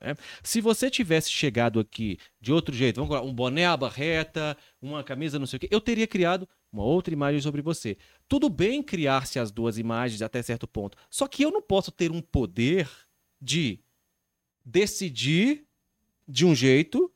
Né? 0.00 0.14
Se 0.42 0.60
você 0.60 0.90
tivesse 0.90 1.30
chegado 1.30 1.80
aqui 1.80 2.18
de 2.40 2.52
outro 2.52 2.74
jeito, 2.74 2.96
vamos 2.96 3.14
lá, 3.14 3.22
um 3.22 3.32
boné 3.32 3.66
à 3.66 3.76
barreta, 3.76 4.56
uma 4.80 5.02
camisa 5.02 5.38
não 5.38 5.46
sei 5.46 5.56
o 5.56 5.60
quê, 5.60 5.68
eu 5.70 5.80
teria 5.80 6.06
criado 6.06 6.48
uma 6.72 6.82
outra 6.82 7.12
imagem 7.12 7.40
sobre 7.40 7.62
você. 7.62 7.96
Tudo 8.28 8.48
bem 8.48 8.82
criar-se 8.82 9.38
as 9.38 9.50
duas 9.50 9.78
imagens 9.78 10.22
até 10.22 10.42
certo 10.42 10.66
ponto. 10.66 10.96
Só 11.10 11.26
que 11.26 11.42
eu 11.42 11.50
não 11.50 11.62
posso 11.62 11.90
ter 11.90 12.10
um 12.10 12.20
poder 12.20 12.88
de 13.40 13.80
decidir 14.64 15.64
de 16.26 16.44
um 16.44 16.54
jeito 16.54 17.10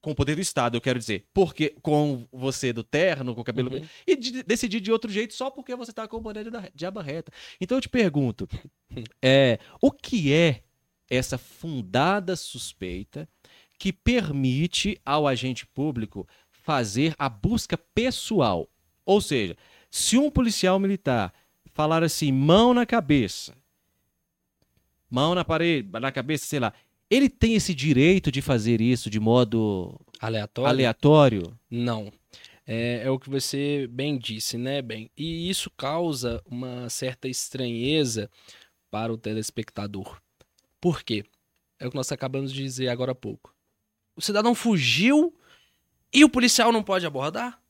com 0.00 0.12
o 0.12 0.14
poder 0.14 0.36
do 0.36 0.40
Estado, 0.40 0.76
eu 0.76 0.80
quero 0.80 0.98
dizer, 0.98 1.26
porque 1.34 1.74
com 1.82 2.26
você 2.32 2.72
do 2.72 2.84
terno, 2.84 3.34
com 3.34 3.40
o 3.40 3.44
cabelo, 3.44 3.74
uhum. 3.74 3.86
e 4.06 4.16
de, 4.16 4.42
decidir 4.42 4.80
de 4.80 4.92
outro 4.92 5.10
jeito 5.10 5.34
só 5.34 5.50
porque 5.50 5.74
você 5.74 5.90
está 5.90 6.06
com 6.06 6.16
o 6.16 6.20
boné 6.20 6.44
de, 6.44 6.50
de 6.74 6.86
abarreta. 6.86 7.32
Então 7.60 7.76
eu 7.76 7.82
te 7.82 7.88
pergunto, 7.88 8.48
é, 9.20 9.58
o 9.82 9.90
que 9.90 10.32
é 10.32 10.62
essa 11.08 11.38
fundada 11.38 12.36
suspeita 12.36 13.28
que 13.78 13.92
permite 13.92 15.00
ao 15.04 15.26
agente 15.26 15.66
público 15.66 16.26
fazer 16.50 17.14
a 17.18 17.28
busca 17.28 17.78
pessoal? 17.78 18.68
Ou 19.04 19.20
seja, 19.20 19.56
se 19.90 20.18
um 20.18 20.30
policial 20.30 20.78
militar 20.78 21.32
falar 21.72 22.02
assim, 22.02 22.32
mão 22.32 22.74
na 22.74 22.84
cabeça, 22.84 23.54
mão 25.10 25.34
na 25.34 25.44
parede, 25.44 25.88
na 25.92 26.12
cabeça, 26.12 26.46
sei 26.46 26.60
lá, 26.60 26.72
ele 27.10 27.28
tem 27.28 27.54
esse 27.54 27.74
direito 27.74 28.30
de 28.30 28.42
fazer 28.42 28.80
isso 28.80 29.08
de 29.08 29.18
modo 29.18 29.98
aleatório? 30.20 30.68
aleatório? 30.68 31.58
Não. 31.70 32.12
É, 32.66 33.02
é, 33.04 33.10
o 33.10 33.18
que 33.18 33.30
você 33.30 33.86
bem 33.90 34.18
disse, 34.18 34.58
né, 34.58 34.82
Ben? 34.82 35.10
E 35.16 35.48
isso 35.48 35.70
causa 35.70 36.42
uma 36.44 36.90
certa 36.90 37.26
estranheza 37.26 38.30
para 38.90 39.10
o 39.10 39.16
telespectador. 39.16 40.20
Por 40.80 41.02
quê? 41.02 41.24
É 41.78 41.86
o 41.86 41.90
que 41.90 41.96
nós 41.96 42.10
acabamos 42.10 42.52
de 42.52 42.62
dizer 42.62 42.88
agora 42.88 43.12
há 43.12 43.14
pouco. 43.14 43.54
O 44.16 44.20
cidadão 44.20 44.54
fugiu 44.54 45.36
e 46.12 46.24
o 46.24 46.28
policial 46.28 46.72
não 46.72 46.82
pode 46.82 47.06
abordar? 47.06 47.60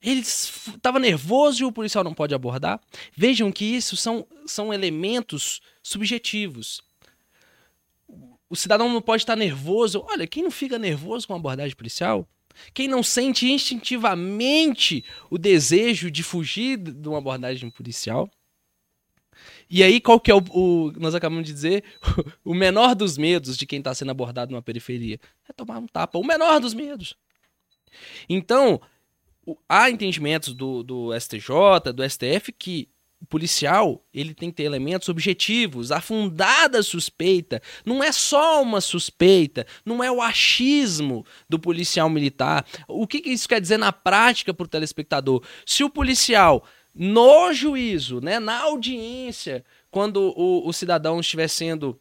Ele 0.00 0.20
estava 0.20 0.98
nervoso 0.98 1.62
e 1.62 1.64
o 1.64 1.72
policial 1.72 2.02
não 2.02 2.14
pode 2.14 2.34
abordar? 2.34 2.80
Vejam 3.14 3.52
que 3.52 3.64
isso 3.64 3.96
são, 3.96 4.26
são 4.46 4.72
elementos 4.72 5.60
subjetivos 5.82 6.82
o 8.52 8.54
cidadão 8.54 8.86
não 8.90 9.00
pode 9.00 9.22
estar 9.22 9.34
nervoso. 9.34 10.04
Olha, 10.10 10.26
quem 10.26 10.42
não 10.42 10.50
fica 10.50 10.78
nervoso 10.78 11.26
com 11.26 11.32
a 11.32 11.38
abordagem 11.38 11.74
policial? 11.74 12.28
Quem 12.74 12.86
não 12.86 13.02
sente 13.02 13.50
instintivamente 13.50 15.02
o 15.30 15.38
desejo 15.38 16.10
de 16.10 16.22
fugir 16.22 16.76
de 16.76 17.08
uma 17.08 17.16
abordagem 17.16 17.70
policial? 17.70 18.30
E 19.74 19.82
aí, 19.82 20.02
qual 20.02 20.20
que 20.20 20.30
é 20.30 20.34
o, 20.34 20.42
o 20.50 20.92
nós 20.98 21.14
acabamos 21.14 21.46
de 21.46 21.52
dizer, 21.54 21.82
o 22.44 22.52
menor 22.52 22.94
dos 22.94 23.16
medos 23.16 23.56
de 23.56 23.64
quem 23.64 23.78
está 23.78 23.94
sendo 23.94 24.10
abordado 24.10 24.52
numa 24.52 24.60
periferia? 24.60 25.18
É 25.48 25.52
tomar 25.54 25.78
um 25.78 25.86
tapa. 25.86 26.18
O 26.18 26.26
menor 26.26 26.60
dos 26.60 26.74
medos. 26.74 27.16
Então, 28.28 28.78
há 29.66 29.88
entendimentos 29.88 30.52
do, 30.52 30.82
do 30.82 31.18
STJ, 31.18 31.90
do 31.94 32.06
STF, 32.06 32.52
que 32.52 32.90
o 33.18 33.24
policial 33.24 34.04
ele 34.12 34.34
tem 34.34 34.50
que 34.50 34.56
ter 34.56 34.64
elementos 34.64 35.08
objetivos, 35.08 35.90
a 35.90 36.02
fundada 36.02 36.82
suspeita. 36.82 37.62
Não 37.82 38.04
é 38.04 38.12
só 38.12 38.60
uma 38.60 38.80
suspeita, 38.80 39.66
não 39.86 40.04
é 40.04 40.12
o 40.12 40.20
achismo 40.20 41.24
do 41.48 41.58
policial 41.58 42.10
militar. 42.10 42.66
O 42.86 43.06
que, 43.06 43.22
que 43.22 43.30
isso 43.30 43.48
quer 43.48 43.60
dizer 43.60 43.78
na 43.78 43.90
prática 43.90 44.52
para 44.52 44.64
o 44.64 44.68
telespectador? 44.68 45.42
Se 45.64 45.82
o 45.82 45.88
policial, 45.88 46.62
no 46.94 47.52
juízo, 47.52 48.20
né, 48.20 48.38
na 48.38 48.60
audiência, 48.60 49.64
quando 49.90 50.32
o, 50.36 50.68
o 50.68 50.72
cidadão 50.72 51.20
estiver 51.20 51.48
sendo 51.48 51.98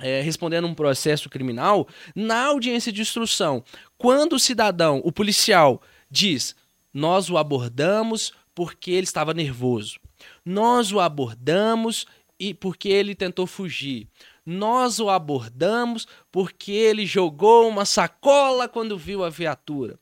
é, 0.00 0.20
respondendo 0.20 0.66
um 0.66 0.74
processo 0.74 1.28
criminal, 1.28 1.86
na 2.14 2.46
audiência 2.46 2.90
de 2.90 3.02
instrução, 3.02 3.62
quando 3.98 4.34
o 4.34 4.38
cidadão, 4.38 5.00
o 5.04 5.12
policial, 5.12 5.82
diz: 6.10 6.56
Nós 6.92 7.28
o 7.28 7.36
abordamos 7.36 8.32
porque 8.54 8.90
ele 8.90 9.04
estava 9.04 9.34
nervoso. 9.34 9.98
Nós 10.44 10.92
o 10.92 11.00
abordamos 11.00 12.06
e 12.38 12.54
porque 12.54 12.88
ele 12.88 13.14
tentou 13.14 13.46
fugir. 13.46 14.08
Nós 14.44 14.98
o 14.98 15.10
abordamos 15.10 16.06
porque 16.32 16.72
ele 16.72 17.04
jogou 17.06 17.68
uma 17.68 17.84
sacola 17.84 18.68
quando 18.68 18.98
viu 18.98 19.22
a 19.22 19.30
viatura. 19.30 19.98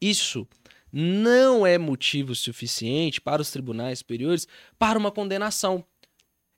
Isso 0.00 0.46
não 0.92 1.66
é 1.66 1.78
motivo 1.78 2.34
suficiente 2.34 3.20
para 3.20 3.40
os 3.40 3.50
tribunais 3.50 4.00
superiores 4.00 4.46
para 4.78 4.98
uma 4.98 5.10
condenação. 5.10 5.84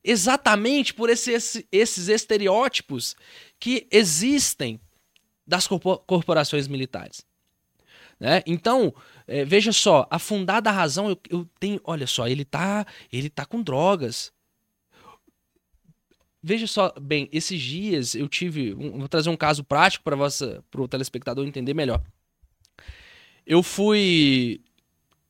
Exatamente 0.02 0.92
por 0.92 1.08
esse, 1.08 1.32
esse, 1.32 1.68
esses 1.70 2.08
estereótipos 2.08 3.14
que 3.58 3.86
existem 3.90 4.80
das 5.46 5.66
corporações 5.66 6.66
militares. 6.66 7.24
Né? 8.18 8.42
Então, 8.46 8.94
é, 9.26 9.44
veja 9.44 9.72
só, 9.72 10.06
a 10.10 10.18
fundada 10.18 10.70
razão, 10.70 11.08
eu, 11.08 11.20
eu, 11.30 11.48
tenho. 11.58 11.80
Olha 11.84 12.06
só, 12.06 12.28
ele 12.28 12.44
tá, 12.44 12.86
ele 13.12 13.30
tá 13.30 13.44
com 13.44 13.62
drogas. 13.62 14.32
Veja 16.42 16.66
só, 16.66 16.92
bem, 17.00 17.28
esses 17.32 17.60
dias 17.60 18.14
eu 18.14 18.28
tive. 18.28 18.74
Um, 18.74 18.98
vou 18.98 19.08
trazer 19.08 19.30
um 19.30 19.36
caso 19.36 19.64
prático 19.64 20.04
para 20.04 20.80
o 20.82 20.88
telespectador 20.88 21.46
entender 21.46 21.74
melhor. 21.74 22.02
Eu 23.46 23.62
fui. 23.62 24.60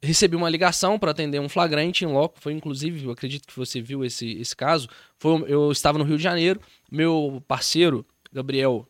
Recebi 0.02 0.36
uma 0.36 0.50
ligação 0.50 0.98
para 0.98 1.12
atender 1.12 1.40
um 1.40 1.48
flagrante 1.48 2.04
em 2.04 2.08
loco. 2.08 2.38
Foi 2.38 2.52
inclusive, 2.52 3.04
eu 3.04 3.10
acredito 3.10 3.46
que 3.46 3.56
você 3.56 3.80
viu 3.80 4.04
esse, 4.04 4.32
esse 4.32 4.54
caso. 4.54 4.88
Foi, 5.18 5.44
eu 5.46 5.72
estava 5.72 5.98
no 5.98 6.04
Rio 6.04 6.18
de 6.18 6.22
Janeiro. 6.22 6.60
Meu 6.90 7.42
parceiro, 7.48 8.04
Gabriel, 8.30 8.86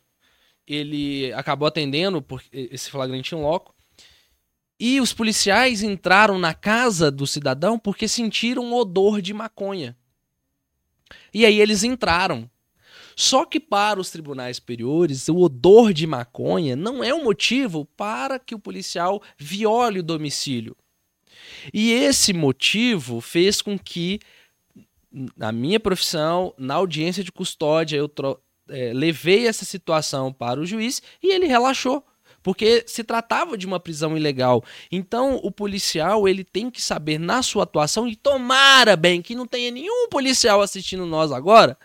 ele 0.66 1.32
acabou 1.34 1.68
atendendo 1.68 2.20
por 2.20 2.42
esse 2.52 2.90
flagrante 2.90 3.34
em 3.34 3.38
loco. 3.38 3.74
E 4.78 5.00
os 5.00 5.12
policiais 5.12 5.82
entraram 5.82 6.38
na 6.38 6.52
casa 6.52 7.10
do 7.10 7.26
cidadão 7.26 7.78
porque 7.78 8.08
sentiram 8.08 8.64
um 8.64 8.74
odor 8.74 9.22
de 9.22 9.32
maconha. 9.32 9.96
E 11.32 11.46
aí 11.46 11.60
eles 11.60 11.84
entraram. 11.84 12.50
Só 13.16 13.44
que 13.44 13.60
para 13.60 14.00
os 14.00 14.10
tribunais 14.10 14.56
superiores, 14.56 15.28
o 15.28 15.38
odor 15.38 15.92
de 15.92 16.06
maconha 16.06 16.74
não 16.74 17.02
é 17.02 17.14
um 17.14 17.24
motivo 17.24 17.84
para 17.96 18.38
que 18.38 18.54
o 18.54 18.58
policial 18.58 19.22
viole 19.38 20.00
o 20.00 20.02
domicílio. 20.02 20.76
E 21.72 21.92
esse 21.92 22.32
motivo 22.32 23.20
fez 23.20 23.62
com 23.62 23.78
que, 23.78 24.20
na 25.36 25.52
minha 25.52 25.78
profissão, 25.78 26.54
na 26.58 26.74
audiência 26.74 27.22
de 27.22 27.32
custódia, 27.32 27.96
eu 27.96 28.10
é, 28.68 28.92
levei 28.92 29.46
essa 29.46 29.64
situação 29.64 30.32
para 30.32 30.60
o 30.60 30.66
juiz 30.66 31.02
e 31.22 31.32
ele 31.32 31.46
relaxou 31.46 32.04
porque 32.44 32.84
se 32.86 33.02
tratava 33.02 33.56
de 33.56 33.66
uma 33.66 33.80
prisão 33.80 34.14
ilegal. 34.16 34.62
Então, 34.92 35.40
o 35.42 35.50
policial, 35.50 36.28
ele 36.28 36.44
tem 36.44 36.70
que 36.70 36.80
saber 36.80 37.18
na 37.18 37.42
sua 37.42 37.62
atuação 37.62 38.06
e 38.06 38.14
tomara 38.14 38.94
bem 38.96 39.22
que 39.22 39.34
não 39.34 39.46
tenha 39.46 39.70
nenhum 39.70 40.10
policial 40.10 40.60
assistindo 40.60 41.06
nós 41.06 41.32
agora, 41.32 41.76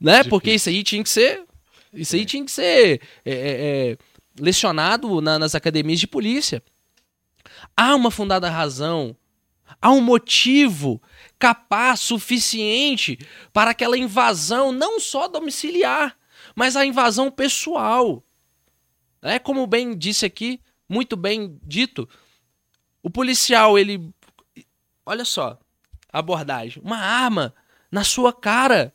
né? 0.00 0.12
Difícil. 0.12 0.30
Porque 0.30 0.52
isso 0.52 0.68
aí 0.68 0.82
tinha 0.82 1.02
que 1.02 1.10
ser 1.10 1.48
isso 1.92 2.14
aí 2.14 2.22
é. 2.22 2.24
tinha 2.24 2.44
que 2.44 2.50
ser 2.50 3.00
é, 3.24 3.32
é, 3.32 3.90
é, 3.92 3.98
lecionado 4.38 5.20
na, 5.20 5.38
nas 5.38 5.54
academias 5.54 6.00
de 6.00 6.06
polícia. 6.06 6.62
Há 7.76 7.94
uma 7.94 8.10
fundada 8.10 8.50
razão, 8.50 9.16
há 9.80 9.90
um 9.90 10.00
motivo 10.00 11.02
capaz, 11.38 12.00
suficiente 12.00 13.18
para 13.52 13.70
aquela 13.70 13.96
invasão, 13.96 14.72
não 14.72 15.00
só 15.00 15.28
domiciliar, 15.28 16.16
mas 16.54 16.76
a 16.76 16.84
invasão 16.84 17.30
pessoal. 17.30 18.22
É 19.22 19.38
como 19.38 19.66
bem 19.66 19.96
disse 19.96 20.24
aqui, 20.26 20.60
muito 20.88 21.16
bem 21.16 21.58
dito, 21.62 22.08
o 23.02 23.10
policial, 23.10 23.78
ele. 23.78 24.12
Olha 25.04 25.24
só, 25.24 25.58
abordagem. 26.12 26.82
Uma 26.84 26.98
arma 26.98 27.54
na 27.90 28.04
sua 28.04 28.32
cara. 28.32 28.94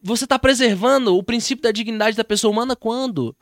Você 0.00 0.24
está 0.24 0.38
preservando 0.38 1.16
o 1.16 1.22
princípio 1.22 1.62
da 1.62 1.72
dignidade 1.72 2.16
da 2.16 2.24
pessoa 2.24 2.52
humana 2.52 2.76
quando? 2.76 3.36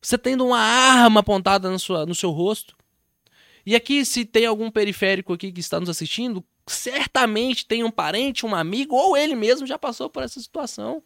Você 0.00 0.16
tendo 0.16 0.46
uma 0.46 0.58
arma 0.58 1.20
apontada 1.20 1.76
sua, 1.78 2.06
no 2.06 2.14
seu 2.14 2.30
rosto. 2.30 2.76
E 3.66 3.74
aqui, 3.74 4.04
se 4.04 4.24
tem 4.24 4.46
algum 4.46 4.70
periférico 4.70 5.32
aqui 5.32 5.52
que 5.52 5.60
está 5.60 5.78
nos 5.80 5.88
assistindo, 5.88 6.44
certamente 6.66 7.66
tem 7.66 7.84
um 7.84 7.90
parente, 7.90 8.46
um 8.46 8.54
amigo, 8.54 8.94
ou 8.94 9.16
ele 9.16 9.34
mesmo 9.34 9.66
já 9.66 9.78
passou 9.78 10.08
por 10.08 10.22
essa 10.22 10.40
situação. 10.40 11.02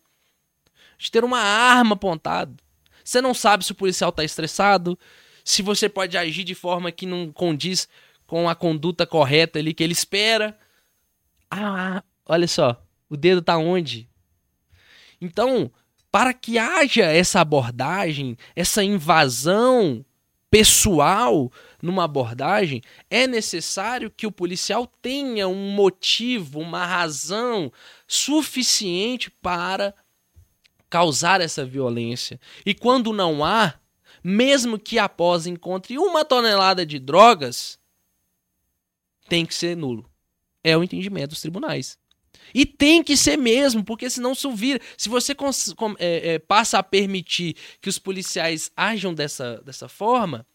De 0.98 1.10
ter 1.10 1.24
uma 1.24 1.40
arma 1.40 1.94
apontada. 1.94 2.54
Você 3.02 3.20
não 3.20 3.34
sabe 3.34 3.64
se 3.64 3.72
o 3.72 3.74
policial 3.74 4.10
está 4.10 4.22
estressado, 4.22 4.98
se 5.44 5.62
você 5.62 5.88
pode 5.88 6.16
agir 6.16 6.44
de 6.44 6.54
forma 6.54 6.92
que 6.92 7.06
não 7.06 7.32
condiz 7.32 7.88
com 8.26 8.48
a 8.48 8.54
conduta 8.54 9.06
correta 9.06 9.58
ali 9.58 9.74
que 9.74 9.82
ele 9.82 9.92
espera. 9.92 10.58
Ah, 11.50 12.02
olha 12.26 12.46
só, 12.46 12.82
o 13.10 13.16
dedo 13.16 13.42
tá 13.42 13.58
onde? 13.58 14.08
Então, 15.24 15.70
para 16.12 16.34
que 16.34 16.58
haja 16.58 17.04
essa 17.04 17.40
abordagem, 17.40 18.36
essa 18.54 18.84
invasão 18.84 20.04
pessoal 20.50 21.50
numa 21.82 22.04
abordagem, 22.04 22.82
é 23.10 23.26
necessário 23.26 24.10
que 24.10 24.26
o 24.26 24.30
policial 24.30 24.86
tenha 25.02 25.48
um 25.48 25.70
motivo, 25.70 26.60
uma 26.60 26.84
razão 26.86 27.72
suficiente 28.06 29.30
para 29.30 29.94
causar 30.88 31.40
essa 31.40 31.64
violência. 31.64 32.38
E 32.64 32.74
quando 32.74 33.12
não 33.12 33.44
há, 33.44 33.74
mesmo 34.22 34.78
que 34.78 34.98
após 34.98 35.46
encontre 35.46 35.98
uma 35.98 36.24
tonelada 36.24 36.84
de 36.86 36.98
drogas, 36.98 37.78
tem 39.28 39.44
que 39.44 39.54
ser 39.54 39.74
nulo. 39.76 40.08
É 40.62 40.76
o 40.76 40.84
entendimento 40.84 41.30
dos 41.30 41.40
tribunais. 41.40 41.98
E 42.52 42.66
tem 42.66 43.02
que 43.02 43.16
ser 43.16 43.36
mesmo, 43.36 43.84
porque 43.84 44.10
senão 44.10 44.34
se 44.34 44.50
vira. 44.52 44.80
Se 44.96 45.08
você 45.08 45.32
é, 45.98 46.34
é, 46.34 46.38
passa 46.38 46.78
a 46.78 46.82
permitir 46.82 47.56
que 47.80 47.88
os 47.88 47.98
policiais 47.98 48.70
ajam 48.76 49.14
dessa, 49.14 49.62
dessa 49.64 49.88
forma, 49.88 50.46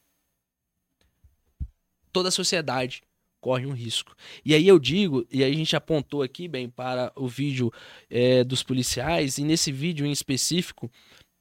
toda 2.11 2.29
a 2.29 2.31
sociedade 2.31 3.01
corre 3.39 3.65
um 3.65 3.71
risco. 3.71 4.15
E 4.43 4.53
aí 4.53 4.67
eu 4.67 4.77
digo, 4.77 5.25
e 5.31 5.43
aí 5.43 5.51
a 5.51 5.55
gente 5.55 5.75
apontou 5.75 6.21
aqui 6.21 6.47
bem 6.47 6.69
para 6.69 7.11
o 7.15 7.27
vídeo 7.27 7.71
é, 8.09 8.43
dos 8.43 8.63
policiais, 8.63 9.37
e 9.37 9.43
nesse 9.43 9.71
vídeo 9.71 10.05
em 10.05 10.11
específico 10.11 10.91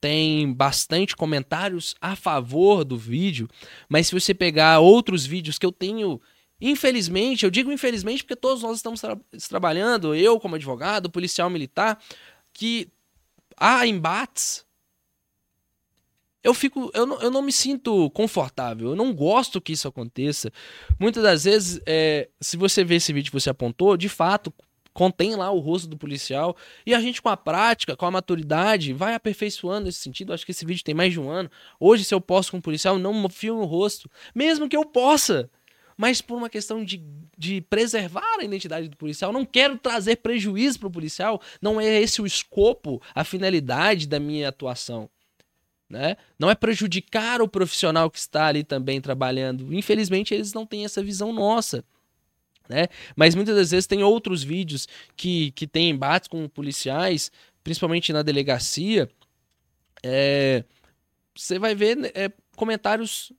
tem 0.00 0.52
bastante 0.52 1.16
comentários 1.16 1.94
a 2.00 2.14
favor 2.14 2.84
do 2.84 2.96
vídeo, 2.96 3.48
mas 3.88 4.06
se 4.06 4.14
você 4.14 4.32
pegar 4.32 4.78
outros 4.78 5.26
vídeos 5.26 5.58
que 5.58 5.66
eu 5.66 5.72
tenho 5.72 6.20
Infelizmente, 6.60 7.44
eu 7.44 7.50
digo 7.50 7.70
infelizmente 7.70 8.24
porque 8.24 8.36
todos 8.36 8.62
nós 8.62 8.76
estamos 8.76 9.00
tra 9.00 9.16
trabalhando, 9.48 10.14
eu 10.14 10.40
como 10.40 10.56
advogado, 10.56 11.10
policial 11.10 11.48
militar, 11.48 12.02
que 12.52 12.90
há 13.56 13.86
embates. 13.86 14.66
Eu 16.42 16.54
fico, 16.54 16.90
eu 16.94 17.04
não, 17.04 17.20
eu 17.20 17.30
não 17.30 17.42
me 17.42 17.52
sinto 17.52 18.10
confortável, 18.10 18.90
eu 18.90 18.96
não 18.96 19.12
gosto 19.12 19.60
que 19.60 19.72
isso 19.72 19.86
aconteça. 19.86 20.52
Muitas 20.98 21.22
das 21.22 21.44
vezes, 21.44 21.80
é, 21.86 22.28
se 22.40 22.56
você 22.56 22.82
vê 22.84 22.96
esse 22.96 23.12
vídeo 23.12 23.30
que 23.30 23.40
você 23.40 23.50
apontou, 23.50 23.96
de 23.96 24.08
fato, 24.08 24.52
contém 24.98 25.36
lá 25.36 25.48
o 25.52 25.60
rosto 25.60 25.88
do 25.88 25.96
policial. 25.96 26.56
E 26.84 26.92
a 26.92 27.00
gente, 27.00 27.22
com 27.22 27.28
a 27.28 27.36
prática, 27.36 27.96
com 27.96 28.04
a 28.04 28.10
maturidade, 28.10 28.92
vai 28.92 29.14
aperfeiçoando 29.14 29.86
nesse 29.86 30.00
sentido. 30.00 30.32
Acho 30.32 30.44
que 30.44 30.50
esse 30.50 30.66
vídeo 30.66 30.82
tem 30.82 30.94
mais 30.94 31.12
de 31.12 31.20
um 31.20 31.30
ano. 31.30 31.48
Hoje, 31.78 32.04
se 32.04 32.12
eu 32.12 32.20
posso 32.20 32.50
com 32.50 32.56
um 32.56 32.60
policial, 32.60 32.98
não 32.98 33.28
filme 33.28 33.60
o 33.60 33.64
rosto. 33.64 34.10
Mesmo 34.34 34.68
que 34.68 34.76
eu 34.76 34.84
possa 34.84 35.48
mas 35.98 36.22
por 36.22 36.38
uma 36.38 36.48
questão 36.48 36.84
de, 36.84 37.02
de 37.36 37.60
preservar 37.62 38.38
a 38.38 38.44
identidade 38.44 38.88
do 38.88 38.96
policial. 38.96 39.32
Não 39.32 39.44
quero 39.44 39.76
trazer 39.76 40.16
prejuízo 40.16 40.78
para 40.78 40.86
o 40.86 40.92
policial, 40.92 41.42
não 41.60 41.80
é 41.80 42.00
esse 42.00 42.22
o 42.22 42.26
escopo, 42.26 43.02
a 43.12 43.24
finalidade 43.24 44.06
da 44.06 44.20
minha 44.20 44.48
atuação. 44.48 45.10
Né? 45.90 46.16
Não 46.38 46.48
é 46.48 46.54
prejudicar 46.54 47.42
o 47.42 47.48
profissional 47.48 48.08
que 48.08 48.18
está 48.18 48.46
ali 48.46 48.62
também 48.62 49.00
trabalhando. 49.00 49.74
Infelizmente, 49.74 50.32
eles 50.32 50.52
não 50.52 50.64
têm 50.64 50.84
essa 50.84 51.02
visão 51.02 51.32
nossa. 51.32 51.84
Né? 52.68 52.86
Mas 53.16 53.34
muitas 53.34 53.56
das 53.56 53.72
vezes 53.72 53.86
tem 53.86 54.04
outros 54.04 54.44
vídeos 54.44 54.86
que, 55.16 55.50
que 55.52 55.66
tem 55.66 55.90
embates 55.90 56.28
com 56.28 56.48
policiais, 56.48 57.32
principalmente 57.64 58.12
na 58.12 58.22
delegacia. 58.22 59.10
É, 60.00 60.62
você 61.34 61.58
vai 61.58 61.74
ver 61.74 62.12
é, 62.14 62.30
comentários 62.54 63.32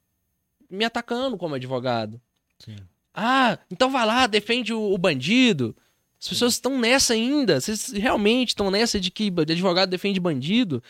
me 0.70 0.84
atacando 0.84 1.38
como 1.38 1.56
advogado. 1.56 2.20
Sim. 2.60 2.76
Ah, 3.14 3.58
então 3.72 3.90
vai 3.90 4.06
lá, 4.06 4.28
defende 4.28 4.74
o, 4.74 4.94
o 4.94 4.98
bandido. 4.98 5.76
As 6.22 6.28
pessoas 6.28 6.54
estão 6.54 6.78
nessa 6.78 7.14
ainda. 7.14 7.60
Vocês 7.60 7.92
realmente 7.92 8.50
estão 8.50 8.70
nessa 8.70 9.00
de 9.00 9.10
que 9.10 9.28
advogado 9.28 9.90
defende 9.90 10.20
bandido? 10.20 10.84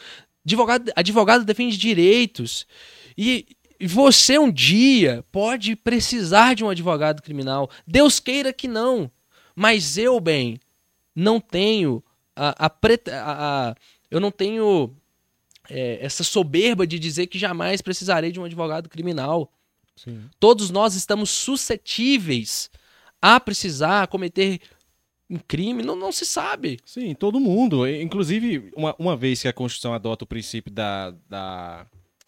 Advogado, 0.46 0.92
advogado 0.96 1.46
defende 1.46 1.78
direitos. 1.78 2.66
E, 3.18 3.46
você 3.88 4.38
um 4.38 4.52
dia 4.52 5.24
pode 5.32 5.76
precisar 5.76 6.54
de 6.54 6.64
um 6.64 6.70
advogado 6.70 7.22
criminal. 7.22 7.70
Deus 7.88 8.20
queira 8.20 8.52
que 8.52 8.68
não. 8.68 9.10
Mas 9.56 9.98
eu, 9.98 10.20
bem, 10.20 10.60
não 11.16 11.40
tenho 11.40 12.04
a, 12.36 12.66
a, 12.66 12.68
a, 12.68 13.70
a 13.70 13.76
eu 14.12 14.20
não 14.20 14.32
tenho 14.32 14.96
é, 15.70 16.00
essa 16.02 16.24
soberba 16.24 16.86
de 16.86 16.98
dizer 16.98 17.28
que 17.28 17.38
jamais 17.38 17.82
precisarei 17.82 18.32
de 18.32 18.40
um 18.40 18.46
advogado 18.46 18.90
criminal. 18.90 19.52
Sim. 20.04 20.30
Todos 20.40 20.70
nós 20.70 20.96
estamos 20.96 21.30
suscetíveis 21.30 22.70
a 23.22 23.40
precisar 23.40 24.08
cometer 24.08 24.62
um 25.30 25.38
crime, 25.38 25.84
não, 25.84 25.96
não 25.96 26.12
se 26.12 26.26
sabe. 26.26 26.80
Sim, 26.86 27.14
todo 27.14 27.40
mundo. 27.40 27.88
Inclusive, 27.88 28.72
uma, 28.76 28.96
uma 28.98 29.16
vez 29.16 29.42
que 29.42 29.48
a 29.48 29.54
Constituição 29.54 29.94
adota 29.94 30.24
o 30.24 30.28
princípio 30.28 30.72
da, 30.72 31.12
da, 31.28 31.86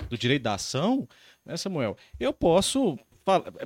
do 0.09 0.17
direito 0.17 0.43
da 0.43 0.55
ação, 0.55 1.07
né, 1.45 1.55
Samuel, 1.55 1.97
eu 2.19 2.33
posso 2.33 2.99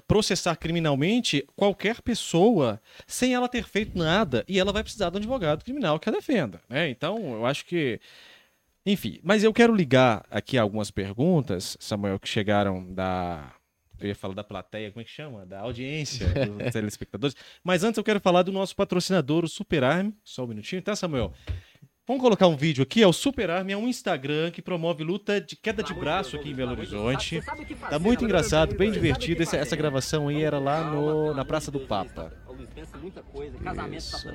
processar 0.07 0.56
criminalmente 0.57 1.44
qualquer 1.56 2.02
pessoa 2.02 2.80
sem 3.07 3.34
ela 3.34 3.49
ter 3.49 3.64
feito 3.64 3.98
nada 3.98 4.44
e 4.48 4.60
ela 4.60 4.72
vai 4.72 4.84
precisar 4.84 5.10
de 5.10 5.15
um 5.15 5.19
advogado 5.19 5.64
criminal 5.64 5.99
que 5.99 6.10
a 6.10 6.11
defenda. 6.11 6.61
Né? 6.69 6.90
Então, 6.90 7.34
eu 7.34 7.45
acho 7.45 7.65
que. 7.65 7.99
Enfim, 8.86 9.19
mas 9.23 9.44
eu 9.44 9.52
quero 9.52 9.73
ligar 9.73 10.23
aqui 10.30 10.60
algumas 10.60 10.91
perguntas, 10.91 11.76
Samuel, 11.80 12.19
que 12.19 12.30
chegaram 12.30 12.94
da, 12.94 13.52
eu 13.99 14.07
ia 14.07 14.15
falar 14.15 14.34
da 14.34 14.43
plateia, 14.43 14.91
como 14.91 15.01
é 15.01 15.03
que 15.03 15.11
chama? 15.11 15.45
Da 15.45 15.61
audiência, 15.61 16.27
dos 16.63 16.73
telespectadores. 16.73 17.35
Mas 17.63 17.84
antes 17.84 17.97
eu 17.97 18.03
quero 18.03 18.19
falar 18.19 18.43
do 18.43 18.51
nosso 18.51 18.76
patrocinador, 18.76 19.43
o 19.43 19.47
Superarm. 19.47 20.11
Só 20.23 20.43
um 20.43 20.47
minutinho, 20.47 20.81
tá, 20.81 20.95
Samuel? 20.95 21.34
Vamos 22.07 22.22
colocar 22.22 22.45
um 22.45 22.55
vídeo 22.55 22.84
aqui, 22.84 23.01
é 23.01 23.07
o 23.07 23.13
Superarm, 23.13 23.67
é 23.67 23.76
um 23.76 23.88
Instagram 23.88 24.51
que 24.51 24.61
promove 24.61 25.03
luta 25.03 25.41
de 25.41 25.55
queda 25.55 25.81
de 25.81 25.91
braço 25.91 26.35
aqui 26.35 26.51
em 26.51 26.53
Belo 26.53 26.73
Horizonte. 26.73 27.41
Tá 27.89 27.97
muito 27.97 28.23
engraçado, 28.23 28.76
bem 28.76 28.91
divertido. 28.91 29.41
Essa, 29.41 29.57
essa 29.57 29.76
gravação 29.76 30.27
aí 30.27 30.43
era 30.43 30.59
lá 30.59 30.84
no, 30.84 31.34
na 31.34 31.43
Praça 31.43 31.72
do 31.72 31.80
Papa. 31.80 32.31
Isso. 33.95 34.27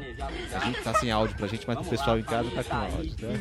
A 0.55 0.61
gente 0.61 0.83
tá 0.83 0.95
sem 0.95 1.11
áudio 1.11 1.37
pra 1.37 1.47
gente, 1.47 1.67
mas 1.67 1.79
o 1.79 1.85
pessoal 1.91 2.19
em 2.19 2.23
casa 2.23 2.51
tá 2.51 2.65
com 2.65 2.77
áudio, 2.77 3.17
né? 3.21 3.39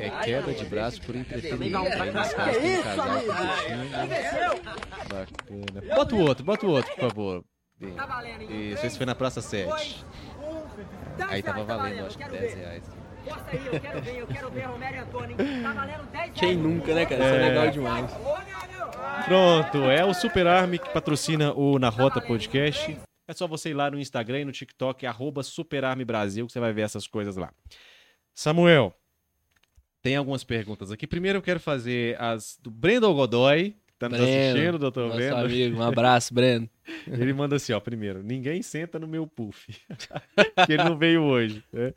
É 0.00 0.10
queda 0.24 0.54
de 0.54 0.64
braço 0.66 1.02
por 1.02 1.14
entretenimento. 1.16 2.02
Aí 2.02 2.12
nesse 2.12 2.34
caso 2.34 2.60
tem 2.60 2.78
um 2.78 2.82
casal 2.82 3.06
Bacana. 5.08 5.94
Bota 5.96 6.14
o 6.14 6.20
outro, 6.20 6.44
bota 6.44 6.66
o 6.66 6.70
outro, 6.70 6.94
por 6.94 7.00
favor. 7.00 7.44
Isso, 8.48 8.86
esse 8.86 8.96
foi 8.96 9.06
na 9.06 9.14
Praça 9.14 9.40
7. 9.40 10.04
Aí 11.28 11.42
tava 11.42 11.64
valendo, 11.64 12.06
acho 12.06 12.16
que 12.16 12.28
10 12.28 12.54
reais. 12.54 13.01
Aí, 13.30 13.66
eu 13.66 13.80
quero 13.80 14.02
ver, 14.02 14.18
eu 14.18 14.26
quero 14.26 14.50
ver 14.50 14.62
Romero 14.62 15.02
Antônio. 15.02 15.36
Tá 15.36 15.72
valendo 15.72 16.10
10 16.10 16.32
Quem 16.34 16.56
nunca, 16.56 16.94
né, 16.94 17.06
cara? 17.06 17.24
Isso 17.24 17.34
é, 17.34 17.36
é 17.36 17.48
legal 17.48 17.70
demais. 17.70 18.10
Pronto, 19.24 19.78
é 19.90 20.04
o 20.04 20.14
Super 20.14 20.46
Army 20.46 20.78
que 20.78 20.90
patrocina 20.90 21.52
o 21.52 21.78
Na 21.78 21.88
Rota 21.88 22.20
Podcast. 22.20 22.96
É 23.28 23.32
só 23.32 23.46
você 23.46 23.70
ir 23.70 23.74
lá 23.74 23.90
no 23.90 23.98
Instagram 23.98 24.40
e 24.40 24.44
no 24.44 24.52
TikTok, 24.52 25.06
arroba 25.06 25.42
Brasil, 26.04 26.46
que 26.46 26.52
você 26.52 26.60
vai 26.60 26.72
ver 26.72 26.82
essas 26.82 27.06
coisas 27.06 27.36
lá. 27.36 27.52
Samuel, 28.34 28.94
tem 30.02 30.16
algumas 30.16 30.42
perguntas 30.42 30.90
aqui. 30.90 31.06
Primeiro 31.06 31.38
eu 31.38 31.42
quero 31.42 31.60
fazer 31.60 32.20
as 32.20 32.58
do 32.60 32.70
Brendo 32.70 33.12
Godoy, 33.14 33.76
que 33.86 33.94
tá 33.98 34.08
nos 34.08 34.18
Breno, 34.18 34.50
assistindo, 34.50 34.78
doutor 34.78 35.04
nosso 35.06 35.16
Brendo. 35.16 35.36
amigo, 35.36 35.76
um 35.78 35.82
abraço, 35.82 36.34
Breno. 36.34 36.68
Ele 37.06 37.32
manda 37.32 37.56
assim, 37.56 37.72
ó, 37.72 37.78
primeiro, 37.78 38.22
ninguém 38.22 38.60
senta 38.62 38.98
no 38.98 39.06
meu 39.06 39.26
puff, 39.26 39.72
que 40.66 40.72
ele 40.72 40.82
não 40.82 40.98
veio 40.98 41.22
hoje. 41.22 41.62
Né? 41.72 41.94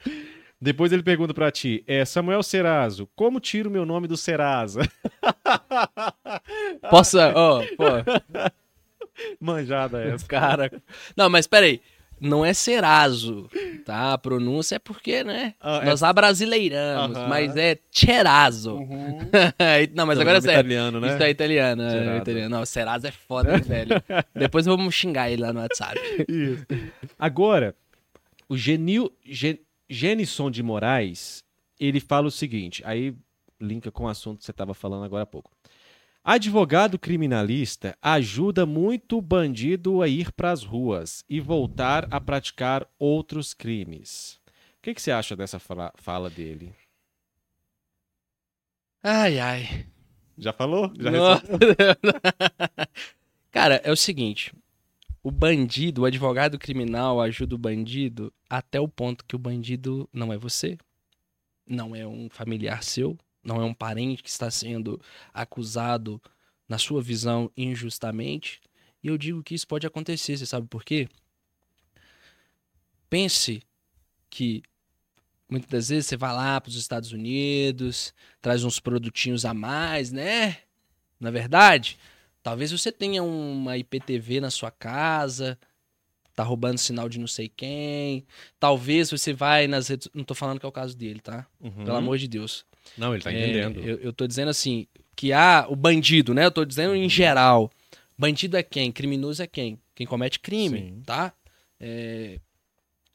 Depois 0.66 0.92
ele 0.92 1.04
pergunta 1.04 1.32
para 1.32 1.52
ti, 1.52 1.84
é 1.86 2.04
Samuel 2.04 2.42
Serazo, 2.42 3.08
como 3.16 3.40
tiro 3.40 3.70
meu 3.70 3.86
nome 3.86 4.08
do 4.08 4.18
Serasa? 4.18 4.82
Posso, 6.90 7.20
ó, 7.20 7.60
oh, 7.60 7.76
pô. 7.78 7.84
Manjada 9.40 10.04
essa. 10.04 10.26
Cara. 10.26 10.72
Não, 11.16 11.30
mas 11.30 11.46
peraí 11.46 11.80
não 12.20 12.44
é 12.44 12.52
Serazo, 12.52 13.48
tá? 13.86 14.14
A 14.14 14.18
pronúncia 14.18 14.78
é 14.78 14.80
porque, 14.80 15.24
né? 15.24 15.54
Ah, 15.62 15.82
é... 15.84 15.86
Nós 15.86 16.02
abrasileiramos, 16.02 17.16
uh 17.16 17.22
-huh. 17.22 17.28
mas 17.28 17.56
é 17.56 17.78
Cherazo. 17.92 18.78
Uhum. 18.78 19.20
não, 19.94 20.08
mas 20.08 20.20
agora 20.20 20.40
é 20.40 20.42
sério. 20.42 20.60
italiano, 20.62 21.00
né? 21.00 21.14
Isso 21.14 21.24
é 21.24 21.30
italiano, 21.30 21.84
é 21.84 22.18
italiano. 22.18 22.58
Não, 22.58 22.66
Serazo 22.66 23.06
é 23.06 23.12
foda, 23.12 23.58
velho. 23.60 24.02
Depois 24.34 24.66
vamos 24.66 24.96
xingar 24.96 25.30
ele 25.30 25.44
lá 25.44 25.54
no 25.54 25.60
WhatsApp. 25.60 26.00
Isso. 26.28 26.66
Agora, 27.20 27.76
o 28.48 28.58
Genil, 28.58 29.12
Gen, 29.26 29.60
Genison 29.90 30.49
de 30.49 30.64
Moraes, 30.64 31.44
ele 31.80 31.99
fala 31.99 32.28
o 32.28 32.32
seguinte, 32.32 32.82
aí 32.86 33.16
linka 33.60 33.91
com 33.91 34.06
o 34.06 34.07
assunto 34.07 34.40
que 34.40 34.45
você 34.45 34.52
estava 34.52 34.74
falando 34.74 35.06
agora 35.06 35.24
há 35.24 35.28
pouco. 35.28 35.52
Advogado 36.24 36.98
criminalista 36.98 37.95
ajuda 38.02 38.66
muito 38.66 39.22
bandido 39.22 40.02
a 40.02 40.07
ir 40.07 40.32
para 40.32 40.52
as 40.52 40.64
ruas 40.64 41.24
e 41.30 41.40
voltar 41.40 42.07
a 42.10 42.20
praticar 42.20 42.88
outros 42.98 43.53
crimes. 43.53 44.40
O 44.80 44.82
que, 44.82 44.95
que 44.95 45.02
você 45.02 45.12
acha 45.12 45.36
dessa 45.36 45.60
fala, 45.60 45.94
fala 45.95 46.30
dele? 46.30 46.74
Ai, 49.03 49.38
ai. 49.38 49.86
Já 50.36 50.52
falou? 50.52 50.91
Já. 50.98 51.12
Cara, 53.52 53.80
é 53.84 53.91
o 53.91 53.95
seguinte: 53.95 54.52
o 55.26 55.31
bandido, 55.31 56.03
o 56.03 56.06
advogado 56.06 56.60
criminal 56.60 57.19
ajuda 57.19 57.56
o 57.56 57.57
bandido 57.57 58.31
até 58.47 58.80
o 58.80 58.88
ponto 58.88 59.26
que 59.26 59.35
o 59.35 59.39
bandido 59.39 60.07
não 60.14 60.31
é 60.31 60.38
você, 60.38 60.77
não 61.65 61.95
é 61.95 62.06
um 62.06 62.30
familiar 62.30 62.84
seu, 62.84 63.18
não 63.43 63.60
é 63.60 63.65
um 63.65 63.73
parente 63.73 64.22
que 64.22 64.30
está 64.30 64.52
sendo 64.52 65.02
acusado, 65.34 66.22
na 66.69 66.77
sua 66.77 67.02
visão, 67.02 67.52
injustamente. 67.57 68.61
E 69.02 69.07
eu 69.07 69.18
digo 69.18 69.41
que 69.41 69.56
isso 69.56 69.68
pode 69.68 69.88
acontecer, 69.88 70.38
você 70.38 70.45
sabe 70.45 70.68
por 70.68 70.84
quê? 70.84 71.10
Pense 73.10 73.64
que 74.30 74.61
muitas 75.49 75.72
das 75.72 75.89
vezes 75.89 76.06
você 76.06 76.18
vai 76.18 76.34
lá 76.34 76.61
para 76.61 76.69
os 76.69 76.76
Estados 76.76 77.11
Unidos, 77.11 78.14
traz 78.39 78.64
uns 78.64 78.80
produtinhos 78.80 79.43
a 79.43 79.56
mais, 79.56 80.11
né? 80.11 80.60
Na 81.19 81.31
verdade, 81.31 81.97
talvez 82.45 82.72
você 82.72 82.91
tenha 82.91 83.23
uma 83.23 83.76
IPTV 83.76 84.39
na 84.39 84.51
sua 84.51 84.69
casa, 84.69 85.57
tá 86.35 86.43
roubando 86.43 86.77
sinal 86.77 87.09
de 87.09 87.17
não 87.17 87.26
sei 87.26 87.49
quem. 87.49 88.23
Talvez 88.59 89.09
você 89.09 89.34
vai 89.34 89.65
nas 89.65 89.88
redes. 89.88 90.07
Não 90.13 90.23
tô 90.23 90.35
falando 90.35 90.59
que 90.59 90.65
é 90.65 90.69
o 90.69 90.72
caso 90.72 90.95
dele, 90.95 91.19
tá? 91.22 91.47
Uhum. 91.59 91.84
Pelo 91.84 91.97
amor 91.97 92.19
de 92.19 92.27
Deus. 92.27 92.63
Não, 92.95 93.15
ele 93.15 93.23
tá 93.23 93.34
É, 93.34 93.39
entendendo. 93.49 93.80
eu, 93.80 93.97
eu 93.97 94.13
tô 94.13 94.27
dizendo 94.27 94.49
assim, 94.49 94.85
que 95.15 95.34
há 95.34 95.65
o 95.67 95.76
bandido, 95.76 96.35
né? 96.35 96.45
Eu 96.45 96.51
tô 96.51 96.63
dizendo 96.63 96.91
Uhum. 96.91 96.97
em 96.97 97.09
geral. 97.09 97.72
Bandido 98.15 98.55
é 98.57 98.61
quem? 98.61 98.91
Criminoso 98.91 99.41
é 99.41 99.47
quem? 99.47 99.80
Quem 99.95 100.05
comete 100.05 100.39
crime, 100.39 100.77
Sim. 100.80 101.01
tá? 101.03 101.34
É, 101.80 102.39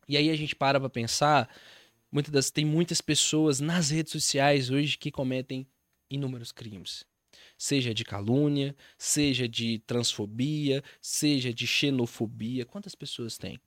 E 0.08 0.16
aí 0.16 0.28
a 0.28 0.34
gente 0.36 0.56
para 0.56 0.80
pra 0.80 0.88
pensar, 0.90 1.48
muitas 2.10 2.32
das... 2.32 2.50
tem 2.50 2.64
muitas 2.64 3.00
pessoas 3.00 3.60
nas 3.60 3.90
redes 3.90 4.10
sociais 4.12 4.70
hoje 4.70 4.98
que 4.98 5.12
cometem 5.12 5.64
inúmeros 6.10 6.50
crimes. 6.50 7.04
Seja 7.62 7.92
de 7.92 8.06
calúnia, 8.06 8.74
seja 8.96 9.46
de 9.46 9.80
transfobia, 9.80 10.82
seja 10.98 11.52
de 11.52 11.66
xenofobia. 11.66 12.64
Quantas 12.64 12.94
pessoas 12.94 13.36
tem? 13.36 13.60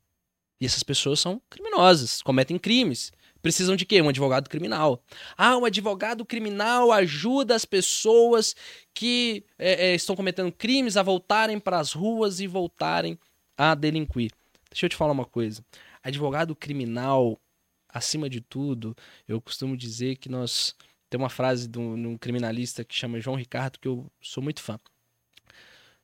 E 0.59 0.65
essas 0.65 0.81
pessoas 0.81 1.19
são 1.19 1.39
criminosas, 1.47 2.19
cometem 2.23 2.57
crimes. 2.57 3.11
Precisam 3.39 3.75
de 3.75 3.85
quê? 3.85 4.01
Um 4.01 4.09
advogado 4.09 4.49
criminal. 4.49 5.03
Ah, 5.37 5.55
um 5.55 5.65
advogado 5.65 6.25
criminal 6.25 6.91
ajuda 6.91 7.53
as 7.53 7.65
pessoas 7.65 8.55
que 8.95 9.45
é, 9.59 9.89
é, 9.89 9.93
estão 9.93 10.15
cometendo 10.15 10.51
crimes 10.51 10.97
a 10.97 11.03
voltarem 11.03 11.59
para 11.59 11.77
as 11.77 11.93
ruas 11.93 12.39
e 12.39 12.47
voltarem 12.47 13.15
a 13.55 13.75
delinquir. 13.75 14.31
Deixa 14.71 14.87
eu 14.87 14.89
te 14.89 14.95
falar 14.95 15.11
uma 15.11 15.25
coisa. 15.25 15.63
Advogado 16.01 16.55
criminal, 16.55 17.39
acima 17.87 18.27
de 18.27 18.41
tudo, 18.41 18.95
eu 19.27 19.39
costumo 19.39 19.77
dizer 19.77 20.15
que 20.15 20.29
nós. 20.29 20.75
Tem 21.13 21.19
uma 21.19 21.29
frase 21.29 21.67
de 21.67 21.77
um, 21.77 21.93
de 21.95 22.07
um 22.07 22.17
criminalista 22.17 22.83
que 22.83 22.95
chama 22.95 23.19
João 23.19 23.37
Ricardo, 23.37 23.77
que 23.77 23.87
eu 23.87 24.11
sou 24.19 24.41
muito 24.41 24.63
fã. 24.63 24.79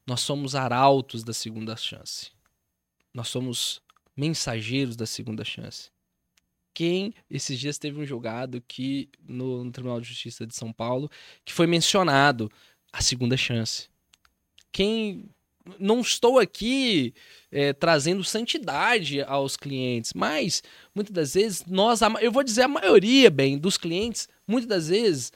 Nós 0.05 0.21
somos 0.21 0.53
arautos 0.53 1.23
da 1.23 1.33
segunda 1.33 1.75
chance. 1.75 2.29
Nós 3.11 3.27
somos 3.27 3.81
mensageiros 4.15 4.95
da 4.95 5.07
segunda 5.07 5.43
chance. 5.43 5.89
Quem 6.75 7.11
esses 7.27 7.59
dias 7.59 7.79
teve 7.79 7.99
um 7.99 8.05
julgado 8.05 8.61
que 8.67 9.09
no, 9.27 9.63
no 9.63 9.71
Tribunal 9.71 9.99
de 9.99 10.09
Justiça 10.09 10.45
de 10.45 10.55
São 10.55 10.71
Paulo 10.71 11.09
que 11.43 11.53
foi 11.53 11.65
mencionado 11.65 12.47
a 12.93 13.01
segunda 13.01 13.35
chance. 13.35 13.89
Quem 14.71 15.27
não 15.79 16.01
estou 16.01 16.39
aqui 16.39 17.13
é, 17.51 17.73
trazendo 17.73 18.23
santidade 18.23 19.21
aos 19.21 19.55
clientes, 19.55 20.13
mas 20.13 20.63
muitas 20.93 21.13
das 21.13 21.33
vezes 21.33 21.65
nós, 21.67 21.99
eu 22.21 22.31
vou 22.31 22.43
dizer 22.43 22.63
a 22.63 22.67
maioria 22.67 23.29
bem 23.29 23.57
dos 23.57 23.77
clientes, 23.77 24.27
muitas 24.47 24.67
das 24.67 24.87
vezes 24.89 25.31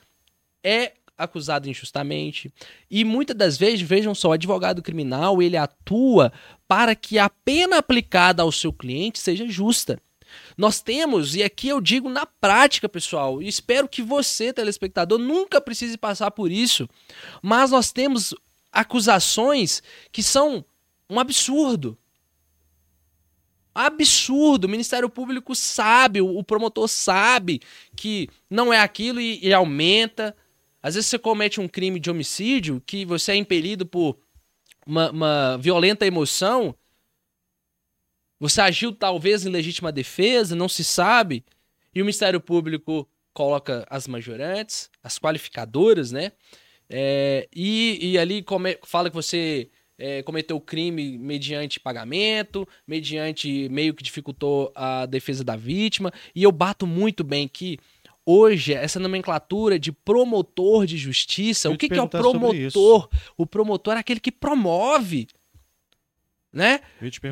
é 0.64 0.94
acusado 1.18 1.70
injustamente 1.70 2.52
e 2.90 3.04
muitas 3.04 3.36
das 3.36 3.58
vezes 3.58 3.82
vejam 3.82 4.16
só, 4.16 4.30
o 4.30 4.34
advogado 4.34 4.82
criminal 4.82 5.42
ele 5.42 5.58
atua 5.58 6.32
para 6.68 6.96
que 6.96 7.20
a 7.20 7.30
pena 7.30 7.78
aplicada 7.78 8.42
ao 8.42 8.52
seu 8.52 8.74
cliente 8.74 9.20
seja 9.20 9.48
justa. 9.48 10.00
Nós 10.58 10.82
temos, 10.82 11.36
e 11.36 11.44
aqui 11.44 11.68
eu 11.68 11.80
digo 11.80 12.10
na 12.10 12.26
prática, 12.26 12.90
pessoal, 12.90 13.40
e 13.40 13.48
espero 13.48 13.88
que 13.88 14.02
você, 14.02 14.52
telespectador, 14.52 15.20
nunca 15.20 15.62
precise 15.62 15.96
passar 15.96 16.32
por 16.32 16.52
isso, 16.52 16.90
mas 17.42 17.70
nós 17.70 17.92
temos 17.92 18.34
acusações 18.74 19.84
que 20.12 20.24
são 20.24 20.66
um 21.10 21.20
absurdo. 21.20 21.98
Absurdo. 23.74 24.66
O 24.66 24.70
Ministério 24.70 25.10
Público 25.10 25.56
sabe, 25.56 26.22
o 26.22 26.44
promotor 26.44 26.88
sabe 26.88 27.62
que 27.96 28.28
não 28.50 28.74
é 28.74 28.80
aquilo 28.80 29.22
e, 29.22 29.40
e 29.46 29.54
aumenta. 29.54 30.36
Às 30.82 30.96
vezes 30.96 31.10
você 31.10 31.20
comete 31.20 31.62
um 31.62 31.68
crime 31.68 32.00
de 32.00 32.10
homicídio 32.10 32.82
que 32.86 33.06
você 33.06 33.32
é 33.34 33.36
impelido 33.36 33.86
por 33.86 34.18
uma, 34.86 35.12
uma 35.12 35.58
violenta 35.58 36.06
emoção. 36.06 36.76
Você 38.40 38.60
agiu 38.60 38.92
talvez 38.92 39.46
em 39.46 39.50
legítima 39.50 39.92
defesa, 39.92 40.56
não 40.56 40.68
se 40.68 40.84
sabe. 40.84 41.46
E 41.96 42.02
o 42.02 42.06
Ministério 42.06 42.42
Público 42.42 43.08
coloca 43.34 43.86
as 43.90 44.08
majorantes, 44.08 44.90
as 45.02 45.18
qualificadoras, 45.18 46.12
né? 46.12 46.34
É, 46.90 47.48
e, 47.56 48.12
e 48.12 48.18
ali 48.18 48.42
come- 48.44 48.78
fala 48.84 49.10
que 49.10 49.16
você 49.16 49.70
é, 49.98 50.22
cometeu 50.24 50.60
crime 50.60 51.18
mediante 51.18 51.80
pagamento, 51.80 52.68
mediante 52.88 53.68
meio 53.70 53.94
que 53.94 54.04
dificultou 54.04 54.72
a 54.76 55.06
defesa 55.06 55.44
da 55.44 55.56
vítima. 55.56 56.12
E 56.36 56.44
eu 56.44 56.52
bato 56.52 56.86
muito 56.86 57.24
bem 57.24 57.48
que 57.48 57.78
hoje 58.26 58.74
essa 58.74 59.00
nomenclatura 59.00 59.78
de 59.80 59.92
promotor 59.92 60.86
de 60.86 60.98
justiça, 60.98 61.68
Eu 61.68 61.74
o 61.74 61.78
que, 61.78 61.88
que 61.88 61.94
é 61.96 62.02
o 62.02 62.08
promotor? 62.10 63.10
O 63.38 63.46
promotor 63.46 63.96
é 63.96 64.00
aquele 64.00 64.20
que 64.20 64.32
promove, 64.32 65.28
né? 66.52 66.82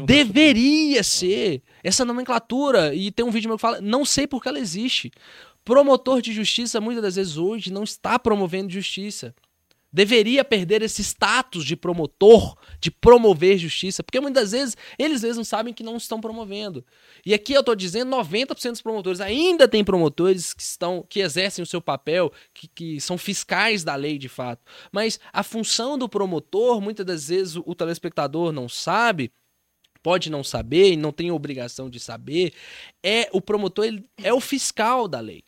Deveria 0.08 1.04
ser. 1.04 1.62
Essa 1.84 2.04
nomenclatura, 2.04 2.94
e 2.96 3.12
tem 3.12 3.24
um 3.26 3.32
vídeo 3.32 3.48
meu 3.48 3.58
que 3.58 3.62
fala, 3.62 3.80
não 3.80 4.04
sei 4.04 4.26
por 4.28 4.42
que 4.42 4.50
ela 4.50 4.60
existe. 4.60 5.12
Promotor 5.64 6.22
de 6.22 6.34
justiça, 6.34 6.82
muitas 6.82 7.04
das 7.04 7.16
vezes 7.16 7.38
hoje, 7.38 7.72
não 7.72 7.84
está 7.84 8.18
promovendo 8.18 8.72
justiça. 8.72 9.36
Deveria 9.94 10.46
perder 10.46 10.82
esse 10.82 11.04
status 11.04 11.66
de 11.66 11.76
promotor, 11.76 12.58
de 12.80 12.90
promover 12.90 13.58
justiça, 13.58 14.02
porque 14.02 14.22
muitas 14.22 14.54
vezes 14.54 14.78
eles 14.98 15.22
mesmos 15.22 15.50
sabem 15.50 15.74
que 15.74 15.84
não 15.84 15.98
estão 15.98 16.22
promovendo. 16.22 16.86
E 17.26 17.34
aqui 17.34 17.52
eu 17.52 17.60
estou 17.60 17.76
dizendo 17.76 18.16
90% 18.16 18.72
dos 18.72 18.82
promotores 18.82 19.20
ainda 19.20 19.68
tem 19.68 19.84
promotores 19.84 20.54
que 20.54 20.62
estão 20.62 21.06
que 21.08 21.20
exercem 21.20 21.62
o 21.62 21.66
seu 21.66 21.82
papel, 21.82 22.32
que, 22.54 22.70
que 22.70 23.02
são 23.02 23.18
fiscais 23.18 23.84
da 23.84 23.94
lei 23.96 24.18
de 24.18 24.30
fato. 24.30 24.64
Mas 24.94 25.20
a 25.34 25.44
função 25.44 25.98
do 25.98 26.08
promotor, 26.08 26.80
muitas 26.80 27.06
das 27.06 27.28
vezes 27.28 27.58
o, 27.58 27.64
o 27.66 27.76
telespectador 27.76 28.54
não 28.54 28.70
sabe, 28.70 29.30
pode 30.02 30.30
não 30.32 30.42
saber 30.42 30.94
e 30.94 30.98
não 30.98 31.12
tem 31.12 31.32
obrigação 31.32 31.90
de 31.90 32.00
saber, 32.00 32.54
é 33.04 33.30
o 33.34 33.42
promotor 33.42 33.84
ele 33.84 34.06
é 34.24 34.34
o 34.34 34.40
fiscal 34.40 35.06
da 35.06 35.20
lei. 35.20 35.44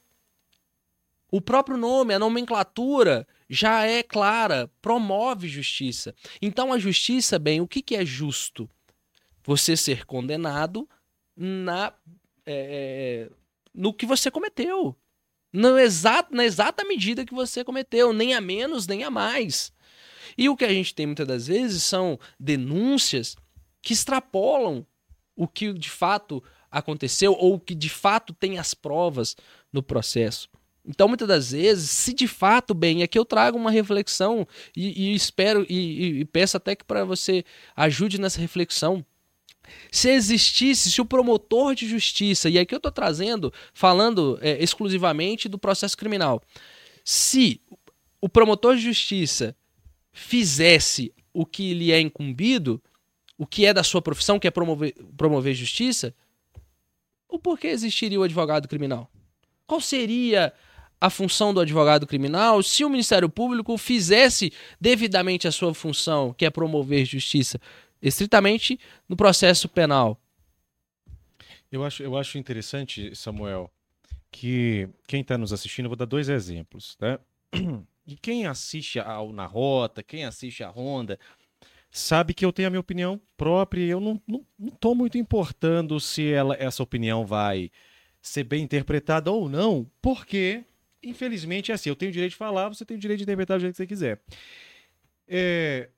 O 1.33 1.41
próprio 1.41 1.75
nome, 1.77 2.13
a 2.13 2.19
nomenclatura 2.19 3.27
já 3.49 3.87
é 3.87 4.03
clara, 4.03 4.69
promove 4.79 5.47
justiça. 5.47 6.13
Então 6.39 6.71
a 6.71 6.77
justiça, 6.77 7.39
bem, 7.39 7.59
o 7.59 7.67
que, 7.67 7.81
que 7.81 7.95
é 7.95 8.05
justo? 8.05 8.69
Você 9.43 9.75
ser 9.75 10.05
condenado 10.05 10.87
na 11.35 11.91
é, 12.45 13.31
no 13.73 13.91
que 13.91 14.05
você 14.05 14.29
cometeu. 14.29 14.95
No 15.51 15.79
exato, 15.79 16.35
na 16.35 16.45
exata 16.45 16.85
medida 16.85 17.25
que 17.25 17.33
você 17.33 17.63
cometeu, 17.63 18.13
nem 18.13 18.35
a 18.35 18.39
menos, 18.39 18.85
nem 18.85 19.03
a 19.03 19.09
mais. 19.09 19.73
E 20.37 20.47
o 20.49 20.55
que 20.55 20.65
a 20.65 20.69
gente 20.71 20.93
tem 20.93 21.07
muitas 21.07 21.27
das 21.27 21.47
vezes 21.47 21.81
são 21.81 22.19
denúncias 22.39 23.35
que 23.81 23.93
extrapolam 23.93 24.85
o 25.35 25.47
que 25.47 25.73
de 25.73 25.89
fato 25.89 26.43
aconteceu 26.69 27.33
ou 27.33 27.55
o 27.55 27.59
que 27.59 27.73
de 27.73 27.89
fato 27.89 28.35
tem 28.35 28.59
as 28.59 28.75
provas 28.75 29.35
no 29.71 29.81
processo. 29.81 30.47
Então, 30.85 31.07
muitas 31.07 31.27
das 31.27 31.51
vezes, 31.51 31.89
se 31.89 32.13
de 32.13 32.27
fato, 32.27 32.73
bem, 32.73 32.99
e 32.99 33.03
aqui 33.03 33.17
eu 33.17 33.23
trago 33.23 33.57
uma 33.57 33.71
reflexão 33.71 34.45
e, 34.75 35.11
e 35.11 35.15
espero 35.15 35.65
e, 35.69 36.19
e- 36.19 36.25
peço 36.25 36.57
até 36.57 36.75
que 36.75 36.83
para 36.83 37.05
você 37.05 37.45
ajude 37.75 38.19
nessa 38.19 38.41
reflexão. 38.41 39.05
Se 39.89 40.09
existisse, 40.09 40.91
se 40.91 40.99
o 40.99 41.05
promotor 41.05 41.73
de 41.73 41.87
justiça, 41.87 42.49
e 42.49 42.59
aqui 42.59 42.75
eu 42.75 42.77
estou 42.77 42.91
trazendo, 42.91 43.51
falando 43.73 44.37
é, 44.41 44.61
exclusivamente 44.61 45.47
do 45.47 45.57
processo 45.57 45.97
criminal, 45.97 46.43
se 47.03 47.61
o 48.19 48.27
promotor 48.27 48.75
de 48.75 48.81
justiça 48.81 49.55
fizesse 50.11 51.13
o 51.33 51.45
que 51.45 51.73
lhe 51.73 51.93
é 51.93 51.99
incumbido, 51.99 52.81
o 53.37 53.47
que 53.47 53.65
é 53.65 53.73
da 53.73 53.83
sua 53.83 54.01
profissão, 54.01 54.37
que 54.37 54.47
é 54.47 54.51
promover, 54.51 54.93
promover 55.17 55.55
justiça, 55.55 56.13
o 57.29 57.39
porquê 57.39 57.67
existiria 57.67 58.19
o 58.19 58.23
advogado 58.23 58.67
criminal? 58.67 59.09
Qual 59.65 59.81
seria 59.81 60.53
a 61.03 61.09
função 61.09 61.53
do 61.53 61.59
advogado 61.59 62.07
criminal, 62.07 62.63
se 62.63 62.85
o 62.85 62.89
Ministério 62.89 63.27
Público 63.27 63.77
fizesse 63.77 64.53
devidamente 64.79 65.49
a 65.49 65.51
sua 65.51 65.73
função, 65.73 66.33
que 66.33 66.45
é 66.45 66.49
promover 66.49 67.05
justiça, 67.05 67.59
estritamente 68.01 68.79
no 69.09 69.17
processo 69.17 69.67
penal. 69.67 70.17
Eu 71.69 71.83
acho, 71.83 72.03
eu 72.03 72.15
acho 72.15 72.37
interessante, 72.37 73.13
Samuel, 73.13 73.69
que 74.31 74.87
quem 75.05 75.19
está 75.19 75.37
nos 75.37 75.51
assistindo, 75.51 75.87
eu 75.87 75.89
vou 75.89 75.97
dar 75.97 76.05
dois 76.05 76.29
exemplos, 76.29 76.97
né? 77.01 77.19
E 78.05 78.17
quem 78.17 78.45
assiste 78.45 78.99
ao 78.99 79.31
Na 79.31 79.45
Rota, 79.45 80.03
quem 80.03 80.25
assiste 80.25 80.61
a 80.61 80.67
Ronda, 80.67 81.17
sabe 81.89 82.33
que 82.33 82.43
eu 82.43 82.51
tenho 82.51 82.67
a 82.67 82.69
minha 82.69 82.81
opinião 82.81 83.19
própria 83.37 83.81
e 83.81 83.89
eu 83.89 84.01
não, 84.01 84.21
não, 84.27 84.45
tô 84.77 84.93
muito 84.93 85.17
importando 85.17 85.97
se 86.01 86.29
ela, 86.29 86.53
essa 86.59 86.83
opinião 86.83 87.25
vai 87.25 87.71
ser 88.21 88.43
bem 88.43 88.61
interpretada 88.61 89.31
ou 89.31 89.47
não, 89.47 89.89
porque, 90.01 90.65
infelizmente, 91.03 91.71
é 91.71 91.75
assim, 91.75 91.89
eu 91.89 91.95
tenho 91.95 92.09
o 92.09 92.13
direito 92.13 92.31
de 92.31 92.37
falar, 92.37 92.69
você 92.69 92.85
tem 92.85 92.97
o 92.97 92.99
direito 92.99 93.19
de 93.19 93.23
interpretar 93.23 93.57
do 93.57 93.61
jeito 93.61 93.73
que 93.73 93.77
você 93.77 93.87
quiser. 93.87 94.21
É, 95.27 95.89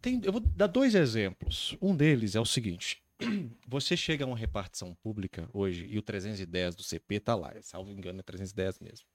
tem, 0.00 0.20
eu 0.24 0.32
vou 0.32 0.40
dar 0.40 0.66
dois 0.66 0.94
exemplos. 0.94 1.76
Um 1.80 1.94
deles 1.94 2.34
é 2.34 2.40
o 2.40 2.46
seguinte. 2.46 3.02
Você 3.68 3.96
chega 3.96 4.24
a 4.24 4.26
uma 4.26 4.36
repartição 4.36 4.94
pública 4.94 5.48
hoje 5.52 5.86
e 5.90 5.98
o 5.98 6.02
310 6.02 6.74
do 6.74 6.82
CP 6.82 7.20
tá 7.20 7.34
lá, 7.34 7.52
salvo 7.60 7.92
engano 7.92 8.20
é 8.20 8.22
310 8.22 8.78
mesmo. 8.80 9.06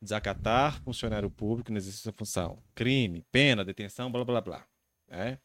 Desacatar 0.00 0.82
funcionário 0.82 1.30
público 1.30 1.70
no 1.70 1.78
exercício 1.78 2.10
da 2.10 2.16
função. 2.16 2.60
Crime, 2.74 3.24
pena, 3.30 3.64
detenção, 3.64 4.10
blá 4.10 4.24
blá 4.24 4.40
blá. 4.40 4.66
É. 5.08 5.38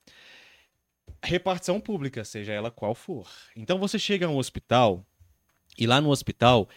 Repartição 1.23 1.79
pública, 1.79 2.25
seja 2.25 2.53
ela 2.53 2.71
qual 2.71 2.95
for. 2.95 3.29
Então 3.55 3.77
você 3.77 3.99
chega 3.99 4.25
a 4.25 4.29
um 4.29 4.37
hospital 4.37 5.05
e 5.77 5.85
lá 5.85 6.01
no 6.01 6.09
hospital, 6.09 6.67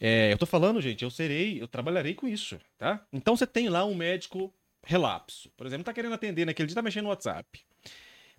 é, 0.00 0.32
eu 0.32 0.38
tô 0.38 0.46
falando, 0.46 0.80
gente, 0.80 1.02
eu 1.02 1.10
serei, 1.10 1.60
eu 1.60 1.66
trabalharei 1.66 2.14
com 2.14 2.28
isso, 2.28 2.58
tá? 2.76 3.04
Então 3.12 3.36
você 3.36 3.46
tem 3.46 3.68
lá 3.68 3.84
um 3.84 3.94
médico 3.94 4.52
relapso. 4.84 5.50
Por 5.56 5.66
exemplo, 5.66 5.84
tá 5.84 5.92
querendo 5.92 6.14
atender 6.14 6.44
naquele 6.44 6.66
dia, 6.66 6.74
tá 6.74 6.82
mexendo 6.82 7.04
no 7.04 7.10
WhatsApp. 7.10 7.60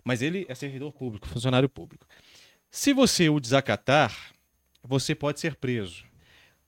Mas 0.02 0.22
ele 0.22 0.46
é 0.48 0.54
servidor 0.54 0.92
público, 0.92 1.28
funcionário 1.28 1.68
público. 1.68 2.06
Se 2.70 2.92
você 2.92 3.28
o 3.28 3.38
desacatar, 3.38 4.32
você 4.82 5.14
pode 5.14 5.40
ser 5.40 5.56
preso. 5.56 6.04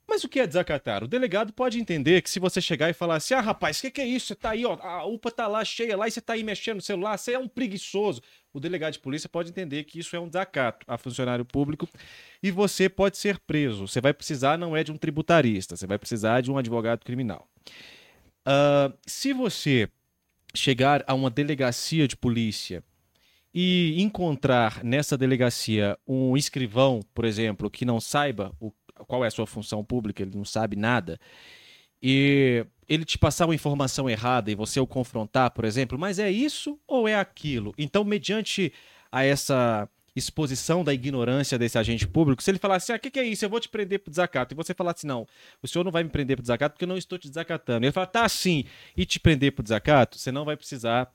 Mas 0.09 0.25
o 0.25 0.29
que 0.29 0.41
é 0.41 0.47
desacatar? 0.47 1.05
O 1.05 1.09
delegado 1.09 1.53
pode 1.53 1.79
entender 1.79 2.23
que 2.23 2.31
se 2.31 2.41
você 2.41 2.61
chegar 2.61 2.91
e 2.91 2.93
falar 2.93 3.17
assim: 3.17 3.35
ah, 3.35 3.41
rapaz, 3.41 3.79
o 3.79 3.83
que, 3.83 3.91
que, 3.91 4.01
é 4.01 4.07
isso? 4.07 4.29
Você 4.29 4.35
tá 4.35 4.51
aí, 4.51 4.65
ó, 4.67 4.75
a 4.75 5.07
UPA 5.07 5.31
tá 5.31 5.47
lá 5.47 5.65
cheia 5.65 5.97
lá 5.97 6.07
e 6.07 6.11
você 6.11 6.21
tá 6.21 6.35
aí 6.35 6.43
mexendo 6.43 6.77
no 6.77 6.83
celular, 6.83 7.17
você 7.17 7.33
é 7.33 7.39
um 7.39 7.49
preguiçoso. 7.49 8.21
O 8.53 8.61
delegado 8.61 8.93
de 8.93 8.99
polícia 8.99 9.29
pode 9.29 9.51
entender 9.51 9.85
que 9.85 9.99
isso 9.99 10.15
é 10.15 10.21
um 10.21 10.27
desacato 10.27 10.85
a 10.87 10.99
funcionário 10.99 11.45
público 11.45 11.89
e 12.43 12.51
você 12.51 12.89
pode 12.89 13.17
ser 13.17 13.39
preso. 13.41 13.87
Você 13.87 14.01
vai 14.01 14.13
precisar, 14.13 14.59
não 14.59 14.77
é 14.77 14.85
de 14.85 14.93
um 14.93 14.97
tributarista, 14.97 15.77
você 15.77 15.87
vai 15.87 15.99
precisar 15.99 16.43
de 16.43 16.51
um 16.51 16.59
advogado 16.59 17.05
criminal. 17.05 17.49
Uh, 18.47 18.93
se 19.07 19.33
você 19.33 19.89
chegar 20.55 21.03
a 21.07 21.15
uma 21.15 21.31
delegacia 21.31 22.07
de 22.07 22.17
polícia 22.17 22.85
e 23.55 24.01
encontrar 24.01 24.83
nessa 24.83 25.17
delegacia 25.17 25.99
um 26.07 26.37
escrivão, 26.37 27.01
por 27.15 27.25
exemplo, 27.25 27.71
que 27.71 27.85
não 27.85 28.01
saiba 28.01 28.53
o, 28.59 28.73
qual 29.07 29.25
é 29.25 29.29
a 29.29 29.31
sua 29.31 29.47
função 29.47 29.85
pública, 29.85 30.23
ele 30.23 30.37
não 30.37 30.45
sabe 30.45 30.77
nada, 30.77 31.19
e 32.03 32.67
ele 32.89 33.05
te 33.05 33.17
passar 33.17 33.47
uma 33.47 33.55
informação 33.55 34.11
errada 34.11 34.51
e 34.51 34.55
você 34.55 34.81
o 34.81 34.87
confrontar, 34.87 35.53
por 35.53 35.65
exemplo, 35.65 35.99
mas 35.99 36.19
é 36.19 36.31
isso 36.31 36.79
ou 36.87 37.07
é 37.07 37.15
aquilo? 37.15 37.73
Então, 37.79 38.03
mediante 38.05 38.73
a 39.11 39.25
essa 39.25 39.89
exposição 40.15 40.85
da 40.85 40.93
ignorância 40.93 41.59
desse 41.59 41.79
agente 41.79 42.07
público, 42.07 42.43
se 42.43 42.51
ele 42.51 42.59
falar 42.59 42.77
assim, 42.77 42.93
ah, 42.93 42.97
o 42.97 42.99
que, 42.99 43.11
que, 43.11 43.19
é 43.19 43.25
isso? 43.25 43.45
Eu 43.45 43.49
vou 43.49 43.61
te 43.61 43.69
prender 43.69 44.01
por 44.01 44.11
desacato. 44.11 44.53
E 44.53 44.57
você 44.57 44.75
falar 44.75 44.93
assim, 44.93 45.07
não, 45.07 45.27
o 45.63 45.69
senhor 45.69 45.85
não 45.85 45.93
vai 45.93 46.03
me 46.03 46.11
prender 46.11 46.37
por 46.37 46.43
desacato 46.43 46.75
porque 46.75 46.85
eu 46.85 46.89
não 46.89 46.99
estou 46.99 47.19
te 47.19 47.29
desacatando. 47.29 47.87
Ele 47.87 47.93
fala, 47.93 48.07
tá 48.07 48.29
sim, 48.29 48.65
e 48.97 49.07
te 49.07 49.19
prender 49.19 49.53
por 49.53 49.63
desacato, 49.63 50.19
você 50.19 50.31
não 50.31 50.45
vai 50.45 50.57
precisar 50.57 51.11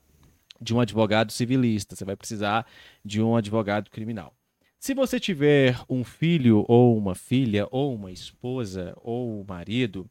de 0.60 0.74
um 0.74 0.80
advogado 0.80 1.30
civilista, 1.30 1.94
você 1.94 2.04
vai 2.04 2.16
precisar 2.16 2.66
de 3.04 3.22
um 3.22 3.36
advogado 3.36 3.90
criminal. 3.90 4.34
Se 4.78 4.94
você 4.94 5.18
tiver 5.18 5.76
um 5.88 6.04
filho 6.04 6.64
ou 6.68 6.96
uma 6.96 7.14
filha 7.14 7.66
ou 7.70 7.94
uma 7.94 8.12
esposa 8.12 8.94
ou 9.02 9.40
um 9.40 9.44
marido 9.44 10.08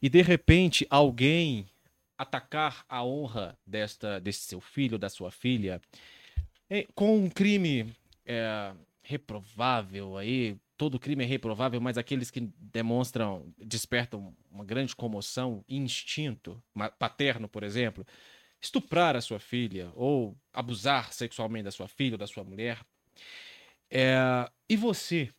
e 0.00 0.08
de 0.08 0.20
repente 0.20 0.86
alguém 0.90 1.66
atacar 2.18 2.84
a 2.88 3.02
honra 3.02 3.58
desta 3.66 4.20
desse 4.20 4.42
seu 4.42 4.60
filho 4.60 4.98
da 4.98 5.08
sua 5.08 5.30
filha 5.30 5.80
é, 6.68 6.86
com 6.94 7.16
um 7.16 7.28
crime 7.28 7.92
é, 8.24 8.72
reprovável 9.02 10.16
aí, 10.16 10.56
todo 10.76 10.98
crime 10.98 11.24
é 11.24 11.26
reprovável, 11.26 11.80
mas 11.80 11.98
aqueles 11.98 12.30
que 12.30 12.40
demonstram, 12.58 13.52
despertam 13.58 14.34
uma 14.50 14.64
grande 14.64 14.94
comoção, 14.94 15.64
instinto 15.68 16.62
paterno, 16.98 17.48
por 17.48 17.62
exemplo, 17.62 18.06
estuprar 18.60 19.16
a 19.16 19.20
sua 19.20 19.38
filha 19.38 19.90
ou 19.94 20.36
abusar 20.52 21.12
sexualmente 21.12 21.64
da 21.64 21.70
sua 21.70 21.88
filha 21.88 22.14
ou 22.14 22.18
da 22.18 22.26
sua 22.26 22.44
mulher. 22.44 22.78
É, 23.94 24.50
e 24.70 24.74
você, 24.74 25.30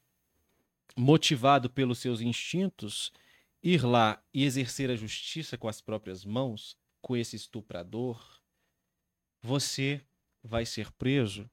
motivado 0.96 1.72
pelos 1.72 1.98
seus 1.98 2.22
instintos, 2.22 3.12
ir 3.64 3.84
lá 3.84 4.24
e 4.32 4.44
exercer 4.44 4.92
a 4.92 4.96
justiça 4.96 5.58
com 5.58 5.68
as 5.68 5.82
próprias 5.82 6.24
mãos, 6.24 6.78
com 7.02 7.18
esse 7.18 7.36
estuprador, 7.36 8.24
você 9.42 10.06
vai 10.44 10.68
ser 10.68 10.92
preso 10.92 11.50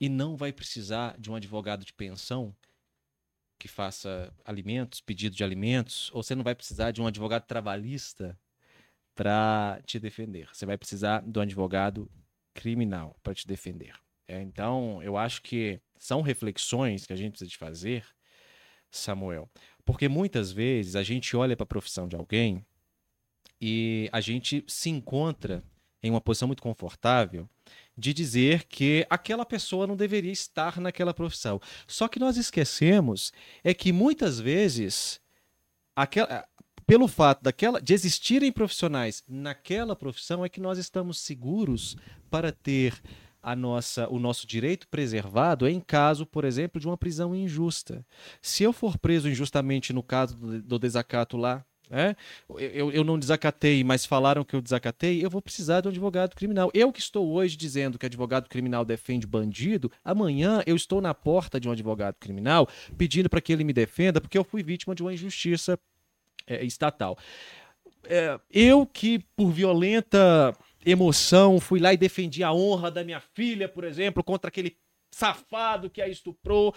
e 0.00 0.08
não 0.08 0.34
vai 0.34 0.50
precisar 0.50 1.18
de 1.18 1.30
um 1.30 1.34
advogado 1.34 1.84
de 1.84 1.92
pensão 1.92 2.56
que 3.58 3.68
faça 3.68 4.34
alimentos, 4.46 5.02
pedido 5.02 5.36
de 5.36 5.44
alimentos, 5.44 6.10
ou 6.14 6.22
você 6.22 6.34
não 6.34 6.42
vai 6.42 6.54
precisar 6.54 6.90
de 6.90 7.02
um 7.02 7.06
advogado 7.06 7.46
trabalhista 7.46 8.38
para 9.14 9.78
te 9.84 10.00
defender. 10.00 10.48
Você 10.54 10.64
vai 10.64 10.78
precisar 10.78 11.22
de 11.22 11.38
um 11.38 11.42
advogado 11.42 12.10
criminal 12.54 13.14
para 13.22 13.34
te 13.34 13.46
defender. 13.46 13.94
É, 14.26 14.40
então, 14.40 15.02
eu 15.02 15.16
acho 15.16 15.42
que 15.42 15.80
são 15.98 16.22
reflexões 16.22 17.06
que 17.06 17.12
a 17.12 17.16
gente 17.16 17.32
precisa 17.32 17.50
de 17.50 17.56
fazer, 17.56 18.04
Samuel, 18.90 19.48
porque 19.84 20.08
muitas 20.08 20.52
vezes 20.52 20.96
a 20.96 21.02
gente 21.02 21.36
olha 21.36 21.56
para 21.56 21.64
a 21.64 21.66
profissão 21.66 22.08
de 22.08 22.16
alguém 22.16 22.64
e 23.60 24.08
a 24.12 24.20
gente 24.20 24.64
se 24.66 24.90
encontra 24.90 25.62
em 26.02 26.10
uma 26.10 26.20
posição 26.20 26.48
muito 26.48 26.62
confortável 26.62 27.48
de 27.96 28.12
dizer 28.12 28.64
que 28.64 29.06
aquela 29.08 29.46
pessoa 29.46 29.86
não 29.86 29.96
deveria 29.96 30.32
estar 30.32 30.78
naquela 30.78 31.14
profissão. 31.14 31.60
Só 31.86 32.08
que 32.08 32.18
nós 32.18 32.36
esquecemos 32.36 33.32
é 33.62 33.72
que 33.72 33.92
muitas 33.92 34.38
vezes 34.38 35.20
aquela, 35.96 36.46
pelo 36.86 37.08
fato 37.08 37.42
daquela, 37.42 37.80
de 37.80 37.94
existirem 37.94 38.52
profissionais 38.52 39.22
naquela 39.26 39.96
profissão, 39.96 40.44
é 40.44 40.48
que 40.48 40.60
nós 40.60 40.76
estamos 40.76 41.20
seguros 41.20 41.96
para 42.30 42.52
ter 42.52 43.00
a 43.44 43.54
nossa, 43.54 44.08
o 44.08 44.18
nosso 44.18 44.46
direito 44.46 44.88
preservado 44.88 45.68
em 45.68 45.78
caso, 45.78 46.24
por 46.24 46.44
exemplo, 46.44 46.80
de 46.80 46.86
uma 46.86 46.96
prisão 46.96 47.34
injusta. 47.34 48.04
Se 48.40 48.62
eu 48.62 48.72
for 48.72 48.96
preso 48.96 49.28
injustamente 49.28 49.92
no 49.92 50.02
caso 50.02 50.34
do, 50.62 50.78
desacato 50.78 51.36
lá, 51.36 51.62
é? 51.90 52.16
Eu, 52.48 52.90
eu 52.90 53.04
não 53.04 53.18
desacatei, 53.18 53.84
mas 53.84 54.06
falaram 54.06 54.42
que 54.42 54.56
eu 54.56 54.62
desacatei, 54.62 55.22
eu 55.22 55.28
vou 55.28 55.42
precisar 55.42 55.82
de 55.82 55.88
um 55.88 55.90
advogado 55.90 56.34
criminal. 56.34 56.70
Eu 56.72 56.90
que 56.90 56.98
estou 56.98 57.30
hoje 57.30 57.58
dizendo 57.58 57.98
que 57.98 58.06
advogado 58.06 58.48
criminal 58.48 58.86
defende 58.86 59.26
bandido, 59.26 59.92
amanhã 60.02 60.62
eu 60.66 60.74
estou 60.74 61.02
na 61.02 61.12
porta 61.12 61.60
de 61.60 61.68
um 61.68 61.72
advogado 61.72 62.16
criminal 62.18 62.66
pedindo 62.96 63.28
para 63.28 63.42
que 63.42 63.52
ele 63.52 63.64
me 63.64 63.74
defenda, 63.74 64.18
porque 64.18 64.38
eu 64.38 64.44
fui 64.44 64.62
vítima 64.62 64.94
de 64.94 65.02
uma 65.02 65.12
injustiça 65.12 65.78
é, 66.46 66.64
estatal. 66.64 67.18
É, 68.06 68.38
eu 68.50 68.86
que, 68.86 69.18
por 69.36 69.50
violenta 69.50 70.54
emoção, 70.84 71.60
fui 71.60 71.80
lá 71.80 71.92
e 71.92 71.96
defendi 71.96 72.42
a 72.42 72.52
honra 72.52 72.90
da 72.90 73.04
minha 73.04 73.20
filha, 73.20 73.68
por 73.68 73.84
exemplo, 73.84 74.22
contra 74.22 74.48
aquele 74.48 74.76
safado 75.10 75.88
que 75.88 76.02
a 76.02 76.08
estuprou. 76.08 76.74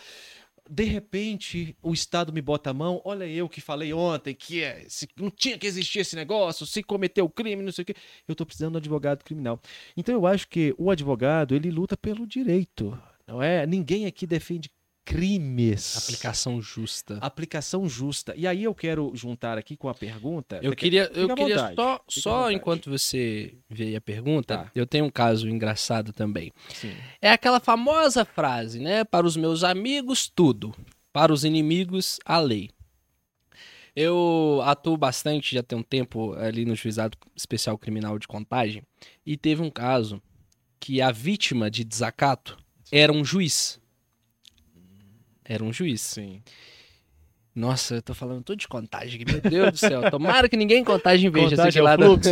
De 0.70 0.84
repente, 0.84 1.78
o 1.82 1.94
Estado 1.94 2.34
me 2.34 2.42
bota 2.42 2.72
a 2.72 2.74
mão. 2.74 3.02
Olha, 3.06 3.26
eu 3.26 3.48
que 3.48 3.62
falei 3.62 3.94
ontem 3.94 4.36
que 4.36 4.62
é, 4.62 4.84
se, 4.88 5.08
não 5.16 5.30
tinha 5.30 5.58
que 5.58 5.66
existir 5.66 6.00
esse 6.00 6.16
negócio, 6.16 6.66
se 6.66 6.84
cometeu 6.84 7.30
crime, 7.30 7.64
não 7.64 7.72
sei 7.72 7.84
o 7.84 7.86
quê. 7.86 7.96
Eu 8.28 8.34
estou 8.34 8.46
precisando 8.46 8.74
de 8.74 8.78
um 8.78 8.80
advogado 8.80 9.24
criminal. 9.24 9.62
Então, 9.96 10.14
eu 10.14 10.28
acho 10.28 10.48
que 10.48 10.76
o 10.78 10.92
advogado, 10.92 11.56
ele 11.56 11.72
luta 11.72 11.96
pelo 11.96 12.28
direito. 12.28 13.00
Não 13.26 13.42
é? 13.42 13.66
Ninguém 13.66 14.06
aqui 14.06 14.28
defende 14.28 14.70
crimes. 15.08 15.96
Aplicação 15.96 16.62
justa. 16.62 17.18
Aplicação 17.22 17.88
justa. 17.88 18.34
E 18.36 18.46
aí 18.46 18.66
eu 18.66 18.76
quero 18.76 19.10
juntar 19.16 19.58
aqui 19.58 19.78
com 19.78 19.88
a 19.88 19.94
pergunta. 19.94 20.60
Eu 20.62 20.76
queria, 20.76 21.10
eu 21.16 21.34
queria 21.34 21.74
só, 21.74 22.04
só 22.10 22.52
enquanto 22.52 22.90
você 22.90 23.56
vê 23.70 23.96
a 23.96 24.02
pergunta, 24.02 24.58
tá. 24.58 24.72
eu 24.76 24.86
tenho 24.86 25.06
um 25.06 25.10
caso 25.10 25.48
engraçado 25.48 26.12
também. 26.12 26.52
Sim. 26.74 26.94
É 27.22 27.32
aquela 27.32 27.62
famosa 27.62 28.26
frase, 28.26 28.82
né? 28.82 29.06
Para 29.06 29.26
os 29.26 29.38
meus 29.38 29.64
amigos, 29.64 30.30
tudo. 30.30 30.76
Para 31.14 31.32
os 31.32 31.46
inimigos, 31.46 32.20
a 32.26 32.38
lei. 32.38 32.70
Eu 33.96 34.62
atuo 34.66 34.98
bastante, 34.98 35.56
já 35.56 35.64
tem 35.64 35.80
um 35.80 35.84
tempo, 35.84 36.34
ali 36.34 36.66
no 36.66 36.76
Juizado 36.76 37.18
Especial 37.34 37.78
Criminal 37.78 38.20
de 38.20 38.28
Contagem, 38.28 38.84
e 39.26 39.38
teve 39.38 39.62
um 39.62 39.72
caso 39.72 40.22
que 40.80 41.02
a 41.02 41.12
vítima 41.12 41.72
de 41.72 41.84
desacato 41.86 42.58
era 42.92 43.12
um 43.12 43.24
juiz 43.26 43.80
era 45.48 45.64
um 45.64 45.72
juiz. 45.72 46.02
Sim. 46.02 46.42
Nossa, 47.56 47.96
eu 47.96 48.02
tô 48.04 48.14
falando 48.14 48.44
tudo 48.44 48.60
de 48.60 48.68
contagem, 48.68 49.24
meu 49.26 49.42
Deus 49.42 49.72
do 49.72 49.78
céu. 49.78 50.12
Tomara 50.12 50.48
que 50.48 50.56
ninguém 50.56 50.82
em 50.82 50.84
contagem 50.84 51.28
veja 51.32 51.50
Contagem 51.56 51.70
esse 51.70 51.80
é 51.80 51.82
lado. 51.82 52.20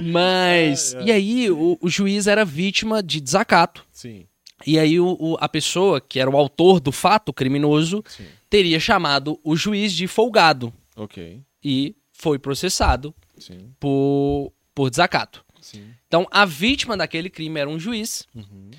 Mas, 0.00 0.94
Ai, 0.94 1.00
ai. 1.02 1.08
e 1.08 1.12
aí 1.12 1.50
o, 1.50 1.78
o 1.80 1.88
juiz 1.88 2.26
era 2.26 2.44
vítima 2.44 3.02
de 3.02 3.20
desacato. 3.20 3.84
Sim, 3.92 4.26
E 4.66 4.78
aí 4.78 4.98
o, 4.98 5.16
o- 5.20 5.36
a 5.40 5.48
pessoa, 5.48 6.00
que 6.00 6.18
era 6.18 6.30
o 6.30 6.36
autor 6.36 6.80
do 6.80 6.90
fato 6.92 7.32
criminoso, 7.32 8.02
sim. 8.08 8.26
teria 8.48 8.80
chamado 8.80 9.38
o 9.44 9.54
juiz 9.56 9.92
de 9.92 10.06
folgado 10.06 10.72
Ok. 10.96 11.40
e 11.62 11.94
foi 12.12 12.38
processado 12.38 13.14
Sim, 13.38 13.70
por, 13.78 14.52
por 14.74 14.88
desacato. 14.88 15.44
sim. 15.60 15.90
Então, 16.06 16.26
a 16.30 16.46
vítima 16.46 16.96
daquele 16.96 17.28
crime 17.28 17.60
era 17.60 17.68
um 17.68 17.78
juiz, 17.78 18.26
Uhum. 18.34 18.70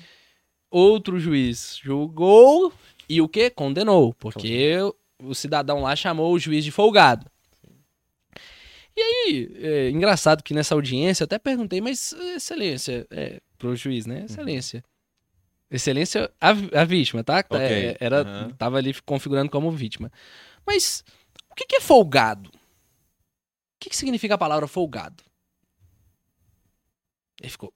Outro 0.70 1.18
juiz 1.18 1.78
julgou 1.82 2.72
e 3.08 3.20
o 3.20 3.28
que? 3.28 3.50
Condenou, 3.50 4.12
porque 4.14 4.76
o 5.22 5.34
cidadão 5.34 5.82
lá 5.82 5.96
chamou 5.96 6.32
o 6.32 6.38
juiz 6.38 6.64
de 6.64 6.70
folgado. 6.70 7.26
E 8.96 9.00
aí, 9.00 9.50
é 9.56 9.90
engraçado 9.90 10.42
que 10.42 10.52
nessa 10.52 10.74
audiência 10.74 11.22
eu 11.22 11.26
até 11.26 11.38
perguntei, 11.38 11.80
mas 11.80 12.12
excelência, 12.12 13.06
é, 13.10 13.40
pro 13.56 13.76
juiz, 13.76 14.06
né? 14.06 14.24
Excelência. 14.24 14.84
Excelência, 15.70 16.32
a, 16.40 16.50
a 16.50 16.84
vítima, 16.84 17.22
tá? 17.22 17.38
Ok, 17.38 17.58
É, 17.60 17.96
era, 18.00 18.22
aham. 18.22 18.50
Tava 18.58 18.78
ali 18.78 18.92
configurando 19.02 19.50
como 19.50 19.70
vítima. 19.70 20.10
Mas 20.66 21.04
o 21.50 21.54
que, 21.54 21.66
que 21.66 21.76
é 21.76 21.80
folgado? 21.80 22.48
O 22.48 23.78
que, 23.78 23.90
que 23.90 23.96
significa 23.96 24.34
a 24.34 24.38
palavra 24.38 24.66
folgado? 24.66 25.22
Ele 27.40 27.50
ficou 27.50 27.72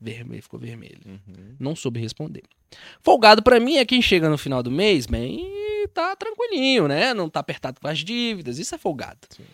vermelho, 0.00 0.42
ficou 0.42 0.58
vermelho. 0.60 1.00
Uhum. 1.06 1.56
Não 1.58 1.74
soube 1.76 2.00
responder. 2.00 2.42
Folgado 3.02 3.42
pra 3.42 3.58
mim 3.60 3.76
é 3.76 3.84
quem 3.86 4.02
chega 4.02 4.28
no 4.28 4.36
final 4.38 4.62
do 4.62 4.70
mês, 4.70 5.06
bem, 5.06 5.46
tá 5.94 6.14
tranquilinho, 6.16 6.86
né? 6.88 7.14
Não 7.14 7.28
tá 7.30 7.40
apertado 7.40 7.80
com 7.80 7.88
as 7.88 7.98
dívidas. 8.00 8.58
Isso 8.58 8.74
é 8.74 8.78
folgado. 8.78 9.20
Sim. 9.30 9.44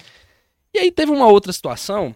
E 0.75 0.79
aí 0.79 0.91
teve 0.91 1.13
uma 1.13 1.27
outra 1.27 1.53
situação 1.53 2.15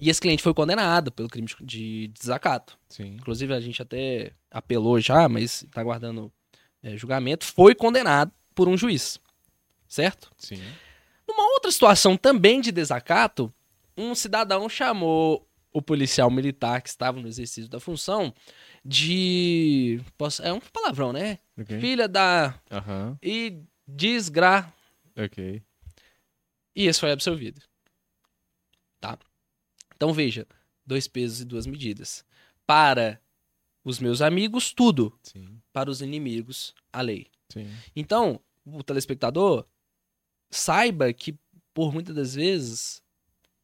e 0.00 0.10
esse 0.10 0.20
cliente 0.20 0.42
foi 0.42 0.52
condenado 0.52 1.12
pelo 1.12 1.28
crime 1.28 1.46
de- 1.46 1.64
de 1.64 2.08
desacato. 2.08 2.76
Sim. 2.88 3.14
Inclusive 3.14 3.54
a 3.54 3.60
gente 3.60 3.80
até 3.80 4.32
apelou 4.50 5.00
já, 5.00 5.28
mas 5.28 5.64
tá 5.72 5.80
aguardando 5.80 6.30
é, 6.82 6.96
julgamento. 6.96 7.44
Foi 7.46 7.74
condenado 7.74 8.30
por 8.54 8.68
um 8.68 8.76
juiz, 8.76 9.18
certo? 9.88 10.30
Sim. 10.36 10.60
Numa 11.26 11.44
outra 11.54 11.70
situação 11.70 12.16
também 12.16 12.60
de 12.60 12.70
desacato, 12.70 13.50
um 13.96 14.14
cidadão 14.14 14.68
chamou 14.68 15.48
o 15.74 15.82
policial 15.82 16.30
militar 16.30 16.80
que 16.80 16.88
estava 16.88 17.20
no 17.20 17.28
exercício 17.28 17.68
da 17.68 17.78
função 17.80 18.32
de. 18.82 20.00
posso- 20.16 20.42
É 20.42 20.52
um 20.52 20.60
palavrão, 20.60 21.12
né? 21.12 21.38
Ok. 21.58 21.78
Filha 21.80 22.08
da. 22.08 22.58
Aham. 22.70 23.18
E 23.22 23.60
desgra. 23.86 24.72
Ok. 25.16 25.62
E 26.76 26.86
esse 26.86 27.00
foi 27.00 27.10
absolvido. 27.12 27.60
Tá? 29.00 29.18
Então 29.96 30.12
veja: 30.12 30.46
dois 30.86 31.06
pesos 31.08 31.40
e 31.40 31.44
duas 31.44 31.66
medidas. 31.66 32.24
Para 32.66 33.20
os 33.84 33.98
meus 33.98 34.22
amigos, 34.22 34.72
tudo. 34.72 35.18
Sim. 35.22 35.60
Para 35.72 35.90
os 35.90 36.00
inimigos, 36.00 36.74
a 36.92 37.00
lei. 37.02 37.26
Sim. 37.52 37.68
Então, 37.94 38.40
o 38.64 38.82
telespectador 38.82 39.66
saiba 40.50 41.12
que, 41.12 41.38
por 41.74 41.92
muitas 41.92 42.14
das 42.14 42.34
vezes, 42.34 43.02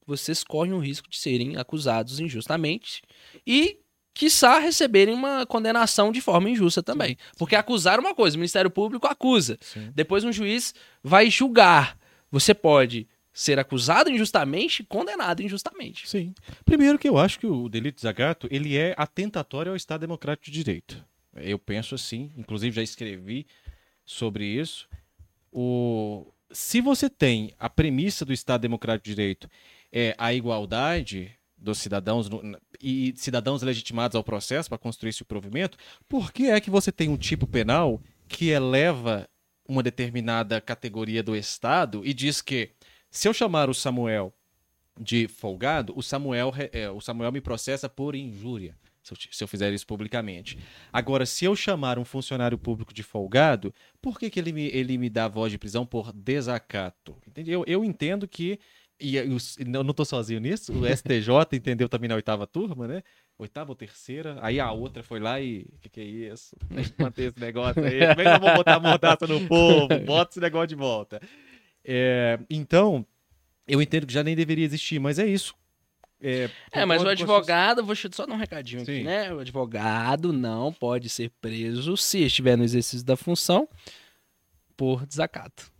vocês 0.06 0.43
correm 0.43 0.72
o 0.72 0.78
risco 0.78 1.09
de 1.09 1.18
serem 1.18 1.56
acusados 1.56 2.20
injustamente 2.20 3.02
e, 3.47 3.78
quiçá, 4.14 4.59
receberem 4.59 5.14
uma 5.14 5.47
condenação 5.47 6.10
de 6.12 6.20
forma 6.20 6.51
injusta 6.51 6.82
também. 6.82 7.16
Porque 7.39 7.55
acusar 7.55 7.98
é 7.98 8.01
uma 8.01 8.14
coisa, 8.14 8.36
o 8.36 8.40
Ministério 8.40 8.70
Público 8.70 9.06
acusa. 9.06 9.59
Sim. 9.60 9.90
Depois 9.94 10.24
um 10.24 10.32
juiz 10.32 10.74
vai 11.02 11.31
julgar. 11.31 11.98
Você 12.31 12.55
pode 12.55 13.09
ser 13.32 13.59
acusado 13.59 14.10
injustamente 14.10 14.82
e 14.82 14.86
condenado 14.86 15.43
injustamente. 15.43 16.09
Sim. 16.09 16.35
Primeiro 16.64 16.98
que 16.98 17.09
eu 17.09 17.16
acho 17.16 17.39
que 17.39 17.47
o 17.47 17.68
delito 17.68 17.97
de 17.97 18.02
desacato, 18.02 18.48
ele 18.51 18.77
é 18.77 18.94
atentatório 18.97 19.70
ao 19.70 19.77
Estado 19.77 20.01
Democrático 20.01 20.47
de 20.47 20.52
Direito. 20.52 21.05
Eu 21.35 21.59
penso 21.59 21.94
assim, 21.94 22.31
inclusive 22.36 22.74
já 22.74 22.82
escrevi 22.82 23.47
sobre 24.05 24.44
isso. 24.44 24.89
O... 25.52 26.27
Se 26.51 26.81
você 26.81 27.09
tem 27.09 27.55
a 27.59 27.70
premissa 27.70 28.24
do 28.24 28.32
Estado 28.32 28.62
Democrático 28.62 29.05
de 29.05 29.14
Direito 29.14 29.48
é 29.92 30.14
a 30.18 30.32
igualdade 30.32 31.32
dos 31.56 31.78
cidadãos 31.78 32.28
e 32.80 33.12
cidadãos 33.16 33.62
legitimados 33.62 34.16
ao 34.16 34.24
processo 34.24 34.68
para 34.68 34.78
construir 34.78 35.10
esse 35.10 35.24
provimento, 35.24 35.76
por 36.08 36.32
que 36.32 36.46
é 36.46 36.60
que 36.60 36.70
você 36.70 36.90
tem 36.90 37.08
um 37.08 37.16
tipo 37.16 37.46
penal 37.46 38.00
que 38.26 38.48
eleva 38.48 39.28
uma 39.68 39.82
determinada 39.82 40.60
categoria 40.60 41.22
do 41.22 41.36
Estado 41.36 42.02
e 42.04 42.14
diz 42.14 42.40
que 42.40 42.70
se 43.10 43.28
eu 43.28 43.34
chamar 43.34 43.68
o 43.68 43.74
Samuel 43.74 44.32
de 44.98 45.28
folgado, 45.28 45.92
o 45.96 46.02
Samuel, 46.02 46.52
é, 46.72 46.90
o 46.90 47.00
Samuel 47.00 47.32
me 47.32 47.40
processa 47.40 47.88
por 47.88 48.14
injúria, 48.14 48.76
se 49.02 49.12
eu, 49.12 49.16
se 49.30 49.44
eu 49.44 49.48
fizer 49.48 49.72
isso 49.72 49.86
publicamente. 49.86 50.58
Agora, 50.92 51.24
se 51.24 51.44
eu 51.44 51.56
chamar 51.56 51.98
um 51.98 52.04
funcionário 52.04 52.58
público 52.58 52.92
de 52.92 53.02
folgado, 53.02 53.72
por 54.00 54.18
que, 54.18 54.28
que 54.28 54.38
ele, 54.38 54.52
me, 54.52 54.66
ele 54.66 54.98
me 54.98 55.08
dá 55.08 55.26
voz 55.26 55.50
de 55.50 55.58
prisão 55.58 55.86
por 55.86 56.12
desacato? 56.12 57.16
Eu, 57.36 57.64
eu 57.66 57.84
entendo 57.84 58.28
que. 58.28 58.58
E 59.01 59.16
eu 59.16 59.24
eu 59.24 59.85
não 59.85 59.90
estou 59.90 60.05
sozinho 60.05 60.40
nisso, 60.40 60.72
o 60.72 60.86
STJ 60.86 61.28
entendeu 61.56 61.89
também 61.89 62.09
na 62.09 62.14
oitava 62.14 62.47
turma, 62.47 62.86
né? 62.86 63.02
Oitava 63.39 63.70
ou 63.70 63.77
terceira, 63.77 64.36
aí 64.43 64.60
a 64.60 64.70
outra 64.70 65.02
foi 65.02 65.18
lá 65.18 65.40
e. 65.40 65.66
O 65.72 65.78
que, 65.81 65.89
que 65.89 66.01
é 66.01 66.05
isso? 66.05 66.55
Manter 66.98 67.31
esse 67.31 67.40
negócio 67.40 67.82
aí. 67.82 68.01
Como 68.09 68.20
é 68.20 68.24
que 68.24 68.36
eu 68.36 68.40
vou 68.40 68.55
botar 68.55 68.78
mordaça 68.78 69.27
no 69.27 69.47
povo? 69.48 69.89
Bota 70.05 70.32
esse 70.32 70.40
negócio 70.40 70.68
de 70.68 70.74
volta. 70.74 71.20
É, 71.85 72.39
então, 72.51 73.06
eu 73.66 73.81
entendo 73.81 74.06
que 74.06 74.12
já 74.12 74.22
nem 74.22 74.36
deveria 74.36 74.64
existir, 74.64 74.98
mas 74.98 75.18
é 75.18 75.27
isso. 75.27 75.55
É, 76.20 76.51
É, 76.70 76.85
mas 76.85 77.02
o 77.02 77.09
advogado, 77.09 77.82
vou 77.82 77.97
só 77.97 78.27
dar 78.27 78.35
um 78.35 78.36
recadinho 78.36 78.82
aqui, 78.82 78.98
Sim. 78.98 79.05
né? 79.05 79.32
O 79.32 79.40
advogado 79.40 80.32
não 80.32 80.72
pode 80.72 81.09
ser 81.09 81.31
preso 81.40 81.97
se 81.97 82.22
estiver 82.22 82.56
no 82.56 82.64
exercício 82.64 83.06
da 83.06 83.16
função 83.16 83.66
por 84.77 85.06
desacato. 85.06 85.72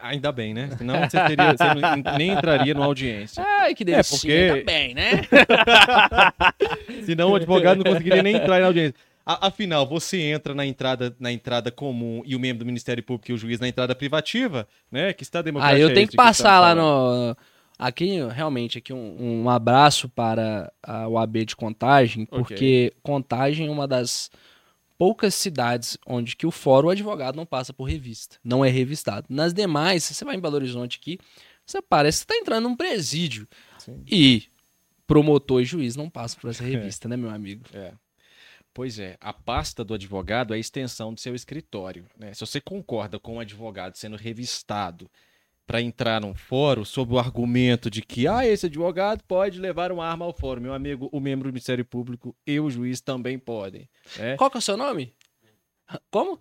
Ainda 0.00 0.30
bem, 0.30 0.54
né? 0.54 0.70
Senão 0.78 0.94
você, 1.00 1.18
teria, 1.24 1.52
você 1.56 1.74
não- 1.74 2.16
nem 2.16 2.30
entraria 2.30 2.72
numa 2.74 2.86
audiência. 2.86 3.44
Ai, 3.60 3.74
que 3.74 3.84
delícia. 3.84 4.16
porque- 4.16 4.32
Ainda 4.32 4.64
bem, 4.64 4.94
né? 4.94 5.10
Senão 7.04 7.30
o 7.32 7.34
advogado 7.36 7.78
não 7.78 7.84
conseguiria 7.92 8.22
nem 8.22 8.36
entrar 8.36 8.60
na 8.60 8.66
audiência. 8.66 8.94
A- 9.26 9.48
Afinal, 9.48 9.86
você 9.86 10.20
entra 10.22 10.54
na 10.54 10.64
entrada, 10.64 11.14
na 11.18 11.30
entrada 11.32 11.70
comum 11.70 12.22
e 12.24 12.34
o 12.36 12.40
membro 12.40 12.60
do 12.60 12.66
Ministério 12.66 13.02
Público 13.02 13.30
e 13.30 13.34
o 13.34 13.38
juiz 13.38 13.60
na 13.60 13.68
entrada 13.68 13.94
privativa, 13.94 14.66
né? 14.90 15.12
Que 15.12 15.22
está 15.22 15.40
Aí 15.40 15.44
democrático. 15.44 15.80
eu 15.82 15.94
tenho 15.94 16.08
que 16.08 16.16
passar 16.16 16.60
lá 16.60 16.74
no... 16.74 17.36
Aqui, 17.78 18.18
realmente, 18.34 18.78
aqui 18.78 18.92
um, 18.92 19.42
um 19.44 19.48
abraço 19.50 20.08
para 20.08 20.72
a 20.82 21.06
UAB 21.08 21.44
de 21.44 21.54
Contagem, 21.54 22.24
porque 22.26 22.92
Contagem 23.04 23.68
é 23.68 23.70
uma 23.70 23.86
das 23.86 24.30
poucas 24.98 25.34
cidades 25.34 25.96
onde 26.04 26.34
que 26.34 26.46
o 26.46 26.50
fórum 26.50 26.88
o 26.88 26.90
advogado 26.90 27.36
não 27.36 27.46
passa 27.46 27.72
por 27.72 27.84
revista, 27.84 28.36
não 28.42 28.64
é 28.64 28.68
revistado. 28.68 29.26
Nas 29.30 29.54
demais, 29.54 30.02
se 30.04 30.14
você 30.14 30.24
vai 30.24 30.34
em 30.34 30.40
Belo 30.40 30.56
Horizonte 30.56 30.98
aqui, 31.00 31.18
você 31.64 31.80
parece 31.80 32.26
que 32.26 32.32
está 32.32 32.42
entrando 32.42 32.68
num 32.68 32.76
presídio. 32.76 33.46
Sim. 33.78 34.02
E 34.06 34.48
promotor 35.06 35.62
e 35.62 35.64
juiz 35.64 35.94
não 35.96 36.10
passam 36.10 36.40
por 36.40 36.50
essa 36.50 36.64
revista, 36.64 37.08
né, 37.08 37.16
meu 37.16 37.30
amigo? 37.30 37.64
É. 37.72 37.92
Pois 38.74 38.98
é, 38.98 39.16
a 39.20 39.32
pasta 39.32 39.82
do 39.82 39.94
advogado 39.94 40.52
é 40.52 40.56
a 40.56 40.60
extensão 40.60 41.14
do 41.14 41.20
seu 41.20 41.34
escritório. 41.34 42.06
Né? 42.16 42.34
Se 42.34 42.40
você 42.40 42.60
concorda 42.60 43.18
com 43.18 43.36
o 43.36 43.40
advogado 43.40 43.96
sendo 43.96 44.16
revistado 44.16 45.10
para 45.68 45.82
entrar 45.82 46.18
num 46.18 46.34
fórum 46.34 46.82
sob 46.82 47.12
o 47.12 47.18
argumento 47.18 47.90
de 47.90 48.00
que 48.00 48.26
ah, 48.26 48.46
esse 48.46 48.64
advogado 48.64 49.22
pode 49.28 49.60
levar 49.60 49.92
uma 49.92 50.06
arma 50.06 50.24
ao 50.24 50.32
fórum, 50.32 50.62
meu 50.62 50.72
amigo, 50.72 51.10
o 51.12 51.20
membro 51.20 51.50
do 51.50 51.52
Ministério 51.52 51.84
Público 51.84 52.34
e 52.46 52.58
o 52.58 52.70
juiz 52.70 53.02
também 53.02 53.38
podem. 53.38 53.86
né? 54.16 54.34
Qual 54.38 54.50
que 54.50 54.56
é 54.56 54.60
o 54.60 54.62
seu 54.62 54.78
nome? 54.78 55.12
Como? 56.10 56.40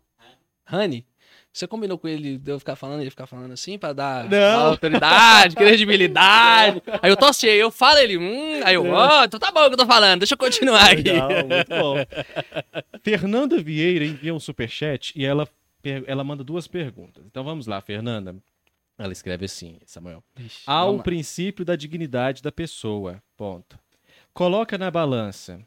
Rani. 0.64 1.06
Você 1.52 1.68
combinou 1.68 1.98
com 1.98 2.08
ele 2.08 2.38
de 2.38 2.52
eu 2.52 2.58
ficar 2.60 2.78
falando, 2.78 3.02
ele 3.02 3.10
ficar 3.10 3.28
falando 3.28 3.52
assim 3.52 3.78
pra 3.78 3.92
dar 3.92 4.30
Não. 4.30 4.68
autoridade, 4.72 5.58
credibilidade. 5.58 6.82
Aí 7.02 7.10
eu 7.10 7.18
tô 7.18 7.26
assim, 7.26 7.48
aí 7.50 7.60
eu 7.60 7.70
falo 7.72 7.98
ele, 7.98 8.18
hum, 8.18 8.62
aí 8.64 8.76
eu, 8.76 8.86
ó, 8.86 9.26
então 9.26 9.40
tá 9.40 9.52
bom 9.52 9.62
o 9.62 9.68
que 9.68 9.74
eu 9.74 9.78
tô 9.78 9.86
falando, 9.86 10.20
deixa 10.20 10.36
eu 10.36 10.38
continuar 10.38 10.92
aqui. 10.92 11.12
Legal, 11.12 11.30
muito 11.48 11.70
bom. 11.70 11.96
Fernanda 13.04 13.62
Vieira 13.62 14.06
envia 14.06 14.34
um 14.34 14.40
superchat 14.40 15.12
e 15.18 15.26
ela, 15.26 15.50
ela 16.06 16.24
manda 16.24 16.46
duas 16.46 16.66
perguntas. 16.66 17.26
Então 17.26 17.44
vamos 17.44 17.68
lá, 17.68 17.82
Fernanda. 17.82 18.38
Ela 18.98 19.14
escreve 19.14 19.46
assim, 19.46 19.80
Samuel. 19.86 20.24
Ixi, 20.40 20.64
Há 20.66 20.90
um 20.90 20.98
lá. 20.98 21.04
princípio 21.04 21.64
da 21.64 21.76
dignidade 21.76 22.42
da 22.42 22.52
pessoa. 22.52 23.22
Ponto. 23.36 23.78
Coloca 24.34 24.78
na 24.78 24.90
balança. 24.90 25.64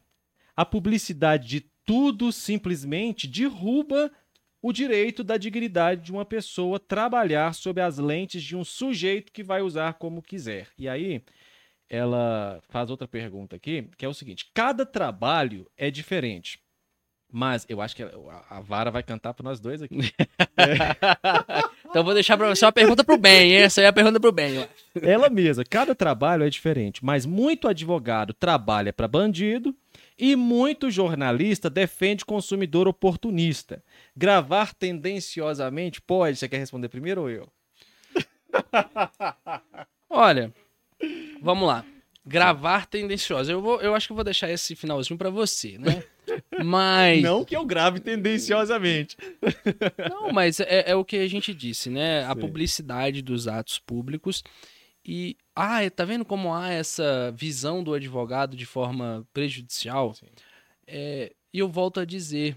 A 0.56 0.64
publicidade 0.64 1.46
de 1.46 1.60
tudo 1.84 2.32
simplesmente 2.32 3.26
derruba 3.26 4.10
o 4.62 4.72
direito 4.72 5.24
da 5.24 5.36
dignidade 5.36 6.02
de 6.02 6.12
uma 6.12 6.24
pessoa 6.24 6.78
trabalhar 6.78 7.54
sob 7.54 7.80
as 7.80 7.98
lentes 7.98 8.42
de 8.42 8.56
um 8.56 8.64
sujeito 8.64 9.32
que 9.32 9.42
vai 9.42 9.62
usar 9.62 9.94
como 9.94 10.20
quiser. 10.22 10.68
E 10.76 10.88
aí, 10.88 11.22
ela 11.88 12.60
faz 12.68 12.90
outra 12.90 13.08
pergunta 13.08 13.56
aqui, 13.56 13.88
que 13.96 14.04
é 14.04 14.08
o 14.08 14.14
seguinte: 14.14 14.50
cada 14.54 14.84
trabalho 14.84 15.70
é 15.76 15.90
diferente. 15.90 16.60
Mas 17.32 17.64
eu 17.68 17.80
acho 17.80 17.94
que 17.94 18.02
a, 18.02 18.60
vara 18.60 18.90
vai 18.90 19.02
cantar 19.02 19.34
para 19.34 19.44
nós 19.44 19.60
dois 19.60 19.82
aqui. 19.82 19.96
então 21.88 22.02
vou 22.02 22.14
deixar 22.14 22.36
para 22.36 22.48
você 22.48 22.64
uma 22.64 22.72
pergunta 22.72 23.04
pro 23.04 23.16
bem, 23.16 23.54
essa 23.54 23.80
aí 23.80 23.84
é 23.84 23.88
a 23.88 23.92
pergunta 23.92 24.18
pro 24.18 24.32
bem. 24.32 24.66
Ela 25.00 25.30
mesma, 25.30 25.64
cada 25.64 25.94
trabalho 25.94 26.44
é 26.44 26.50
diferente, 26.50 27.04
mas 27.04 27.24
muito 27.24 27.68
advogado 27.68 28.34
trabalha 28.34 28.92
para 28.92 29.06
bandido 29.06 29.74
e 30.18 30.36
muito 30.36 30.90
jornalista 30.90 31.70
defende 31.70 32.24
consumidor 32.24 32.86
oportunista. 32.86 33.82
Gravar 34.16 34.74
tendenciosamente 34.74 36.00
pode? 36.00 36.36
Você 36.36 36.48
quer 36.48 36.58
responder 36.58 36.88
primeiro 36.88 37.22
ou 37.22 37.30
eu? 37.30 37.48
Olha, 40.10 40.52
vamos 41.40 41.66
lá. 41.66 41.84
Gravar 42.26 42.86
tendenciosa. 42.86 43.50
Eu, 43.50 43.62
vou, 43.62 43.80
eu 43.80 43.94
acho 43.94 44.06
que 44.06 44.12
eu 44.12 44.16
vou 44.16 44.24
deixar 44.24 44.50
esse 44.50 44.76
finalzinho 44.76 45.16
para 45.16 45.30
você, 45.30 45.78
né? 45.78 46.04
Mas. 46.64 47.22
Não 47.22 47.44
que 47.44 47.56
eu 47.56 47.64
grave 47.64 48.00
tendenciosamente. 48.00 49.16
Não, 50.08 50.32
mas 50.32 50.60
é, 50.60 50.90
é 50.90 50.94
o 50.94 51.04
que 51.04 51.16
a 51.16 51.28
gente 51.28 51.54
disse, 51.54 51.90
né? 51.90 52.24
A 52.24 52.34
publicidade 52.34 53.22
dos 53.22 53.48
atos 53.48 53.78
públicos. 53.78 54.42
E. 55.04 55.36
Ah, 55.54 55.78
tá 55.90 56.04
vendo 56.04 56.24
como 56.24 56.54
há 56.54 56.70
essa 56.70 57.32
visão 57.36 57.82
do 57.82 57.94
advogado 57.94 58.56
de 58.56 58.66
forma 58.66 59.26
prejudicial? 59.32 60.14
É, 60.86 61.32
e 61.52 61.58
eu 61.58 61.68
volto 61.68 62.00
a 62.00 62.04
dizer. 62.04 62.56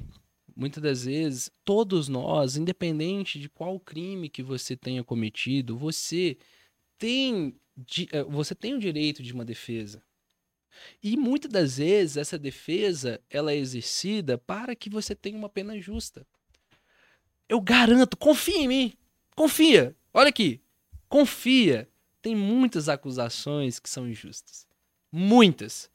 Muitas 0.56 0.84
das 0.84 1.06
vezes, 1.06 1.49
todos 1.65 2.07
nós, 2.07 2.57
independente 2.57 3.40
de 3.40 3.49
qual 3.49 3.80
crime 3.80 4.30
que 4.30 4.44
você 4.44 4.76
tenha 4.76 5.03
cometido, 5.03 5.76
você 5.76 6.38
tem 6.99 7.56
eh, 8.11 8.23
você 8.23 8.53
tem 8.53 8.76
o 8.76 8.80
direito 8.80 9.23
de 9.23 9.34
uma 9.34 9.45
defesa. 9.45 10.03
E 11.02 11.18
muitas 11.18 11.52
das 11.52 11.78
vezes 11.78 12.18
essa 12.18 12.38
defesa 12.38 13.22
ela 13.30 13.52
é 13.52 13.58
exercida 13.58 14.38
para 14.38 14.76
que 14.76 14.90
você 14.90 15.16
tenha 15.16 15.38
uma 15.38 15.50
pena 15.50 15.80
justa. 15.80 16.26
Eu 17.48 17.60
garanto, 17.62 18.18
confia 18.18 18.58
em 18.58 18.68
mim. 18.68 18.94
Confia. 19.36 19.95
Olha 20.14 20.30
aqui. 20.30 20.62
Confia. 21.10 21.90
Tem 22.22 22.36
muitas 22.36 22.88
acusações 22.88 23.80
que 23.80 23.90
são 23.90 24.08
injustas. 24.08 24.66
Muitas. 25.12 25.90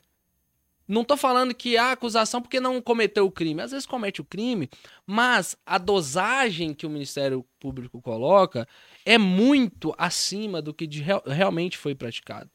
Não 0.88 1.04
tô 1.04 1.18
falando 1.18 1.54
que 1.54 1.76
a 1.76 1.92
acusação 1.92 2.40
porque 2.40 2.60
não 2.60 2.80
cometeu 2.80 3.26
o 3.26 3.30
crime. 3.30 3.60
Às 3.60 3.72
vezes 3.72 3.84
comete 3.84 4.22
o 4.22 4.24
crime, 4.24 4.70
mas 5.06 5.54
a 5.66 5.76
dosagem 5.76 6.72
que 6.72 6.86
o 6.86 6.90
Ministério 6.90 7.44
Público 7.60 8.00
coloca 8.00 8.66
é 9.04 9.18
muito 9.18 9.94
acima 9.98 10.62
do 10.62 10.72
que 10.72 10.86
de, 10.86 11.04
realmente 11.26 11.76
foi 11.76 11.94
praticado. 11.94 12.50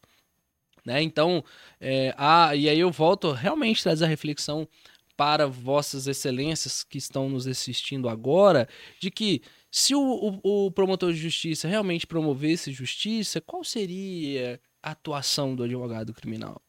Né? 0.86 1.02
Então, 1.02 1.44
é, 1.80 2.14
a, 2.18 2.56
e 2.56 2.68
aí 2.68 2.80
eu 2.80 2.92
volto 2.92 3.32
realmente 3.32 3.82
trazer 3.82 4.06
a 4.06 4.08
reflexão 4.08 4.68
para 5.16 5.48
vossas 5.48 6.08
excelências 6.08 6.84
que 6.84 6.98
estão 6.98 7.30
nos 7.30 7.48
assistindo 7.48 8.10
agora, 8.10 8.68
de 9.00 9.12
que 9.12 9.42
se 9.72 9.96
o, 9.96 10.40
o, 10.44 10.66
o 10.66 10.72
promotor 10.72 11.14
de 11.14 11.20
justiça 11.20 11.68
realmente 11.68 12.06
promovesse 12.06 12.72
justiça, 12.72 13.40
qual 13.40 13.64
seria 13.64 14.60
a 14.82 14.92
atuação 14.92 15.56
do 15.56 15.64
advogado 15.64 16.14
criminal? 16.14 16.62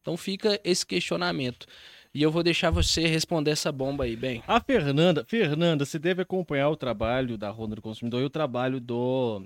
Então 0.00 0.16
fica 0.16 0.60
esse 0.64 0.86
questionamento. 0.86 1.66
E 2.12 2.22
eu 2.22 2.30
vou 2.30 2.42
deixar 2.42 2.70
você 2.70 3.06
responder 3.06 3.52
essa 3.52 3.70
bomba 3.70 4.04
aí, 4.04 4.16
bem. 4.16 4.42
A 4.46 4.60
Fernanda, 4.60 5.24
Fernanda, 5.28 5.84
você 5.84 5.98
deve 5.98 6.22
acompanhar 6.22 6.68
o 6.68 6.76
trabalho 6.76 7.38
da 7.38 7.50
Ronda 7.50 7.76
do 7.76 7.82
Consumidor 7.82 8.20
e 8.20 8.24
o 8.24 8.30
trabalho 8.30 8.80
do 8.80 9.44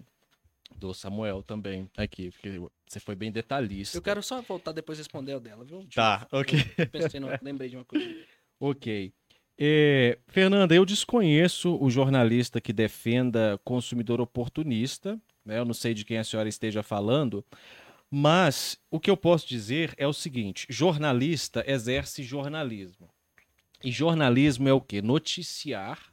do 0.76 0.93
Samuel 0.93 1.43
também 1.43 1.89
aqui, 1.97 2.31
porque 2.31 2.60
você 2.95 3.01
foi 3.01 3.15
bem 3.15 3.33
detalhista. 3.33 3.97
Eu 3.99 4.03
quero 4.03 4.23
só 4.23 4.41
voltar 4.41 4.73
depois 4.73 4.99
responder 4.99 5.35
o 5.35 5.41
dela, 5.41 5.65
viu? 5.65 5.87
Tá, 5.93 6.27
eu, 6.31 6.39
ok. 6.39 6.59
Pensei, 6.91 7.21
no, 7.21 7.29
lembrei 7.43 7.69
de 7.69 7.77
uma 7.77 7.85
coisa. 7.85 8.07
ok. 8.61 9.12
É, 9.59 10.19
Fernanda, 10.29 10.75
eu 10.75 10.85
desconheço 10.85 11.77
o 11.81 11.91
jornalista 11.91 12.61
que 12.61 12.73
defenda 12.73 13.59
consumidor 13.65 14.21
oportunista, 14.21 15.21
né? 15.45 15.59
Eu 15.59 15.65
não 15.65 15.75
sei 15.75 15.95
de 15.95 16.05
quem 16.05 16.19
a 16.19 16.25
senhora 16.25 16.49
esteja 16.49 16.83
falando, 16.83 17.45
mas 18.11 18.79
o 18.91 18.99
que 18.99 19.11
eu 19.11 19.16
posso 19.16 19.47
dizer 19.47 19.95
é 19.97 20.07
o 20.07 20.12
seguinte: 20.12 20.66
jornalista 20.69 21.65
exerce 21.66 22.23
jornalismo. 22.23 23.09
E 23.83 23.91
jornalismo 23.93 24.69
é 24.69 24.73
o 24.73 24.81
que? 24.81 25.03
Noticiar 25.03 26.12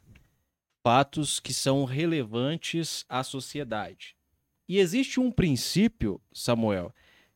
fatos 0.84 1.38
que 1.38 1.54
são 1.54 1.84
relevantes 1.84 3.04
à 3.08 3.22
sociedade. 3.22 4.16
E 4.72 4.78
existe 4.78 5.20
um 5.20 5.30
princípio, 5.30 6.18
Samuel, 6.32 6.94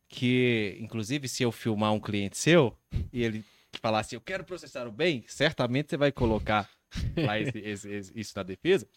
que, 0.09 0.77
inclusive, 0.81 1.29
se 1.29 1.43
eu 1.43 1.53
filmar 1.53 1.93
um 1.93 2.01
cliente 2.01 2.39
seu 2.39 2.75
e 3.13 3.23
ele 3.23 3.45
falar 3.81 4.01
assim, 4.01 4.17
eu 4.17 4.21
quero 4.23 4.43
processar 4.43 4.87
o 4.87 4.93
bem, 4.93 5.23
certamente 5.29 5.91
você 5.91 5.99
vai 5.99 6.11
colocar 6.11 6.71
lá 7.15 7.37
esse, 7.41 7.59
esse, 7.59 7.91
esse, 7.91 8.13
isso 8.19 8.33
na 8.37 8.43
defesa, 8.43 8.89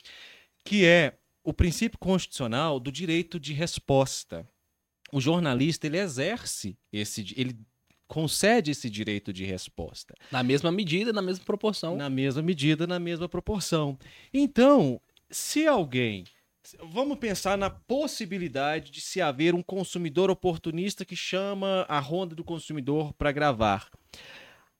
que 0.63 0.85
é 0.85 1.17
o 1.43 1.51
princípio 1.51 1.99
constitucional 1.99 2.79
do 2.79 2.89
direito 2.89 3.37
de 3.37 3.51
resposta 3.51 4.47
o 5.11 5.19
jornalista 5.19 5.87
ele 5.87 5.97
exerce 5.97 6.77
esse, 6.91 7.33
ele 7.35 7.57
concede 8.07 8.71
esse 8.71 8.89
direito 8.89 9.33
de 9.33 9.43
resposta. 9.43 10.15
Na 10.31 10.43
mesma 10.43 10.71
medida, 10.71 11.11
na 11.11 11.21
mesma 11.21 11.43
proporção. 11.43 11.95
Na 11.95 12.09
mesma 12.09 12.41
medida, 12.41 12.87
na 12.87 12.99
mesma 12.99 13.27
proporção. 13.27 13.97
Então, 14.33 14.99
se 15.29 15.67
alguém. 15.67 16.25
Vamos 16.91 17.17
pensar 17.17 17.57
na 17.57 17.69
possibilidade 17.69 18.91
de 18.91 19.01
se 19.01 19.21
haver 19.21 19.55
um 19.55 19.63
consumidor 19.63 20.29
oportunista 20.29 21.05
que 21.05 21.15
chama 21.15 21.85
a 21.87 21.99
ronda 21.99 22.35
do 22.35 22.43
consumidor 22.43 23.13
para 23.13 23.31
gravar. 23.31 23.89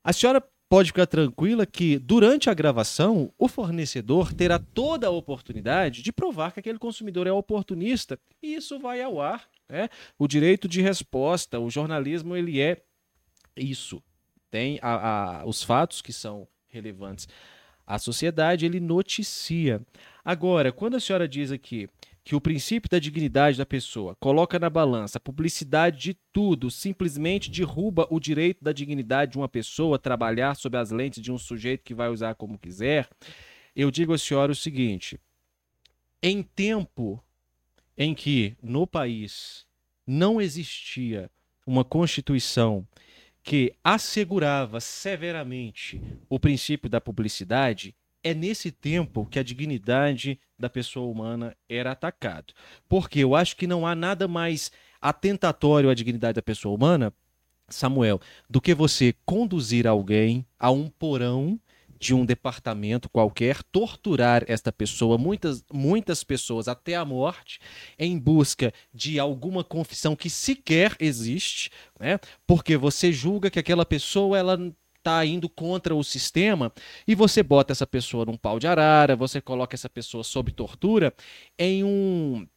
A 0.03 0.13
senhora 0.13 0.43
pode 0.67 0.89
ficar 0.89 1.07
tranquila 1.07 1.65
que, 1.65 1.97
durante 1.97 2.49
a 2.49 2.53
gravação, 2.53 3.33
o 3.37 3.47
fornecedor 3.47 4.33
terá 4.33 4.59
toda 4.59 5.07
a 5.07 5.11
oportunidade 5.11 6.01
de 6.01 6.11
provar 6.11 6.51
que 6.51 6.59
aquele 6.59 6.77
consumidor 6.77 7.25
é 7.25 7.31
oportunista 7.31 8.19
e 8.41 8.55
isso 8.55 8.79
vai 8.79 9.01
ao 9.01 9.19
ar 9.19 9.49
né? 9.69 9.87
O 10.17 10.27
direito 10.27 10.67
de 10.67 10.81
resposta, 10.81 11.59
o 11.59 11.69
jornalismo, 11.69 12.35
ele 12.35 12.59
é 12.59 12.81
isso. 13.55 14.01
Tem 14.49 14.79
a, 14.81 15.41
a, 15.41 15.45
os 15.45 15.63
fatos 15.63 16.01
que 16.01 16.11
são 16.11 16.47
relevantes 16.67 17.27
à 17.89 17.97
sociedade, 17.97 18.67
ele 18.67 18.79
noticia. 18.79 19.81
Agora, 20.23 20.71
quando 20.71 20.95
a 20.95 20.99
senhora 20.99 21.27
diz 21.27 21.51
aqui 21.51 21.89
que 22.23 22.35
o 22.35 22.41
princípio 22.41 22.87
da 22.87 22.99
dignidade 22.99 23.57
da 23.57 23.65
pessoa 23.65 24.15
coloca 24.19 24.59
na 24.59 24.69
balança 24.69 25.17
a 25.17 25.21
publicidade 25.21 25.97
de 25.99 26.13
tudo, 26.31 26.69
simplesmente 26.69 27.49
derruba 27.49 28.05
o 28.11 28.19
direito 28.19 28.63
da 28.63 28.71
dignidade 28.71 29.31
de 29.31 29.39
uma 29.39 29.49
pessoa 29.49 29.97
trabalhar 29.97 30.55
sob 30.55 30.77
as 30.77 30.91
lentes 30.91 31.19
de 31.19 31.31
um 31.31 31.37
sujeito 31.39 31.83
que 31.83 31.95
vai 31.95 32.09
usar 32.09 32.35
como 32.35 32.59
quiser, 32.59 33.09
eu 33.75 33.89
digo 33.89 34.13
à 34.13 34.19
senhora 34.19 34.51
o 34.51 34.55
seguinte: 34.55 35.19
em 36.21 36.43
tempo 36.43 37.23
em 37.97 38.13
que 38.13 38.55
no 38.61 38.85
país 38.85 39.65
não 40.05 40.39
existia 40.39 41.31
uma 41.65 41.83
Constituição 41.83 42.87
que 43.49 43.73
assegurava 43.83 44.79
severamente 44.79 45.99
o 46.29 46.39
princípio 46.39 46.87
da 46.87 47.01
publicidade, 47.01 47.95
é 48.23 48.31
nesse 48.31 48.69
tempo 48.71 49.25
que 49.25 49.39
a 49.39 49.43
dignidade 49.43 50.39
da 50.55 50.69
pessoa 50.69 51.11
humana 51.11 51.57
era 51.67 51.91
atacado. 51.91 52.53
Porque 52.87 53.17
eu 53.17 53.33
acho 53.33 53.57
que 53.57 53.65
não 53.65 53.87
há 53.87 53.95
nada 53.95 54.27
mais 54.27 54.71
atentatório 55.01 55.89
à 55.89 55.95
dignidade 55.95 56.35
da 56.35 56.43
pessoa 56.43 56.75
humana, 56.75 57.11
Samuel, 57.67 58.21
do 58.47 58.61
que 58.61 58.75
você 58.75 59.15
conduzir 59.25 59.87
alguém 59.87 60.45
a 60.59 60.69
um 60.69 60.87
porão 60.87 61.59
de 61.99 62.13
um 62.13 62.25
departamento 62.25 63.09
qualquer, 63.09 63.61
torturar 63.63 64.43
esta 64.47 64.71
pessoa, 64.71 65.17
muitas, 65.17 65.63
muitas 65.71 66.23
pessoas 66.23 66.67
até 66.67 66.95
a 66.95 67.03
morte, 67.03 67.59
em 67.97 68.17
busca 68.17 68.73
de 68.93 69.19
alguma 69.19 69.63
confissão 69.63 70.15
que 70.15 70.29
sequer 70.29 70.95
existe, 70.99 71.69
né? 71.99 72.19
Porque 72.47 72.77
você 72.77 73.11
julga 73.11 73.49
que 73.49 73.59
aquela 73.59 73.85
pessoa 73.85 74.37
ela 74.37 74.57
está 74.97 75.25
indo 75.25 75.49
contra 75.49 75.95
o 75.95 76.03
sistema 76.03 76.71
e 77.07 77.15
você 77.15 77.41
bota 77.41 77.73
essa 77.73 77.87
pessoa 77.87 78.25
num 78.25 78.37
pau 78.37 78.59
de 78.59 78.67
arara, 78.67 79.15
você 79.15 79.41
coloca 79.41 79.75
essa 79.75 79.89
pessoa 79.89 80.23
sob 80.23 80.51
tortura 80.51 81.13
em 81.57 81.83
um 81.83 82.47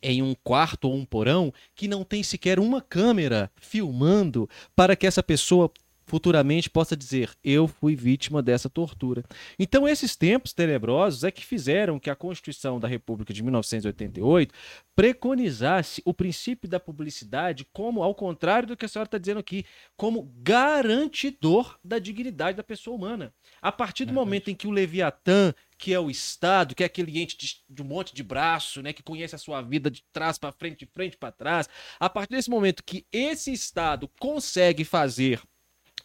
em 0.00 0.22
um 0.22 0.32
quarto 0.44 0.84
ou 0.84 0.94
um 0.94 1.04
porão 1.04 1.52
que 1.74 1.88
não 1.88 2.04
tem 2.04 2.22
sequer 2.22 2.60
uma 2.60 2.80
câmera 2.80 3.50
filmando 3.56 4.48
para 4.76 4.94
que 4.94 5.06
essa 5.06 5.24
pessoa 5.24 5.72
futuramente 6.08 6.70
possa 6.70 6.96
dizer: 6.96 7.30
eu 7.44 7.68
fui 7.68 7.94
vítima 7.94 8.42
dessa 8.42 8.68
tortura. 8.68 9.22
Então, 9.58 9.86
esses 9.86 10.16
tempos 10.16 10.52
tenebrosos 10.52 11.22
é 11.22 11.30
que 11.30 11.44
fizeram 11.44 11.98
que 11.98 12.10
a 12.10 12.16
Constituição 12.16 12.80
da 12.80 12.88
República 12.88 13.32
de 13.32 13.42
1988 13.42 14.54
preconizasse 14.96 16.02
o 16.04 16.14
princípio 16.14 16.68
da 16.68 16.80
publicidade 16.80 17.66
como, 17.72 18.02
ao 18.02 18.14
contrário 18.14 18.68
do 18.68 18.76
que 18.76 18.84
a 18.84 18.88
senhora 18.88 19.06
está 19.06 19.18
dizendo 19.18 19.38
aqui, 19.38 19.64
como 19.96 20.32
garantidor 20.38 21.78
da 21.84 21.98
dignidade 21.98 22.56
da 22.56 22.64
pessoa 22.64 22.96
humana. 22.96 23.32
A 23.60 23.70
partir 23.70 24.06
do 24.06 24.10
é 24.10 24.14
momento 24.14 24.50
em 24.50 24.54
que 24.54 24.66
o 24.66 24.70
Leviatã, 24.70 25.52
que 25.76 25.92
é 25.92 26.00
o 26.00 26.10
Estado, 26.10 26.74
que 26.74 26.82
é 26.82 26.86
aquele 26.86 27.20
ente 27.20 27.36
de, 27.36 27.56
de, 27.68 27.82
um 27.82 27.84
monte 27.84 28.14
de 28.14 28.22
braço, 28.22 28.82
né, 28.82 28.92
que 28.92 29.02
conhece 29.02 29.34
a 29.34 29.38
sua 29.38 29.60
vida 29.60 29.90
de 29.90 30.02
trás 30.12 30.38
para 30.38 30.50
frente, 30.52 30.78
de 30.78 30.86
frente 30.86 31.16
para 31.16 31.30
trás, 31.30 31.68
a 32.00 32.08
partir 32.08 32.34
desse 32.34 32.50
momento 32.50 32.82
que 32.82 33.06
esse 33.12 33.52
Estado 33.52 34.10
consegue 34.18 34.84
fazer 34.84 35.40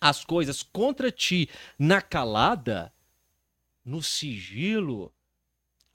as 0.03 0.25
coisas 0.25 0.61
contra 0.61 1.09
ti 1.09 1.49
na 1.79 2.01
calada, 2.01 2.93
no 3.85 4.03
sigilo, 4.03 5.13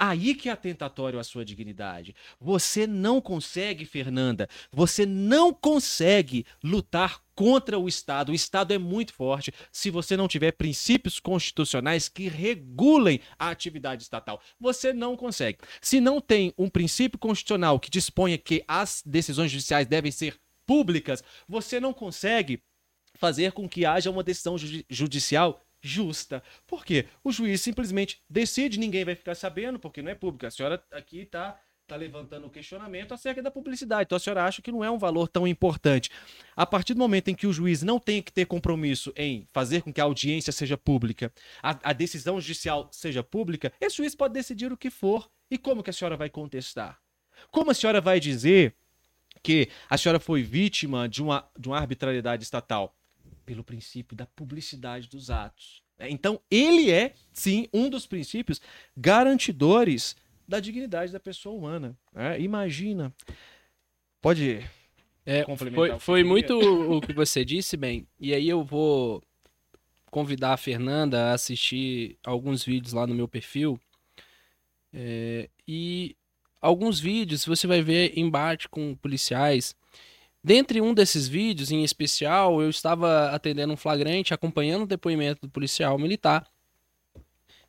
Aí 0.01 0.33
que 0.37 0.49
é 0.49 0.53
atentatório 0.53 1.19
à 1.19 1.25
sua 1.25 1.45
dignidade. 1.45 2.15
Você 2.41 2.87
não 2.87 3.21
consegue, 3.21 3.85
Fernanda, 3.85 4.49
você 4.71 5.05
não 5.05 5.53
consegue 5.53 6.47
lutar 6.63 7.21
contra 7.35 7.77
o 7.77 7.89
Estado. 7.89 8.31
O 8.31 8.35
Estado 8.35 8.73
é 8.73 8.79
muito 8.79 9.13
forte 9.13 9.53
se 9.73 9.91
você 9.91 10.17
não 10.17 10.29
tiver 10.29 10.53
princípios 10.53 11.19
constitucionais 11.19 12.09
que 12.09 12.29
regulem 12.29 13.21
a 13.37 13.51
atividade 13.51 14.05
estatal. 14.05 14.41
Você 14.61 14.93
não 14.93 15.17
consegue. 15.17 15.59
Se 15.81 16.01
não 16.01 16.21
tem 16.21 16.55
um 16.57 16.69
princípio 16.69 17.19
constitucional 17.19 17.81
que 17.81 17.91
disponha 17.91 18.39
que 18.39 18.63
as 18.69 19.03
decisões 19.05 19.51
judiciais 19.51 19.89
devem 19.89 20.13
ser 20.13 20.39
públicas, 20.65 21.25
você 21.49 21.81
não 21.81 21.93
consegue 21.93 22.63
fazer 23.19 23.53
com 23.53 23.69
que 23.69 23.85
haja 23.85 24.11
uma 24.11 24.23
decisão 24.23 24.57
judicial 24.89 25.61
justa. 25.81 26.43
Por 26.67 26.85
quê? 26.85 27.07
O 27.23 27.31
juiz 27.31 27.61
simplesmente 27.61 28.23
decide, 28.29 28.79
ninguém 28.79 29.05
vai 29.05 29.15
ficar 29.15 29.35
sabendo, 29.35 29.79
porque 29.79 30.01
não 30.01 30.11
é 30.11 30.15
público. 30.15 30.47
A 30.47 30.51
senhora 30.51 30.83
aqui 30.91 31.21
está 31.21 31.61
tá 31.87 31.97
levantando 31.97 32.47
o 32.47 32.51
questionamento 32.51 33.15
acerca 33.15 33.43
da 33.43 33.51
publicidade. 33.51 34.05
Então 34.05 34.17
a 34.17 34.21
senhora 34.21 34.45
acha 34.45 34.61
que 34.61 34.71
não 34.71 34.85
é 34.85 34.91
um 34.91 34.99
valor 34.99 35.27
tão 35.27 35.49
importante. 35.49 36.11
A 36.55 36.67
partir 36.67 36.95
do 36.95 37.01
momento 37.01 37.29
em 37.29 37.35
que 37.35 37.47
o 37.47 37.53
juiz 37.53 37.83
não 37.83 37.99
tem 37.99 38.23
que 38.23 38.33
ter 38.33 38.47
compromisso 38.47 39.13
em 39.17 39.49
fazer 39.53 39.83
com 39.83 39.93
que 39.93 40.01
a 40.01 40.05
audiência 40.05 40.53
seja 40.53 40.77
pública, 40.77 41.33
a, 41.63 41.91
a 41.91 41.93
decisão 41.93 42.41
judicial 42.41 42.89
seja 42.93 43.23
pública, 43.23 43.73
esse 43.81 43.97
juiz 43.97 44.15
pode 44.15 44.35
decidir 44.35 44.73
o 44.73 44.77
que 44.77 44.91
for. 44.91 45.29
E 45.51 45.57
como 45.57 45.83
que 45.83 45.91
a 45.91 45.93
senhora 45.93 46.17
vai 46.17 46.29
contestar? 46.29 47.01
Como 47.51 47.71
a 47.71 47.75
senhora 47.75 48.01
vai 48.01 48.21
dizer 48.21 48.75
que 49.43 49.69
a 49.89 49.97
senhora 49.97 50.21
foi 50.21 50.43
vítima 50.43 51.09
de 51.09 51.23
uma, 51.23 51.49
de 51.59 51.69
uma 51.69 51.79
arbitrariedade 51.79 52.43
estatal? 52.43 52.98
Pelo 53.49 53.65
princípio 53.65 54.15
da 54.15 54.27
publicidade 54.27 55.09
dos 55.09 55.31
atos. 55.31 55.83
Né? 55.99 56.11
Então, 56.11 56.39
ele 56.51 56.91
é, 56.91 57.15
sim, 57.33 57.67
um 57.73 57.89
dos 57.89 58.07
princípios 58.07 58.61
garantidores 58.95 60.15
da 60.47 60.61
dignidade 60.61 61.11
da 61.11 61.19
pessoa 61.19 61.57
humana. 61.57 61.97
Né? 62.13 62.39
Imagina. 62.43 63.11
Pode 64.21 64.63
é, 65.25 65.45
complementar. 65.45 65.99
Foi, 65.99 65.99
foi 65.99 66.25
muito 66.25 66.59
o 66.59 67.01
que 67.01 67.15
você 67.15 67.43
disse, 67.43 67.75
bem. 67.75 68.07
E 68.21 68.35
aí 68.35 68.47
eu 68.47 68.63
vou 68.63 69.23
convidar 70.11 70.53
a 70.53 70.59
Fernanda 70.59 71.31
a 71.31 71.33
assistir 71.33 72.19
alguns 72.23 72.63
vídeos 72.63 72.93
lá 72.93 73.07
no 73.07 73.15
meu 73.15 73.27
perfil. 73.27 73.81
É, 74.93 75.49
e 75.67 76.15
alguns 76.61 77.01
vídeos 77.01 77.47
você 77.47 77.67
vai 77.67 77.81
ver 77.81 78.13
embate 78.15 78.69
com 78.69 78.95
policiais 78.95 79.75
Dentre 80.43 80.81
um 80.81 80.95
desses 80.95 81.27
vídeos, 81.27 81.71
em 81.71 81.83
especial, 81.83 82.63
eu 82.63 82.71
estava 82.71 83.31
atendendo 83.31 83.73
um 83.73 83.77
flagrante, 83.77 84.33
acompanhando 84.33 84.83
o 84.83 84.87
depoimento 84.87 85.43
do 85.43 85.51
policial 85.51 85.99
militar. 85.99 86.47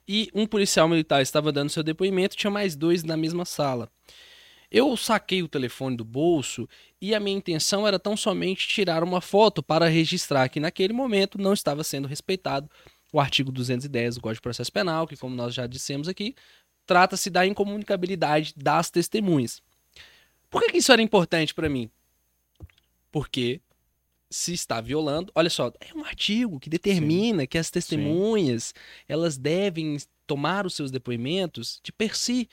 E 0.07 0.29
um 0.33 0.45
policial 0.45 0.87
militar 0.87 1.21
estava 1.21 1.51
dando 1.51 1.69
seu 1.69 1.83
depoimento, 1.83 2.35
tinha 2.35 2.51
mais 2.51 2.75
dois 2.75 3.03
na 3.03 3.17
mesma 3.17 3.45
sala. 3.45 3.91
Eu 4.71 4.95
saquei 4.95 5.41
o 5.41 5.47
telefone 5.47 5.97
do 5.97 6.05
bolso 6.05 6.69
e 7.01 7.15
a 7.15 7.19
minha 7.19 7.37
intenção 7.37 7.87
era 7.87 7.97
tão 7.97 8.15
somente 8.15 8.67
tirar 8.67 9.03
uma 9.03 9.19
foto 9.19 9.63
para 9.63 9.87
registrar 9.87 10.47
que 10.47 10.59
naquele 10.59 10.93
momento 10.93 11.39
não 11.39 11.53
estava 11.53 11.83
sendo 11.83 12.07
respeitado 12.07 12.69
o 13.11 13.19
artigo 13.19 13.51
210 13.51 14.15
do 14.15 14.21
Código 14.21 14.35
de 14.35 14.41
Processo 14.41 14.71
Penal, 14.71 15.07
que, 15.07 15.17
como 15.17 15.35
nós 15.35 15.55
já 15.55 15.65
dissemos 15.65 16.07
aqui, 16.07 16.35
trata-se 16.85 17.31
da 17.31 17.45
incomunicabilidade 17.47 18.53
das 18.55 18.91
testemunhas. 18.91 19.61
Por 20.51 20.61
que, 20.61 20.71
que 20.71 20.77
isso 20.77 20.91
era 20.91 21.01
importante 21.01 21.53
para 21.53 21.67
mim? 21.67 21.89
Porque 23.11 23.61
se 24.29 24.53
está 24.53 24.79
violando, 24.79 25.31
olha 25.33 25.49
só, 25.49 25.71
é 25.79 25.93
um 25.93 26.03
artigo 26.03 26.59
que 26.59 26.69
determina 26.69 27.41
Sim. 27.41 27.47
que 27.47 27.57
as 27.57 27.71
testemunhas, 27.71 28.65
Sim. 28.65 28.73
elas 29.07 29.37
devem 29.37 29.97
tomar 30.27 30.65
os 30.65 30.75
seus 30.75 30.91
depoimentos 30.91 31.79
de 31.83 31.91
per 31.91 32.15
si, 32.15 32.47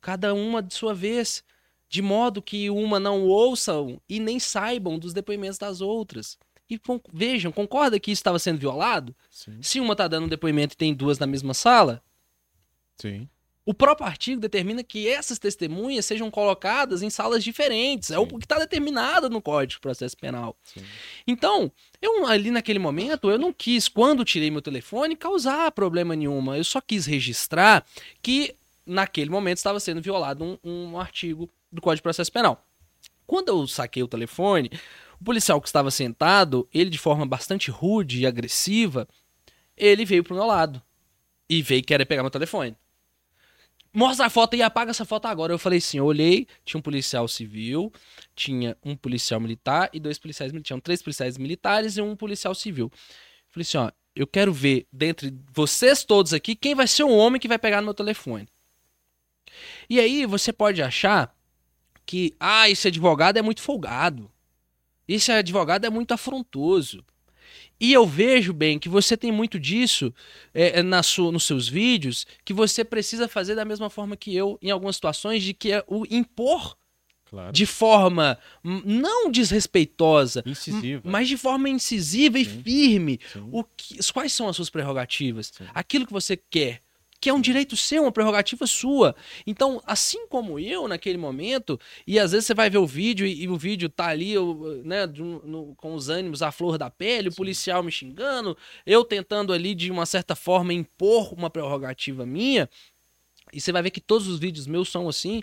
cada 0.00 0.34
uma 0.34 0.62
de 0.62 0.74
sua 0.74 0.94
vez, 0.94 1.42
de 1.88 2.02
modo 2.02 2.42
que 2.42 2.68
uma 2.68 3.00
não 3.00 3.22
ouçam 3.22 4.00
e 4.06 4.20
nem 4.20 4.38
saibam 4.38 4.98
dos 4.98 5.14
depoimentos 5.14 5.56
das 5.58 5.80
outras. 5.80 6.36
E 6.68 6.78
vejam, 7.12 7.52
concorda 7.52 8.00
que 8.00 8.10
isso 8.10 8.20
estava 8.20 8.38
sendo 8.38 8.58
violado? 8.58 9.14
Sim. 9.30 9.62
Se 9.62 9.80
uma 9.80 9.92
está 9.92 10.08
dando 10.08 10.24
um 10.24 10.28
depoimento 10.28 10.74
e 10.74 10.76
tem 10.76 10.94
duas 10.94 11.18
na 11.18 11.26
mesma 11.26 11.54
sala? 11.54 12.02
Sim. 12.96 13.28
O 13.66 13.72
próprio 13.72 14.06
artigo 14.06 14.40
determina 14.40 14.84
que 14.84 15.08
essas 15.08 15.38
testemunhas 15.38 16.04
sejam 16.04 16.30
colocadas 16.30 17.02
em 17.02 17.08
salas 17.08 17.42
diferentes. 17.42 18.08
Sim. 18.08 18.14
É 18.14 18.18
o 18.18 18.26
que 18.26 18.44
está 18.44 18.58
determinado 18.58 19.30
no 19.30 19.40
Código 19.40 19.78
de 19.78 19.80
Processo 19.80 20.16
Penal. 20.16 20.54
Sim. 20.62 20.82
Então, 21.26 21.72
eu 22.00 22.26
ali 22.26 22.50
naquele 22.50 22.78
momento, 22.78 23.30
eu 23.30 23.38
não 23.38 23.52
quis, 23.54 23.88
quando 23.88 24.24
tirei 24.24 24.50
meu 24.50 24.60
telefone, 24.60 25.16
causar 25.16 25.72
problema 25.72 26.14
nenhuma. 26.14 26.58
Eu 26.58 26.64
só 26.64 26.78
quis 26.78 27.06
registrar 27.06 27.86
que 28.20 28.54
naquele 28.86 29.30
momento 29.30 29.56
estava 29.56 29.80
sendo 29.80 30.02
violado 30.02 30.44
um, 30.44 30.58
um 30.62 31.00
artigo 31.00 31.48
do 31.72 31.80
Código 31.80 31.96
de 31.96 32.02
Processo 32.02 32.30
Penal. 32.30 32.62
Quando 33.26 33.48
eu 33.48 33.66
saquei 33.66 34.02
o 34.02 34.08
telefone, 34.08 34.70
o 35.18 35.24
policial 35.24 35.58
que 35.58 35.68
estava 35.68 35.90
sentado, 35.90 36.68
ele 36.72 36.90
de 36.90 36.98
forma 36.98 37.24
bastante 37.24 37.70
rude 37.70 38.20
e 38.20 38.26
agressiva, 38.26 39.08
ele 39.74 40.04
veio 40.04 40.22
pro 40.22 40.34
meu 40.34 40.44
lado 40.44 40.82
e 41.48 41.62
veio 41.62 41.82
querer 41.82 42.04
pegar 42.04 42.22
meu 42.22 42.30
telefone 42.30 42.76
mostra 43.94 44.26
a 44.26 44.30
foto 44.30 44.56
e 44.56 44.62
apaga 44.62 44.90
essa 44.90 45.04
foto 45.04 45.26
agora. 45.26 45.52
Eu 45.52 45.58
falei 45.58 45.78
assim, 45.78 45.98
eu 45.98 46.04
olhei, 46.04 46.46
tinha 46.64 46.78
um 46.78 46.82
policial 46.82 47.28
civil, 47.28 47.92
tinha 48.34 48.76
um 48.84 48.96
policial 48.96 49.40
militar 49.40 49.88
e 49.92 50.00
dois 50.00 50.18
policiais 50.18 50.50
militares. 50.50 50.66
Tinham 50.66 50.80
três 50.80 51.00
policiais 51.00 51.38
militares 51.38 51.96
e 51.96 52.02
um 52.02 52.16
policial 52.16 52.54
civil. 52.54 52.90
Falei 53.50 53.62
assim, 53.62 53.78
ó, 53.78 53.90
eu 54.16 54.26
quero 54.26 54.52
ver 54.52 54.86
dentre 54.92 55.32
vocês 55.52 56.04
todos 56.04 56.32
aqui 56.32 56.56
quem 56.56 56.74
vai 56.74 56.88
ser 56.88 57.04
o 57.04 57.10
homem 57.10 57.40
que 57.40 57.48
vai 57.48 57.58
pegar 57.58 57.80
no 57.80 57.86
meu 57.86 57.94
telefone. 57.94 58.48
E 59.88 60.00
aí 60.00 60.26
você 60.26 60.52
pode 60.52 60.82
achar 60.82 61.34
que, 62.04 62.34
ah, 62.38 62.68
esse 62.68 62.88
advogado 62.88 63.38
é 63.38 63.42
muito 63.42 63.62
folgado. 63.62 64.30
Esse 65.06 65.30
advogado 65.30 65.84
é 65.84 65.90
muito 65.90 66.12
afrontoso. 66.12 67.04
E 67.80 67.92
eu 67.92 68.06
vejo 68.06 68.52
bem 68.52 68.78
que 68.78 68.88
você 68.88 69.16
tem 69.16 69.32
muito 69.32 69.58
disso 69.58 70.14
é, 70.52 70.80
é, 70.80 70.82
na 70.82 71.02
sua, 71.02 71.32
nos 71.32 71.44
seus 71.44 71.68
vídeos, 71.68 72.26
que 72.44 72.52
você 72.52 72.84
precisa 72.84 73.28
fazer 73.28 73.54
da 73.54 73.64
mesma 73.64 73.90
forma 73.90 74.16
que 74.16 74.34
eu, 74.34 74.58
em 74.62 74.70
algumas 74.70 74.96
situações, 74.96 75.42
de 75.42 75.52
que 75.52 75.72
é 75.72 75.84
o 75.86 76.04
impor 76.08 76.76
claro. 77.24 77.52
de 77.52 77.66
forma 77.66 78.38
não 78.62 79.30
desrespeitosa, 79.30 80.42
incisiva. 80.46 81.02
mas 81.04 81.28
de 81.28 81.36
forma 81.36 81.68
incisiva 81.68 82.38
Sim. 82.38 82.42
e 82.42 82.44
firme. 82.44 83.20
O 83.50 83.64
que, 83.64 83.98
quais 84.12 84.32
são 84.32 84.48
as 84.48 84.56
suas 84.56 84.70
prerrogativas? 84.70 85.52
Sim. 85.56 85.64
Aquilo 85.74 86.06
que 86.06 86.12
você 86.12 86.36
quer 86.36 86.83
que 87.24 87.30
é 87.30 87.32
um 87.32 87.40
direito 87.40 87.74
seu, 87.74 88.02
uma 88.02 88.12
prerrogativa 88.12 88.66
sua. 88.66 89.16
Então, 89.46 89.80
assim 89.86 90.26
como 90.26 90.58
eu 90.58 90.86
naquele 90.86 91.16
momento, 91.16 91.80
e 92.06 92.18
às 92.18 92.32
vezes 92.32 92.44
você 92.46 92.52
vai 92.52 92.68
ver 92.68 92.76
o 92.76 92.86
vídeo 92.86 93.26
e, 93.26 93.44
e 93.44 93.48
o 93.48 93.56
vídeo 93.56 93.88
tá 93.88 94.08
ali, 94.08 94.34
né, 94.84 95.06
no, 95.06 95.74
com 95.74 95.94
os 95.94 96.10
ânimos 96.10 96.42
à 96.42 96.52
flor 96.52 96.76
da 96.76 96.90
pele, 96.90 97.30
o 97.30 97.34
policial 97.34 97.82
me 97.82 97.90
xingando, 97.90 98.54
eu 98.84 99.02
tentando 99.06 99.54
ali 99.54 99.74
de 99.74 99.90
uma 99.90 100.04
certa 100.04 100.36
forma 100.36 100.74
impor 100.74 101.32
uma 101.32 101.48
prerrogativa 101.48 102.26
minha, 102.26 102.68
e 103.54 103.58
você 103.58 103.72
vai 103.72 103.80
ver 103.80 103.90
que 103.90 104.02
todos 104.02 104.28
os 104.28 104.38
vídeos 104.38 104.66
meus 104.66 104.90
são 104.90 105.08
assim. 105.08 105.42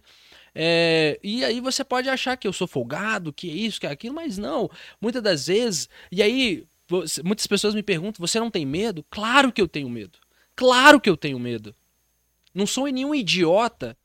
É, 0.53 1.19
e 1.23 1.43
aí 1.43 1.59
você 1.59 1.83
pode 1.83 2.09
achar 2.09 2.37
que 2.37 2.47
eu 2.47 2.53
sou 2.53 2.67
folgado, 2.67 3.33
que 3.33 3.49
é 3.49 3.53
isso, 3.53 3.79
que 3.79 3.87
é 3.87 3.89
aquilo, 3.89 4.13
mas 4.13 4.37
não. 4.37 4.69
Muitas 5.01 5.23
das 5.23 5.47
vezes, 5.47 5.89
e 6.11 6.21
aí 6.21 6.63
muitas 7.23 7.47
pessoas 7.47 7.73
me 7.73 7.81
perguntam: 7.81 8.23
você 8.23 8.39
não 8.39 8.51
tem 8.51 8.67
medo? 8.67 9.03
Claro 9.09 9.51
que 9.51 9.59
eu 9.59 9.67
tenho 9.67 9.89
medo. 9.89 10.19
Claro 10.61 11.01
que 11.01 11.09
eu 11.09 11.17
tenho 11.17 11.39
medo. 11.39 11.75
Não 12.53 12.67
sou 12.67 12.85
nenhum 12.85 13.15
idiota. 13.15 13.97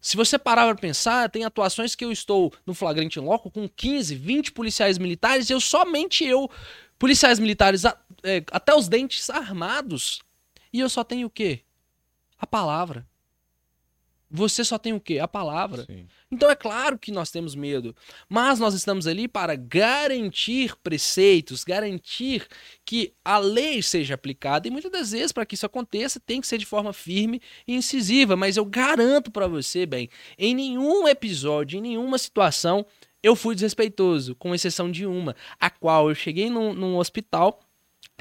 Se 0.00 0.16
você 0.16 0.36
parar 0.36 0.64
para 0.64 0.74
pensar, 0.74 1.30
tem 1.30 1.44
atuações 1.44 1.94
que 1.94 2.04
eu 2.04 2.10
estou 2.10 2.52
no 2.66 2.74
flagrante 2.74 3.20
loco 3.20 3.48
com 3.48 3.68
15, 3.68 4.16
20 4.16 4.50
policiais 4.50 4.98
militares 4.98 5.48
e 5.48 5.52
eu 5.52 5.60
somente 5.60 6.24
eu, 6.24 6.50
policiais 6.98 7.38
militares 7.38 7.84
é, 7.84 8.42
até 8.50 8.74
os 8.74 8.88
dentes 8.88 9.30
armados. 9.30 10.20
E 10.72 10.80
eu 10.80 10.90
só 10.90 11.04
tenho 11.04 11.28
o 11.28 11.30
quê? 11.30 11.60
A 12.36 12.44
palavra. 12.44 13.06
Você 14.34 14.64
só 14.64 14.78
tem 14.78 14.94
o 14.94 15.00
quê? 15.00 15.18
A 15.18 15.28
palavra. 15.28 15.84
Sim. 15.84 16.06
Então 16.30 16.50
é 16.50 16.54
claro 16.54 16.98
que 16.98 17.12
nós 17.12 17.30
temos 17.30 17.54
medo, 17.54 17.94
mas 18.26 18.58
nós 18.58 18.72
estamos 18.72 19.06
ali 19.06 19.28
para 19.28 19.54
garantir 19.54 20.74
preceitos, 20.82 21.62
garantir 21.62 22.48
que 22.86 23.12
a 23.22 23.36
lei 23.36 23.82
seja 23.82 24.14
aplicada 24.14 24.66
e 24.66 24.70
muitas 24.70 24.90
das 24.90 25.10
vezes 25.12 25.32
para 25.32 25.44
que 25.44 25.54
isso 25.54 25.66
aconteça 25.66 26.18
tem 26.18 26.40
que 26.40 26.46
ser 26.46 26.56
de 26.56 26.64
forma 26.64 26.94
firme 26.94 27.42
e 27.68 27.74
incisiva, 27.74 28.34
mas 28.34 28.56
eu 28.56 28.64
garanto 28.64 29.30
para 29.30 29.46
você, 29.46 29.84
bem, 29.84 30.08
em 30.38 30.54
nenhum 30.54 31.06
episódio, 31.06 31.78
em 31.78 31.82
nenhuma 31.82 32.16
situação 32.16 32.86
eu 33.22 33.36
fui 33.36 33.54
desrespeitoso, 33.54 34.34
com 34.34 34.54
exceção 34.54 34.90
de 34.90 35.06
uma, 35.06 35.36
a 35.60 35.68
qual 35.68 36.08
eu 36.08 36.14
cheguei 36.14 36.48
num, 36.48 36.72
num 36.72 36.96
hospital 36.96 37.60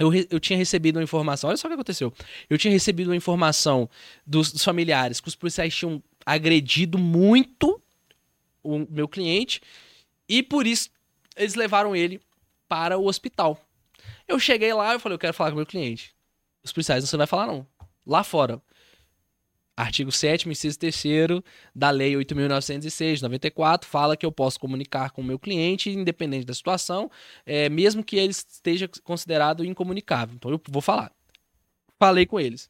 eu, 0.01 0.27
eu 0.29 0.39
tinha 0.39 0.57
recebido 0.57 0.97
uma 0.97 1.03
informação, 1.03 1.49
olha 1.49 1.57
só 1.57 1.67
o 1.67 1.69
que 1.69 1.75
aconteceu. 1.75 2.13
Eu 2.49 2.57
tinha 2.57 2.71
recebido 2.71 3.09
uma 3.09 3.15
informação 3.15 3.89
dos, 4.25 4.51
dos 4.51 4.63
familiares 4.63 5.19
que 5.19 5.27
os 5.27 5.35
policiais 5.35 5.75
tinham 5.75 6.01
agredido 6.25 6.97
muito 6.97 7.81
o 8.63 8.85
meu 8.89 9.07
cliente 9.07 9.61
e 10.27 10.41
por 10.41 10.65
isso 10.65 10.89
eles 11.35 11.55
levaram 11.55 11.95
ele 11.95 12.21
para 12.67 12.97
o 12.97 13.07
hospital. 13.07 13.59
Eu 14.27 14.39
cheguei 14.39 14.73
lá 14.73 14.95
e 14.95 14.99
falei, 14.99 15.15
eu 15.15 15.19
quero 15.19 15.33
falar 15.33 15.49
com 15.49 15.55
o 15.55 15.57
meu 15.57 15.65
cliente. 15.65 16.15
Os 16.63 16.71
policiais 16.71 17.03
não 17.03 17.07
você 17.07 17.17
vai 17.17 17.27
falar 17.27 17.47
não. 17.47 17.65
lá 18.05 18.23
fora. 18.23 18.61
Artigo 19.75 20.11
7 20.11 20.49
inciso 20.49 20.77
3 20.77 21.03
da 21.73 21.89
Lei 21.89 22.13
8.906, 22.13 23.15
de 23.15 23.23
94, 23.23 23.89
fala 23.89 24.17
que 24.17 24.25
eu 24.25 24.31
posso 24.31 24.59
comunicar 24.59 25.11
com 25.11 25.21
o 25.21 25.25
meu 25.25 25.39
cliente, 25.39 25.89
independente 25.89 26.45
da 26.45 26.53
situação, 26.53 27.09
é, 27.45 27.69
mesmo 27.69 28.03
que 28.03 28.17
ele 28.17 28.31
esteja 28.31 28.89
considerado 29.03 29.63
incomunicável. 29.63 30.35
Então 30.35 30.51
eu 30.51 30.61
vou 30.69 30.81
falar. 30.81 31.11
Falei 31.97 32.25
com 32.25 32.39
eles. 32.39 32.69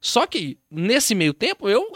Só 0.00 0.26
que, 0.26 0.58
nesse 0.70 1.14
meio 1.14 1.34
tempo, 1.34 1.68
eu. 1.68 1.90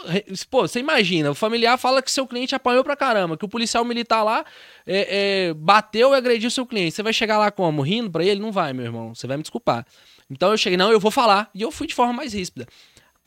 Pô, 0.49 0.67
você 0.67 0.79
imagina, 0.79 1.31
o 1.31 1.35
familiar 1.35 1.77
fala 1.77 2.01
que 2.01 2.11
seu 2.11 2.27
cliente 2.27 2.53
apanhou 2.53 2.83
pra 2.83 2.95
caramba, 2.95 3.37
que 3.37 3.45
o 3.45 3.49
policial 3.49 3.85
militar 3.85 4.23
lá 4.23 4.43
é, 4.85 5.47
é, 5.49 5.53
bateu 5.53 6.11
e 6.13 6.17
agrediu 6.17 6.49
seu 6.51 6.65
cliente. 6.65 6.95
Você 6.95 7.03
vai 7.03 7.13
chegar 7.13 7.37
lá 7.37 7.51
como? 7.51 7.81
Rindo 7.81 8.11
pra 8.11 8.25
ele? 8.25 8.41
Não 8.41 8.51
vai, 8.51 8.73
meu 8.73 8.85
irmão. 8.85 9.15
Você 9.15 9.27
vai 9.27 9.37
me 9.37 9.43
desculpar. 9.43 9.85
Então 10.29 10.51
eu 10.51 10.57
cheguei, 10.57 10.77
não, 10.77 10.91
eu 10.91 10.99
vou 10.99 11.11
falar. 11.11 11.49
E 11.53 11.61
eu 11.61 11.71
fui 11.71 11.87
de 11.87 11.93
forma 11.93 12.11
mais 12.11 12.33
ríspida. 12.33 12.67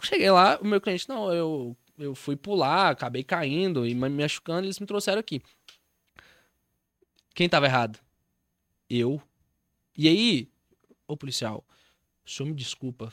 Cheguei 0.02 0.30
lá, 0.30 0.58
o 0.60 0.66
meu 0.66 0.80
cliente, 0.80 1.08
não, 1.08 1.32
eu, 1.32 1.76
eu 1.98 2.14
fui 2.14 2.36
pular, 2.36 2.90
acabei 2.90 3.22
caindo 3.22 3.86
e 3.86 3.94
me 3.94 4.08
machucando, 4.08 4.66
eles 4.66 4.78
me 4.78 4.86
trouxeram 4.86 5.20
aqui. 5.20 5.40
Quem 7.34 7.48
tava 7.48 7.66
errado? 7.66 7.98
Eu. 8.88 9.20
E 9.96 10.08
aí, 10.08 10.48
ô 11.06 11.16
policial, 11.16 11.64
o 12.24 12.30
senhor 12.30 12.48
me 12.48 12.54
desculpa. 12.54 13.12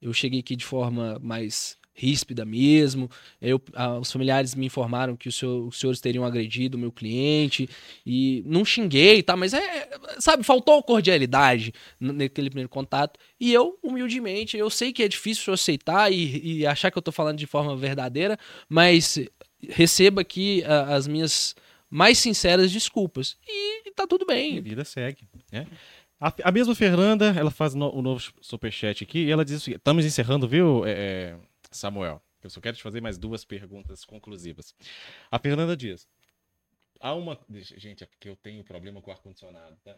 Eu 0.00 0.12
cheguei 0.12 0.40
aqui 0.40 0.54
de 0.54 0.64
forma 0.64 1.18
mais 1.18 1.76
ríspida 1.98 2.44
mesmo. 2.44 3.10
Eu, 3.42 3.60
ah, 3.74 3.98
os 3.98 4.10
familiares 4.10 4.54
me 4.54 4.66
informaram 4.66 5.16
que 5.16 5.28
o 5.28 5.66
os 5.66 5.78
senhores 5.78 6.00
teriam 6.00 6.24
agredido 6.24 6.76
o 6.76 6.80
meu 6.80 6.92
cliente 6.92 7.68
e 8.06 8.42
não 8.46 8.64
xinguei, 8.64 9.22
tá? 9.22 9.36
Mas 9.36 9.52
é, 9.52 9.88
sabe, 10.18 10.44
faltou 10.44 10.82
cordialidade 10.82 11.72
naquele 11.98 12.48
primeiro 12.48 12.68
contato. 12.68 13.18
E 13.40 13.52
eu, 13.52 13.76
humildemente, 13.82 14.56
eu 14.56 14.70
sei 14.70 14.92
que 14.92 15.02
é 15.02 15.08
difícil 15.08 15.52
aceitar 15.52 16.12
e, 16.12 16.60
e 16.60 16.66
achar 16.66 16.90
que 16.90 16.98
eu 16.98 17.02
tô 17.02 17.10
falando 17.10 17.36
de 17.36 17.46
forma 17.46 17.76
verdadeira, 17.76 18.38
mas 18.68 19.18
receba 19.68 20.20
aqui 20.20 20.62
ah, 20.64 20.94
as 20.94 21.08
minhas 21.08 21.56
mais 21.90 22.18
sinceras 22.18 22.70
desculpas. 22.70 23.36
E 23.46 23.90
tá 23.92 24.06
tudo 24.06 24.24
bem. 24.24 24.58
A 24.58 24.62
vida 24.62 24.84
segue, 24.84 25.26
né? 25.50 25.66
A, 26.20 26.32
a 26.44 26.52
mesma 26.52 26.74
Fernanda, 26.74 27.32
ela 27.36 27.50
faz 27.50 27.74
o 27.74 27.78
no, 27.78 28.02
novo 28.02 28.20
superchat 28.40 29.04
aqui 29.04 29.24
e 29.24 29.30
ela 29.30 29.44
diz 29.44 29.56
o 29.56 29.60
seguinte: 29.60 29.78
estamos 29.78 30.04
encerrando, 30.04 30.48
viu, 30.48 30.84
é, 30.84 30.90
é, 30.90 31.36
Samuel? 31.70 32.22
Eu 32.42 32.50
só 32.50 32.60
quero 32.60 32.76
te 32.76 32.82
fazer 32.82 33.00
mais 33.00 33.18
duas 33.18 33.44
perguntas 33.44 34.04
conclusivas. 34.04 34.74
A 35.30 35.38
Fernanda 35.38 35.76
diz: 35.76 36.06
há 37.00 37.14
uma. 37.14 37.38
Gente, 37.50 38.04
é 38.04 38.06
porque 38.06 38.28
eu 38.28 38.36
tenho 38.36 38.62
problema 38.64 39.00
com 39.00 39.10
o 39.10 39.12
ar-condicionado, 39.12 39.76
tá? 39.84 39.96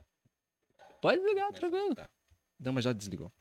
Pode 1.00 1.20
ligar, 1.22 1.52
tranquilo. 1.52 1.94
Tá. 1.94 2.08
Não, 2.58 2.72
mas 2.72 2.84
já 2.84 2.92
desligou. 2.92 3.32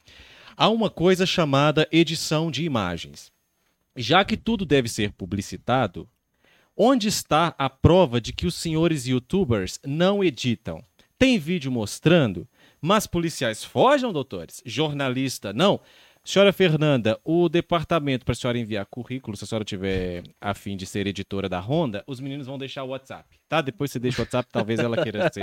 Há 0.55 0.69
uma 0.69 0.89
coisa 0.89 1.25
chamada 1.25 1.87
edição 1.91 2.49
de 2.49 2.63
imagens. 2.63 3.31
Já 3.95 4.23
que 4.23 4.37
tudo 4.37 4.65
deve 4.65 4.87
ser 4.87 5.11
publicitado, 5.11 6.09
onde 6.75 7.07
está 7.07 7.53
a 7.57 7.69
prova 7.69 8.21
de 8.21 8.31
que 8.31 8.47
os 8.47 8.55
senhores 8.55 9.05
youtubers 9.05 9.79
não 9.85 10.23
editam? 10.23 10.83
Tem 11.17 11.37
vídeo 11.37 11.69
mostrando? 11.69 12.47
Mas 12.81 13.05
policiais 13.05 13.61
fogem, 13.61 14.11
doutores? 14.13 14.61
Jornalista, 14.65 15.51
não? 15.51 15.81
Senhora 16.29 16.53
Fernanda, 16.53 17.19
o 17.23 17.49
departamento 17.49 18.23
para 18.23 18.33
a 18.33 18.35
senhora 18.35 18.59
enviar 18.59 18.85
currículo, 18.85 19.35
se 19.35 19.45
a 19.45 19.47
senhora 19.47 19.65
tiver 19.65 20.21
a 20.39 20.53
fim 20.53 20.77
de 20.77 20.85
ser 20.85 21.07
editora 21.07 21.49
da 21.49 21.59
Honda, 21.59 22.03
os 22.05 22.19
meninos 22.19 22.45
vão 22.45 22.55
deixar 22.55 22.83
o 22.83 22.89
WhatsApp, 22.89 23.25
tá? 23.49 23.61
Depois 23.61 23.91
você 23.91 23.97
deixa 23.97 24.21
o 24.21 24.25
WhatsApp, 24.25 24.47
talvez 24.51 24.79
ela 24.79 25.01
queira 25.01 25.27
ser, 25.33 25.41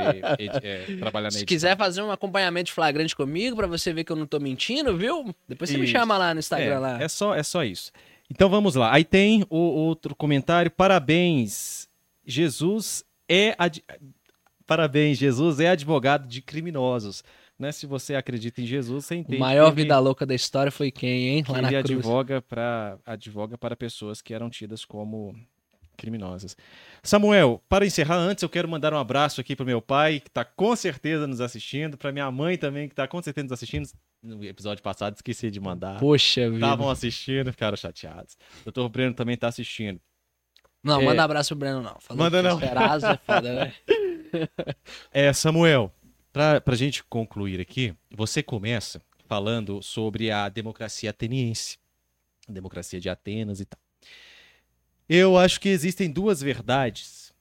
é, 0.63 0.85
trabalhar 1.01 1.25
na. 1.25 1.33
Se 1.33 1.45
quiser 1.45 1.77
fazer 1.77 2.03
um 2.03 2.13
acompanhamento 2.13 2.71
flagrante 2.71 3.17
comigo 3.17 3.57
para 3.57 3.67
você 3.67 3.93
ver 3.93 4.05
que 4.05 4.13
eu 4.13 4.17
não 4.17 4.27
tô 4.29 4.39
mentindo, 4.39 4.97
viu? 4.97 5.35
Depois 5.49 5.69
você 5.71 5.75
isso. 5.75 5.83
me 5.83 5.89
chama 5.89 6.17
lá 6.17 6.33
no 6.33 6.39
Instagram 6.39 6.77
é, 6.77 6.79
lá. 6.79 7.03
É 7.03 7.09
só, 7.09 7.35
é 7.35 7.43
só 7.43 7.65
isso. 7.65 7.91
Então 8.31 8.49
vamos 8.49 8.77
lá. 8.77 8.95
Aí 8.95 9.03
tem 9.03 9.45
o 9.51 9.59
outro 9.59 10.15
comentário. 10.15 10.71
Parabéns. 10.71 11.89
Jesus 12.25 13.05
é 13.29 13.57
ad... 13.59 13.83
Parabéns, 14.65 15.19
Jesus 15.19 15.59
é 15.59 15.69
advogado 15.69 16.29
de 16.29 16.41
criminosos. 16.41 17.25
Né? 17.59 17.73
Se 17.73 17.87
você 17.87 18.15
acredita 18.15 18.61
em 18.61 18.67
Jesus, 18.67 19.07
você 19.07 19.15
entende. 19.15 19.39
O 19.39 19.41
maior 19.41 19.69
ele, 19.69 19.77
vida 19.77 19.99
louca 19.99 20.27
da 20.27 20.35
história 20.35 20.71
foi 20.71 20.91
quem, 20.91 21.29
hein? 21.29 21.45
Lá 21.49 21.59
ele 21.59 21.71
na 21.71 21.79
advoga 21.79 22.43
para 22.43 22.99
advoga 23.05 23.57
para 23.57 23.75
pessoas 23.75 24.21
que 24.21 24.35
eram 24.35 24.51
tidas 24.51 24.85
como 24.85 25.35
criminosas. 25.97 26.57
Samuel, 27.03 27.63
para 27.69 27.87
encerrar 27.87 28.17
antes, 28.17 28.43
eu 28.43 28.49
quero 28.49 28.69
mandar 28.69 28.93
um 28.93 28.99
abraço 28.99 29.41
aqui 29.41 29.57
para 29.57 29.65
meu 29.65 29.81
pai, 29.81 30.21
que 30.21 30.29
está 30.29 30.45
com 30.45 30.77
certeza 30.77 31.27
nos 31.27 31.41
assistindo, 31.41 31.97
para 31.97 32.13
minha 32.13 32.31
mãe 32.31 32.57
também, 32.59 32.87
que 32.87 32.93
está 32.93 33.09
com 33.09 33.21
certeza 33.23 33.45
nos 33.45 33.53
assistindo. 33.53 33.89
No 34.23 34.45
episódio 34.45 34.83
passado, 34.83 35.15
esqueci 35.15 35.51
de 35.51 35.61
mandar. 35.61 35.99
Poxa 36.01 36.51
vida. 36.51 36.57
Estavam 36.57 36.91
assistindo, 36.91 37.53
ficaram 37.53 37.77
chateados. 37.77 38.37
O 38.63 38.65
doutor 38.65 38.89
Breno 38.89 39.15
também 39.15 39.35
está 39.35 39.49
assistindo. 39.49 40.01
Não, 40.83 41.01
é... 41.01 41.05
manda 41.05 41.25
abraço 41.25 41.49
pro 41.49 41.59
Breno, 41.59 41.83
não. 41.83 41.97
Falou 42.01 42.25
manda 42.25 42.43
não. 42.43 42.61
É 42.61 43.19
foda, 43.25 43.55
né? 43.55 43.73
é, 45.13 45.33
Samuel, 45.33 45.93
para 46.37 46.75
a 46.75 46.77
gente 46.77 47.03
concluir 47.05 47.59
aqui, 47.63 47.95
você 48.15 48.43
começa 48.43 49.01
falando 49.27 49.83
sobre 49.83 50.31
a 50.31 50.51
democracia 50.51 51.09
ateniense, 51.09 51.79
a 52.47 52.53
democracia 52.53 53.01
de 53.01 53.09
Atenas 53.09 53.59
e 53.59 53.65
tal. 53.65 53.81
Eu 55.09 55.39
acho 55.39 55.59
que 55.59 55.71
existem 55.71 56.11
duas 56.11 56.43
verdades 56.43 57.33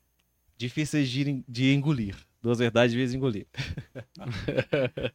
difíceis 0.56 1.10
de, 1.10 1.44
de 1.46 1.74
engolir. 1.74 2.16
Duas 2.40 2.58
verdades 2.58 2.92
difíceis 2.92 3.10
de 3.10 3.16
engolir. 3.18 3.46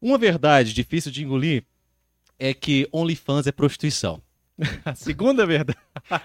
Uma 0.00 0.16
verdade 0.16 0.72
difícil 0.72 1.10
de 1.10 1.24
engolir 1.24 1.64
é 2.38 2.54
que 2.54 2.88
OnlyFans 2.92 3.48
é 3.48 3.52
prostituição. 3.52 4.22
A 4.84 4.94
segunda 4.94 5.46
verdade. 5.46 5.78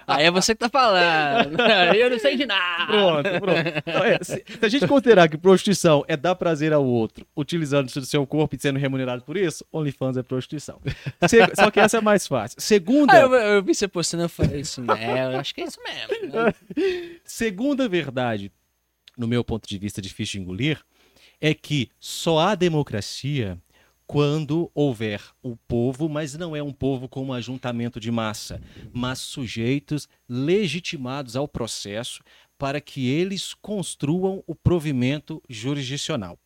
Aí 0.06 0.24
é 0.24 0.30
você 0.30 0.54
que 0.54 0.60
tá 0.60 0.68
falando. 0.68 1.56
Eu 1.94 2.10
não 2.10 2.18
sei 2.18 2.36
de 2.36 2.46
nada. 2.46 2.86
Pronto, 2.86 3.28
pronto. 3.40 3.82
Então, 3.86 4.04
é, 4.04 4.18
se, 4.22 4.44
se, 4.46 4.58
a 4.60 4.68
gente 4.68 4.86
considerar 4.88 5.28
que 5.28 5.36
prostituição 5.36 6.04
é 6.08 6.16
dar 6.16 6.34
prazer 6.34 6.72
ao 6.72 6.84
outro, 6.84 7.26
utilizando 7.36 7.86
o 7.88 8.04
seu 8.04 8.26
corpo 8.26 8.56
e 8.56 8.58
sendo 8.58 8.78
remunerado 8.78 9.22
por 9.22 9.36
isso, 9.36 9.64
OnlyFans 9.72 10.16
é 10.16 10.22
prostituição. 10.22 10.80
Se, 11.28 11.38
só 11.54 11.70
que 11.70 11.80
essa 11.80 11.98
é 11.98 12.00
mais 12.00 12.26
fácil. 12.26 12.60
Segunda. 12.60 13.12
Ah, 13.12 13.20
eu, 13.20 13.34
eu, 13.34 13.62
vi 13.62 13.74
você 13.74 13.86
postando, 13.86 14.24
eu 14.24 14.28
falei 14.28 14.60
isso, 14.60 14.82
né? 14.82 15.32
Eu 15.32 15.38
acho 15.38 15.54
que 15.54 15.60
é 15.60 15.64
isso 15.64 15.78
mesmo. 15.82 16.32
Né? 16.32 16.54
Segunda 17.24 17.88
verdade, 17.88 18.50
no 19.16 19.28
meu 19.28 19.44
ponto 19.44 19.68
de 19.68 19.78
vista 19.78 20.02
difícil 20.02 20.40
de 20.40 20.44
engolir, 20.44 20.80
é 21.40 21.54
que 21.54 21.88
só 22.00 22.38
há 22.38 22.54
democracia 22.54 23.58
quando 24.06 24.70
houver 24.74 25.20
o 25.42 25.56
povo, 25.56 26.08
mas 26.08 26.34
não 26.34 26.54
é 26.54 26.62
um 26.62 26.72
povo 26.72 27.08
como 27.08 27.32
um 27.32 27.34
ajuntamento 27.34 27.98
de 27.98 28.10
massa, 28.10 28.60
mas 28.92 29.18
sujeitos 29.18 30.08
legitimados 30.28 31.36
ao 31.36 31.48
processo 31.48 32.22
para 32.58 32.80
que 32.80 33.08
eles 33.08 33.54
construam 33.54 34.42
o 34.46 34.54
provimento 34.54 35.42
jurisdicional. 35.48 36.38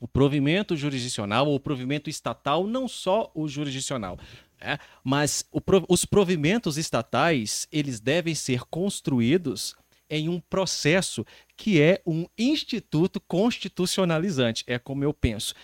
O 0.00 0.06
provimento 0.06 0.76
jurisdicional 0.76 1.48
ou 1.48 1.56
o 1.56 1.60
provimento 1.60 2.08
estatal, 2.08 2.66
não 2.66 2.86
só 2.86 3.32
o 3.34 3.48
jurisdicional, 3.48 4.18
né? 4.60 4.78
mas 5.02 5.44
o, 5.50 5.60
os 5.88 6.04
provimentos 6.04 6.76
estatais 6.76 7.66
eles 7.72 7.98
devem 7.98 8.34
ser 8.34 8.60
construídos 8.70 9.74
em 10.08 10.28
um 10.28 10.40
processo 10.40 11.26
que 11.56 11.80
é 11.80 12.00
um 12.06 12.26
instituto 12.38 13.20
constitucionalizante, 13.20 14.64
é 14.66 14.78
como 14.78 15.04
eu 15.04 15.12
penso. 15.12 15.54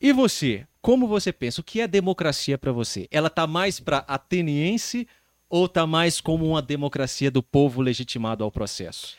E 0.00 0.12
você, 0.12 0.66
como 0.82 1.08
você 1.08 1.32
pensa? 1.32 1.60
O 1.60 1.64
que 1.64 1.80
é 1.80 1.88
democracia 1.88 2.58
para 2.58 2.70
você? 2.70 3.08
Ela 3.10 3.30
tá 3.30 3.46
mais 3.46 3.80
para 3.80 3.98
ateniense 3.98 5.08
ou 5.48 5.68
tá 5.68 5.86
mais 5.86 6.20
como 6.20 6.46
uma 6.46 6.60
democracia 6.60 7.30
do 7.30 7.42
povo 7.42 7.80
legitimado 7.80 8.44
ao 8.44 8.50
processo? 8.50 9.16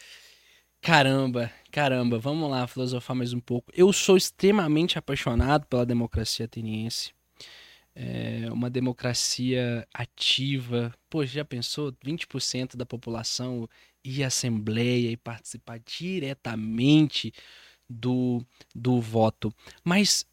Caramba, 0.80 1.52
caramba, 1.72 2.20
vamos 2.20 2.50
lá 2.50 2.68
filosofar 2.68 3.16
mais 3.16 3.34
um 3.34 3.40
pouco. 3.40 3.72
Eu 3.76 3.92
sou 3.92 4.16
extremamente 4.16 4.98
apaixonado 4.98 5.66
pela 5.66 5.86
democracia 5.86 6.46
ateniense. 6.46 7.12
É 7.96 8.48
uma 8.52 8.70
democracia 8.70 9.88
ativa. 9.92 10.94
Pô, 11.10 11.26
já 11.26 11.44
pensou? 11.44 11.92
20% 12.06 12.78
da 12.78 12.86
população 12.86 13.68
ir 14.04 14.24
à 14.24 14.28
assembleia 14.28 15.10
e 15.10 15.18
participar 15.18 15.80
diretamente 15.80 17.34
do, 17.90 18.46
do 18.76 19.02
voto. 19.02 19.52
Mas 19.84 20.26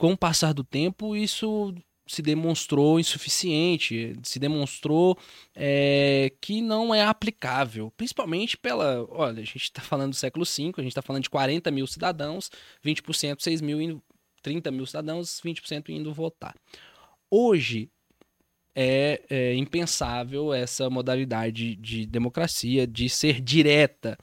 com 0.00 0.12
o 0.12 0.16
passar 0.16 0.54
do 0.54 0.64
tempo, 0.64 1.14
isso 1.14 1.74
se 2.06 2.22
demonstrou 2.22 2.98
insuficiente, 2.98 4.14
se 4.22 4.38
demonstrou 4.38 5.16
é, 5.54 6.32
que 6.40 6.62
não 6.62 6.94
é 6.94 7.04
aplicável, 7.04 7.92
principalmente 7.98 8.56
pela. 8.56 9.06
Olha, 9.10 9.42
a 9.42 9.44
gente 9.44 9.56
está 9.56 9.82
falando 9.82 10.12
do 10.12 10.16
século 10.16 10.46
V, 10.46 10.72
a 10.78 10.80
gente 10.80 10.88
está 10.88 11.02
falando 11.02 11.24
de 11.24 11.28
40 11.28 11.70
mil 11.70 11.86
cidadãos, 11.86 12.50
20%, 12.82 13.42
6 13.42 13.60
mil, 13.60 13.78
indo, 13.78 14.02
30 14.42 14.70
mil 14.70 14.86
cidadãos, 14.86 15.38
20% 15.44 15.90
indo 15.90 16.14
votar. 16.14 16.56
Hoje 17.30 17.90
é, 18.74 19.22
é 19.28 19.54
impensável 19.54 20.54
essa 20.54 20.88
modalidade 20.88 21.76
de 21.76 22.06
democracia, 22.06 22.86
de 22.86 23.06
ser 23.10 23.38
direta. 23.38 24.16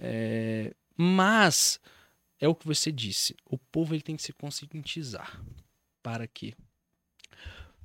É, 0.00 0.74
mas 0.96 1.78
é 2.40 2.48
o 2.48 2.54
que 2.54 2.66
você 2.66 2.92
disse. 2.92 3.34
O 3.44 3.58
povo 3.58 3.94
ele 3.94 4.02
tem 4.02 4.16
que 4.16 4.22
se 4.22 4.32
conscientizar. 4.32 5.42
Para 6.02 6.26
quê? 6.26 6.54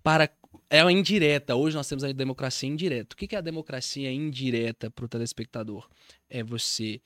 Para 0.03 0.29
é 0.69 0.81
a 0.81 0.91
indireta. 0.91 1.55
Hoje 1.55 1.75
nós 1.75 1.87
temos 1.87 2.03
a 2.03 2.11
democracia 2.11 2.67
indireta. 2.67 3.13
O 3.13 3.17
que 3.17 3.35
é 3.35 3.37
a 3.37 3.41
democracia 3.41 4.11
indireta 4.11 4.89
para 4.89 5.05
o 5.05 5.07
telespectador? 5.07 5.89
É 6.29 6.43
você 6.43 7.01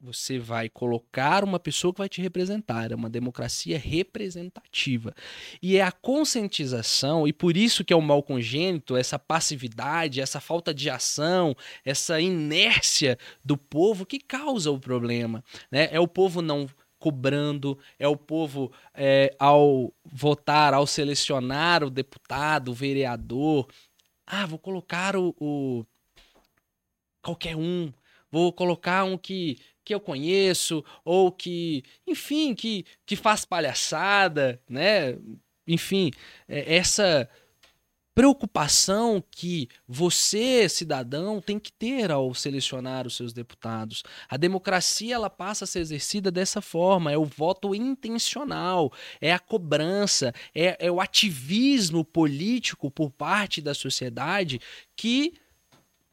você 0.00 0.38
vai 0.38 0.68
colocar 0.68 1.42
uma 1.42 1.58
pessoa 1.58 1.92
que 1.92 1.98
vai 1.98 2.08
te 2.08 2.20
representar. 2.20 2.92
É 2.92 2.94
uma 2.94 3.08
democracia 3.08 3.78
representativa. 3.78 5.14
E 5.62 5.76
é 5.76 5.82
a 5.82 5.92
conscientização, 5.92 7.26
e 7.26 7.32
por 7.32 7.56
isso 7.56 7.84
que 7.84 7.92
é 7.92 7.96
o 7.96 8.02
mal 8.02 8.22
congênito, 8.22 8.96
essa 8.96 9.18
passividade, 9.18 10.20
essa 10.20 10.40
falta 10.40 10.74
de 10.74 10.90
ação, 10.90 11.56
essa 11.84 12.20
inércia 12.20 13.18
do 13.44 13.56
povo 13.56 14.04
que 14.04 14.18
causa 14.18 14.70
o 14.70 14.78
problema. 14.78 15.42
Né? 15.70 15.88
É 15.90 15.98
o 15.98 16.08
povo 16.08 16.42
não 16.42 16.68
cobrando, 16.98 17.78
é 17.98 18.08
o 18.08 18.16
povo 18.16 18.72
é, 18.94 19.34
ao 19.38 19.92
votar, 20.04 20.72
ao 20.72 20.86
selecionar 20.86 21.84
o 21.84 21.90
deputado, 21.90 22.70
o 22.70 22.74
vereador. 22.74 23.68
Ah, 24.26 24.46
vou 24.46 24.58
colocar 24.58 25.14
o, 25.14 25.34
o 25.38 25.84
qualquer 27.20 27.56
um, 27.56 27.92
vou 28.30 28.52
colocar 28.54 29.04
um 29.04 29.18
que 29.18 29.58
que 29.84 29.94
eu 29.94 30.00
conheço 30.00 30.84
ou 31.04 31.30
que, 31.30 31.84
enfim, 32.06 32.54
que, 32.54 32.84
que 33.04 33.16
faz 33.16 33.44
palhaçada, 33.44 34.60
né? 34.68 35.16
Enfim, 35.66 36.10
é, 36.48 36.76
essa 36.76 37.28
preocupação 38.14 39.22
que 39.28 39.68
você, 39.88 40.68
cidadão, 40.68 41.40
tem 41.40 41.58
que 41.58 41.72
ter 41.72 42.12
ao 42.12 42.32
selecionar 42.32 43.06
os 43.06 43.16
seus 43.16 43.32
deputados. 43.32 44.04
A 44.28 44.36
democracia 44.36 45.16
ela 45.16 45.28
passa 45.28 45.64
a 45.64 45.66
ser 45.66 45.80
exercida 45.80 46.30
dessa 46.30 46.62
forma, 46.62 47.10
é 47.10 47.18
o 47.18 47.24
voto 47.24 47.74
intencional, 47.74 48.92
é 49.20 49.32
a 49.32 49.38
cobrança, 49.38 50.32
é, 50.54 50.86
é 50.86 50.90
o 50.92 51.00
ativismo 51.00 52.04
político 52.04 52.88
por 52.88 53.10
parte 53.10 53.60
da 53.60 53.74
sociedade 53.74 54.60
que 54.96 55.34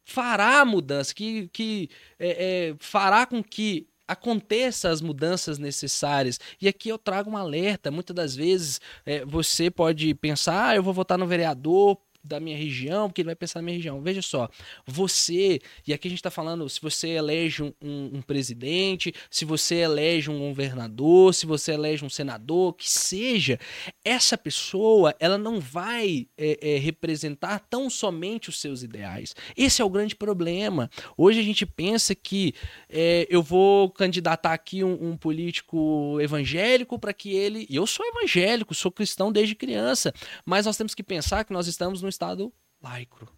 fará 0.06 0.64
mudança, 0.66 1.14
que, 1.14 1.48
que 1.50 1.90
é, 2.20 2.70
é, 2.70 2.76
fará 2.80 3.26
com 3.26 3.44
que 3.44 3.88
aconteça 4.08 4.90
as 4.90 5.02
mudanças 5.02 5.58
necessárias. 5.58 6.40
E 6.62 6.68
aqui 6.68 6.90
eu 6.90 6.98
trago 6.98 7.30
um 7.32 7.38
alerta. 7.38 7.90
Muitas 7.90 8.14
das 8.16 8.36
vezes 8.36 8.82
é, 9.06 9.24
você 9.26 9.72
pode 9.72 10.14
pensar, 10.16 10.70
ah, 10.70 10.76
eu 10.76 10.84
vou 10.84 10.94
votar 10.94 11.18
no 11.18 11.26
vereador 11.26 11.98
da 12.24 12.40
minha 12.40 12.58
região, 12.58 13.08
porque 13.08 13.22
ele 13.22 13.28
vai 13.28 13.36
pensar 13.36 13.60
na 13.60 13.66
minha 13.66 13.78
região. 13.78 14.02
Veja 14.02 14.22
só, 14.22 14.50
você, 14.86 15.60
e 15.88 15.94
aqui 15.94 16.08
a 16.08 16.12
gente 16.12 16.20
está 16.20 16.32
falando, 16.32 16.68
se 16.70 16.82
você 16.82 17.10
elege 17.10 17.64
um, 17.64 17.74
um, 17.82 18.22
presidente, 18.22 19.14
se 19.30 19.46
você 19.46 19.76
elege 19.76 20.30
um 20.30 20.40
governador, 20.40 21.34
se 21.34 21.46
você 21.46 21.74
elege 21.74 22.06
um 22.06 22.10
senador, 22.10 22.74
que 22.74 22.90
seja, 22.90 23.60
essa 24.04 24.38
pessoa, 24.38 25.16
ela 25.20 25.38
não 25.38 25.60
vai 25.60 26.28
é, 26.38 26.76
é, 26.76 26.78
representar 26.78 27.60
tão 27.70 27.90
somente 27.90 28.50
os 28.50 28.60
seus 28.60 28.84
ideais. 28.84 29.36
Esse 29.56 29.82
é 29.82 29.86
o 29.86 29.90
grande 29.90 30.16
problema. 30.16 30.90
Hoje 31.18 31.40
a 31.40 31.44
gente 31.44 31.66
pensa 31.66 32.14
que 32.14 32.54
é, 32.90 33.28
eu 33.30 33.42
vou 33.42 33.90
candidatar 33.90 34.54
aqui 34.54 34.84
um, 34.84 35.12
um 35.12 35.18
político 35.18 36.20
evangélico 36.22 37.00
para 37.00 37.14
que 37.14 37.34
ele. 37.36 37.66
E 37.70 37.76
eu 37.76 37.88
sou 37.88 38.06
evangélico, 38.06 38.76
sou 38.76 38.92
cristão 38.92 39.32
desde 39.32 39.56
criança, 39.56 40.14
mas 40.46 40.66
nós 40.66 40.78
temos 40.78 40.94
que 40.94 41.04
pensar 41.04 41.44
que 41.44 41.54
nós 41.54 41.68
estamos 41.68 42.02
no 42.02 42.11
Estado 42.12 42.54
laico. 42.82 43.32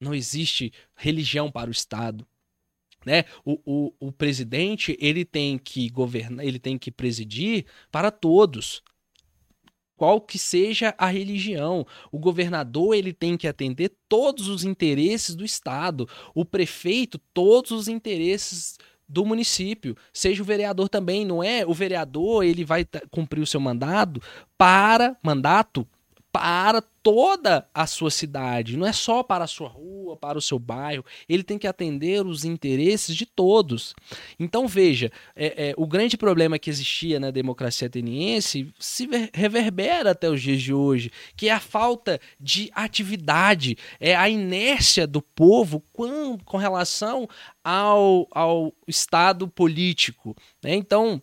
Não 0.00 0.14
existe 0.14 0.72
religião 0.94 1.50
para 1.50 1.68
o 1.68 1.72
Estado. 1.72 2.26
Né? 3.04 3.24
O, 3.44 3.60
o, 3.64 4.08
o 4.08 4.12
presidente 4.12 4.96
ele 5.00 5.24
tem 5.24 5.58
que 5.58 5.88
governar, 5.88 6.44
ele 6.44 6.58
tem 6.58 6.76
que 6.76 6.90
presidir 6.90 7.66
para 7.90 8.10
todos 8.10 8.82
qual 9.96 10.20
que 10.20 10.38
seja 10.38 10.94
a 10.96 11.06
religião. 11.06 11.86
O 12.10 12.18
governador 12.18 12.94
ele 12.94 13.12
tem 13.12 13.36
que 13.36 13.48
atender 13.48 13.92
todos 14.08 14.48
os 14.48 14.64
interesses 14.64 15.34
do 15.34 15.44
estado, 15.44 16.08
o 16.34 16.44
prefeito 16.44 17.18
todos 17.34 17.72
os 17.72 17.88
interesses 17.88 18.78
do 19.08 19.24
município, 19.24 19.96
seja 20.12 20.42
o 20.42 20.46
vereador 20.46 20.88
também, 20.88 21.24
não 21.24 21.42
é? 21.42 21.66
O 21.66 21.72
vereador 21.72 22.44
ele 22.44 22.64
vai 22.64 22.86
cumprir 23.10 23.40
o 23.40 23.46
seu 23.46 23.58
mandado 23.58 24.22
para 24.56 25.16
mandato 25.22 25.86
para 26.32 26.82
toda 27.02 27.66
a 27.72 27.86
sua 27.86 28.10
cidade, 28.10 28.76
não 28.76 28.86
é 28.86 28.92
só 28.92 29.22
para 29.22 29.44
a 29.44 29.46
sua 29.46 29.68
rua, 29.68 30.16
para 30.16 30.36
o 30.36 30.42
seu 30.42 30.58
bairro, 30.58 31.04
ele 31.28 31.42
tem 31.42 31.58
que 31.58 31.66
atender 31.66 32.26
os 32.26 32.44
interesses 32.44 33.16
de 33.16 33.24
todos. 33.24 33.94
Então 34.38 34.68
veja, 34.68 35.10
é, 35.34 35.70
é, 35.70 35.74
o 35.76 35.86
grande 35.86 36.16
problema 36.18 36.58
que 36.58 36.68
existia 36.68 37.18
na 37.18 37.30
democracia 37.30 37.86
ateniense 37.86 38.70
se 38.78 39.08
reverbera 39.32 40.10
até 40.10 40.28
os 40.28 40.42
dias 40.42 40.60
de 40.60 40.74
hoje, 40.74 41.10
que 41.36 41.48
é 41.48 41.52
a 41.52 41.60
falta 41.60 42.20
de 42.38 42.70
atividade, 42.74 43.76
é 43.98 44.14
a 44.14 44.28
inércia 44.28 45.06
do 45.06 45.22
povo 45.22 45.82
com, 45.92 46.36
com 46.38 46.56
relação 46.58 47.26
ao, 47.64 48.28
ao 48.30 48.74
Estado 48.86 49.48
político. 49.48 50.36
Né? 50.62 50.74
Então, 50.74 51.22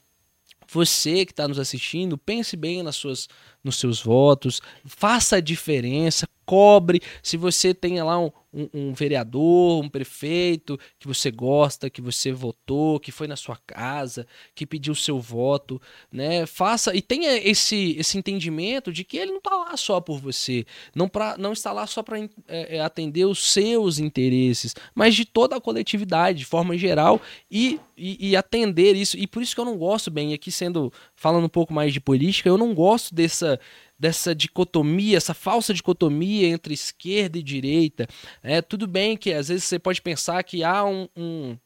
você 0.68 1.26
que 1.26 1.32
está 1.32 1.48
nos 1.48 1.60
assistindo, 1.60 2.18
pense 2.18 2.56
bem 2.56 2.84
nas 2.84 2.96
suas 2.96 3.28
nos 3.64 3.78
seus 3.80 4.02
votos, 4.02 4.62
faça 4.86 5.38
a 5.38 5.42
diferença, 5.42 6.28
cobre. 6.46 7.02
Se 7.22 7.38
você 7.38 7.74
tem 7.74 8.02
lá 8.02 8.20
um, 8.20 8.32
um, 8.56 8.70
um, 8.74 8.94
vereador, 8.94 9.84
um 9.84 9.90
prefeito 9.90 10.80
que 10.98 11.08
você 11.08 11.30
gosta, 11.30 11.90
que 11.90 12.02
você 12.02 12.32
votou, 12.32 13.00
que 13.00 13.12
foi 13.12 13.28
na 13.28 13.36
sua 13.36 13.58
casa, 13.68 14.26
que 14.56 14.66
pediu 14.66 14.96
seu 14.96 15.20
voto, 15.20 15.82
né? 16.12 16.46
Faça 16.46 16.96
e 16.96 17.02
tenha 17.02 17.36
esse, 17.38 17.96
esse 17.98 18.18
entendimento 18.18 18.94
de 18.94 19.04
que 19.04 19.18
ele 19.18 19.32
não 19.32 19.40
está 19.40 19.56
lá 19.56 19.76
só 19.76 20.00
por 20.00 20.20
você, 20.20 20.66
não, 20.96 21.10
pra, 21.10 21.38
não 21.38 21.52
está 21.52 21.74
lá 21.74 21.86
só 21.86 22.02
para 22.02 22.20
é, 22.20 22.30
é, 22.48 22.80
atender 22.80 23.26
os 23.26 23.52
seus 23.52 24.00
interesses, 24.00 24.74
mas 24.94 25.16
de 25.16 25.26
toda 25.26 25.58
a 25.58 25.62
coletividade, 25.62 26.40
de 26.40 26.46
forma 26.46 26.78
geral, 26.78 27.22
e, 27.52 27.80
e, 27.98 28.30
e 28.30 28.36
atender 28.36 28.96
isso. 28.96 29.18
E 29.18 29.28
por 29.28 29.42
isso 29.42 29.54
que 29.54 29.60
eu 29.60 29.66
não 29.66 29.78
gosto 29.78 30.10
bem, 30.10 30.34
aqui 30.34 30.52
sendo 30.52 30.92
falando 31.14 31.46
um 31.46 31.50
pouco 31.50 31.74
mais 31.74 31.92
de 31.92 32.00
política, 32.00 32.48
eu 32.48 32.58
não 32.58 32.74
gosto 32.74 33.14
dessa 33.14 33.60
dessa 33.98 34.36
dicotomia, 34.36 35.18
essa 35.18 35.34
falsa 35.34 35.74
dicotomia 35.74 36.48
entre 36.48 36.74
esquerda 36.74 37.38
e 37.38 37.44
direita. 37.44 38.08
É 38.44 38.62
tudo 38.62 38.88
bem 38.88 39.16
que 39.16 39.34
às 39.34 39.48
vezes 39.48 39.64
você 39.64 39.80
pode 39.80 40.02
pensar 40.02 40.44
que 40.44 40.64
há 40.64 40.84
um, 40.84 41.08
um 41.16 41.58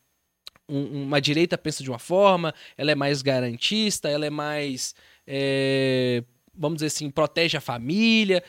uma 0.72 1.20
direita 1.20 1.58
pensa 1.58 1.84
de 1.84 1.90
uma 1.90 1.98
forma, 1.98 2.54
ela 2.78 2.92
é 2.92 2.96
mais 2.96 3.24
garantista, 3.24 4.08
ela 4.08 4.28
é 4.28 4.30
mais, 4.30 4.94
é, 5.26 6.24
vamos 6.56 6.78
dizer 6.78 6.88
assim, 6.88 7.10
protege 7.10 7.58
a 7.58 7.62
família 7.62 8.44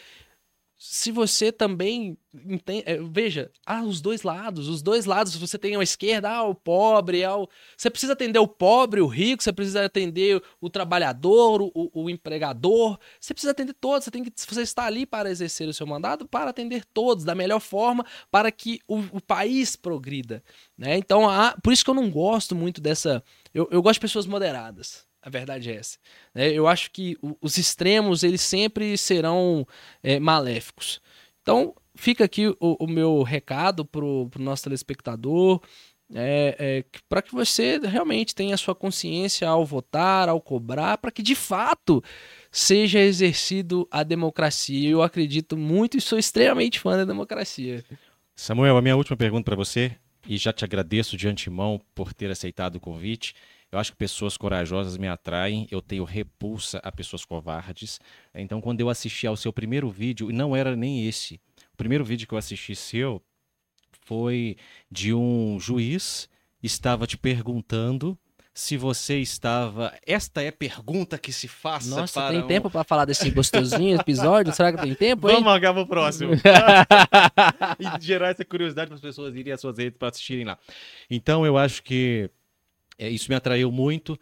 se 0.83 1.13
você 1.13 1.53
também 1.53 2.17
entende, 2.35 2.85
é, 2.87 2.97
veja, 2.97 3.51
há 3.67 3.83
os 3.83 4.01
dois 4.01 4.23
lados, 4.23 4.67
os 4.67 4.81
dois 4.81 5.05
lados, 5.05 5.37
você 5.37 5.59
tem 5.59 5.77
a 5.77 5.83
esquerda, 5.83 6.31
ah, 6.31 6.43
o 6.45 6.55
pobre, 6.55 7.23
ah, 7.23 7.37
o... 7.37 7.47
você 7.77 7.91
precisa 7.91 8.15
atender 8.15 8.39
o 8.39 8.49
pobre, 8.49 9.03
o 9.03 9.07
rico, 9.07 9.43
você 9.43 9.53
precisa 9.53 9.85
atender 9.85 10.43
o 10.59 10.71
trabalhador, 10.71 11.61
o, 11.61 11.91
o 11.93 12.09
empregador, 12.09 12.99
você 13.21 13.35
precisa 13.35 13.51
atender 13.51 13.75
todos, 13.75 14.05
você 14.05 14.11
tem 14.11 14.25
que 14.25 14.33
você 14.35 14.63
está 14.63 14.87
ali 14.87 15.05
para 15.05 15.31
exercer 15.31 15.69
o 15.69 15.75
seu 15.75 15.87
mandato, 15.87 16.27
para 16.27 16.49
atender 16.49 16.83
todos 16.87 17.27
da 17.27 17.35
melhor 17.35 17.61
forma, 17.61 18.03
para 18.31 18.51
que 18.51 18.81
o, 18.89 19.01
o 19.13 19.21
país 19.21 19.77
progrida, 19.77 20.43
né? 20.79 20.97
Então, 20.97 21.29
há, 21.29 21.59
por 21.63 21.75
isso 21.75 21.85
que 21.85 21.91
eu 21.91 21.95
não 21.95 22.11
gosto 22.11 22.57
muito 22.57 22.81
dessa, 22.81 23.23
eu, 23.53 23.69
eu 23.71 23.83
gosto 23.83 23.97
de 23.97 24.01
pessoas 24.01 24.25
moderadas, 24.25 25.07
a 25.23 25.31
verdade 25.31 25.71
é 25.71 25.77
essa. 25.77 25.99
É, 26.35 26.51
eu 26.51 26.67
acho 26.67 26.91
que 26.91 27.17
os 27.41 27.59
extremos 27.59 28.23
eles 28.23 28.41
sempre 28.41 28.97
serão 28.97 29.67
é, 30.03 30.19
maléficos. 30.19 31.01
Então 31.43 31.75
fica 31.95 32.25
aqui 32.25 32.49
o, 32.49 32.57
o 32.61 32.87
meu 32.87 33.23
recado 33.23 33.85
para 33.85 34.05
o 34.05 34.31
nosso 34.39 34.65
telespectador. 34.65 35.61
É, 36.13 36.57
é, 36.59 36.99
para 37.09 37.23
que 37.23 37.33
você 37.33 37.79
realmente 37.79 38.35
tenha 38.35 38.57
a 38.57 38.59
sua 38.59 38.75
consciência 38.75 39.49
ao 39.49 39.65
votar, 39.65 40.29
ao 40.29 40.41
cobrar, 40.41 40.99
para 40.99 41.13
que 41.13 41.23
de 41.23 41.37
fato 41.37 42.03
seja 42.51 42.99
exercido 42.99 43.87
a 43.93 44.03
democracia. 44.03 44.91
Eu 44.91 45.03
acredito 45.03 45.57
muito 45.57 45.97
e 45.97 46.01
sou 46.01 46.19
extremamente 46.19 46.81
fã 46.81 46.97
da 46.97 47.05
democracia. 47.05 47.85
Samuel, 48.35 48.77
a 48.77 48.83
minha 48.83 48.97
última 48.97 49.17
pergunta 49.17 49.45
para 49.45 49.55
você, 49.55 49.95
e 50.27 50.37
já 50.37 50.53
te 50.53 50.65
agradeço 50.65 51.17
de 51.17 51.29
antemão 51.29 51.81
por 51.95 52.13
ter 52.13 52.31
aceitado 52.31 52.77
o 52.77 52.81
convite. 52.81 53.35
Eu 53.73 53.79
acho 53.79 53.93
que 53.93 53.99
pessoas 53.99 54.37
corajosas 54.37 54.97
me 54.97 55.07
atraem, 55.07 55.67
eu 55.71 55.81
tenho 55.81 56.05
repulsa 56.05 56.81
a 56.83 56.91
pessoas 56.91 57.25
covardes. 57.25 58.01
Então, 58.35 58.61
quando 58.61 58.81
eu 58.81 58.89
assisti 58.89 59.27
ao 59.27 59.37
seu 59.37 59.53
primeiro 59.53 59.89
vídeo, 59.89 60.31
e 60.31 60.33
não 60.33 60.57
era 60.57 60.75
nem 60.75 61.07
esse, 61.07 61.41
o 61.73 61.77
primeiro 61.77 62.05
vídeo 62.05 62.27
que 62.27 62.35
eu 62.35 62.39
assisti 62.39 62.75
seu 62.75 63.23
foi 64.03 64.57
de 64.91 65.15
um 65.15 65.59
juiz 65.61 66.29
estava 66.63 67.07
te 67.07 67.17
perguntando 67.17 68.19
se 68.53 68.77
você 68.77 69.19
estava. 69.19 69.95
Esta 70.07 70.43
é 70.43 70.51
pergunta 70.51 71.17
que 71.17 71.33
se 71.33 71.49
faz. 71.49 71.87
Nossa, 71.87 72.29
tem 72.29 72.43
um... 72.43 72.47
tempo 72.47 72.69
para 72.69 72.85
falar 72.85 73.05
desse 73.05 73.31
gostosinho 73.31 73.99
episódio? 73.99 74.53
Será 74.53 74.73
que 74.73 74.83
tem 74.83 74.95
tempo? 74.95 75.29
Hein? 75.29 75.37
Vamos 75.37 75.49
marcar 75.49 75.73
pro 75.73 75.87
próximo. 75.87 76.33
e 77.79 78.05
gerar 78.05 78.31
essa 78.31 78.45
curiosidade 78.45 78.89
para 78.89 78.97
as 78.97 79.01
pessoas 79.01 79.35
irem 79.35 79.53
às 79.53 79.61
suas 79.61 79.79
redes 79.79 79.97
para 79.97 80.09
assistirem 80.09 80.45
lá. 80.45 80.59
Então, 81.09 81.47
eu 81.47 81.57
acho 81.57 81.83
que 81.83 82.29
é, 83.01 83.09
isso 83.09 83.31
me 83.31 83.35
atraiu 83.35 83.73
muito. 83.73 84.19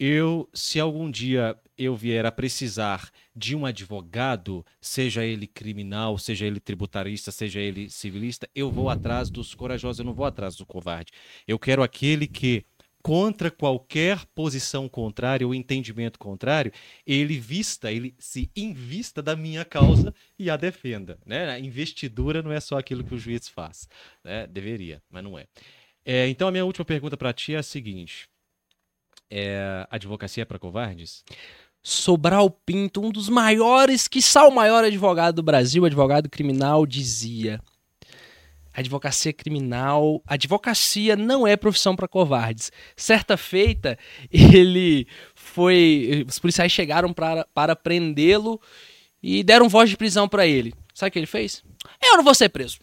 Eu, 0.00 0.48
se 0.54 0.80
algum 0.80 1.10
dia 1.10 1.54
eu 1.76 1.94
vier 1.94 2.24
a 2.24 2.32
precisar 2.32 3.10
de 3.34 3.54
um 3.54 3.66
advogado, 3.66 4.64
seja 4.80 5.22
ele 5.22 5.46
criminal, 5.46 6.16
seja 6.16 6.46
ele 6.46 6.58
tributarista, 6.58 7.30
seja 7.30 7.60
ele 7.60 7.90
civilista, 7.90 8.48
eu 8.54 8.70
vou 8.70 8.88
atrás 8.88 9.28
dos 9.28 9.54
corajosos, 9.54 9.98
eu 9.98 10.04
não 10.06 10.14
vou 10.14 10.24
atrás 10.24 10.56
do 10.56 10.64
covarde. 10.64 11.12
Eu 11.46 11.58
quero 11.58 11.82
aquele 11.82 12.26
que 12.26 12.64
contra 13.02 13.50
qualquer 13.50 14.24
posição 14.34 14.88
contrária 14.88 15.46
ou 15.46 15.54
entendimento 15.54 16.18
contrário, 16.18 16.72
ele 17.06 17.38
vista, 17.38 17.92
ele 17.92 18.14
se 18.18 18.50
invista 18.56 19.22
da 19.22 19.36
minha 19.36 19.64
causa 19.64 20.12
e 20.38 20.50
a 20.50 20.56
defenda. 20.56 21.18
Né? 21.24 21.50
A 21.50 21.60
investidura 21.60 22.42
não 22.42 22.50
é 22.50 22.58
só 22.60 22.78
aquilo 22.78 23.04
que 23.04 23.14
o 23.14 23.18
juiz 23.18 23.46
faz. 23.46 23.88
Né? 24.24 24.46
Deveria, 24.46 25.02
mas 25.10 25.22
não 25.22 25.38
é. 25.38 25.46
É. 26.06 26.28
Então, 26.28 26.48
a 26.48 26.50
minha 26.52 26.64
última 26.64 26.84
pergunta 26.84 27.16
para 27.16 27.32
ti 27.32 27.54
é 27.54 27.58
a 27.58 27.62
seguinte: 27.62 28.28
é, 29.30 29.86
advocacia 29.90 30.42
é 30.42 30.46
para 30.46 30.58
covardes? 30.58 31.24
Sobral 31.82 32.50
Pinto, 32.50 33.00
um 33.00 33.10
dos 33.10 33.28
maiores, 33.28 34.08
que 34.08 34.20
o 34.48 34.50
maior 34.50 34.82
advogado 34.82 35.36
do 35.36 35.42
Brasil, 35.42 35.84
advogado 35.84 36.28
criminal, 36.28 36.86
dizia: 36.86 37.60
advocacia 38.72 39.32
criminal, 39.32 40.22
advocacia 40.26 41.16
não 41.16 41.46
é 41.46 41.56
profissão 41.56 41.96
para 41.96 42.08
covardes. 42.08 42.70
Certa 42.94 43.36
feita, 43.36 43.98
ele 44.30 45.06
foi, 45.34 46.24
os 46.28 46.38
policiais 46.38 46.72
chegaram 46.72 47.12
para, 47.12 47.46
para 47.54 47.74
prendê-lo 47.74 48.60
e 49.22 49.42
deram 49.42 49.68
voz 49.68 49.88
de 49.88 49.96
prisão 49.96 50.28
para 50.28 50.46
ele. 50.46 50.74
Sabe 50.94 51.08
o 51.08 51.12
que 51.12 51.18
ele 51.18 51.26
fez? 51.26 51.62
Eu 52.02 52.16
não 52.16 52.24
vou 52.24 52.34
ser 52.34 52.48
preso. 52.48 52.78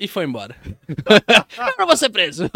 E 0.00 0.08
foi 0.08 0.24
embora. 0.24 0.56
vou 1.86 1.94
ser 1.94 2.08
preso. 2.08 2.50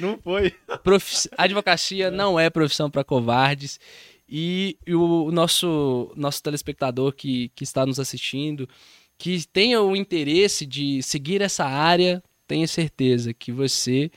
Não 0.00 0.16
foi. 0.16 0.54
Profici 0.82 1.28
advocacia 1.36 2.10
não 2.10 2.40
é 2.40 2.48
profissão 2.48 2.90
para 2.90 3.04
covardes. 3.04 3.78
E 4.26 4.78
o 4.88 5.30
nosso, 5.30 6.10
nosso 6.16 6.42
telespectador 6.42 7.12
que, 7.12 7.50
que 7.54 7.64
está 7.64 7.84
nos 7.84 8.00
assistindo, 8.00 8.66
que 9.18 9.46
tenha 9.48 9.82
o 9.82 9.94
interesse 9.94 10.64
de 10.64 11.02
seguir 11.02 11.42
essa 11.42 11.66
área, 11.66 12.22
tenha 12.48 12.66
certeza 12.66 13.34
que 13.34 13.52
você 13.52 14.10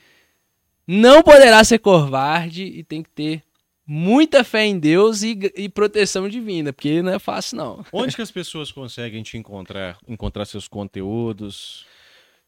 não 0.86 1.22
poderá 1.22 1.62
ser 1.64 1.80
covarde 1.80 2.64
e 2.64 2.82
tem 2.82 3.02
que 3.02 3.10
ter 3.10 3.42
muita 3.86 4.42
fé 4.42 4.64
em 4.64 4.78
Deus 4.78 5.22
e, 5.22 5.38
e, 5.54 5.68
proteção 5.68 6.28
divina, 6.30 6.72
porque 6.72 7.02
não 7.02 7.12
é 7.12 7.18
fácil 7.18 7.58
não. 7.58 7.84
Onde 7.92 8.16
que 8.16 8.22
as 8.22 8.30
pessoas 8.30 8.72
conseguem 8.72 9.22
te 9.22 9.36
encontrar, 9.36 9.98
encontrar 10.08 10.46
seus 10.46 10.66
conteúdos? 10.66 11.84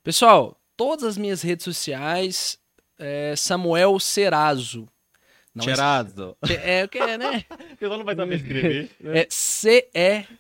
Pessoal, 0.07 0.57
todas 0.77 1.05
as 1.05 1.19
minhas 1.19 1.43
redes 1.43 1.65
sociais, 1.65 2.61
é 2.97 3.35
Samuel 3.35 3.99
Serazo. 3.99 4.89
Não 5.53 5.65
Serazo. 5.65 6.37
É, 6.49 6.79
é 6.79 6.85
o 6.85 6.89
que 6.89 6.97
é, 6.97 7.19
né? 7.19 7.45
Eu 7.81 7.91
não 7.91 8.05
vai 8.05 8.15
saber 8.15 8.37
escrever. 8.37 8.89
É 9.03 9.27
C-E-R-A-S-O. 9.29 10.33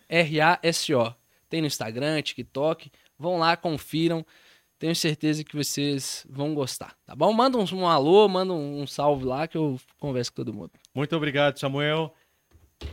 Tem 1.48 1.60
no 1.60 1.66
Instagram, 1.66 2.22
TikTok. 2.22 2.92
Vão 3.18 3.38
lá, 3.38 3.56
confiram. 3.56 4.24
Tenho 4.78 4.94
certeza 4.94 5.42
que 5.42 5.56
vocês 5.56 6.24
vão 6.30 6.54
gostar, 6.54 6.94
tá 7.04 7.16
bom? 7.16 7.32
Manda 7.32 7.58
um, 7.58 7.64
um 7.72 7.88
alô, 7.88 8.28
manda 8.28 8.52
um, 8.52 8.82
um, 8.82 8.86
salve 8.86 9.24
lá 9.24 9.48
que 9.48 9.58
eu 9.58 9.80
converso 9.98 10.30
com 10.30 10.36
todo 10.36 10.54
mundo. 10.54 10.70
Muito 10.94 11.16
obrigado, 11.16 11.58
Samuel. 11.58 12.14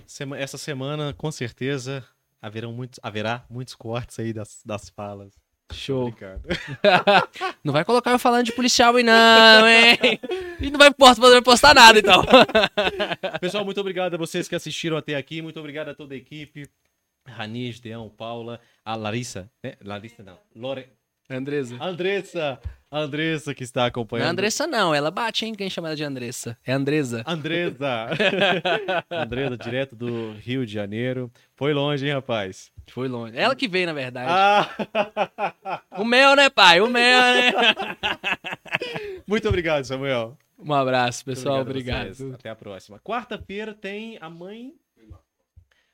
Sema 0.08 0.40
essa 0.40 0.58
semana, 0.58 1.14
com 1.14 1.32
certeza, 1.32 2.04
haverão 2.42 2.74
muitos, 2.74 3.00
haverá 3.04 3.46
muitos 3.48 3.76
cortes 3.76 4.18
aí 4.18 4.34
das, 4.34 4.60
das 4.66 4.90
falas. 4.90 5.43
Show. 5.72 6.14
não 7.64 7.74
vai 7.74 7.84
colocar 7.84 8.12
eu 8.12 8.20
falando 8.20 8.46
de 8.46 8.52
policial 8.52 8.96
aí 8.96 9.04
não, 9.04 9.68
hein? 9.68 10.20
E 10.60 10.70
não 10.70 10.78
vai 10.78 10.94
poder 10.94 11.42
postar 11.42 11.74
nada, 11.74 12.00
então. 12.00 12.24
Pessoal, 13.42 13.66
muito 13.66 13.80
obrigado 13.80 14.14
a 14.16 14.18
vocês 14.18 14.48
que 14.48 14.56
assistiram 14.56 14.98
até 14.98 15.16
aqui. 15.16 15.42
Muito 15.42 15.60
obrigado 15.60 15.90
a 15.90 15.96
toda 15.96 16.14
a 16.14 16.18
equipe. 16.18 16.70
Ranis, 17.28 17.80
Deão, 17.80 18.10
Paula, 18.10 18.60
a 18.84 18.96
Larissa, 18.96 19.50
né? 19.64 19.76
Larissa 19.82 20.22
não, 20.22 20.38
Lore... 20.56 20.88
Andressa. 21.30 21.78
Andressa, 21.80 22.60
Andressa 22.92 23.54
que 23.56 23.64
está 23.64 23.86
acompanhando. 23.86 24.24
Não 24.24 24.30
é 24.30 24.32
Andressa 24.32 24.68
não, 24.68 24.94
ela 24.94 25.10
bate, 25.10 25.46
hein, 25.46 25.56
quem 25.56 25.70
chama 25.70 25.88
ela 25.88 25.96
de 25.96 26.04
Andressa. 26.04 26.58
É 26.66 26.74
Andresa. 26.74 27.24
Andresa. 27.26 28.10
Andresa, 29.10 29.58
direto 29.58 29.96
do 29.96 30.34
Rio 30.34 30.66
de 30.66 30.74
Janeiro. 30.74 31.32
Foi 31.56 31.74
longe, 31.74 32.06
hein, 32.06 32.14
rapaz? 32.14 32.72
Foi 32.88 33.08
longe. 33.08 33.38
Ela 33.38 33.56
que 33.56 33.68
veio, 33.68 33.88
na 33.88 33.94
verdade. 33.94 34.30
Ah. 34.30 35.82
O 35.98 36.06
meu, 36.06 36.36
né, 36.36 36.50
pai? 36.50 36.82
O 36.82 36.88
meu, 36.88 37.22
né? 37.22 37.54
Muito 39.26 39.48
obrigado, 39.48 39.86
Samuel. 39.86 40.38
Um 40.60 40.74
abraço, 40.74 41.26
pessoal. 41.26 41.62
obrigado. 41.62 42.12
obrigado. 42.12 42.36
Até 42.36 42.50
a 42.50 42.56
próxima. 42.56 43.00
Quarta-feira 43.00 43.74
tem 43.74 44.18
a 44.22 44.30
mãe 44.30 44.74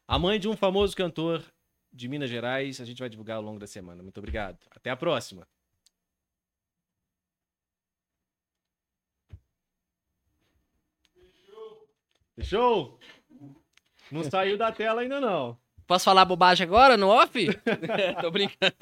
a 0.09 0.17
mãe 0.17 0.39
de 0.39 0.47
um 0.49 0.57
famoso 0.57 0.97
cantor 0.97 1.43
de 1.91 2.07
Minas 2.07 2.29
Gerais. 2.29 2.79
A 2.79 2.85
gente 2.85 2.99
vai 2.99 3.09
divulgar 3.09 3.37
ao 3.37 3.43
longo 3.43 3.59
da 3.59 3.67
semana. 3.67 4.03
Muito 4.03 4.17
obrigado. 4.17 4.57
Até 4.71 4.89
a 4.89 4.95
próxima. 4.97 5.47
Fechou? 12.35 12.99
Não 14.11 14.23
saiu 14.23 14.57
da 14.57 14.71
tela 14.71 15.01
ainda 15.01 15.19
não. 15.19 15.59
Posso 15.85 16.05
falar 16.05 16.23
bobagem 16.23 16.65
agora 16.65 16.95
no 16.95 17.09
off? 17.09 17.33
Tô 18.21 18.31
brincando. 18.31 18.75